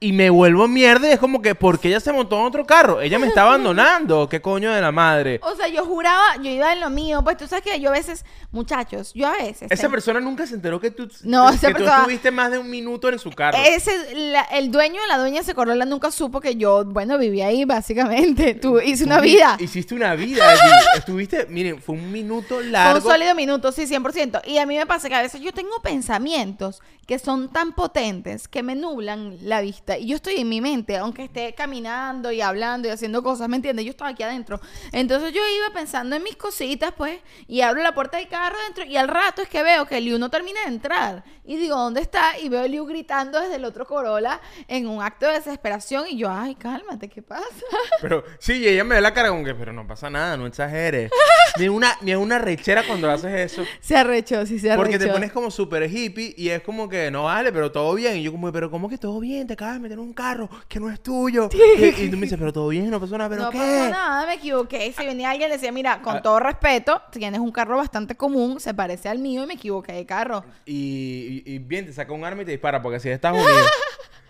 Y 0.00 0.12
me 0.12 0.30
vuelvo 0.30 0.68
mierda 0.68 1.08
y 1.08 1.10
es 1.10 1.18
como 1.18 1.42
que, 1.42 1.56
¿por 1.56 1.80
qué 1.80 1.88
ella 1.88 1.98
se 1.98 2.12
montó 2.12 2.38
en 2.38 2.46
otro 2.46 2.64
carro? 2.64 3.00
Ella 3.00 3.18
me 3.18 3.26
está 3.26 3.42
abandonando. 3.48 4.28
¿Qué 4.28 4.40
coño 4.40 4.72
de 4.72 4.80
la 4.80 4.92
madre? 4.92 5.40
O 5.42 5.56
sea, 5.56 5.66
yo 5.66 5.84
juraba, 5.84 6.36
yo 6.36 6.50
iba 6.50 6.72
en 6.72 6.78
lo 6.78 6.88
mío, 6.88 7.24
pues 7.24 7.36
tú 7.36 7.48
sabes 7.48 7.64
que 7.64 7.80
yo 7.80 7.88
a 7.88 7.92
veces, 7.94 8.24
muchachos, 8.52 9.12
yo 9.14 9.26
a 9.26 9.32
veces... 9.32 9.68
Esa 9.72 9.88
persona 9.88 10.20
nunca 10.20 10.46
se 10.46 10.54
enteró 10.54 10.78
que 10.80 10.92
tú, 10.92 11.08
No, 11.24 11.50
que 11.50 11.56
tú 11.56 11.72
persona- 11.72 11.96
estuviste 11.96 12.30
más 12.30 12.52
de 12.52 12.58
un 12.58 12.70
minuto 12.70 13.08
en 13.08 13.18
su 13.18 13.30
carro. 13.30 13.58
Ese, 13.66 13.90
la- 14.14 14.42
el 14.42 14.70
dueño 14.70 15.00
de 15.02 15.08
la 15.08 15.18
dueña 15.18 15.42
de 15.42 15.52
Corolla 15.54 15.84
nunca 15.84 16.12
supo 16.12 16.40
que 16.40 16.54
yo, 16.54 16.84
bueno, 16.84 17.18
vivía 17.18 17.48
ahí 17.48 17.64
básicamente. 17.64 18.54
Tú 18.62 18.78
hice 18.78 19.02
una 19.02 19.20
vida. 19.20 19.56
Hiciste 19.58 19.96
una 19.96 20.14
vida. 20.14 20.44
Estuviste, 20.96 21.46
miren, 21.48 21.82
fue 21.82 21.96
un 21.96 22.12
minuto 22.12 22.54
Fue 22.56 22.66
un 22.66 22.70
largo. 22.72 23.00
sólido 23.10 23.34
minuto, 23.34 23.72
sí, 23.72 23.82
100%. 23.86 24.42
Y 24.46 24.58
a 24.58 24.66
mí 24.66 24.76
me 24.76 24.86
pasa 24.86 25.08
que 25.08 25.16
a 25.16 25.22
veces 25.22 25.40
yo 25.40 25.50
tengo 25.52 25.74
pensamientos 25.82 26.82
que 27.06 27.18
son 27.18 27.48
tan 27.48 27.72
potentes 27.72 28.48
que 28.48 28.62
me 28.62 28.74
nublan 28.76 29.38
la 29.42 29.60
vista. 29.62 29.87
Y 29.96 30.06
yo 30.06 30.16
estoy 30.16 30.34
en 30.36 30.48
mi 30.48 30.60
mente, 30.60 30.96
aunque 30.96 31.24
esté 31.24 31.54
caminando 31.54 32.32
y 32.32 32.40
hablando 32.40 32.88
y 32.88 32.90
haciendo 32.90 33.22
cosas, 33.22 33.48
¿me 33.48 33.56
entiendes? 33.56 33.84
Yo 33.84 33.92
estaba 33.92 34.10
aquí 34.10 34.22
adentro. 34.22 34.60
Entonces 34.92 35.32
yo 35.32 35.40
iba 35.40 35.72
pensando 35.72 36.16
en 36.16 36.22
mis 36.22 36.36
cositas, 36.36 36.92
pues, 36.96 37.20
y 37.46 37.60
abro 37.60 37.82
la 37.82 37.94
puerta 37.94 38.18
del 38.18 38.28
carro 38.28 38.56
dentro 38.66 38.84
y 38.84 38.96
al 38.96 39.08
rato 39.08 39.42
es 39.42 39.48
que 39.48 39.62
veo 39.62 39.86
que 39.86 40.00
Liu 40.00 40.18
no 40.18 40.30
termina 40.30 40.60
de 40.62 40.68
entrar. 40.68 41.24
Y 41.44 41.56
digo, 41.56 41.76
¿dónde 41.76 42.02
está? 42.02 42.38
Y 42.38 42.50
veo 42.50 42.62
a 42.62 42.68
Liu 42.68 42.84
gritando 42.84 43.40
desde 43.40 43.56
el 43.56 43.64
otro 43.64 43.86
Corolla 43.86 44.38
en 44.66 44.86
un 44.86 45.02
acto 45.02 45.26
de 45.26 45.32
desesperación. 45.32 46.04
Y 46.08 46.18
yo, 46.18 46.30
ay, 46.30 46.54
cálmate, 46.54 47.08
¿qué 47.08 47.22
pasa? 47.22 47.44
Pero 48.02 48.22
sí, 48.38 48.58
y 48.58 48.68
ella 48.68 48.84
me 48.84 48.96
ve 48.96 49.00
la 49.00 49.14
cara 49.14 49.30
como 49.30 49.44
que, 49.44 49.54
pero 49.54 49.72
no 49.72 49.86
pasa 49.86 50.10
nada, 50.10 50.36
no 50.36 50.46
exageres. 50.46 51.10
Ni 51.58 51.68
una, 51.68 51.96
ni 52.02 52.14
una 52.14 52.38
rechera 52.38 52.82
cuando 52.86 53.10
haces 53.10 53.52
eso. 53.52 53.64
Se 53.80 53.96
arrechó, 53.96 54.44
sí, 54.44 54.58
se 54.58 54.70
arrechó. 54.70 54.82
Porque 54.82 54.98
te 54.98 55.10
pones 55.10 55.32
como 55.32 55.50
súper 55.50 55.90
hippie 55.90 56.34
y 56.36 56.50
es 56.50 56.62
como 56.62 56.88
que 56.88 57.10
no 57.10 57.24
vale, 57.24 57.50
pero 57.50 57.72
todo 57.72 57.94
bien. 57.94 58.18
Y 58.18 58.22
yo 58.22 58.30
como, 58.30 58.52
pero 58.52 58.70
¿cómo 58.70 58.88
que 58.88 58.98
todo 58.98 59.18
bien? 59.18 59.46
Te 59.46 59.54
acabas 59.54 59.77
de 59.78 59.82
meter 59.82 59.98
un 59.98 60.12
carro 60.12 60.48
que 60.68 60.78
no 60.80 60.90
es 60.90 61.00
tuyo. 61.00 61.48
Y, 61.52 61.84
y 62.04 62.08
tú 62.10 62.16
me 62.16 62.22
dices, 62.22 62.38
pero 62.38 62.52
todo 62.52 62.68
bien, 62.68 62.90
no 62.90 63.00
pasó 63.00 63.16
nada, 63.16 63.30
pero 63.30 63.42
no 63.44 63.50
¿qué? 63.50 63.58
pasó 63.58 63.90
nada, 63.90 64.26
me 64.26 64.34
equivoqué. 64.34 64.92
Si 64.92 65.06
venía 65.06 65.30
alguien 65.30 65.48
y 65.48 65.52
decía, 65.52 65.72
mira, 65.72 66.02
con 66.02 66.16
Ah. 66.16 66.22
todo 66.22 66.40
respeto, 66.40 67.00
tienes 67.10 67.40
un 67.40 67.52
carro 67.52 67.76
bastante 67.76 68.14
común, 68.16 68.60
se 68.60 68.74
parece 68.74 69.08
al 69.08 69.18
mío 69.18 69.44
y 69.44 69.46
me 69.46 69.54
equivoqué 69.54 69.92
de 69.92 70.06
carro. 70.06 70.44
Y, 70.66 71.42
y- 71.46 71.54
y 71.54 71.58
bien, 71.58 71.86
te 71.86 71.92
saca 71.92 72.12
un 72.12 72.24
arma 72.24 72.42
y 72.42 72.44
te 72.44 72.50
dispara 72.52 72.82
porque 72.82 72.96
así 72.96 73.08
es 73.08 73.14
Estados 73.14 73.38
Unidos. 73.44 73.70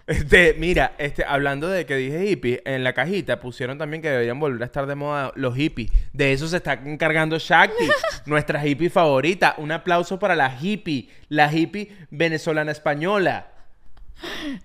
Este, 0.07 0.55
mira, 0.55 0.93
este, 0.97 1.23
hablando 1.23 1.69
de 1.69 1.85
que 1.85 1.95
dije 1.95 2.25
hippie, 2.25 2.63
en 2.65 2.83
la 2.83 2.95
cajita 2.95 3.41
pusieron 3.41 3.77
también 3.77 4.01
que 4.01 4.09
deberían 4.09 4.41
volver 4.41 4.63
a 4.63 4.65
estar 4.65 4.87
de 4.87 4.95
moda 4.95 5.33
los 5.35 5.55
hippies. 5.55 5.91
De 6.15 6.33
eso 6.33 6.49
se 6.49 6.57
está 6.57 6.73
encargando 6.73 7.37
Shakti, 7.39 7.85
nuestra 8.25 8.67
hippie 8.67 8.89
favorita. 8.89 9.55
Un 9.59 9.71
aplauso 9.71 10.19
para 10.19 10.35
la 10.35 10.57
hippie, 10.59 11.11
la 11.29 11.53
hippie 11.53 11.95
venezolana 12.11 12.73
española. 12.73 13.49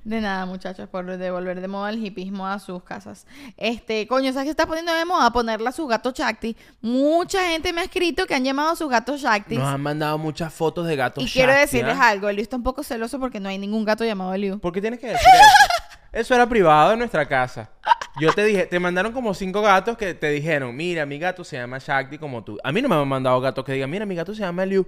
De 0.04 0.22
nada, 0.22 0.45
muchachos, 0.45 0.89
por 0.89 1.06
devolver 1.18 1.62
de 1.62 1.68
moda 1.68 1.89
el 1.89 2.04
hipismo 2.04 2.47
a 2.47 2.60
sus 2.60 2.84
casas. 2.84 3.26
Este, 3.58 4.08
coño, 4.08 4.32
¿sabes 4.34 4.45
qué 4.45 4.51
está 4.51 4.66
poniendo 4.66 4.93
de 4.93 5.06
moda? 5.06 5.32
Ponerle 5.32 5.70
a 5.70 5.72
sus 5.72 5.88
gatos 5.88 6.14
Shakti. 6.14 6.56
Mucha 6.82 7.49
gente 7.49 7.72
me 7.74 7.82
ha 7.82 7.84
escrito 7.84 8.26
que 8.26 8.36
han 8.36 8.43
llamado 8.43 8.72
a 8.72 8.76
sus 8.76 8.89
gatos 8.89 9.22
Shakti. 9.22 9.58
Nos 9.58 9.68
han 9.68 9.82
mandado 9.82 10.18
muchas 10.18 10.54
fotos 10.54 10.88
de 10.88 10.95
gatos 10.95 11.24
Y 11.24 11.28
quiero 11.28 11.54
decirles 11.54 11.97
¿ah? 11.99 12.10
algo, 12.10 12.30
Eliu 12.30 12.41
está 12.41 12.56
un 12.56 12.64
poco 12.64 12.84
celoso 12.84 13.20
porque 13.20 13.39
no 13.39 13.49
hay 13.49 13.58
ningún 13.58 13.86
gato 13.86 14.04
llamado 14.04 14.34
Eliu. 14.34 14.60
¿Por 14.60 14.74
qué 14.74 14.82
tienes 14.82 14.99
que 14.99 15.08
decir 15.08 15.28
eso? 15.34 15.84
Eso 16.14 16.36
era 16.36 16.47
privado 16.47 16.91
de 16.91 16.97
nuestra 16.97 17.28
casa. 17.28 17.72
Yo 18.20 18.32
te 18.34 18.45
dije, 18.45 18.68
te 18.68 18.80
mandaron 18.80 19.12
como 19.12 19.34
cinco 19.34 19.64
gatos 19.64 19.97
que 19.97 20.14
te 20.14 20.30
dijeron, 20.30 20.76
mira, 20.76 21.08
mi 21.08 21.18
gato 21.18 21.43
se 21.43 21.58
llama 21.58 21.80
Shakti 21.80 22.20
como 22.20 22.43
tú. 22.43 22.60
A 22.64 22.72
mí 22.72 22.84
no 22.84 22.88
me 22.88 22.95
han 22.95 23.08
mandado 23.08 23.41
gatos 23.41 23.66
que 23.66 23.74
digan, 23.74 23.89
mira, 23.89 24.06
mi 24.06 24.14
gato 24.14 24.36
se 24.36 24.41
llama 24.41 24.64
Liu. 24.64 24.88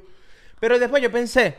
Pero 0.59 0.77
después 0.77 1.01
yo 1.01 1.11
pensé, 1.11 1.57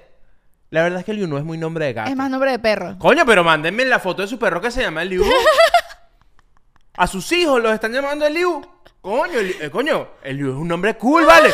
la 0.76 0.82
verdad 0.82 0.98
es 1.00 1.06
que 1.06 1.14
Liu 1.14 1.26
no 1.26 1.38
es 1.38 1.44
muy 1.44 1.56
nombre 1.56 1.86
de 1.86 1.94
gato. 1.94 2.10
Es 2.10 2.16
más 2.16 2.28
nombre 2.30 2.50
de 2.50 2.58
perro. 2.58 2.96
Coño, 2.98 3.24
pero 3.24 3.42
mándenme 3.42 3.86
la 3.86 3.98
foto 3.98 4.20
de 4.20 4.28
su 4.28 4.38
perro 4.38 4.60
que 4.60 4.70
se 4.70 4.82
llama 4.82 5.02
Liu. 5.04 5.24
A 6.98 7.06
sus 7.06 7.32
hijos 7.32 7.62
los 7.62 7.72
están 7.72 7.92
llamando 7.92 8.28
Liu. 8.28 8.60
Coño, 9.00 9.38
Eliu- 9.40 9.56
eh, 9.60 9.70
coño, 9.70 10.06
Eliu 10.22 10.50
es 10.50 10.56
un 10.56 10.68
nombre 10.68 10.94
cool, 10.98 11.24
¿vale? 11.24 11.50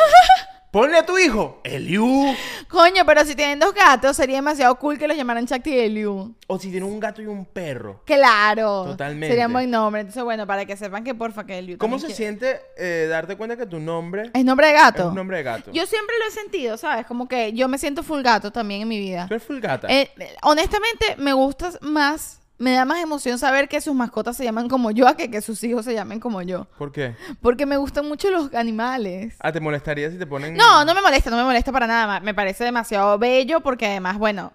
Ponle 0.73 0.97
a 0.97 1.05
tu 1.05 1.19
hijo 1.19 1.61
Eliu. 1.65 2.35
Coño, 2.67 3.05
pero 3.05 3.27
si 3.27 3.35
tienen 3.35 3.59
dos 3.59 3.75
gatos, 3.75 4.17
sería 4.17 4.37
demasiado 4.37 4.75
cool 4.77 4.99
que 4.99 5.07
los 5.07 5.15
llamaran 5.15 5.45
Shakti 5.45 5.69
y 5.69 5.79
Eliu. 5.81 6.35
O 6.47 6.59
si 6.59 6.71
tiene 6.71 6.87
un 6.87 6.99
gato 6.99 7.21
y 7.21 7.27
un 7.27 7.45
perro. 7.45 8.01
Claro. 8.07 8.85
Totalmente. 8.87 9.29
Sería 9.29 9.49
un 9.49 9.53
buen 9.53 9.71
nombre. 9.71 10.01
Entonces, 10.01 10.25
bueno, 10.25 10.47
para 10.47 10.65
que 10.65 10.75
sepan 10.79 11.05
que 11.05 11.15
porfa 11.15 11.45
que 11.45 11.59
Eliu 11.59 11.77
¿Cómo 11.77 11.99
se 11.99 12.09
siente 12.15 12.59
eh, 12.79 13.07
darte 13.11 13.37
cuenta 13.37 13.59
que 13.59 13.67
tu 13.67 13.79
nombre 13.81 14.31
Es 14.33 14.47
nombre 14.47 14.69
de 14.69 14.73
gato. 14.73 15.09
es 15.11 15.15
nombre 15.15 15.37
de 15.37 15.43
gato? 15.43 15.71
Yo 15.73 15.85
siempre 15.85 16.17
lo 16.19 16.29
he 16.29 16.31
sentido, 16.31 16.79
¿sabes? 16.79 17.05
Como 17.05 17.29
que 17.29 17.53
yo 17.53 17.69
me 17.69 17.77
siento 17.77 18.03
full 18.03 18.23
gato 18.23 18.51
también 18.51 18.81
en 18.81 18.89
mi 18.89 18.99
vida. 18.99 19.27
Tú 19.29 19.35
eres 19.35 19.47
full 19.47 19.61
gata. 19.61 19.89
Eh, 19.89 20.11
eh, 20.19 20.35
honestamente, 20.43 21.17
me 21.19 21.35
gusta 21.35 21.71
más, 21.83 22.41
me 22.63 22.75
da 22.75 22.85
más 22.85 23.03
emoción 23.03 23.39
saber 23.39 23.69
que 23.69 23.81
sus 23.81 23.95
mascotas 23.95 24.37
se 24.37 24.45
llaman 24.45 24.69
como 24.69 24.93
yo 24.93 25.09
a 25.09 25.17
que 25.17 25.31
que 25.31 25.41
sus 25.41 25.63
hijos 25.65 25.85
se 25.85 25.95
llamen 25.95 26.21
como 26.21 26.43
yo. 26.43 26.69
¿Por 26.79 26.93
qué? 26.93 27.17
Porque 27.41 27.67
me 27.67 27.77
gustan 27.77 28.07
mucho 28.07 28.31
los 28.31 28.55
animales. 28.55 29.35
Ah, 29.41 29.51
¿te 29.51 29.59
molestaría 29.59 30.09
si 30.11 30.17
te 30.17 30.27
ponen...? 30.27 30.55
No, 30.55 30.85
no 30.85 30.95
me 30.95 31.03
molesta, 31.03 31.29
no 31.29 31.37
me 31.37 31.43
molesta 31.43 31.73
para 31.73 31.89
nada. 31.89 32.21
Me 32.21 32.35
parece 32.35 32.63
demasiado 32.63 33.19
bello 33.19 33.61
porque 33.61 33.87
además, 33.87 34.17
bueno, 34.17 34.53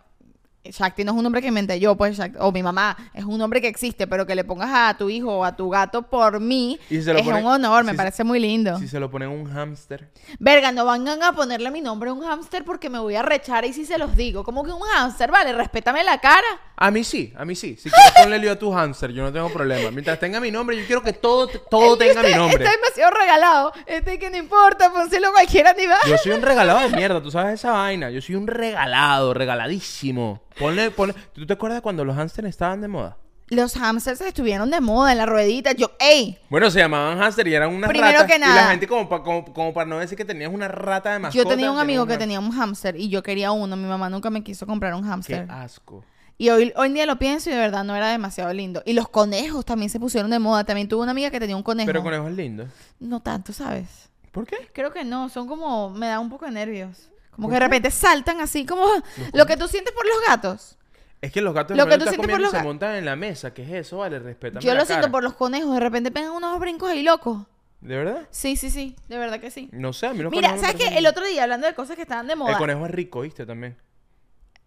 Shakti 0.71 1.03
no 1.03 1.11
es 1.11 1.17
un 1.17 1.23
nombre 1.23 1.41
que 1.41 1.47
inventé 1.47 1.79
yo, 1.79 1.95
pues, 1.95 2.17
Shakti- 2.17 2.37
o 2.39 2.51
mi 2.51 2.63
mamá, 2.63 2.95
es 3.13 3.23
un 3.23 3.37
nombre 3.37 3.61
que 3.61 3.67
existe, 3.67 4.07
pero 4.07 4.25
que 4.25 4.35
le 4.35 4.43
pongas 4.43 4.69
a 4.73 4.97
tu 4.97 5.09
hijo 5.09 5.37
o 5.39 5.43
a 5.43 5.55
tu 5.55 5.69
gato 5.69 6.03
por 6.03 6.39
mí 6.39 6.79
si 6.89 6.97
es 6.97 7.05
ponen- 7.07 7.39
un 7.41 7.45
honor, 7.45 7.83
me 7.83 7.91
si 7.91 7.97
parece 7.97 8.23
muy 8.23 8.39
lindo. 8.39 8.77
Si 8.79 8.87
se 8.87 8.99
lo 8.99 9.09
ponen 9.11 9.29
un 9.29 9.45
hámster. 9.51 10.09
Verga, 10.39 10.71
no 10.71 10.85
vengan 10.85 11.21
a 11.23 11.33
ponerle 11.33 11.71
mi 11.71 11.81
nombre 11.81 12.09
a 12.09 12.13
un 12.13 12.21
hámster 12.23 12.63
porque 12.63 12.89
me 12.89 12.99
voy 12.99 13.15
a 13.15 13.21
rechar 13.21 13.65
y 13.65 13.73
si 13.73 13.85
se 13.85 13.97
los 13.97 14.15
digo. 14.15 14.43
Como 14.43 14.63
que 14.63 14.71
un 14.71 14.81
hámster, 14.81 15.31
vale, 15.31 15.53
respétame 15.53 16.03
la 16.03 16.19
cara. 16.19 16.45
A 16.79 16.91
mí 16.91 17.03
sí, 17.03 17.33
a 17.35 17.43
mí 17.43 17.55
sí. 17.55 17.75
Si 17.75 17.89
quieres 17.89 18.11
ponle 18.23 18.37
lío 18.37 18.51
a 18.51 18.55
tu 18.59 18.71
hámster, 18.71 19.11
yo 19.11 19.23
no 19.23 19.31
tengo 19.33 19.49
problema. 19.51 19.89
Mientras 19.91 20.19
tenga 20.19 20.39
mi 20.39 20.51
nombre, 20.51 20.77
yo 20.79 20.85
quiero 20.85 21.01
que 21.01 21.13
todo, 21.13 21.47
todo 21.47 21.93
El 21.93 21.99
tenga 21.99 22.21
mi 22.21 22.27
este 22.27 22.37
nombre. 22.39 22.63
Está 22.63 22.75
demasiado 22.75 23.11
regalado. 23.11 23.73
Este 23.87 24.19
que 24.19 24.29
no 24.29 24.37
importa, 24.37 24.91
pónselo 24.91 25.31
cualquier 25.31 25.67
animal. 25.67 25.97
Yo 26.07 26.17
soy 26.17 26.33
un 26.33 26.41
regalado 26.43 26.79
de 26.81 26.89
mierda, 26.95 27.21
tú 27.21 27.31
sabes 27.31 27.55
esa 27.55 27.71
vaina. 27.71 28.11
Yo 28.11 28.21
soy 28.21 28.35
un 28.35 28.45
regalado, 28.47 29.33
regaladísimo. 29.33 30.41
Ponle, 30.59 30.91
ponle... 30.91 31.13
¿Tú 31.33 31.45
te 31.45 31.53
acuerdas 31.53 31.81
cuando 31.81 32.03
los 32.05 32.15
hámsters 32.15 32.47
estaban 32.47 32.81
de 32.81 32.87
moda? 32.87 33.17
Los 33.49 33.75
hamsters 33.77 34.19
estuvieron 34.21 34.69
de 34.71 34.81
moda 34.81 35.13
en 35.13 35.19
la 35.19 35.25
ruedita. 35.25 35.71
Yo, 35.71 35.91
ey, 35.99 36.37
Bueno, 36.49 36.69
se 36.69 36.79
llamaban 36.79 37.17
hámster 37.17 37.47
y 37.47 37.53
eran 37.55 37.73
unas 37.73 37.89
Primero 37.89 38.11
ratas. 38.19 38.27
que 38.27 38.35
Y 38.37 38.39
la 38.41 38.47
nada- 38.47 38.71
gente 38.71 38.87
como, 38.87 39.07
pa- 39.07 39.23
como, 39.23 39.45
como 39.53 39.73
para 39.73 39.85
no 39.87 39.99
decir 39.99 40.17
que 40.17 40.25
tenías 40.25 40.51
una 40.53 40.67
rata 40.67 41.13
de 41.13 41.19
mascota. 41.19 41.43
yo 41.43 41.49
tenía 41.49 41.71
un 41.71 41.79
amigo 41.79 42.05
que 42.05 42.17
tenía 42.17 42.39
un 42.41 42.51
hámster 42.51 42.97
y 42.97 43.07
yo 43.07 43.23
quería 43.23 43.51
uno. 43.53 43.77
Mi 43.77 43.87
mamá 43.87 44.09
nunca 44.09 44.29
me 44.29 44.43
quiso 44.43 44.67
comprar 44.67 44.93
un 44.95 45.03
Qué 45.03 45.07
hámster. 45.07 45.47
asco. 45.49 46.03
Y 46.37 46.49
hoy, 46.49 46.73
hoy 46.75 46.87
en 46.87 46.93
día 46.93 47.05
lo 47.05 47.17
pienso 47.17 47.49
y 47.49 47.53
de 47.53 47.59
verdad 47.59 47.83
no 47.85 47.95
era 47.95 48.09
demasiado 48.11 48.51
lindo. 48.53 48.83
Y 48.85 48.93
los 48.93 49.07
conejos 49.07 49.63
también 49.63 49.89
se 49.89 49.99
pusieron 49.99 50.29
de 50.29 50.39
moda. 50.39 50.65
También 50.65 50.87
tuve 50.89 51.01
una 51.03 51.11
amiga 51.11 51.31
que 51.31 51.39
tenía 51.39 51.55
un 51.55 51.63
conejo. 51.63 51.87
Pero 51.87 52.03
conejo 52.03 52.27
es 52.27 52.35
lindo. 52.35 52.67
No 52.99 53.21
tanto, 53.21 53.53
¿sabes? 53.53 54.09
¿Por 54.33 54.45
qué? 54.45 54.57
Creo 54.73 54.91
que 54.91 55.03
no, 55.05 55.29
son 55.29 55.47
como, 55.47 55.89
me 55.89 56.07
da 56.07 56.19
un 56.19 56.29
poco 56.29 56.45
de 56.45 56.51
nervios. 56.51 57.09
Como 57.37 57.47
¿Por 57.47 57.53
que 57.53 57.59
de 57.59 57.65
repente 57.67 57.91
saltan 57.91 58.41
así 58.41 58.65
como 58.65 58.85
lo 59.31 59.45
que 59.45 59.55
tú 59.57 59.67
sientes 59.67 59.93
por 59.93 60.05
los 60.05 60.17
gatos. 60.27 60.75
Es 61.21 61.31
que 61.31 61.39
los 61.39 61.53
gatos 61.53 61.77
Lo 61.77 61.85
que 61.85 61.97
tú 61.97 62.05
sientes 62.07 62.29
por 62.29 62.41
los 62.41 62.51
se 62.51 62.63
montan 62.63 62.95
en 62.95 63.05
la 63.05 63.15
mesa. 63.15 63.53
¿Qué 63.53 63.61
es 63.61 63.71
eso? 63.71 63.99
Vale, 63.99 64.17
respétame 64.19 64.65
Yo 64.65 64.73
lo 64.73 64.85
siento 64.85 65.11
por 65.11 65.23
los 65.23 65.33
conejos, 65.33 65.73
de 65.75 65.79
repente 65.79 66.11
pegan 66.11 66.31
unos 66.31 66.59
brincos 66.59 66.89
ahí 66.89 67.03
locos. 67.03 67.43
¿De 67.79 67.95
verdad? 67.95 68.27
Sí, 68.31 68.55
sí, 68.55 68.71
sí, 68.71 68.95
de 69.07 69.19
verdad 69.19 69.39
que 69.39 69.51
sí. 69.51 69.69
No 69.71 69.93
sé, 69.93 70.07
a 70.07 70.13
mí 70.13 70.23
los 70.23 70.31
Mira, 70.31 70.57
¿sabes 70.57 70.75
qué? 70.75 70.97
El 70.97 71.05
otro 71.05 71.25
día, 71.25 71.43
hablando 71.43 71.67
de 71.67 71.75
cosas 71.75 71.95
que 71.95 72.01
estaban 72.01 72.25
de 72.25 72.35
moda. 72.35 72.53
El 72.53 72.57
conejo 72.57 72.85
es 72.85 72.91
rico, 72.91 73.21
¿viste? 73.21 73.45
También. 73.45 73.77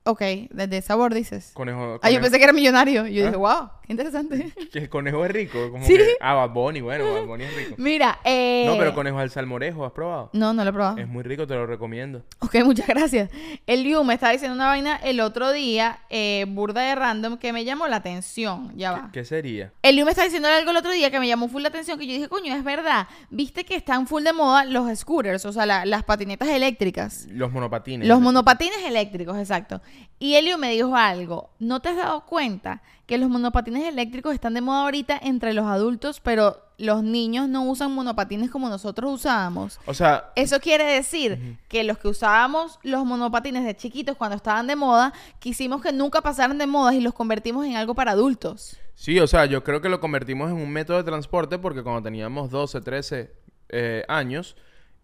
Ok, 0.05 0.21
de, 0.51 0.83
sabor 0.83 1.13
dices. 1.15 1.51
Conejo. 1.55 1.99
Ah, 2.03 2.11
yo 2.11 2.21
pensé 2.21 2.39
que 2.39 2.45
era 2.45 2.53
millonario. 2.55 3.07
Yo 3.07 3.23
¿Ah? 3.23 3.27
dije, 3.27 3.37
wow, 3.37 3.69
qué 3.87 3.93
interesante. 3.93 4.51
Que 4.73 4.79
el 4.79 4.89
conejo 4.89 5.25
es 5.27 5.31
rico. 5.31 5.71
Como 5.71 5.85
Sí. 5.85 5.95
que... 5.95 6.15
Ah, 6.21 6.35
Bad 6.35 6.51
Bunny, 6.51 6.81
bueno, 6.81 7.13
Bad 7.13 7.27
Bunny 7.27 7.45
es 7.45 7.55
rico. 7.55 7.75
Mira, 7.77 8.19
eh... 8.25 8.65
No, 8.67 8.79
pero 8.79 8.95
conejo 8.95 9.19
al 9.19 9.31
salmorejo, 9.31 9.85
¿has 9.85 9.93
probado? 9.93 10.31
No, 10.33 10.55
no 10.55 10.65
lo 10.65 10.71
he 10.71 10.73
probado. 10.73 10.97
Es 10.99 11.07
muy 11.07 11.23
rico, 11.23 11.47
te 11.47 11.55
lo 11.55 11.67
recomiendo. 11.67 12.23
Ok, 12.39 12.55
muchas 12.65 12.87
gracias. 12.87 13.31
El 13.67 13.83
Liu 13.83 14.03
me 14.05 14.15
estaba 14.15 14.33
diciendo 14.33 14.55
una 14.55 14.69
vaina 14.69 14.97
el 14.97 15.21
otro 15.21 15.53
día, 15.53 15.99
eh, 16.09 16.47
burda 16.49 16.81
de 16.83 16.95
random, 16.95 17.37
que 17.37 17.53
me 17.53 17.65
llamó 17.67 17.87
la 17.87 17.97
atención. 17.97 18.73
Ya 18.77 18.93
va. 18.93 19.11
¿Qué 19.13 19.25
sería? 19.27 19.73
El 19.83 19.97
Liu 19.97 20.05
me 20.07 20.13
estaba 20.13 20.25
diciendo 20.25 20.49
algo 20.49 20.71
el 20.71 20.77
otro 20.79 20.93
día 20.93 21.11
que 21.11 21.21
me 21.21 21.29
llamó 21.29 21.49
full 21.49 21.61
la 21.63 21.69
atención, 21.69 21.99
que 21.99 22.07
yo 22.07 22.15
dije, 22.15 22.29
coño, 22.29 22.55
es 22.55 22.65
verdad. 22.65 23.07
Viste 23.29 23.65
que 23.65 23.75
están 23.75 24.07
full 24.07 24.23
de 24.23 24.33
moda 24.33 24.65
los 24.65 24.99
scooters, 24.99 25.45
o 25.45 25.53
sea, 25.53 25.67
la- 25.67 25.85
las 25.85 26.05
patinetas 26.05 26.49
eléctricas. 26.49 27.27
Los 27.31 27.53
monopatines. 27.53 28.09
Los 28.09 28.21
monopatines 28.21 28.79
eléctricos, 28.87 29.37
exacto. 29.37 29.83
Y 30.19 30.35
Elio 30.35 30.59
me 30.59 30.71
dijo 30.71 30.95
algo. 30.97 31.51
¿No 31.59 31.81
te 31.81 31.89
has 31.89 31.97
dado 31.97 32.27
cuenta 32.27 32.83
que 33.07 33.19
los 33.19 33.31
monopatines 33.31 33.85
eléctricos 33.85 34.35
están 34.35 34.55
de 34.55 34.61
moda 34.61 34.83
ahorita 34.83 35.19
entre 35.23 35.55
los 35.55 35.67
adultos, 35.67 36.21
pero 36.21 36.63
los 36.79 37.03
niños 37.03 37.49
no 37.49 37.65
usan 37.65 37.93
monopatines 37.93 38.51
como 38.51 38.69
nosotros 38.69 39.13
usábamos? 39.13 39.81
O 39.87 39.95
sea, 39.95 40.31
Eso 40.37 40.61
quiere 40.61 40.85
decir 40.85 41.59
que 41.69 41.85
los 41.85 41.99
que 41.99 42.09
usábamos 42.09 42.79
los 42.83 43.05
monopatines 43.05 43.65
de 43.65 43.77
chiquitos 43.77 44.17
cuando 44.17 44.37
estaban 44.37 44.67
de 44.67 44.77
moda, 44.77 45.13
quisimos 45.39 45.83
que 45.83 45.93
nunca 45.93 46.21
pasaran 46.21 46.59
de 46.59 46.67
moda 46.67 46.95
y 46.95 47.01
los 47.01 47.15
convertimos 47.15 47.67
en 47.67 47.77
algo 47.77 47.95
para 47.95 48.13
adultos. 48.13 48.77
sí, 48.95 49.19
o 49.19 49.27
sea, 49.27 49.47
yo 49.47 49.65
creo 49.65 49.81
que 49.81 49.89
lo 49.89 50.01
convertimos 50.01 50.51
en 50.51 50.57
un 50.57 50.71
método 50.71 50.99
de 50.99 51.05
transporte 51.05 51.59
porque 51.59 51.83
cuando 51.83 52.03
teníamos 52.03 52.51
12, 52.51 52.81
13 52.81 53.33
eh, 53.71 54.05
años, 54.09 54.57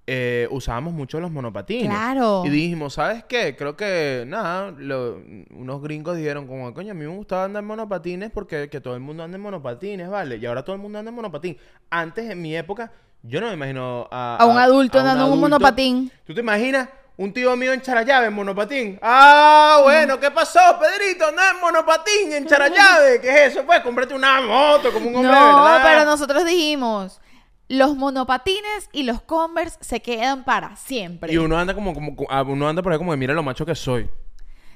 eh, 0.07 0.47
usábamos 0.51 0.93
mucho 0.95 1.19
los 1.21 1.31
monopatines. 1.33 1.89
Claro. 1.89 2.43
Y 2.45 2.49
dijimos, 2.51 2.95
¿sabes 2.95 3.25
qué? 3.25 3.57
Creo 3.57 3.77
que, 3.77 4.25
nada, 4.27 4.73
lo- 4.79 5.21
unos 5.51 5.83
gringos 5.83 6.17
dijeron 6.17 6.47
como, 6.47 6.73
coño, 6.73 6.93
a 6.93 6.95
mí 6.95 7.05
me 7.05 7.15
gustaba 7.17 7.45
andar 7.45 7.63
en 7.63 7.67
monopatines 7.67 8.31
porque 8.31 8.69
que 8.71 8.81
todo 8.81 8.95
el 8.95 9.01
mundo 9.01 9.25
anda 9.25 9.37
en 9.37 9.43
monopatines, 9.43 10.09
¿vale? 10.09 10.37
Y 10.37 10.47
ahora 10.47 10.65
todo 10.65 10.77
el 10.77 10.83
mundo 10.83 10.99
anda 10.99 11.09
en 11.09 11.15
monopatín. 11.17 11.57
Antes, 11.91 12.31
en 12.31 12.41
mi 12.41 12.57
época, 12.57 12.93
yo 13.23 13.41
no 13.41 13.49
me 13.49 13.55
imagino 13.55 14.07
a... 14.13 14.37
A 14.39 14.47
un 14.47 14.57
adulto 14.59 14.99
a 14.99 15.01
andando 15.01 15.27
en 15.27 15.33
un 15.33 15.41
monopatín. 15.41 16.13
¿Tú 16.25 16.33
te 16.35 16.41
imaginas? 16.41 16.89
Un 17.19 17.33
tío 17.33 17.57
mío 17.57 17.73
en 17.73 17.81
Charallave 17.81 18.27
en 18.27 18.35
monopatín. 18.35 18.99
Ah, 19.01 19.81
bueno, 19.83 20.21
¿qué 20.21 20.31
pasó, 20.31 20.61
Pedrito? 20.79 21.27
Anda 21.27 21.51
en 21.55 21.61
monopatín 21.63 22.33
en 22.33 22.47
Charallave. 22.47 23.21
¿Qué 23.23 23.31
es 23.47 23.53
eso? 23.53 23.65
Pues 23.65 23.81
cómprate 23.81 24.13
una 24.15 24.41
moto 24.43 24.93
como 24.93 25.09
un 25.09 25.17
hombre 25.17 25.33
No, 25.33 25.65
verdad. 25.65 25.81
pero 25.83 26.05
nosotros 26.05 26.45
dijimos, 26.45 27.19
los 27.69 27.97
monopatines 27.97 28.89
y 28.93 29.03
los 29.03 29.21
Converse 29.23 29.79
se 29.81 30.01
quedan 30.01 30.45
para 30.45 30.77
siempre. 30.77 31.33
Y 31.33 31.39
uno 31.39 31.59
anda 31.59 31.75
como, 31.75 31.95
como, 31.95 32.14
ah, 32.29 32.43
uno 32.43 32.69
anda 32.69 32.83
por 32.83 32.93
ahí 32.93 32.99
como 32.99 33.12
de 33.12 33.17
mira 33.17 33.35
lo 33.35 33.43
macho 33.43 33.67
que 33.67 33.75
soy. 33.75 34.09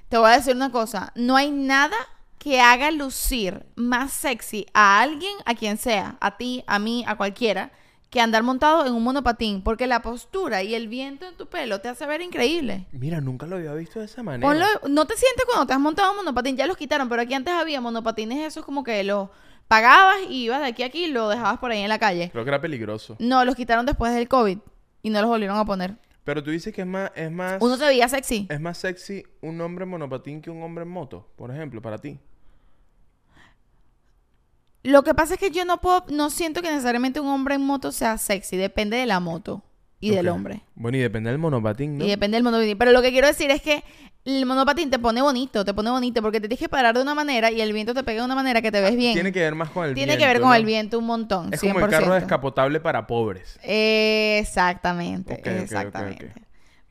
Te 0.08 0.18
voy 0.18 0.30
a 0.30 0.36
decir 0.36 0.56
una 0.56 0.72
cosa, 0.72 1.12
no 1.14 1.36
hay 1.36 1.50
nada 1.50 1.96
que 2.38 2.60
haga 2.60 2.90
lucir 2.90 3.66
más 3.76 4.12
sexy 4.12 4.66
a 4.72 5.00
alguien, 5.00 5.36
a 5.44 5.54
quien 5.54 5.76
sea, 5.76 6.16
a 6.20 6.36
ti, 6.36 6.64
a 6.66 6.78
mí, 6.78 7.04
a 7.06 7.16
cualquiera, 7.16 7.70
que 8.08 8.20
andar 8.20 8.42
montado 8.42 8.86
en 8.86 8.94
un 8.94 9.04
monopatín, 9.04 9.62
porque 9.62 9.86
la 9.86 10.02
postura 10.02 10.64
y 10.64 10.74
el 10.74 10.88
viento 10.88 11.26
en 11.26 11.36
tu 11.36 11.46
pelo 11.46 11.80
te 11.80 11.88
hace 11.88 12.06
ver 12.06 12.22
increíble. 12.22 12.86
Mira, 12.90 13.20
nunca 13.20 13.46
lo 13.46 13.56
había 13.56 13.72
visto 13.74 14.00
de 14.00 14.06
esa 14.06 14.22
manera. 14.22 14.48
Ponlo, 14.48 14.66
no 14.88 15.06
te 15.06 15.16
sientes 15.16 15.44
cuando 15.44 15.66
te 15.66 15.74
has 15.74 15.80
montado 15.80 16.10
un 16.10 16.16
monopatín, 16.16 16.56
ya 16.56 16.66
los 16.66 16.76
quitaron, 16.76 17.08
pero 17.08 17.22
aquí 17.22 17.34
antes 17.34 17.54
había 17.54 17.80
monopatines 17.80 18.44
esos 18.44 18.64
como 18.64 18.82
que 18.82 19.04
los 19.04 19.28
pagabas 19.70 20.16
y 20.28 20.46
ibas 20.46 20.60
de 20.62 20.66
aquí 20.66 20.82
a 20.82 20.86
aquí 20.86 21.04
y 21.04 21.06
lo 21.12 21.28
dejabas 21.28 21.58
por 21.58 21.70
ahí 21.70 21.80
en 21.80 21.88
la 21.88 22.00
calle. 22.00 22.28
Creo 22.32 22.42
que 22.42 22.50
era 22.50 22.60
peligroso. 22.60 23.14
No, 23.20 23.44
los 23.44 23.54
quitaron 23.54 23.86
después 23.86 24.12
del 24.12 24.26
COVID 24.26 24.58
y 25.00 25.10
no 25.10 25.20
los 25.20 25.30
volvieron 25.30 25.56
a 25.56 25.64
poner. 25.64 25.94
Pero 26.24 26.42
tú 26.42 26.50
dices 26.50 26.74
que 26.74 26.80
es 26.80 26.86
más, 26.88 27.12
es 27.14 27.30
más, 27.30 27.58
Uno 27.62 27.76
se 27.76 27.86
veía 27.86 28.08
sexy. 28.08 28.48
es 28.50 28.60
más 28.60 28.78
sexy 28.78 29.22
un 29.40 29.60
hombre 29.60 29.84
en 29.84 29.90
monopatín 29.90 30.42
que 30.42 30.50
un 30.50 30.60
hombre 30.64 30.82
en 30.82 30.90
moto, 30.90 31.28
por 31.36 31.52
ejemplo, 31.52 31.80
para 31.80 31.98
ti. 31.98 32.18
Lo 34.82 35.04
que 35.04 35.14
pasa 35.14 35.34
es 35.34 35.40
que 35.40 35.52
yo 35.52 35.64
no 35.64 35.80
puedo, 35.80 36.04
no 36.10 36.30
siento 36.30 36.62
que 36.62 36.70
necesariamente 36.70 37.20
un 37.20 37.28
hombre 37.28 37.54
en 37.54 37.64
moto 37.64 37.92
sea 37.92 38.18
sexy, 38.18 38.56
depende 38.56 38.96
de 38.96 39.06
la 39.06 39.20
moto 39.20 39.62
y 40.00 40.10
del 40.10 40.28
hombre. 40.28 40.62
Bueno, 40.74 40.96
y 40.96 41.00
depende 41.00 41.30
del 41.30 41.38
monopatín, 41.38 41.98
¿no? 41.98 42.04
Y 42.04 42.08
depende 42.08 42.36
del 42.36 42.42
monopatín. 42.44 42.76
Pero 42.78 42.92
lo 42.92 43.02
que 43.02 43.10
quiero 43.10 43.26
decir 43.26 43.50
es 43.50 43.60
que 43.60 43.84
el 44.24 44.44
monopatín 44.46 44.90
te 44.90 44.98
pone 44.98 45.22
bonito, 45.22 45.64
te 45.64 45.72
pone 45.74 45.90
bonito, 45.90 46.22
porque 46.22 46.40
te 46.40 46.48
tienes 46.48 46.58
que 46.60 46.68
parar 46.68 46.94
de 46.94 47.02
una 47.02 47.14
manera 47.14 47.50
y 47.50 47.60
el 47.60 47.72
viento 47.72 47.94
te 47.94 48.02
pega 48.02 48.20
de 48.20 48.24
una 48.26 48.34
manera 48.34 48.60
que 48.62 48.72
te 48.72 48.80
ves 48.80 48.96
bien. 48.96 49.14
Tiene 49.14 49.32
que 49.32 49.40
ver 49.40 49.54
más 49.54 49.70
con 49.70 49.86
el 49.86 49.94
Tiene 49.94 50.12
viento. 50.12 50.22
que 50.22 50.26
ver 50.32 50.40
con 50.40 50.50
¿no? 50.50 50.54
el 50.54 50.64
viento 50.64 50.98
un 50.98 51.06
montón. 51.06 51.52
Es 51.52 51.62
100%. 51.62 51.72
como 51.72 51.84
el 51.84 51.90
carro 51.90 52.14
descapotable 52.14 52.80
para 52.80 53.06
pobres. 53.06 53.58
Exactamente, 53.62 55.40
exactamente. 55.62 56.32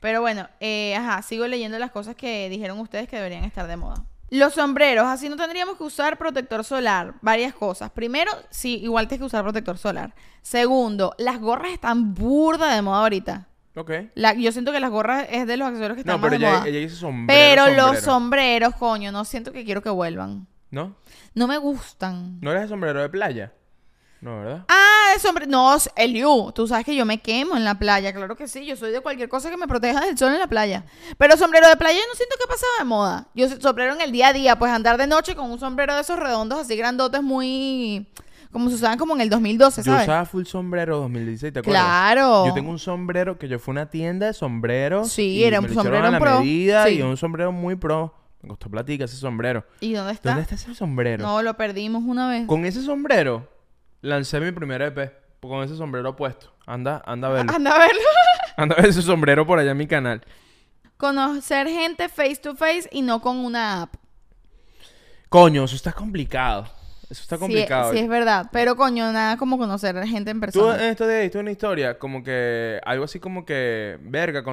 Pero 0.00 0.22
bueno, 0.22 0.48
eh, 0.60 0.94
ajá, 0.96 1.20
sigo 1.22 1.46
leyendo 1.46 1.78
las 1.78 1.90
cosas 1.90 2.16
que 2.16 2.48
dijeron 2.48 2.78
ustedes 2.78 3.08
que 3.08 3.16
deberían 3.16 3.44
estar 3.44 3.66
de 3.66 3.76
moda. 3.76 4.04
Los 4.30 4.54
sombreros, 4.54 5.06
así 5.06 5.28
no 5.28 5.36
tendríamos 5.36 5.76
que 5.76 5.82
usar 5.82 6.16
protector 6.16 6.62
solar. 6.64 7.14
Varias 7.20 7.52
cosas. 7.52 7.90
Primero, 7.90 8.30
sí, 8.50 8.76
igual 8.82 9.08
tienes 9.08 9.20
que 9.22 9.26
usar 9.26 9.42
protector 9.42 9.76
solar. 9.76 10.14
Segundo, 10.40 11.14
las 11.18 11.40
gorras 11.40 11.72
están 11.72 12.14
burda 12.14 12.74
de 12.74 12.80
moda 12.82 13.00
ahorita. 13.00 13.48
Ok. 13.76 13.90
La- 14.14 14.34
yo 14.34 14.52
siento 14.52 14.72
que 14.72 14.80
las 14.80 14.90
gorras 14.90 15.26
es 15.30 15.46
de 15.46 15.56
los 15.56 15.66
accesorios 15.68 15.94
que 15.96 16.00
están 16.00 16.14
No, 16.14 16.18
más 16.18 16.30
pero 16.30 16.40
de 16.40 16.46
ella, 16.46 16.58
moda. 16.58 16.68
ella 16.68 16.78
dice 16.78 16.96
sombrero. 16.96 17.38
pero 17.40 17.66
los 17.76 17.84
sombrero. 18.00 18.04
sombreros, 18.04 18.74
coño, 18.76 19.12
no 19.12 19.24
siento 19.24 19.52
que 19.52 19.64
quiero 19.64 19.82
que 19.82 19.90
vuelvan. 19.90 20.46
¿No? 20.70 20.96
No 21.34 21.48
me 21.48 21.58
gustan. 21.58 22.38
¿No 22.40 22.50
eres 22.52 22.62
de 22.62 22.68
sombrero 22.68 23.00
de 23.02 23.08
playa? 23.08 23.52
No, 24.20 24.38
¿verdad? 24.40 24.64
Ah, 24.68 25.12
de 25.14 25.20
sombrero. 25.20 25.50
No, 25.50 25.76
Eliu, 25.96 26.52
tú 26.52 26.66
sabes 26.66 26.84
que 26.84 26.94
yo 26.94 27.06
me 27.06 27.18
quemo 27.20 27.56
en 27.56 27.64
la 27.64 27.78
playa. 27.78 28.12
Claro 28.12 28.36
que 28.36 28.46
sí, 28.48 28.66
yo 28.66 28.76
soy 28.76 28.92
de 28.92 29.00
cualquier 29.00 29.28
cosa 29.30 29.48
que 29.50 29.56
me 29.56 29.66
proteja 29.66 30.00
del 30.04 30.18
sol 30.18 30.32
en 30.34 30.38
la 30.38 30.46
playa. 30.46 30.84
Pero 31.16 31.36
sombrero 31.38 31.68
de 31.68 31.76
playa 31.76 31.98
yo 31.98 32.04
no 32.06 32.14
siento 32.14 32.36
que 32.36 32.44
ha 32.44 32.48
pasado 32.48 32.72
de 32.78 32.84
moda. 32.84 33.28
Yo 33.34 33.48
sombrero 33.60 33.94
en 33.94 34.00
el 34.02 34.12
día 34.12 34.28
a 34.28 34.32
día, 34.34 34.58
pues 34.58 34.70
andar 34.72 34.98
de 34.98 35.06
noche 35.06 35.34
con 35.34 35.50
un 35.50 35.58
sombrero 35.58 35.94
de 35.94 36.02
esos 36.02 36.18
redondos 36.18 36.58
así 36.60 36.76
grandotes 36.76 37.22
muy... 37.22 38.08
Como 38.52 38.68
se 38.68 38.74
usaban 38.74 38.98
como 38.98 39.14
en 39.14 39.20
el 39.20 39.30
2012, 39.30 39.82
Yo 39.82 39.92
¿sabes? 39.92 40.02
usaba 40.08 40.24
full 40.26 40.44
sombrero 40.44 40.98
2016, 40.98 41.52
¿te 41.52 41.58
acuerdas? 41.60 41.82
Claro. 41.84 42.46
Yo 42.46 42.52
tengo 42.52 42.70
un 42.70 42.80
sombrero 42.80 43.38
que 43.38 43.46
yo 43.46 43.60
fui 43.60 43.70
a 43.70 43.72
una 43.72 43.90
tienda 43.90 44.26
de 44.26 44.32
sombreros. 44.32 45.10
Sí, 45.12 45.34
y 45.34 45.44
era 45.44 45.60
un 45.60 45.72
sombrero 45.72 46.04
a 46.08 46.10
la 46.10 46.18
pro. 46.18 46.40
medida 46.40 46.84
Sí. 46.86 46.94
y 46.94 47.02
un 47.02 47.16
sombrero 47.16 47.52
muy 47.52 47.76
pro. 47.76 48.12
Me 48.42 48.48
costó 48.48 48.68
platica 48.68 49.04
ese 49.04 49.16
sombrero. 49.16 49.64
¿Y 49.80 49.92
dónde 49.92 50.12
está? 50.14 50.30
¿Dónde 50.30 50.42
está 50.42 50.56
ese 50.56 50.74
sombrero? 50.74 51.22
No, 51.24 51.42
lo 51.42 51.56
perdimos 51.56 52.02
una 52.04 52.28
vez. 52.28 52.46
Con 52.48 52.64
ese 52.64 52.82
sombrero 52.82 53.46
lancé 54.00 54.40
mi 54.40 54.52
primer 54.52 54.82
EP. 54.82 55.12
Con 55.40 55.62
ese 55.64 55.76
sombrero 55.76 56.14
puesto. 56.16 56.52
Anda, 56.66 57.02
anda 57.06 57.28
a 57.28 57.30
verlo. 57.30 57.52
Anda 57.52 57.74
a 57.74 57.78
verlo. 57.78 58.00
Anda 58.56 58.74
a 58.74 58.80
ver 58.82 58.90
ese 58.90 59.00
sombrero 59.00 59.46
por 59.46 59.58
allá 59.58 59.70
en 59.70 59.76
mi 59.78 59.86
canal. 59.86 60.20
Conocer 60.98 61.66
gente 61.66 62.10
face 62.10 62.36
to 62.36 62.54
face 62.54 62.88
y 62.92 63.00
no 63.00 63.22
con 63.22 63.38
una 63.38 63.82
app. 63.82 63.94
Coño, 65.30 65.64
eso 65.64 65.76
está 65.76 65.92
complicado. 65.92 66.66
Eso 67.10 67.22
está 67.22 67.36
Sí, 67.36 67.40
complicado. 67.40 67.92
Sí, 67.92 67.98
es 67.98 68.08
verdad. 68.08 68.46
Pero 68.52 68.76
coño, 68.76 69.12
nada 69.12 69.36
como 69.36 69.58
conocer 69.58 69.96
gente 70.06 70.30
en 70.30 70.36
Tú 70.36 70.40
persona. 70.40 70.76
en 70.84 70.90
estos 70.90 71.08
días 71.08 71.22
viste 71.22 71.38
una 71.38 71.50
historia 71.50 71.98
como 71.98 72.22
que 72.22 72.80
algo 72.84 73.04
así 73.04 73.18
como 73.18 73.44
que 73.44 73.98
verga, 74.00 74.44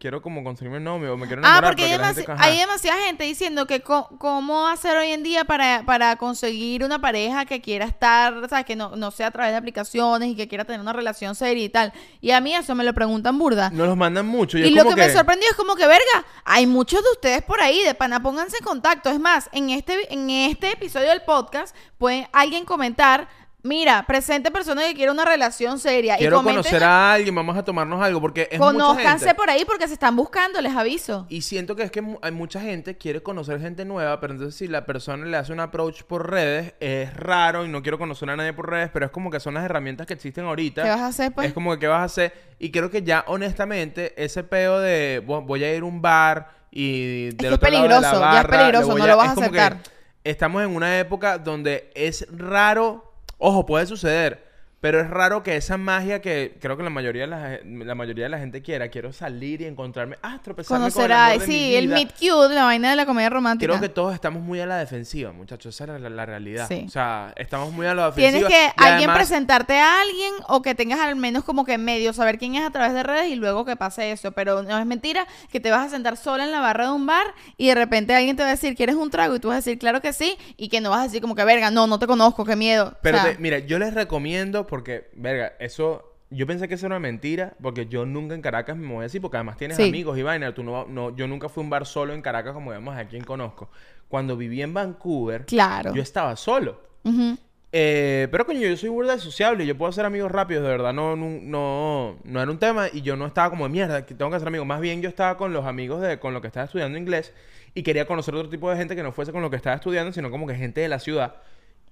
quiero 0.00 0.22
como 0.22 0.42
conseguirme 0.42 0.80
novio 0.80 1.12
o 1.12 1.16
me 1.18 1.26
quiero 1.26 1.42
Ah, 1.44 1.58
enamorar 1.58 1.70
porque 1.72 1.84
hay, 1.84 1.90
pero 1.90 2.02
que 2.02 2.06
la 2.06 2.12
demasi- 2.14 2.26
gente- 2.26 2.42
hay 2.42 2.58
demasiada 2.58 3.02
gente 3.02 3.24
diciendo 3.24 3.66
que 3.66 3.82
cómo 3.82 4.66
hacer 4.66 4.96
hoy 4.96 5.10
en 5.12 5.22
día 5.22 5.44
para, 5.44 5.82
para 5.84 6.16
conseguir 6.16 6.84
una 6.84 6.98
pareja 7.00 7.44
que 7.44 7.60
quiera 7.60 7.84
estar, 7.84 8.48
¿sabes? 8.48 8.64
Que 8.64 8.76
no, 8.76 8.96
no 8.96 9.10
sea 9.10 9.26
a 9.26 9.30
través 9.30 9.52
de 9.52 9.58
aplicaciones 9.58 10.30
y 10.30 10.36
que 10.36 10.48
quiera 10.48 10.64
tener 10.64 10.80
una 10.80 10.94
relación 10.94 11.34
seria 11.34 11.64
y 11.64 11.68
tal. 11.68 11.92
Y 12.22 12.30
a 12.30 12.40
mí 12.40 12.54
eso 12.54 12.74
me 12.74 12.84
lo 12.84 12.94
preguntan 12.94 13.38
burda. 13.38 13.68
Nos 13.70 13.88
los 13.88 13.96
mandan 13.96 14.26
mucho 14.26 14.56
y, 14.56 14.62
Y 14.62 14.64
es 14.68 14.72
lo 14.72 14.84
como 14.84 14.96
que, 14.96 15.02
me 15.06 15.12
sorprendió 15.12 15.48
es 15.50 15.56
como 15.56 15.76
que, 15.76 15.86
verga, 15.86 16.24
hay 16.46 16.66
muchos 16.66 17.02
de 17.02 17.10
ustedes 17.12 17.42
por 17.42 17.60
ahí, 17.60 17.82
de 17.82 17.94
pana, 17.94 18.22
pónganse 18.22 18.56
en 18.58 18.64
contacto. 18.64 19.10
Es 19.10 19.20
más, 19.20 19.50
en 19.52 19.68
este, 19.68 20.12
en 20.14 20.30
este 20.30 20.72
episodio 20.72 21.08
del 21.10 21.20
podcast, 21.22 21.76
puede 22.06 22.28
alguien 22.32 22.64
comentar, 22.64 23.26
mira, 23.62 24.04
presente 24.06 24.52
persona 24.52 24.82
que 24.82 24.94
quiere 24.94 25.10
una 25.10 25.24
relación 25.24 25.80
seria. 25.80 26.16
quiero 26.16 26.40
y 26.40 26.44
conocer 26.44 26.84
a 26.84 27.12
alguien, 27.14 27.34
vamos 27.34 27.56
a 27.56 27.64
tomarnos 27.64 28.00
algo 28.00 28.20
porque 28.20 28.48
es 28.48 28.60
Conózcanse 28.60 29.34
por 29.34 29.50
ahí 29.50 29.64
porque 29.64 29.88
se 29.88 29.94
están 29.94 30.14
buscando, 30.14 30.60
les 30.60 30.76
aviso. 30.76 31.26
Y 31.28 31.42
siento 31.42 31.74
que 31.74 31.82
es 31.82 31.90
que 31.90 32.00
hay 32.22 32.30
mucha 32.30 32.60
gente 32.60 32.96
quiere 32.96 33.24
conocer 33.24 33.60
gente 33.60 33.84
nueva, 33.84 34.20
pero 34.20 34.34
entonces 34.34 34.54
si 34.54 34.68
la 34.68 34.86
persona 34.86 35.26
le 35.26 35.36
hace 35.36 35.52
un 35.52 35.58
approach 35.58 36.04
por 36.04 36.30
redes, 36.30 36.74
es 36.78 37.12
raro 37.16 37.64
y 37.64 37.68
no 37.68 37.82
quiero 37.82 37.98
conocer 37.98 38.30
a 38.30 38.36
nadie 38.36 38.52
por 38.52 38.70
redes, 38.70 38.88
pero 38.92 39.06
es 39.06 39.10
como 39.10 39.28
que 39.32 39.40
son 39.40 39.54
las 39.54 39.64
herramientas 39.64 40.06
que 40.06 40.14
existen 40.14 40.44
ahorita. 40.44 40.84
¿Qué 40.84 40.88
vas 40.90 41.00
a 41.00 41.06
hacer, 41.08 41.32
pues? 41.32 41.48
Es 41.48 41.52
como 41.52 41.72
que 41.72 41.80
qué 41.80 41.86
vas 41.88 42.02
a 42.02 42.04
hacer. 42.04 42.32
Y 42.60 42.70
creo 42.70 42.88
que 42.88 43.02
ya, 43.02 43.24
honestamente, 43.26 44.14
ese 44.22 44.44
peo 44.44 44.78
de 44.78 45.24
"Vo- 45.26 45.44
voy 45.44 45.64
a 45.64 45.74
ir 45.74 45.82
a 45.82 45.86
un 45.86 46.00
bar 46.00 46.50
y 46.70 47.30
del 47.30 47.36
que 47.36 47.46
es 47.48 47.52
otro 47.52 47.68
lado 47.70 47.82
de 47.82 47.88
la 47.88 47.98
peligroso, 47.98 48.20
ya 48.32 48.40
es 48.42 48.46
peligroso, 48.46 48.98
no 48.98 49.06
lo 49.08 49.16
vas 49.16 49.26
es 49.26 49.32
a 49.32 49.34
que 49.34 49.40
aceptar. 49.60 49.95
Estamos 50.30 50.62
en 50.62 50.74
una 50.74 50.98
época 50.98 51.38
donde 51.38 51.90
es 51.94 52.26
raro. 52.36 53.12
Ojo, 53.38 53.64
puede 53.64 53.86
suceder. 53.86 54.45
Pero 54.80 55.00
es 55.00 55.08
raro 55.08 55.42
que 55.42 55.56
esa 55.56 55.78
magia 55.78 56.20
que 56.20 56.58
creo 56.60 56.76
que 56.76 56.82
la 56.82 56.90
mayoría 56.90 57.22
de 57.22 57.28
la, 57.28 57.58
la 57.64 57.94
mayoría 57.94 58.24
de 58.24 58.28
la 58.30 58.38
gente 58.38 58.60
quiera, 58.60 58.88
quiero 58.88 59.10
salir 59.12 59.62
y 59.62 59.64
encontrarme, 59.64 60.16
ah, 60.22 60.38
tropezarme 60.44 60.90
con 60.92 61.04
el 61.04 61.12
amor 61.12 61.40
de 61.40 61.46
mi 61.46 61.52
Sí, 61.52 61.74
el 61.76 61.86
vida. 61.86 61.94
meet 61.96 62.10
cute, 62.12 62.54
la 62.54 62.64
vaina 62.64 62.90
de 62.90 62.96
la 62.96 63.06
comedia 63.06 63.30
romántica. 63.30 63.70
Creo 63.72 63.80
que 63.80 63.88
todos 63.88 64.12
estamos 64.14 64.42
muy 64.42 64.60
a 64.60 64.66
la 64.66 64.76
defensiva, 64.76 65.32
muchachos. 65.32 65.74
Esa 65.74 65.96
es 65.96 66.02
la, 66.02 66.10
la 66.10 66.26
realidad. 66.26 66.68
Sí. 66.68 66.84
O 66.86 66.90
sea, 66.90 67.32
estamos 67.36 67.72
muy 67.72 67.86
a 67.86 67.94
la 67.94 68.10
defensiva. 68.10 68.48
Tienes 68.48 68.48
que 68.48 68.66
y 68.66 68.84
alguien 68.84 69.08
además- 69.10 69.16
presentarte 69.16 69.78
a 69.78 70.00
alguien 70.02 70.32
o 70.48 70.60
que 70.60 70.74
tengas 70.74 71.00
al 71.00 71.16
menos 71.16 71.42
como 71.42 71.64
que 71.64 71.78
medio 71.78 72.12
saber 72.12 72.38
quién 72.38 72.54
es 72.54 72.64
a 72.66 72.70
través 72.70 72.92
de 72.92 73.02
redes 73.02 73.30
y 73.30 73.34
luego 73.36 73.64
que 73.64 73.76
pase 73.76 74.12
eso. 74.12 74.32
Pero 74.32 74.62
no 74.62 74.78
es 74.78 74.84
mentira 74.86 75.26
que 75.50 75.58
te 75.58 75.70
vas 75.70 75.86
a 75.86 75.90
sentar 75.90 76.18
sola 76.18 76.44
en 76.44 76.52
la 76.52 76.60
barra 76.60 76.84
de 76.86 76.92
un 76.92 77.06
bar 77.06 77.26
y 77.56 77.68
de 77.68 77.74
repente 77.74 78.14
alguien 78.14 78.36
te 78.36 78.42
va 78.42 78.50
a 78.50 78.52
decir, 78.52 78.76
¿quieres 78.76 78.94
un 78.96 79.10
trago? 79.10 79.34
Y 79.36 79.40
tú 79.40 79.48
vas 79.48 79.54
a 79.54 79.58
decir, 79.60 79.78
claro 79.78 80.02
que 80.02 80.12
sí. 80.12 80.36
Y 80.58 80.68
que 80.68 80.82
no 80.82 80.90
vas 80.90 81.00
a 81.00 81.04
decir 81.04 81.22
como 81.22 81.34
que, 81.34 81.44
verga, 81.44 81.70
no, 81.70 81.86
no 81.86 81.98
te 81.98 82.06
conozco, 82.06 82.44
qué 82.44 82.56
miedo. 82.56 82.88
O 82.88 82.98
Pero 83.00 83.18
sea, 83.18 83.32
te- 83.32 83.38
mira, 83.38 83.58
yo 83.60 83.78
les 83.78 83.94
recomiendo 83.94 84.65
porque, 84.66 85.08
verga, 85.14 85.54
eso... 85.58 86.12
Yo 86.28 86.44
pensé 86.44 86.66
que 86.66 86.74
eso 86.74 86.86
era 86.86 86.98
mentira 86.98 87.54
porque 87.62 87.86
yo 87.86 88.04
nunca 88.04 88.34
en 88.34 88.42
Caracas 88.42 88.76
me 88.76 88.88
voy 88.88 88.98
a 88.98 89.02
decir 89.02 89.20
porque 89.20 89.36
además 89.36 89.56
tienes 89.58 89.76
Sí. 89.76 89.84
amigos 89.84 90.18
y 90.18 90.24
vaina. 90.24 90.52
Tú 90.52 90.64
no, 90.64 90.84
no, 90.84 91.14
yo 91.14 91.28
nunca 91.28 91.48
fui 91.48 91.62
a 91.62 91.64
un 91.64 91.70
bar 91.70 91.86
solo 91.86 92.14
en 92.14 92.20
Caracas 92.20 92.52
como 92.52 92.72
digamos 92.72 92.96
a 92.96 93.06
quien 93.06 93.22
conozco. 93.22 93.70
Cuando 94.08 94.36
viví 94.36 94.60
en 94.60 94.74
Vancouver, 94.74 95.46
Claro. 95.46 95.94
yo 95.94 96.02
estaba 96.02 96.34
solo. 96.34 96.80
Ujú. 97.04 97.38
Eh, 97.70 98.26
pero 98.32 98.44
coño, 98.44 98.60
yo 98.60 98.76
soy 98.76 98.88
burda 98.88 99.12
de 99.12 99.20
sociable 99.20 99.66
yo 99.66 99.78
puedo 99.78 99.88
hacer 99.90 100.04
amigos 100.04 100.32
rápidos, 100.32 100.64
de 100.64 100.70
verdad, 100.70 100.92
no, 100.92 101.14
no, 101.14 101.28
no, 101.42 102.16
no 102.24 102.42
era 102.42 102.50
un 102.50 102.58
tema 102.58 102.88
y 102.92 103.02
yo 103.02 103.14
no 103.16 103.26
estaba 103.26 103.50
como 103.50 103.64
de 103.66 103.70
mierda, 103.70 104.04
que 104.04 104.14
tengo 104.16 104.28
que 104.30 104.36
hacer 104.36 104.48
amigos. 104.48 104.66
Más 104.66 104.80
bien 104.80 105.02
yo 105.02 105.08
estaba 105.08 105.36
con 105.36 105.52
los 105.52 105.64
amigos 105.64 106.00
de 106.02 106.18
con 106.18 106.32
los 106.32 106.42
que 106.42 106.48
estaba 106.48 106.64
estudiando 106.66 106.98
inglés 106.98 107.32
y 107.72 107.84
quería 107.84 108.04
conocer 108.04 108.34
otro 108.34 108.48
tipo 108.50 108.68
de 108.68 108.76
gente 108.76 108.96
que 108.96 109.04
no 109.04 109.12
fuese 109.12 109.30
con 109.30 109.42
lo 109.42 109.50
que 109.50 109.56
estaba 109.56 109.76
estudiando, 109.76 110.10
sino 110.12 110.28
como 110.32 110.44
que 110.48 110.56
gente 110.56 110.80
de 110.80 110.88
la 110.88 110.98
ciudad. 110.98 111.36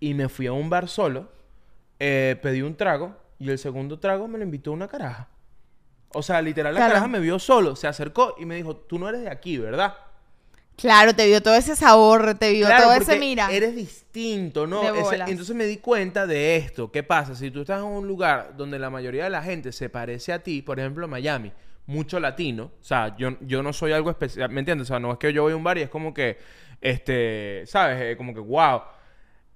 Y 0.01 0.15
me 0.15 0.29
fui 0.29 0.49
a 0.49 0.53
un 0.53 0.71
bar 0.71 0.89
solo, 0.89 1.29
eh, 1.99 2.37
pedí 2.43 2.63
un 2.63 2.77
trago 2.77 3.15
y 3.39 3.51
el 3.51 3.59
segundo 3.59 3.99
trago 3.99 4.29
me 4.29 4.39
lo 4.39 4.45
invitó 4.45 4.73
una 4.73 4.89
caraja. 4.89 5.29
O 6.17 6.23
sea, 6.23 6.41
literal, 6.41 6.73
la 6.75 6.79
Claro. 6.79 6.93
caraja 6.93 7.09
me 7.09 7.19
vio 7.21 7.39
solo, 7.39 7.75
se 7.77 7.87
acercó 7.89 8.37
y 8.39 8.45
me 8.47 8.55
dijo, 8.57 8.77
tú 8.77 8.99
no 8.99 9.09
eres 9.09 9.23
de 9.23 9.31
aquí, 9.31 9.59
¿verdad? 9.59 9.95
Claro, 10.77 11.15
te 11.15 11.27
vio 11.27 11.41
todo 11.41 11.55
ese 11.55 11.77
sabor, 11.77 12.35
te 12.35 12.51
vio 12.53 12.67
Claro, 12.67 12.85
todo 12.85 12.93
ese 12.95 13.19
mira. 13.19 13.49
Eres 13.53 13.77
distinto, 13.77 14.67
¿no? 14.67 14.93
Ese- 14.93 15.23
entonces 15.29 15.55
me 15.55 15.67
di 15.67 15.77
cuenta 15.77 16.27
de 16.27 16.57
esto. 16.57 16.91
¿Qué 16.91 17.03
pasa? 17.05 17.35
Si 17.37 17.51
tú 17.51 17.61
estás 17.61 17.79
en 17.79 17.85
un 17.87 18.09
lugar 18.09 18.55
donde 18.57 18.79
la 18.81 18.91
mayoría 18.91 19.25
de 19.25 19.31
la 19.31 19.43
gente 19.43 19.71
se 19.73 19.89
parece 19.89 20.33
a 20.33 20.41
ti, 20.41 20.63
por 20.63 20.81
ejemplo, 20.81 21.07
Miami, 21.07 21.53
mucho 21.87 22.19
latino, 22.19 22.73
o 22.81 22.85
sea, 22.85 23.17
yo, 23.17 23.37
yo 23.43 23.63
no 23.63 23.73
soy 23.73 23.93
algo 23.93 24.11
especial, 24.11 24.51
¿me 24.51 24.61
entiendes? 24.61 24.89
O 24.89 24.93
sea, 24.95 24.99
no 24.99 25.13
es 25.13 25.19
que 25.19 25.33
yo 25.33 25.43
voy 25.43 25.53
a 25.53 25.57
un 25.57 25.63
bar 25.65 25.79
y 25.79 25.83
es 25.83 25.91
como 25.91 26.13
que, 26.13 26.39
este, 26.81 27.63
¿sabes? 27.67 28.01
Eh, 28.01 28.17
como 28.17 28.35
que, 28.35 28.41
wow. 28.41 28.83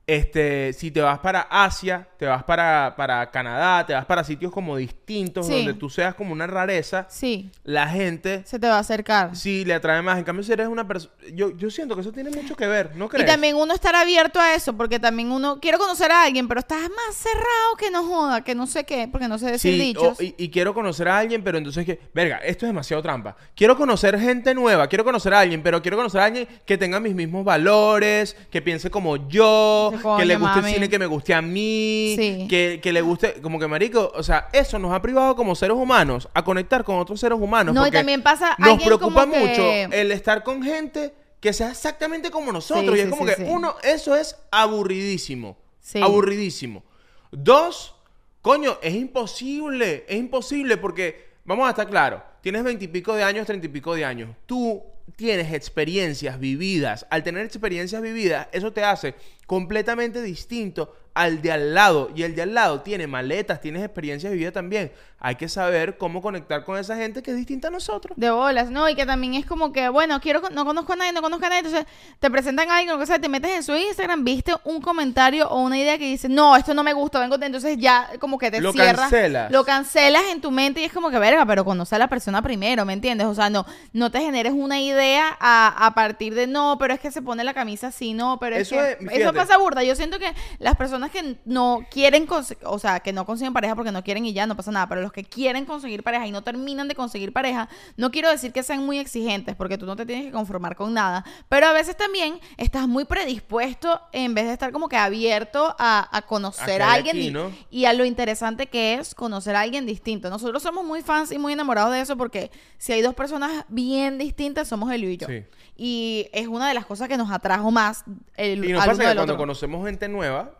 Este, 0.08 0.72
si 0.72 0.90
te 0.90 1.02
vas 1.02 1.18
para 1.18 1.42
Asia, 1.50 2.08
te 2.16 2.24
vas 2.24 2.42
para, 2.42 2.94
para 2.96 3.30
Canadá, 3.30 3.84
te 3.84 3.92
vas 3.92 4.06
para 4.06 4.24
sitios 4.24 4.50
como 4.50 4.74
distintos, 4.78 5.46
Sí. 5.46 5.52
donde 5.52 5.74
tú 5.74 5.90
seas 5.90 6.14
como 6.14 6.32
una 6.32 6.46
rareza, 6.46 7.06
Sí, 7.10 7.50
la 7.62 7.86
gente 7.90 8.42
se 8.46 8.58
te 8.58 8.66
va 8.66 8.76
a 8.76 8.78
acercar. 8.78 9.36
sí 9.36 9.66
le 9.66 9.74
atrae 9.74 10.00
más. 10.00 10.16
En 10.16 10.24
cambio, 10.24 10.42
si 10.42 10.50
eres 10.50 10.66
una 10.66 10.88
persona... 10.88 11.12
Yo, 11.34 11.54
yo 11.54 11.70
siento 11.70 11.94
que 11.94 12.00
eso 12.00 12.10
tiene 12.10 12.30
mucho 12.30 12.56
que 12.56 12.66
ver, 12.66 12.96
¿no 12.96 13.04
Y 13.04 13.08
crees? 13.08 13.26
también 13.26 13.54
uno 13.56 13.74
estar 13.74 13.94
abierto 13.94 14.40
a 14.40 14.54
eso, 14.54 14.72
porque 14.74 14.98
también 14.98 15.30
uno 15.30 15.60
quiero 15.60 15.76
conocer 15.78 16.10
a 16.10 16.22
alguien, 16.22 16.48
pero 16.48 16.60
estás 16.60 16.80
más 16.80 17.14
cerrado 17.14 17.76
que 17.78 17.90
no 17.90 18.02
joda, 18.04 18.42
que 18.42 18.54
no 18.54 18.66
sé 18.66 18.84
qué, 18.84 19.08
porque 19.12 19.28
no 19.28 19.36
sé 19.38 19.50
decir 19.50 19.74
Sí, 19.74 19.78
dichos. 19.78 20.18
o- 20.18 20.22
y, 20.22 20.34
y 20.38 20.48
quiero 20.48 20.72
conocer 20.72 21.06
a 21.08 21.18
alguien, 21.18 21.44
pero 21.44 21.58
entonces 21.58 21.84
que, 21.84 22.00
verga, 22.14 22.38
esto 22.38 22.64
es 22.64 22.70
demasiado 22.70 23.02
trampa. 23.02 23.36
Quiero 23.54 23.76
conocer 23.76 24.18
gente 24.18 24.54
nueva, 24.54 24.86
quiero 24.88 25.04
conocer 25.04 25.34
a 25.34 25.40
alguien, 25.40 25.62
pero 25.62 25.82
quiero 25.82 25.98
conocer 25.98 26.22
a 26.22 26.24
alguien 26.24 26.48
que 26.64 26.78
tenga 26.78 26.98
mis 26.98 27.14
mismos 27.14 27.44
valores, 27.44 28.34
que 28.50 28.62
piense 28.62 28.90
como 28.90 29.28
yo, 29.28 29.92
coño, 30.02 30.18
que 30.18 30.24
le 30.24 30.36
guste 30.36 30.56
mami. 30.56 30.68
el 30.68 30.74
cine 30.74 30.88
que 30.88 30.98
me 30.98 31.06
guste 31.06 31.34
a 31.34 31.42
mí, 31.42 32.14
Sí. 32.18 32.46
que, 32.48 32.80
que 32.82 32.92
le 32.92 33.00
guste, 33.02 33.40
como 33.42 33.58
que 33.58 33.66
marico, 33.66 34.12
o 34.14 34.22
sea, 34.22 34.48
eso 34.52 34.78
nos 34.78 34.92
ha 34.92 35.02
privado 35.02 35.34
como 35.36 35.54
seres 35.54 35.76
humanos 35.76 36.28
a 36.34 36.44
conectar 36.44 36.84
con 36.84 36.98
otros 36.98 37.20
seres 37.20 37.38
humanos. 37.38 37.74
No, 37.74 37.86
y 37.86 37.90
también 37.90 38.22
pasa 38.22 38.54
Nos 38.58 38.82
preocupa 38.82 39.22
como 39.22 39.32
que- 39.34 39.40
mucho 39.40 39.62
el 39.94 40.12
estar 40.12 40.42
con 40.42 40.62
gente 40.62 41.12
que 41.40 41.52
sea 41.52 41.70
exactamente 41.70 42.30
como 42.30 42.50
nosotros. 42.52 42.94
Sí, 42.94 42.98
y 42.98 43.00
es 43.00 43.04
sí, 43.06 43.10
como 43.10 43.26
que 43.26 43.36
uno, 43.48 43.74
eso 43.84 44.16
es 44.16 44.36
aburridísimo. 44.50 45.56
Sí. 45.80 46.00
Aburridísimo. 46.02 46.82
Dos, 47.30 47.94
coño, 48.42 48.78
es 48.82 48.94
imposible. 48.94 50.04
Es 50.08 50.16
imposible 50.16 50.76
porque, 50.76 51.28
vamos 51.44 51.66
a 51.66 51.70
estar 51.70 51.86
claros, 51.88 52.22
tienes 52.40 52.62
veintipico 52.64 53.14
de 53.14 53.22
años, 53.22 53.46
treinta 53.46 53.66
y 53.66 53.70
pico 53.70 53.94
de 53.94 54.04
años. 54.04 54.30
Tú 54.46 54.82
tienes 55.16 55.52
experiencias 55.52 56.38
vividas. 56.38 57.06
Al 57.10 57.22
tener 57.22 57.44
experiencias 57.44 58.02
vividas, 58.02 58.48
eso 58.52 58.72
te 58.72 58.82
hace 58.82 59.14
completamente 59.46 60.22
distinto 60.22 60.94
al 61.18 61.42
de 61.42 61.52
al 61.52 61.74
lado. 61.74 62.10
Y 62.14 62.22
el 62.22 62.34
de 62.34 62.42
al 62.42 62.54
lado 62.54 62.80
tiene 62.82 63.06
maletas, 63.06 63.60
tienes 63.60 63.82
experiencias 63.84 64.32
vividas 64.32 64.52
también. 64.54 64.92
Hay 65.20 65.34
que 65.34 65.48
saber 65.48 65.98
cómo 65.98 66.22
conectar 66.22 66.62
con 66.64 66.78
esa 66.78 66.94
gente 66.94 67.24
que 67.24 67.32
es 67.32 67.36
distinta 67.36 67.66
a 67.66 67.70
nosotros. 67.72 68.16
De 68.16 68.30
bolas, 68.30 68.70
¿no? 68.70 68.88
Y 68.88 68.94
que 68.94 69.04
también 69.04 69.34
es 69.34 69.44
como 69.46 69.72
que, 69.72 69.88
bueno, 69.88 70.20
quiero, 70.20 70.40
no 70.52 70.64
conozco 70.64 70.92
a 70.92 70.96
nadie, 70.96 71.12
no 71.12 71.20
conozco 71.22 71.44
a 71.46 71.48
nadie, 71.48 71.62
entonces 71.66 71.86
te 72.20 72.30
presentan 72.30 72.70
a 72.70 72.76
alguien, 72.76 72.96
que 73.00 73.04
sea, 73.04 73.18
te 73.18 73.28
metes 73.28 73.50
en 73.50 73.64
su 73.64 73.74
Instagram, 73.74 74.22
viste 74.22 74.54
un 74.62 74.80
comentario 74.80 75.48
o 75.48 75.60
una 75.60 75.76
idea 75.76 75.98
que 75.98 76.04
dice, 76.04 76.28
no, 76.28 76.54
esto 76.54 76.72
no 76.72 76.84
me 76.84 76.92
gusta, 76.92 77.18
vengo, 77.18 77.36
de-", 77.36 77.46
entonces 77.46 77.76
ya 77.78 78.08
como 78.20 78.38
que 78.38 78.52
te 78.52 78.60
Lo 78.60 78.70
cierras. 78.72 79.10
cancelas. 79.10 79.50
Lo 79.50 79.64
cancelas 79.64 80.22
en 80.30 80.40
tu 80.40 80.52
mente 80.52 80.82
y 80.82 80.84
es 80.84 80.92
como 80.92 81.10
que, 81.10 81.18
verga, 81.18 81.44
pero 81.46 81.64
conoce 81.64 81.96
a 81.96 81.98
la 81.98 82.06
persona 82.08 82.40
primero, 82.40 82.84
¿me 82.84 82.92
entiendes? 82.92 83.26
O 83.26 83.34
sea, 83.34 83.50
no, 83.50 83.66
no 83.92 84.12
te 84.12 84.20
generes 84.20 84.52
una 84.52 84.80
idea 84.80 85.36
a, 85.40 85.84
a 85.84 85.94
partir 85.94 86.36
de, 86.36 86.46
no, 86.46 86.76
pero 86.78 86.94
es 86.94 87.00
que 87.00 87.10
se 87.10 87.22
pone 87.22 87.42
la 87.42 87.54
camisa 87.54 87.88
así, 87.88 88.14
no, 88.14 88.38
pero 88.38 88.54
es 88.54 88.70
Eso 88.70 88.76
que... 88.76 89.04
es- 89.04 89.20
eso 89.20 89.32
pasa 89.32 89.58
burda. 89.58 89.82
Yo 89.82 89.96
siento 89.96 90.20
que 90.20 90.32
las 90.60 90.76
personas 90.76 91.07
que 91.10 91.36
no 91.44 91.86
quieren, 91.90 92.26
o 92.64 92.78
sea, 92.78 93.00
que 93.00 93.12
no 93.12 93.24
consiguen 93.26 93.52
pareja 93.52 93.74
porque 93.74 93.92
no 93.92 94.02
quieren 94.02 94.24
y 94.26 94.32
ya, 94.32 94.46
no 94.46 94.56
pasa 94.56 94.70
nada, 94.70 94.88
pero 94.88 95.00
los 95.00 95.12
que 95.12 95.24
quieren 95.24 95.64
conseguir 95.64 96.02
pareja 96.02 96.26
y 96.26 96.30
no 96.30 96.42
terminan 96.42 96.88
de 96.88 96.94
conseguir 96.94 97.32
pareja, 97.32 97.68
no 97.96 98.10
quiero 98.10 98.30
decir 98.30 98.52
que 98.52 98.62
sean 98.62 98.84
muy 98.84 98.98
exigentes 98.98 99.56
porque 99.56 99.78
tú 99.78 99.86
no 99.86 99.96
te 99.96 100.06
tienes 100.06 100.26
que 100.26 100.32
conformar 100.32 100.76
con 100.76 100.94
nada, 100.94 101.24
pero 101.48 101.66
a 101.66 101.72
veces 101.72 101.96
también 101.96 102.40
estás 102.56 102.86
muy 102.88 103.04
predispuesto 103.04 104.00
en 104.12 104.34
vez 104.34 104.46
de 104.46 104.52
estar 104.52 104.72
como 104.72 104.88
que 104.88 104.96
abierto 104.96 105.74
a, 105.78 106.08
a 106.16 106.22
conocer 106.22 106.82
A 106.82 106.92
alguien 106.92 107.16
aquí, 107.16 107.28
y, 107.28 107.30
¿no? 107.30 107.50
y 107.70 107.84
a 107.84 107.92
lo 107.92 108.04
interesante 108.04 108.66
que 108.66 108.94
es 108.94 109.14
conocer 109.14 109.56
a 109.56 109.60
alguien 109.60 109.86
distinto. 109.86 110.30
Nosotros 110.30 110.62
somos 110.62 110.84
muy 110.84 111.02
fans 111.02 111.32
y 111.32 111.38
muy 111.38 111.52
enamorados 111.52 111.92
de 111.92 112.00
eso 112.00 112.16
porque 112.16 112.50
si 112.78 112.92
hay 112.92 113.02
dos 113.02 113.14
personas 113.14 113.64
bien 113.68 114.18
distintas 114.18 114.68
somos 114.68 114.90
él 114.92 115.04
y 115.04 115.16
yo. 115.16 115.26
Sí. 115.26 115.44
Y 115.76 116.28
es 116.32 116.48
una 116.48 116.66
de 116.68 116.74
las 116.74 116.86
cosas 116.86 117.08
que 117.08 117.16
nos 117.16 117.30
atrajo 117.30 117.70
más 117.70 118.04
el 118.36 118.64
Y 118.64 118.72
nos 118.72 118.84
pasa 118.84 118.98
que 118.98 119.04
cuando 119.04 119.22
otro. 119.22 119.36
conocemos 119.36 119.86
gente 119.86 120.08
nueva, 120.08 120.50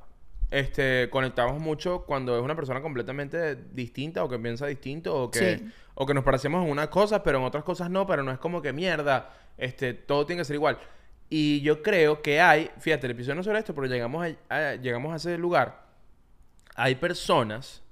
este, 0.51 1.09
conectamos 1.11 1.61
mucho 1.61 2.05
cuando 2.07 2.36
es 2.36 2.42
una 2.42 2.55
persona 2.57 2.80
completamente 2.80 3.55
distinta 3.57 4.24
o 4.24 4.28
que 4.28 4.38
piensa 4.38 4.66
distinto 4.66 5.14
o 5.14 5.30
que, 5.30 5.59
Sí. 5.59 5.70
o 5.94 6.07
que 6.07 6.14
nos 6.14 6.24
parecemos 6.24 6.64
en 6.64 6.70
unas 6.70 6.88
cosas, 6.88 7.20
pero 7.24 7.38
en 7.38 7.44
otras 7.44 7.64
cosas 7.64 7.90
no, 7.90 8.07
pero 8.07 8.22
no 8.22 8.30
es 8.32 8.38
como 8.38 8.62
que 8.62 8.72
mierda, 8.72 9.30
este, 9.59 9.92
todo 9.94 10.24
tiene 10.26 10.40
que 10.40 10.44
ser 10.46 10.55
igual. 10.57 10.78
Y 11.30 11.61
yo 11.61 11.82
creo 11.82 12.22
que 12.22 12.40
hay, 12.40 12.70
fíjate, 12.78 13.07
el 13.07 13.11
episodio 13.12 13.34
no 13.34 13.42
sobre 13.42 13.59
esto, 13.59 13.74
pero 13.74 13.86
llegamos 13.86 14.26
a, 14.49 14.55
a- 14.55 14.74
llegamos 14.76 15.12
a 15.12 15.16
ese 15.16 15.36
lugar. 15.36 15.82
Hay 16.74 16.94
personas 16.94 17.82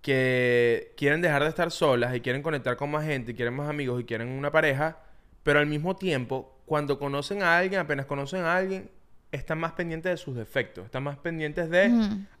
que 0.00 0.94
quieren 0.96 1.20
dejar 1.20 1.42
de 1.42 1.48
estar 1.50 1.70
solas 1.70 2.14
y 2.14 2.20
quieren 2.20 2.42
conectar 2.42 2.76
con 2.76 2.90
más 2.90 3.04
gente, 3.04 3.32
y 3.32 3.34
quieren 3.34 3.54
más 3.54 3.68
amigos 3.68 4.00
y 4.00 4.04
quieren 4.04 4.28
una 4.28 4.50
pareja, 4.50 4.98
pero 5.42 5.58
al 5.58 5.66
mismo 5.66 5.96
tiempo, 5.96 6.58
cuando 6.64 6.98
conocen 6.98 7.42
a 7.42 7.58
alguien, 7.58 7.80
apenas 7.80 8.06
conocen 8.06 8.42
a 8.44 8.56
alguien, 8.56 8.90
están 9.32 9.58
más 9.58 9.72
pendientes 9.72 10.10
de 10.10 10.16
sus 10.16 10.34
defectos, 10.36 10.84
están 10.86 11.02
más 11.04 11.16
pendientes 11.18 11.70
de, 11.70 11.90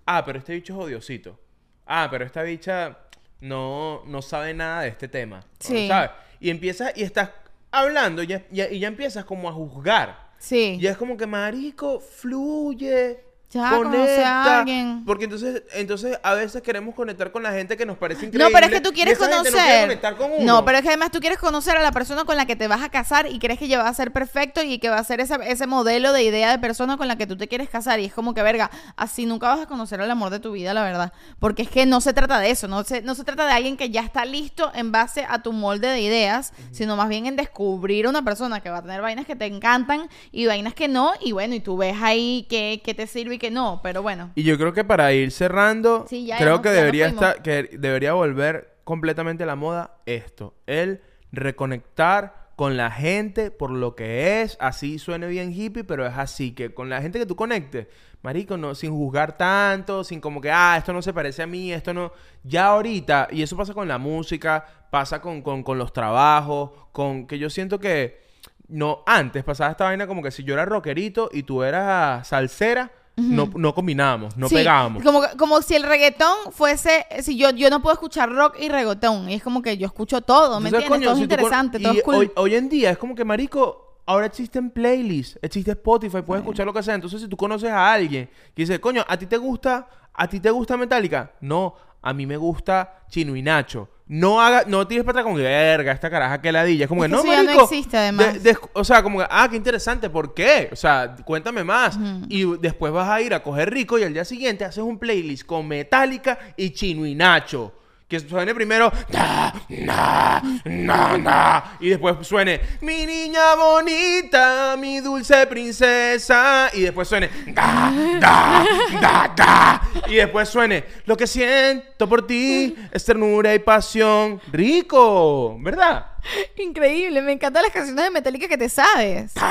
ah, 0.06 0.24
pero 0.24 0.38
este 0.38 0.54
bicho 0.54 0.72
es 0.74 0.86
odiosito. 0.86 1.38
Ah, 1.86 2.08
pero 2.10 2.24
esta 2.24 2.42
bicha 2.42 2.98
no, 3.40 4.02
no 4.06 4.22
sabe 4.22 4.54
nada 4.54 4.82
de 4.82 4.88
este 4.88 5.08
tema. 5.08 5.44
Sí. 5.58 5.88
¿Sabes? 5.88 6.10
Y 6.40 6.50
empiezas, 6.50 6.92
y 6.96 7.02
estás 7.02 7.30
hablando 7.70 8.22
y 8.22 8.26
ya, 8.28 8.42
y 8.50 8.56
ya- 8.56 8.70
y 8.70 8.78
ya 8.80 8.88
empiezas 8.88 9.24
como 9.24 9.48
a 9.48 9.52
juzgar. 9.52 10.30
Sí. 10.38 10.78
Y 10.80 10.86
es 10.86 10.96
como 10.96 11.16
que, 11.16 11.26
marico, 11.26 12.00
fluye. 12.00 13.20
Ya, 13.52 13.70
conoce 13.70 14.24
a 14.24 14.60
alguien. 14.60 15.04
Porque 15.04 15.24
entonces, 15.24 15.64
entonces 15.72 16.16
a 16.22 16.34
veces 16.34 16.62
queremos 16.62 16.94
conectar 16.94 17.32
con 17.32 17.42
la 17.42 17.50
gente 17.50 17.76
que 17.76 17.84
nos 17.84 17.98
parece 17.98 18.26
increíble. 18.26 18.44
No, 18.44 18.50
pero 18.54 18.66
es 18.66 18.72
que 18.72 18.80
tú 18.80 18.92
quieres 18.92 19.18
conocer. 19.18 20.00
no 20.40 20.56
con 20.56 20.64
pero 20.64 20.78
es 20.78 20.82
que 20.82 20.88
además 20.88 21.10
tú 21.10 21.18
quieres 21.18 21.38
conocer 21.38 21.76
a 21.76 21.82
la 21.82 21.90
persona 21.90 22.24
con 22.24 22.36
la 22.36 22.46
que 22.46 22.54
te 22.54 22.68
vas 22.68 22.80
a 22.80 22.90
casar 22.90 23.26
y 23.28 23.40
crees 23.40 23.58
que 23.58 23.66
ya 23.66 23.82
va 23.82 23.88
a 23.88 23.94
ser 23.94 24.12
perfecto 24.12 24.62
y 24.62 24.78
que 24.78 24.88
va 24.88 24.98
a 24.98 25.04
ser 25.04 25.18
ese, 25.18 25.36
ese 25.48 25.66
modelo 25.66 26.12
de 26.12 26.22
idea 26.22 26.52
de 26.52 26.60
persona 26.60 26.96
con 26.96 27.08
la 27.08 27.16
que 27.16 27.26
tú 27.26 27.36
te 27.36 27.48
quieres 27.48 27.68
casar. 27.68 27.98
Y 27.98 28.04
es 28.04 28.14
como 28.14 28.34
que, 28.34 28.42
verga, 28.42 28.70
así 28.94 29.26
nunca 29.26 29.48
vas 29.48 29.60
a 29.62 29.66
conocer 29.66 30.00
al 30.00 30.10
amor 30.12 30.30
de 30.30 30.38
tu 30.38 30.52
vida, 30.52 30.72
la 30.72 30.84
verdad. 30.84 31.12
Porque 31.40 31.62
es 31.62 31.70
que 31.70 31.86
no 31.86 32.00
se 32.00 32.12
trata 32.12 32.38
de 32.38 32.50
eso. 32.50 32.68
No 32.68 32.84
se, 32.84 33.02
no 33.02 33.16
se 33.16 33.24
trata 33.24 33.46
de 33.46 33.52
alguien 33.52 33.76
que 33.76 33.90
ya 33.90 34.02
está 34.02 34.24
listo 34.24 34.70
en 34.76 34.92
base 34.92 35.26
a 35.28 35.42
tu 35.42 35.52
molde 35.52 35.88
de 35.88 36.00
ideas, 36.00 36.52
sino 36.70 36.94
más 36.94 37.08
bien 37.08 37.26
en 37.26 37.34
descubrir 37.34 38.06
una 38.06 38.22
persona 38.22 38.60
que 38.60 38.70
va 38.70 38.78
a 38.78 38.82
tener 38.82 39.02
vainas 39.02 39.26
que 39.26 39.34
te 39.34 39.46
encantan 39.46 40.08
y 40.30 40.46
vainas 40.46 40.74
que 40.74 40.86
no. 40.86 41.14
Y 41.20 41.32
bueno, 41.32 41.56
y 41.56 41.60
tú 41.60 41.76
ves 41.76 41.96
ahí 42.00 42.46
qué, 42.48 42.80
qué 42.84 42.94
te 42.94 43.08
sirve 43.08 43.39
y 43.40 43.48
qué 43.48 43.50
no. 43.50 43.80
Pero 43.82 44.02
bueno. 44.02 44.30
Y 44.34 44.42
yo 44.42 44.58
creo 44.58 44.72
que 44.72 44.84
para 44.84 45.12
ir 45.12 45.30
cerrando, 45.32 46.06
Sí, 46.08 46.26
ya, 46.26 46.38
creo 46.38 46.62
que 46.62 46.68
ya 46.68 46.74
debería 46.74 47.06
estar, 47.08 47.42
que 47.42 47.70
debería 47.78 48.12
volver 48.12 48.76
completamente 48.84 49.44
a 49.44 49.46
la 49.46 49.56
moda 49.56 49.96
esto, 50.06 50.54
el 50.66 51.00
reconectar 51.32 52.50
con 52.56 52.76
la 52.76 52.90
gente 52.90 53.50
por 53.50 53.70
lo 53.70 53.94
que 53.94 54.42
es, 54.42 54.58
así 54.60 54.98
suene 54.98 55.28
bien 55.28 55.52
hippie, 55.52 55.84
pero 55.84 56.06
es 56.06 56.18
así, 56.18 56.52
que 56.52 56.74
con 56.74 56.90
la 56.90 57.00
gente 57.00 57.18
que 57.18 57.24
tú 57.24 57.34
conectes, 57.34 57.86
marico, 58.22 58.58
no, 58.58 58.74
sin 58.74 58.92
juzgar 58.92 59.38
tanto, 59.38 60.04
sin 60.04 60.20
como 60.20 60.40
que, 60.40 60.50
ah, 60.50 60.76
esto 60.76 60.92
no 60.92 61.00
se 61.00 61.14
parece 61.14 61.42
a 61.42 61.46
mí, 61.46 61.72
esto 61.72 61.94
no, 61.94 62.12
ya 62.42 62.66
ahorita, 62.66 63.28
y 63.30 63.42
eso 63.42 63.56
pasa 63.56 63.72
con 63.72 63.88
la 63.88 63.96
música, 63.96 64.66
pasa 64.90 65.22
con, 65.22 65.40
con, 65.40 65.62
con 65.62 65.78
los 65.78 65.92
trabajos, 65.92 66.72
con 66.92 67.26
que 67.26 67.38
yo 67.38 67.48
siento 67.48 67.78
que, 67.78 68.20
no, 68.68 69.04
antes 69.06 69.42
pasaba 69.42 69.70
esta 69.70 69.84
vaina 69.84 70.06
como 70.06 70.22
que 70.22 70.30
si 70.30 70.44
yo 70.44 70.54
era 70.54 70.64
rockerito 70.64 71.30
y 71.32 71.44
tú 71.44 71.62
eras 71.62 72.28
salsera, 72.28 72.90
no, 73.28 73.50
no 73.54 73.74
combinábamos, 73.74 74.36
no 74.36 74.48
Sí, 74.48 74.54
pegábamos. 74.56 75.02
Como, 75.02 75.22
como 75.38 75.62
si 75.62 75.74
el 75.74 75.82
reggaetón 75.82 76.52
fuese, 76.52 77.06
si 77.22 77.36
yo, 77.36 77.50
yo 77.50 77.70
no 77.70 77.82
puedo 77.82 77.92
escuchar 77.94 78.30
rock 78.32 78.56
y 78.60 78.68
reggaetón, 78.68 79.28
y 79.30 79.34
es 79.34 79.42
como 79.42 79.62
que 79.62 79.76
yo 79.76 79.86
escucho 79.86 80.20
todo, 80.20 80.60
¿me 80.60 80.68
Entonces, 80.68 80.86
entiendes? 80.86 80.88
coño, 80.88 81.04
todo 81.06 81.12
es 81.12 81.16
con- 81.18 81.22
interesante, 81.22 81.80
todo 81.80 81.94
y 81.94 81.98
es 81.98 82.02
cool. 82.04 82.14
hoy, 82.16 82.30
hoy 82.36 82.54
en 82.54 82.68
día 82.68 82.90
es 82.90 82.98
como 82.98 83.14
que, 83.14 83.24
marico, 83.24 83.98
ahora 84.06 84.26
existen 84.26 84.70
playlists, 84.70 85.38
existe 85.42 85.70
Spotify, 85.72 86.22
puedes 86.22 86.42
escuchar 86.42 86.66
lo 86.66 86.72
que 86.72 86.82
sea. 86.82 86.94
Entonces, 86.94 87.20
si 87.20 87.28
tú 87.28 87.36
conoces 87.36 87.70
a 87.70 87.92
alguien 87.92 88.28
que 88.54 88.62
dice, 88.62 88.80
coño, 88.80 89.04
¿a 89.06 89.16
ti 89.16 89.26
te 89.26 89.36
gusta, 89.36 89.88
a 90.12 90.26
ti 90.28 90.40
te 90.40 90.50
gusta 90.50 90.76
Metallica? 90.76 91.32
No, 91.40 91.74
a 92.02 92.12
mí 92.12 92.26
me 92.26 92.36
gusta 92.36 93.02
Chino 93.08 93.36
y 93.36 93.42
Nacho. 93.42 93.88
No 94.12 94.40
haga, 94.40 94.64
no 94.66 94.88
tires 94.88 95.04
para 95.04 95.20
atrás 95.20 95.36
que, 95.36 95.42
verga, 95.42 95.92
esta 95.92 96.10
caraja 96.10 96.40
que 96.42 96.50
ladilla. 96.50 96.84
Es 96.86 96.88
como 96.88 97.04
Es 97.04 97.10
que, 97.12 97.16
que 97.16 97.22
no, 97.22 97.32
ya 97.32 97.38
no 97.42 97.44
marico. 97.44 97.64
existe, 97.64 97.96
además. 97.96 98.34
de- 98.42 98.52
de- 98.52 98.58
o 98.72 98.82
sea, 98.82 99.04
como 99.04 99.20
que, 99.20 99.26
ah, 99.30 99.46
qué 99.48 99.54
interesante, 99.56 100.10
¿por 100.10 100.34
qué? 100.34 100.68
O 100.72 100.76
sea, 100.76 101.14
cuéntame 101.24 101.62
más. 101.62 101.96
Y 102.28 102.44
después 102.58 102.92
vas 102.92 103.08
a 103.08 103.20
ir 103.20 103.32
a 103.34 103.42
coger 103.42 103.70
rico 103.70 103.98
y 103.98 104.02
al 104.02 104.12
día 104.12 104.24
siguiente 104.24 104.64
haces 104.64 104.82
un 104.82 104.98
playlist 104.98 105.46
con 105.46 105.68
Metallica 105.68 106.38
y 106.56 106.70
Chino 106.70 107.06
y 107.06 107.14
Nacho. 107.14 107.72
Que 108.10 108.18
suene 108.18 108.52
primero 108.56 108.90
na, 109.10 109.54
na, 109.68 110.42
na, 110.64 111.16
na, 111.16 111.64
y 111.78 111.90
después 111.90 112.26
suene 112.26 112.60
mi 112.80 113.06
niña 113.06 113.54
bonita, 113.54 114.74
mi 114.76 114.98
dulce 114.98 115.46
princesa 115.46 116.70
y 116.74 116.80
después 116.80 117.06
suene 117.06 117.30
da, 117.46 117.92
da, 118.18 118.66
da, 119.00 119.32
da, 119.36 119.82
y 120.08 120.16
después 120.16 120.48
suene 120.48 120.84
lo 121.04 121.16
que 121.16 121.28
siento 121.28 122.08
por 122.08 122.26
ti 122.26 122.74
es 122.90 123.04
ternura 123.04 123.54
y 123.54 123.60
pasión, 123.60 124.40
rico, 124.50 125.56
¿verdad? 125.60 126.06
Increíble, 126.58 127.22
me 127.22 127.32
encantan 127.32 127.62
las 127.62 127.72
canciones 127.72 128.04
de 128.04 128.10
Metallica 128.10 128.48
que 128.48 128.58
te 128.58 128.68
sabes. 128.68 129.32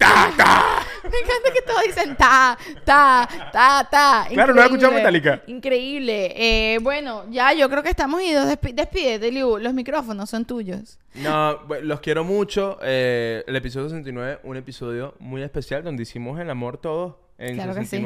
Me 0.00 1.18
encanta 1.18 1.52
que 1.52 1.62
todos 1.62 1.82
dicen 1.84 2.16
ta, 2.16 2.56
ta, 2.84 3.28
ta, 3.52 3.88
ta. 3.90 4.26
Claro, 4.32 4.54
¿no 4.54 4.60
has 4.60 4.66
escuchado. 4.66 4.92
Metallica? 4.92 5.42
Increíble. 5.46 6.32
Eh, 6.36 6.78
bueno, 6.80 7.24
ya 7.30 7.52
yo 7.52 7.68
creo 7.68 7.82
que 7.82 7.88
estamos 7.90 8.22
idos. 8.22 8.46
Despi- 8.46 8.74
despídete, 8.74 9.30
Liu. 9.32 9.58
Los 9.58 9.74
micrófonos 9.74 10.30
son 10.30 10.44
tuyos. 10.44 10.98
No, 11.14 11.60
los 11.82 12.00
quiero 12.00 12.22
mucho. 12.24 12.78
Eh, 12.82 13.42
el 13.46 13.56
episodio 13.56 13.88
69, 13.88 14.40
un 14.44 14.56
episodio 14.56 15.14
muy 15.18 15.42
especial 15.42 15.82
donde 15.82 16.02
hicimos 16.04 16.38
el 16.40 16.48
amor 16.50 16.78
todos 16.78 17.16
en 17.38 17.56
Claro 17.56 17.74
que 17.74 17.84
sí. 17.84 18.00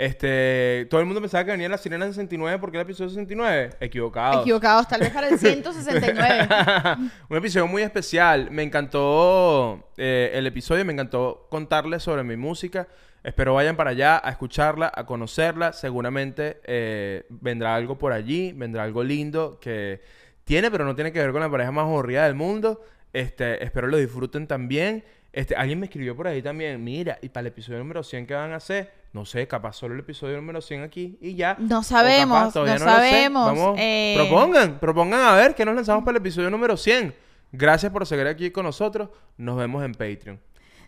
69. 0.00 0.06
Este, 0.06 0.86
todo 0.88 1.00
el 1.00 1.06
mundo 1.06 1.20
pensaba 1.20 1.44
que 1.44 1.50
venía 1.50 1.68
la 1.68 1.76
sirena 1.76 2.06
en 2.06 2.12
69 2.12 2.58
porque 2.58 2.78
era 2.78 2.82
el 2.82 2.88
episodio 2.88 3.10
69. 3.10 3.70
Equivocado. 3.80 4.40
Equivocados, 4.40 4.88
tal 4.88 5.00
vez 5.00 5.10
para 5.10 5.28
el 5.28 5.38
169. 5.38 6.48
un 7.28 7.36
episodio 7.36 7.66
muy 7.66 7.82
especial. 7.82 8.50
Me 8.50 8.62
encantó 8.62 9.90
eh, 9.96 10.30
el 10.34 10.46
episodio, 10.46 10.84
me 10.84 10.92
encantó 10.92 11.46
contarles 11.50 12.02
sobre 12.02 12.24
mi 12.24 12.36
música. 12.36 12.88
Espero 13.22 13.52
vayan 13.52 13.76
para 13.76 13.90
allá 13.90 14.20
a 14.24 14.30
escucharla, 14.30 14.90
a 14.94 15.04
conocerla. 15.04 15.74
Seguramente 15.74 16.60
eh, 16.64 17.26
vendrá 17.28 17.74
algo 17.74 17.98
por 17.98 18.12
allí, 18.12 18.52
vendrá 18.52 18.84
algo 18.84 19.04
lindo 19.04 19.60
que 19.60 20.00
tiene, 20.44 20.70
pero 20.70 20.86
no 20.86 20.94
tiene 20.94 21.12
que 21.12 21.18
ver 21.18 21.30
con 21.30 21.42
la 21.42 21.50
pareja 21.50 21.70
más 21.70 21.84
aburrida 21.84 22.24
del 22.24 22.34
mundo. 22.34 22.82
Este, 23.12 23.62
espero 23.62 23.88
lo 23.88 23.98
disfruten 23.98 24.46
también. 24.46 25.04
Este, 25.32 25.54
alguien 25.54 25.78
me 25.78 25.86
escribió 25.86 26.16
por 26.16 26.26
ahí 26.26 26.42
también, 26.42 26.82
mira, 26.82 27.18
y 27.22 27.28
para 27.28 27.42
el 27.42 27.46
episodio 27.48 27.78
número 27.78 28.02
100 28.02 28.26
¿qué 28.26 28.34
van 28.34 28.52
a 28.52 28.56
hacer? 28.56 28.99
No 29.12 29.24
sé, 29.24 29.48
capaz 29.48 29.72
solo 29.74 29.94
el 29.94 30.00
episodio 30.00 30.36
número 30.36 30.60
100 30.60 30.82
aquí 30.82 31.18
y 31.20 31.34
ya. 31.34 31.56
No 31.58 31.82
sabemos, 31.82 32.52
capaz, 32.52 32.60
no 32.60 32.66
sé. 32.66 32.78
sabemos, 32.78 33.46
Vamos, 33.46 33.76
eh. 33.78 34.14
propongan, 34.16 34.78
propongan 34.78 35.20
a 35.20 35.34
ver 35.34 35.54
qué 35.54 35.64
nos 35.64 35.74
lanzamos 35.74 36.04
para 36.04 36.16
el 36.16 36.22
episodio 36.22 36.48
número 36.48 36.76
100. 36.76 37.14
Gracias 37.52 37.90
por 37.90 38.06
seguir 38.06 38.28
aquí 38.28 38.50
con 38.52 38.64
nosotros. 38.64 39.08
Nos 39.36 39.56
vemos 39.56 39.84
en 39.84 39.92
Patreon. 39.92 40.40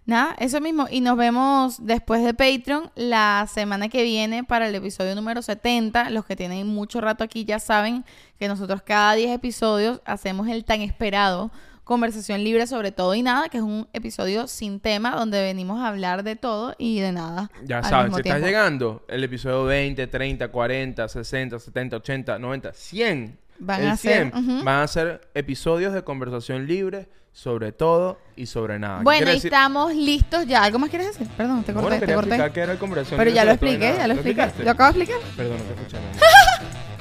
Nada, 0.04 0.34
eso 0.38 0.60
mismo. 0.60 0.86
Y 0.90 1.00
nos 1.00 1.16
vemos 1.16 1.84
después 1.84 2.24
de 2.24 2.34
Patreon 2.34 2.90
la 2.94 3.46
semana 3.52 3.88
que 3.88 4.02
viene 4.02 4.42
para 4.42 4.68
el 4.68 4.74
episodio 4.74 5.14
número 5.14 5.42
70. 5.42 6.10
Los 6.10 6.24
que 6.24 6.34
tienen 6.36 6.66
mucho 6.66 7.00
rato 7.00 7.22
aquí 7.22 7.44
ya 7.44 7.58
saben 7.58 8.04
que 8.38 8.48
nosotros 8.48 8.82
cada 8.82 9.14
10 9.14 9.30
episodios 9.30 10.00
hacemos 10.04 10.48
el 10.48 10.64
tan 10.64 10.80
esperado 10.80 11.50
Conversación 11.84 12.44
Libre 12.44 12.66
sobre 12.66 12.92
todo 12.92 13.14
y 13.14 13.22
nada, 13.22 13.48
que 13.48 13.58
es 13.58 13.62
un 13.62 13.88
episodio 13.92 14.46
sin 14.46 14.78
tema 14.80 15.16
donde 15.16 15.42
venimos 15.42 15.80
a 15.80 15.88
hablar 15.88 16.22
de 16.22 16.36
todo 16.36 16.74
y 16.78 17.00
de 17.00 17.12
nada. 17.12 17.50
Ya 17.64 17.82
saben, 17.82 18.14
si 18.14 18.20
estás 18.20 18.40
llegando, 18.40 19.04
el 19.08 19.24
episodio 19.24 19.64
20, 19.64 20.06
30, 20.06 20.48
40, 20.48 21.08
60, 21.08 21.58
70, 21.58 21.96
80, 21.96 22.38
90, 22.38 22.72
100. 22.72 23.38
Van 23.58 23.80
el 23.82 23.88
a 23.88 23.96
ser, 23.96 24.30
100, 24.32 24.44
ujú. 24.44 24.64
Van 24.64 24.82
a 24.82 24.88
ser 24.88 25.28
episodios 25.34 25.92
de 25.92 26.02
conversación 26.02 26.66
libre 26.66 27.08
sobre 27.32 27.72
todo 27.72 28.18
y 28.36 28.46
sobre 28.46 28.78
nada. 28.78 28.98
¿Qué 28.98 29.04
Bueno, 29.04 29.30
y 29.30 29.34
decir? 29.34 29.46
estamos 29.52 29.94
listos 29.94 30.46
ya. 30.46 30.62
¿Algo 30.64 30.78
más 30.78 30.90
quieres 30.90 31.08
decir? 31.08 31.26
Perdón, 31.36 31.64
te 31.64 31.72
corté, 31.72 31.88
Bueno, 31.88 32.06
te 32.06 32.14
corté. 32.14 32.52
qué 32.52 32.60
era 32.60 32.72
el 32.72 32.78
conversación 32.78 33.18
Pero 33.18 33.30
ya 33.30 33.44
lo 33.44 33.52
expliqué, 33.52 33.94
ya 33.96 34.06
lo 34.06 34.14
expliqué. 34.14 34.50
¿Lo 34.62 34.70
acabo 34.70 34.92
de 34.92 35.02
explicar? 35.02 35.30
Perdón, 35.36 35.56
no 35.58 35.64
te 35.64 35.80
escuché. 35.80 35.96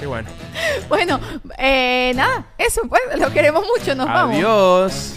Qué 0.02 0.08
bueno. 0.08 0.28
Bueno, 0.88 1.20
eh, 1.58 2.10
nada, 2.16 2.44
eso 2.58 2.80
pues, 2.88 3.02
lo 3.16 3.30
queremos 3.30 3.64
mucho, 3.64 3.94
nos 3.94 4.06
vamos. 4.06 4.34
Adiós. 4.34 5.16